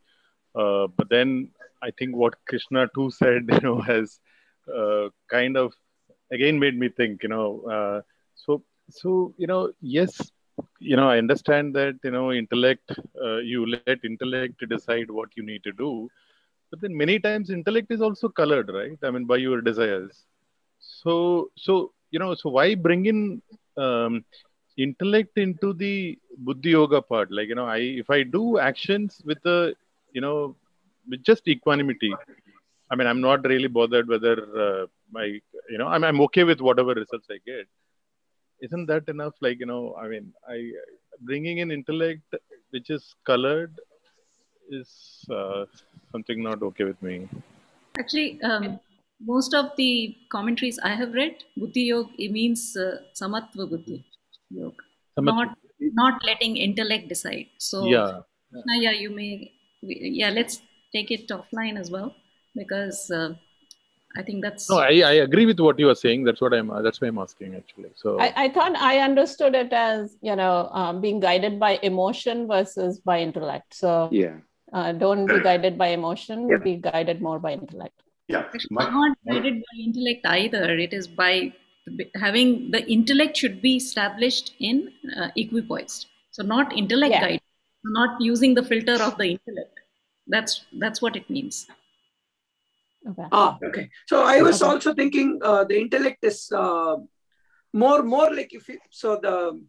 Uh, 0.55 0.87
but 0.87 1.09
then 1.09 1.49
I 1.83 1.91
think 1.91 2.17
what 2.17 2.35
Krishna 2.47 2.89
too 2.95 3.11
said, 3.11 3.45
you 3.53 3.61
know, 3.61 3.81
has 3.81 4.21
kind 5.31 5.57
of 5.57 5.73
again 6.33 6.59
made 6.59 6.79
me 6.79 6.89
think 6.89 7.23
you 7.23 7.29
know 7.29 7.47
uh, 7.77 8.01
so 8.35 8.63
so 8.99 9.33
you 9.37 9.47
know 9.47 9.73
yes 9.81 10.15
you 10.81 10.97
know 10.97 11.09
i 11.09 11.19
understand 11.19 11.75
that 11.75 11.97
you 12.05 12.11
know 12.17 12.27
intellect 12.33 12.91
uh, 13.27 13.39
you 13.53 13.67
let 13.73 13.87
intellect 13.99 14.49
decide 14.59 14.99
what 15.01 15.21
you 15.37 15.43
need 15.51 15.63
to 15.63 15.73
do 15.73 15.89
but 16.71 16.81
then 16.81 16.95
many 16.97 17.19
times 17.19 17.51
intellect 17.51 17.91
is 17.91 18.01
also 18.01 18.29
colored 18.29 18.69
right? 18.73 18.99
I 19.03 19.11
mean 19.11 19.25
by 19.25 19.37
your 19.37 19.61
desires. 19.61 20.25
So 20.79 21.51
so 21.57 21.93
you 22.11 22.19
know 22.19 22.35
so 22.35 22.51
why 22.51 22.75
bring 22.75 23.07
in 23.07 23.43
um, 23.77 24.25
intellect 24.77 25.37
into 25.39 25.73
the 25.75 26.19
buddhi 26.39 26.71
yoga 26.71 27.01
part? 27.03 27.31
Like 27.31 27.49
you 27.49 27.55
know 27.55 27.67
i 27.67 27.79
if 28.03 28.11
i 28.11 28.23
do 28.23 28.59
actions 28.59 29.23
with 29.25 29.43
the 29.43 29.75
you 30.13 30.21
know 30.21 30.57
with 31.09 31.23
just 31.25 31.49
equanimity 31.49 32.19
I 32.91 32.95
mean, 32.95 33.07
I'm 33.07 33.21
not 33.21 33.45
really 33.45 33.69
bothered 33.69 34.09
whether 34.09 34.37
uh, 34.65 34.87
my, 35.11 35.25
you 35.25 35.79
know, 35.79 35.89
I'm, 35.89 36.05
I'm 36.05 36.21
okay 36.23 36.45
with 36.45 36.61
whatever 36.61 36.95
results 36.95 37.27
I 37.31 37.39
get. 37.45 37.67
Isn't 38.61 38.87
that 38.87 39.09
enough? 39.09 39.35
Like, 39.41 39.59
you 39.61 39.67
know, 39.67 39.97
I 40.01 40.09
mean, 40.09 40.33
I 40.49 40.71
bringing 41.21 41.59
in 41.59 41.71
intellect 41.71 42.35
which 42.71 42.91
is 42.91 43.15
colored 43.25 43.75
is 44.71 45.25
uh, 45.31 45.65
something 46.13 46.43
not 46.43 46.63
okay 46.63 46.85
with 46.85 47.01
me. 47.03 47.29
Actually, 47.99 48.41
um, 48.43 48.79
most 49.21 49.55
of 49.55 49.71
the 49.77 50.17
commentaries 50.31 50.79
I 50.83 50.95
have 50.95 51.13
read, 51.13 51.45
Buddhi 51.57 51.83
Yoga, 51.83 52.11
it 52.19 52.33
means 52.33 52.77
uh, 52.77 52.99
Samatva 53.15 53.69
Buddhi 53.69 54.05
Yoga. 54.51 54.77
Not, 55.19 55.57
not 55.81 56.23
letting 56.25 56.57
intellect 56.57 57.09
decide. 57.09 57.47
So, 57.59 57.87
yeah. 57.87 58.21
yeah, 58.53 58.81
yeah 58.81 58.91
you 58.91 59.11
may, 59.11 59.53
yeah, 59.83 60.31
let's 60.31 60.61
take 60.93 61.11
it 61.11 61.29
offline 61.29 61.79
as 61.79 61.91
well 61.91 62.15
because 62.57 63.11
uh, 63.11 63.35
I 64.17 64.23
think 64.23 64.43
that's. 64.43 64.69
No, 64.71 64.79
I, 64.79 65.03
I 65.05 65.13
agree 65.27 65.47
with 65.47 65.61
what 65.61 65.79
you 65.79 65.89
are 65.91 65.95
saying. 65.95 66.25
That's 66.25 66.41
what 66.41 66.55
I'm. 66.55 66.71
That's 66.83 67.01
why 67.01 67.09
I'm 67.09 67.19
asking 67.19 67.55
actually. 67.55 67.91
So 67.95 68.19
I, 68.19 68.33
I 68.45 68.49
thought 68.49 68.77
I 68.77 68.99
understood 68.99 69.55
it 69.55 69.73
as 69.73 70.17
you 70.23 70.37
know 70.37 70.69
um, 70.73 71.01
being 71.01 71.21
guided 71.21 71.61
by 71.61 71.79
emotion 71.83 72.49
versus 72.49 73.01
by 73.01 73.21
intellect. 73.21 73.75
So 73.75 74.09
yeah, 74.11 74.37
uh, 74.73 74.93
don't 74.93 75.27
be 75.27 75.41
guided 75.41 75.77
by 75.77 75.89
emotion. 75.89 76.49
Yeah. 76.49 76.59
Be 76.59 76.77
guided 76.77 77.21
more 77.21 77.39
by 77.39 77.53
intellect. 77.53 78.03
Yeah, 78.29 78.45
My, 78.71 78.91
not 78.91 79.17
guided 79.29 79.55
by 79.55 79.85
intellect 79.85 80.27
either. 80.27 80.77
It 80.77 80.93
is 80.93 81.07
by 81.07 81.53
having 82.17 82.71
the 82.73 82.85
intellect 82.87 83.37
should 83.37 83.63
be 83.63 83.77
established 83.77 84.55
in 84.59 84.93
uh, 85.17 85.29
equipoise. 85.37 86.07
So 86.33 86.43
not 86.43 86.77
intellect 86.77 87.13
yeah. 87.13 87.21
guide, 87.21 87.41
not 87.85 88.21
using 88.21 88.55
the 88.55 88.65
filter 88.65 89.01
of 89.01 89.17
the 89.17 89.31
intellect. 89.37 89.81
That's 90.27 90.65
that's 90.73 91.01
what 91.01 91.15
it 91.15 91.31
means. 91.31 91.67
Okay. 93.09 93.29
Ah, 93.31 93.59
okay. 93.63 93.91
So 94.07 94.25
I 94.25 94.43
was 94.43 94.63
also 94.63 94.93
thinking 94.93 95.39
uh, 95.43 95.65
the 95.65 95.79
intellect 95.81 96.25
is 96.25 96.51
uh, 96.53 96.97
more 97.73 98.03
more 98.03 98.35
like 98.35 98.53
if 98.53 98.69
you, 98.69 98.79
so 98.91 99.17
the 99.23 99.63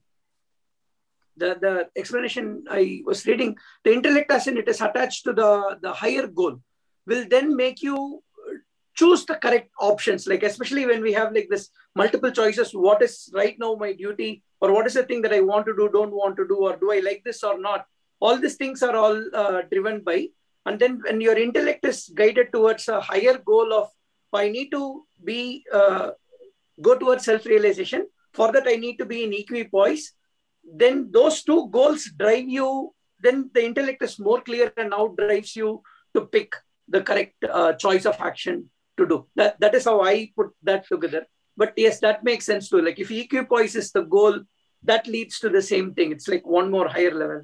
the 1.38 1.50
the 1.62 1.74
explanation 1.96 2.66
I 2.70 3.02
was 3.06 3.26
reading, 3.28 3.56
the 3.84 3.94
intellect 3.94 4.32
as 4.32 4.48
in 4.48 4.58
it 4.58 4.68
is 4.68 4.82
attached 4.82 5.24
to 5.26 5.34
the 5.34 5.78
the 5.82 5.94
higher 5.94 6.26
goal, 6.26 6.60
will 7.06 7.26
then 7.30 7.56
make 7.56 7.84
you 7.84 8.24
choose 8.96 9.26
the 9.26 9.36
correct 9.36 9.70
options. 9.80 10.26
Like 10.26 10.42
especially 10.42 10.88
when 10.88 11.02
we 11.04 11.14
have 11.14 11.32
like 11.32 11.48
this 11.50 11.70
multiple 11.96 12.32
choices, 12.32 12.72
what 12.74 13.04
is 13.04 13.30
right 13.34 13.56
now 13.60 13.76
my 13.76 13.94
duty, 13.94 14.42
or 14.62 14.74
what 14.74 14.88
is 14.88 14.96
the 14.96 15.04
thing 15.04 15.22
that 15.22 15.34
I 15.34 15.42
want 15.42 15.68
to 15.68 15.76
do, 15.76 15.90
don't 15.90 16.12
want 16.22 16.38
to 16.38 16.48
do, 16.48 16.56
or 16.56 16.76
do 16.76 16.92
I 16.92 17.00
like 17.00 17.22
this 17.24 17.44
or 17.44 17.60
not? 17.60 17.86
All 18.20 18.38
these 18.38 18.56
things 18.56 18.82
are 18.82 18.96
all 18.96 19.24
uh, 19.32 19.62
driven 19.72 20.02
by, 20.02 20.30
and 20.68 20.80
then 20.80 21.00
when 21.06 21.22
your 21.22 21.38
intellect 21.46 21.86
is 21.86 22.12
guided 22.14 22.52
towards 22.52 22.88
a 22.88 23.02
higher 23.02 23.38
goal 23.38 23.74
of, 23.74 23.90
I 24.34 24.50
need 24.50 24.70
to 24.72 25.06
be 25.24 25.64
uh, 25.74 26.12
go 26.82 26.98
towards 26.98 27.26
self-realization. 27.26 28.08
For 28.34 28.52
that, 28.52 28.68
I 28.68 28.76
need 28.76 28.98
to 28.98 29.06
be 29.06 29.24
in 29.24 29.34
equipoise 29.34 30.14
then 30.68 31.10
those 31.12 31.44
two 31.44 31.70
goals 31.70 32.12
drive 32.18 32.48
you 32.48 32.94
then 33.20 33.50
the 33.54 33.66
intellect 33.66 34.04
is 34.04 34.20
more 34.20 34.42
clear 34.42 34.72
and 34.78 34.92
now 34.92 35.08
drives 35.08 35.56
you 35.56 35.82
to 36.14 36.22
pick 36.22 36.54
the 36.88 37.02
correct 37.02 37.44
uh, 37.52 37.74
choice 37.74 38.06
of 38.06 38.16
action 38.20 38.70
to 38.98 39.08
do. 39.08 39.26
That 39.36 39.60
that 39.60 39.74
is 39.74 39.86
how 39.86 40.02
i 40.02 40.32
put 40.36 40.50
that 40.64 40.88
together. 40.88 41.26
But 41.56 41.74
yes 41.78 42.00
that 42.02 42.24
makes 42.24 42.46
sense 42.46 42.70
too. 42.70 42.82
Like 42.82 43.00
if 43.00 43.10
equipoise 43.10 43.76
is 43.76 43.92
the 43.92 44.04
goal 44.04 44.42
that 44.84 45.08
leads 45.08 45.40
to 45.40 45.50
the 45.50 45.62
same 45.62 45.94
thing. 45.96 46.12
It's 46.12 46.28
like 46.28 46.46
one 46.46 46.70
more 46.70 46.88
higher 46.88 47.14
level. 47.14 47.42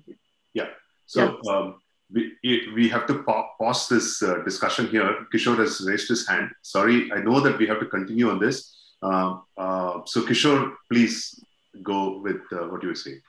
Yeah. 0.54 0.70
So 1.08 1.40
yeah. 1.44 1.52
Um, 1.52 1.76
we, 2.14 2.90
have 2.90 3.06
to 3.08 3.24
pa- 3.24 3.50
pause 3.60 3.88
this 3.88 4.22
uh, 4.22 4.44
discussion 4.44 4.88
here. 4.88 5.26
Kishore 5.34 5.58
has 5.60 5.82
raised 5.88 6.10
his 6.10 6.28
hand. 6.28 6.50
Sorry, 6.62 7.12
I 7.12 7.20
know 7.22 7.40
that 7.40 7.58
we 7.58 7.68
have 7.68 7.80
to 7.80 7.86
continue 7.86 8.30
on 8.30 8.40
this. 8.40 8.76
Uh, 9.02 9.40
uh, 9.58 10.02
so, 10.06 10.22
Kishore, 10.22 10.74
please 10.92 11.44
go 11.82 12.20
with 12.20 12.42
uh, 12.52 12.68
what 12.68 12.84
you 12.84 12.90
were 12.90 12.96
saying. 12.96 13.22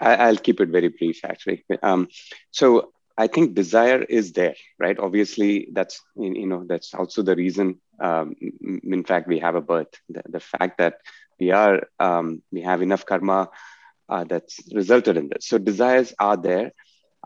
I, 0.00 0.30
will 0.30 0.36
keep 0.36 0.60
it 0.60 0.68
very 0.68 0.88
brief, 0.88 1.24
actually. 1.24 1.64
Um, 1.82 2.08
so 2.52 2.92
I 3.16 3.26
think 3.26 3.54
desire 3.54 4.02
is 4.02 4.32
there, 4.32 4.54
right? 4.78 4.96
Obviously, 4.98 5.68
that's 5.72 6.00
you 6.16 6.46
know 6.46 6.64
that's 6.68 6.94
also 6.94 7.22
the 7.22 7.34
reason. 7.34 7.80
Um, 7.98 8.36
in 8.84 9.02
fact, 9.02 9.26
we 9.26 9.40
have 9.40 9.56
a 9.56 9.60
birth. 9.60 9.92
The, 10.08 10.22
the 10.28 10.40
fact 10.40 10.78
that 10.78 10.98
we 11.40 11.50
are 11.50 11.82
um, 11.98 12.42
we 12.52 12.62
have 12.62 12.80
enough 12.80 13.04
karma 13.06 13.48
uh, 14.08 14.24
that's 14.24 14.60
resulted 14.72 15.16
in 15.16 15.28
this. 15.28 15.48
So 15.48 15.58
desires 15.58 16.14
are 16.20 16.36
there. 16.36 16.72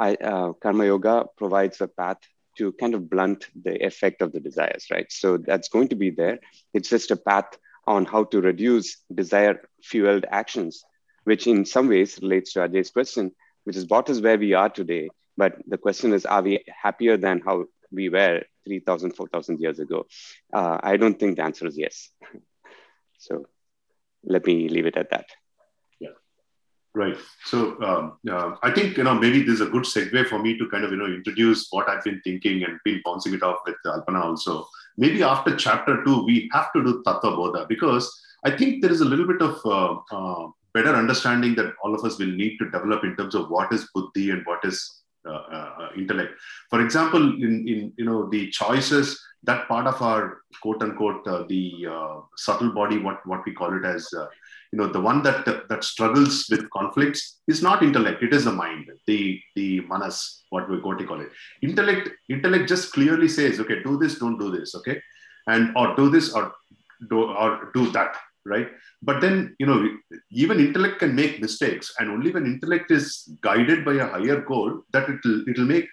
I, 0.03 0.15
uh, 0.15 0.53
karma 0.55 0.87
yoga 0.87 1.27
provides 1.37 1.81
a 1.81 1.87
path 1.87 2.19
to 2.59 2.73
kind 2.73 2.95
of 2.95 3.09
blunt 3.09 3.47
the 3.65 3.75
effect 3.87 4.21
of 4.21 4.33
the 4.33 4.41
desires, 4.41 4.87
right? 4.91 5.07
So 5.11 5.37
that's 5.37 5.69
going 5.69 5.89
to 5.89 5.97
be 5.97 6.11
there. 6.11 6.39
It's 6.75 6.89
just 6.89 7.13
a 7.13 7.17
path 7.17 7.51
on 7.87 8.05
how 8.05 8.25
to 8.25 8.41
reduce 8.41 8.89
desire 9.15 9.69
fueled 9.83 10.27
actions, 10.29 10.85
which 11.25 11.47
in 11.47 11.65
some 11.65 11.89
ways 11.89 12.19
relates 12.21 12.53
to 12.53 12.65
Ajay's 12.65 12.91
question, 12.91 13.33
which 13.65 13.77
is 13.77 13.87
what 13.87 14.11
is 14.11 14.21
where 14.21 14.39
we 14.39 14.55
are 14.55 14.69
today. 14.69 15.09
But 15.37 15.63
the 15.67 15.79
question 15.79 16.13
is, 16.13 16.27
are 16.27 16.43
we 16.43 16.65
happier 16.83 17.17
than 17.17 17.41
how 17.41 17.67
we 17.91 18.09
were 18.09 18.43
3,000, 18.67 19.13
4,000 19.13 19.61
years 19.61 19.79
ago? 19.79 20.07
Uh, 20.53 20.79
I 20.83 20.97
don't 20.97 21.19
think 21.19 21.37
the 21.37 21.45
answer 21.45 21.67
is 21.67 21.79
yes. 21.79 22.11
so 23.19 23.47
let 24.25 24.47
me 24.47 24.69
leave 24.69 24.87
it 24.87 24.97
at 24.97 25.11
that. 25.11 25.27
Right. 26.95 27.17
So 27.47 27.81
um, 27.83 28.19
uh, 28.31 28.57
I 28.63 28.71
think 28.71 28.99
you 28.99 29.05
know 29.05 29.15
maybe 29.15 29.43
this 29.43 29.55
is 29.55 29.61
a 29.63 29.67
good 29.67 29.85
segue 29.85 30.29
for 30.29 30.39
me 30.39 30.59
to 30.59 30.69
kind 30.69 30.85
of 30.85 30.91
you 30.91 30.99
know 30.99 31.07
introduce 31.07 31.69
what 31.71 31.89
I've 31.89 32.05
been 32.05 32.21
thinking 32.23 32.65
and 32.65 32.79
been 32.85 33.01
bouncing 33.03 33.33
it 33.33 33.43
off 33.43 33.61
with 33.65 33.77
Alpana 33.87 34.23
also. 34.23 34.69
Maybe 34.99 35.23
after 35.23 35.57
chapter 35.57 36.05
two 36.05 36.23
we 36.25 36.51
have 36.53 36.71
to 36.75 36.85
do 36.85 37.03
Tattva 37.07 37.35
Bodha 37.39 37.67
because 37.67 38.13
I 38.45 38.51
think 38.51 38.83
there 38.83 38.93
is 38.93 39.01
a 39.01 39.07
little 39.07 39.27
bit 39.27 39.41
of 39.41 39.59
uh, 39.65 40.01
uh, 40.15 40.49
better 40.75 40.95
understanding 40.95 41.55
that 41.55 41.73
all 41.83 41.95
of 41.95 42.05
us 42.05 42.19
will 42.19 42.27
need 42.27 42.59
to 42.59 42.67
develop 42.67 43.05
in 43.05 43.17
terms 43.17 43.35
of 43.35 43.49
what 43.49 43.73
is 43.73 43.89
buddhi 43.95 44.29
and 44.29 44.45
what 44.45 44.63
is 44.63 45.03
uh, 45.25 45.31
uh, 45.31 45.89
intellect. 45.97 46.33
For 46.69 46.85
example, 46.85 47.23
in 47.23 47.67
in 47.67 47.93
you 47.97 48.05
know 48.05 48.29
the 48.29 48.51
choices 48.51 49.19
that 49.45 49.67
part 49.67 49.87
of 49.87 50.03
our 50.03 50.43
quote 50.61 50.83
unquote 50.83 51.27
uh, 51.27 51.45
the 51.49 51.87
subtle 52.37 52.75
body, 52.75 52.99
what 52.99 53.27
what 53.27 53.47
we 53.47 53.55
call 53.55 53.75
it 53.75 53.87
as 53.87 54.13
you 54.73 54.79
know 54.79 54.87
the 54.87 55.01
one 55.01 55.23
that 55.23 55.45
that 55.69 55.85
struggles 55.85 56.47
with 56.51 56.69
conflicts 56.71 57.41
is 57.47 57.63
not 57.63 57.83
intellect 57.83 58.23
it 58.23 58.33
is 58.33 58.45
the 58.47 58.53
mind 58.53 58.91
the 59.07 59.41
the 59.57 59.81
manas 59.91 60.43
what 60.53 60.69
we 60.69 60.77
what 60.87 60.99
we 60.99 61.07
call 61.07 61.21
it. 61.21 61.31
Intellect 61.63 62.11
intellect 62.29 62.69
just 62.69 62.93
clearly 62.93 63.29
says 63.29 63.61
okay 63.63 63.83
do 63.83 63.97
this 64.03 64.19
don't 64.19 64.39
do 64.39 64.51
this 64.57 64.75
okay? 64.75 65.01
And 65.47 65.77
or 65.77 65.97
do 65.97 66.09
this 66.11 66.33
or 66.33 66.53
do 67.11 67.23
or 67.25 67.71
do 67.75 67.91
that 67.93 68.17
right? 68.45 68.69
But 69.03 69.21
then 69.21 69.57
you 69.59 69.67
know 69.67 69.79
even 70.31 70.61
intellect 70.67 70.99
can 71.01 71.15
make 71.15 71.41
mistakes 71.41 71.93
and 71.99 72.11
only 72.11 72.31
when 72.31 72.47
intellect 72.47 72.91
is 72.91 73.07
guided 73.41 73.85
by 73.85 73.95
a 73.95 74.07
higher 74.15 74.41
goal 74.53 74.83
that 74.93 75.09
it'll 75.09 75.49
it'll 75.49 75.73
make 75.77 75.89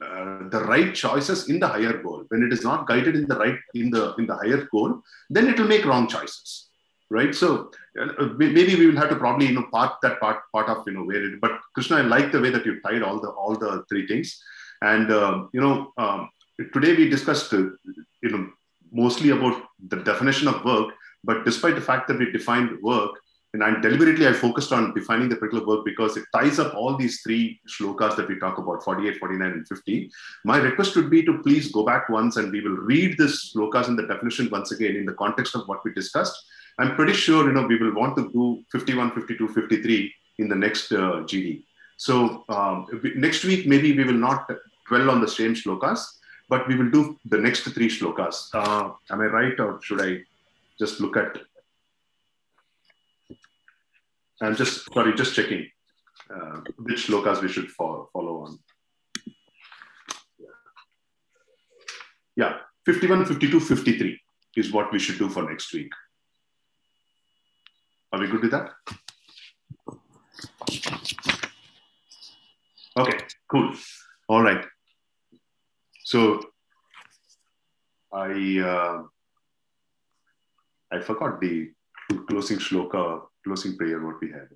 uh, 0.00 0.48
the 0.54 0.64
right 0.72 0.94
choices 0.94 1.48
in 1.48 1.58
the 1.58 1.68
higher 1.68 1.96
goal. 2.02 2.24
When 2.28 2.42
it 2.42 2.52
is 2.52 2.62
not 2.64 2.86
guided 2.86 3.16
in 3.16 3.26
the 3.26 3.38
right 3.44 3.58
in 3.74 3.90
the 3.90 4.14
in 4.16 4.26
the 4.26 4.36
higher 4.36 4.68
goal 4.74 5.00
then 5.30 5.48
it 5.48 5.58
will 5.58 5.72
make 5.74 5.84
wrong 5.84 6.08
choices 6.08 6.68
right? 7.12 7.34
So 7.34 7.70
uh, 8.00 8.28
maybe 8.36 8.74
we 8.74 8.86
will 8.86 8.96
have 8.96 9.10
to 9.10 9.16
probably 9.16 9.46
you 9.46 9.54
know 9.54 9.66
part 9.72 9.96
that 10.02 10.18
part 10.18 10.38
part 10.52 10.68
of 10.68 10.84
you 10.86 10.94
know 10.94 11.04
where 11.04 11.22
it. 11.22 11.40
But 11.40 11.52
Krishna, 11.74 11.98
I 11.98 12.00
like 12.00 12.32
the 12.32 12.40
way 12.40 12.50
that 12.50 12.66
you 12.66 12.80
tied 12.80 13.02
all 13.02 13.20
the 13.20 13.28
all 13.28 13.54
the 13.56 13.84
three 13.88 14.06
things, 14.06 14.42
and 14.80 15.10
uh, 15.10 15.44
you 15.52 15.60
know 15.60 15.92
um, 15.98 16.30
today 16.72 16.94
we 16.96 17.08
discussed 17.08 17.52
uh, 17.52 17.64
you 18.22 18.30
know 18.30 18.50
mostly 18.90 19.30
about 19.30 19.62
the 19.88 19.96
definition 19.96 20.48
of 20.48 20.64
work. 20.64 20.94
But 21.24 21.44
despite 21.44 21.76
the 21.76 21.88
fact 21.90 22.08
that 22.08 22.18
we 22.18 22.32
defined 22.32 22.82
work, 22.82 23.12
and 23.54 23.62
I 23.62 23.78
deliberately 23.80 24.26
I 24.26 24.32
focused 24.32 24.72
on 24.72 24.94
defining 24.94 25.28
the 25.28 25.36
particular 25.36 25.64
work 25.66 25.84
because 25.84 26.16
it 26.16 26.24
ties 26.34 26.58
up 26.58 26.74
all 26.74 26.96
these 26.96 27.20
three 27.22 27.60
shlokas 27.68 28.16
that 28.16 28.28
we 28.28 28.38
talk 28.38 28.58
about 28.58 28.82
48, 28.82 29.18
49, 29.18 29.52
and 29.52 29.68
50. 29.68 30.10
My 30.44 30.56
request 30.56 30.96
would 30.96 31.10
be 31.10 31.22
to 31.24 31.38
please 31.42 31.70
go 31.70 31.84
back 31.84 32.08
once 32.08 32.38
and 32.38 32.50
we 32.50 32.62
will 32.62 32.78
read 32.92 33.18
this 33.18 33.52
shlokas 33.54 33.88
and 33.88 33.98
the 33.98 34.06
definition 34.06 34.48
once 34.50 34.72
again 34.72 34.96
in 34.96 35.04
the 35.04 35.12
context 35.12 35.54
of 35.54 35.68
what 35.68 35.84
we 35.84 35.92
discussed 35.92 36.42
I'm 36.78 36.94
pretty 36.96 37.12
sure 37.12 37.46
you 37.46 37.52
know 37.52 37.66
we 37.66 37.76
will 37.76 37.94
want 37.94 38.16
to 38.16 38.30
do 38.32 38.62
51, 38.72 39.12
52, 39.12 39.48
53 39.48 40.14
in 40.38 40.48
the 40.48 40.54
next 40.56 40.92
uh, 40.92 41.22
GD. 41.28 41.64
So 41.96 42.44
um, 42.48 42.86
next 43.16 43.44
week 43.44 43.66
maybe 43.66 43.96
we 43.96 44.04
will 44.04 44.14
not 44.14 44.50
dwell 44.88 45.10
on 45.10 45.20
the 45.20 45.28
same 45.28 45.54
shlokas, 45.54 46.00
but 46.48 46.66
we 46.66 46.76
will 46.76 46.90
do 46.90 47.18
the 47.26 47.38
next 47.38 47.62
three 47.62 47.88
shlokas. 47.88 48.48
Uh, 48.54 48.92
am 49.10 49.20
I 49.20 49.26
right, 49.26 49.60
or 49.60 49.80
should 49.82 50.00
I 50.00 50.22
just 50.78 51.00
look 51.00 51.16
at? 51.16 51.38
I'm 54.40 54.56
just 54.56 54.92
sorry, 54.92 55.14
just 55.14 55.36
checking 55.36 55.68
uh, 56.34 56.60
which 56.78 57.06
shlokas 57.06 57.42
we 57.42 57.48
should 57.48 57.70
follow, 57.70 58.08
follow 58.12 58.44
on. 58.44 58.58
Yeah, 62.34 62.58
51, 62.86 63.26
52, 63.26 63.60
53 63.60 64.20
is 64.56 64.72
what 64.72 64.90
we 64.92 64.98
should 64.98 65.18
do 65.18 65.28
for 65.28 65.42
next 65.42 65.72
week. 65.72 65.92
Are 68.12 68.20
we 68.20 68.26
good 68.26 68.42
with 68.42 68.50
that? 68.50 68.70
Okay, 72.96 73.18
cool. 73.50 73.72
All 74.28 74.42
right. 74.42 74.64
So 76.04 76.40
I 78.12 78.60
uh, 78.60 79.02
I 80.92 81.00
forgot 81.00 81.40
the 81.40 81.72
closing 82.28 82.58
shloka, 82.58 83.22
closing 83.44 83.78
prayer 83.78 84.04
what 84.04 84.20
we 84.20 84.30
had. 84.30 84.48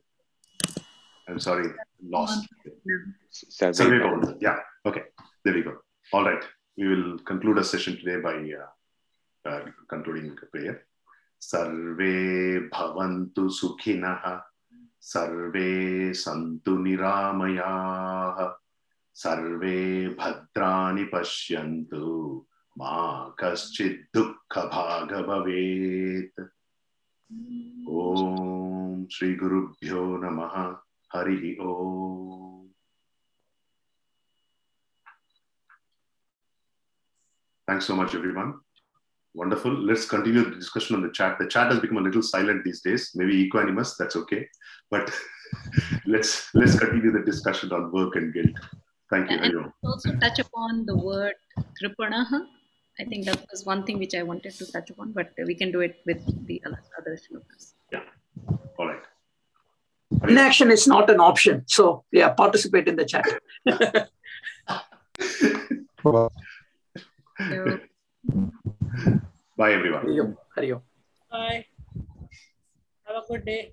I'm 1.28 1.38
sorry, 1.40 1.68
lost. 2.02 2.46
Yeah. 4.40 4.58
Okay. 4.84 5.02
There 5.44 5.54
we 5.54 5.62
go. 5.62 5.78
All 6.12 6.24
right. 6.24 6.44
We 6.76 6.88
will 6.88 7.18
conclude 7.20 7.56
our 7.56 7.64
session 7.64 7.96
today 7.96 8.20
by 8.20 8.34
uh, 8.34 9.50
uh, 9.50 9.64
concluding 9.88 10.36
prayer. 10.52 10.85
सर्वे 11.40 12.58
भवन्तु 12.74 13.48
सुखिनः 13.58 14.24
सर्वे 15.12 15.70
सन्तु 16.14 16.76
निरामयाः 16.78 18.38
सर्वे 19.22 19.76
भद्राणि 20.20 21.04
पश्यन्तु 21.12 22.06
मा 22.78 22.96
कश्चित् 23.40 24.02
दुःखभाग 24.16 25.12
भवेत् 25.28 26.40
ॐ 28.00 29.06
श्रीगुरुभ्यो 29.12 30.04
नमः 30.24 30.56
हरिः 31.14 31.64
ॐ 31.66 32.56
Thanks 37.68 37.84
so 37.86 37.96
much, 37.96 38.14
everyone. 38.14 38.65
Wonderful. 39.36 39.70
Let's 39.70 40.06
continue 40.06 40.44
the 40.44 40.56
discussion 40.56 40.96
on 40.96 41.02
the 41.02 41.10
chat. 41.10 41.38
The 41.38 41.46
chat 41.46 41.70
has 41.70 41.78
become 41.78 41.98
a 41.98 42.00
little 42.00 42.22
silent 42.22 42.64
these 42.64 42.80
days, 42.80 43.10
maybe 43.14 43.46
equanimous, 43.46 43.94
that's 43.98 44.16
okay. 44.16 44.48
But 44.90 45.12
let's 46.06 46.48
let's 46.54 46.78
continue 46.78 47.12
the 47.12 47.20
discussion 47.20 47.70
on 47.70 47.92
work 47.92 48.16
and 48.16 48.32
guilt. 48.32 48.56
Thank 49.10 49.30
you. 49.30 49.38
And 49.38 49.72
also 49.84 50.16
touch 50.16 50.38
upon 50.38 50.86
the 50.86 50.96
word 50.96 51.34
kripanaha. 51.78 52.46
I 52.98 53.04
think 53.04 53.26
that 53.26 53.44
was 53.50 53.66
one 53.66 53.84
thing 53.84 53.98
which 53.98 54.14
I 54.14 54.22
wanted 54.22 54.54
to 54.54 54.72
touch 54.72 54.88
upon, 54.88 55.12
but 55.12 55.32
we 55.46 55.54
can 55.54 55.70
do 55.70 55.80
it 55.80 55.96
with 56.06 56.24
the 56.46 56.62
other 56.98 57.18
shlokas. 57.24 57.74
Yeah. 57.92 58.04
All 58.78 58.88
right. 58.88 59.02
Inaction 60.26 60.70
is 60.70 60.86
not 60.86 61.10
an 61.10 61.20
option. 61.20 61.64
So 61.66 62.04
yeah, 62.10 62.30
participate 62.30 62.88
in 62.88 62.96
the 62.96 63.04
chat. 63.04 63.26
Bye, 69.56 69.72
everyone. 69.72 70.04
Hari 70.04 70.20
Om. 70.20 70.36
Hari 70.54 70.72
Bye. 71.30 71.64
Have 73.04 73.16
a 73.16 73.26
good 73.28 73.44
day. 73.44 73.72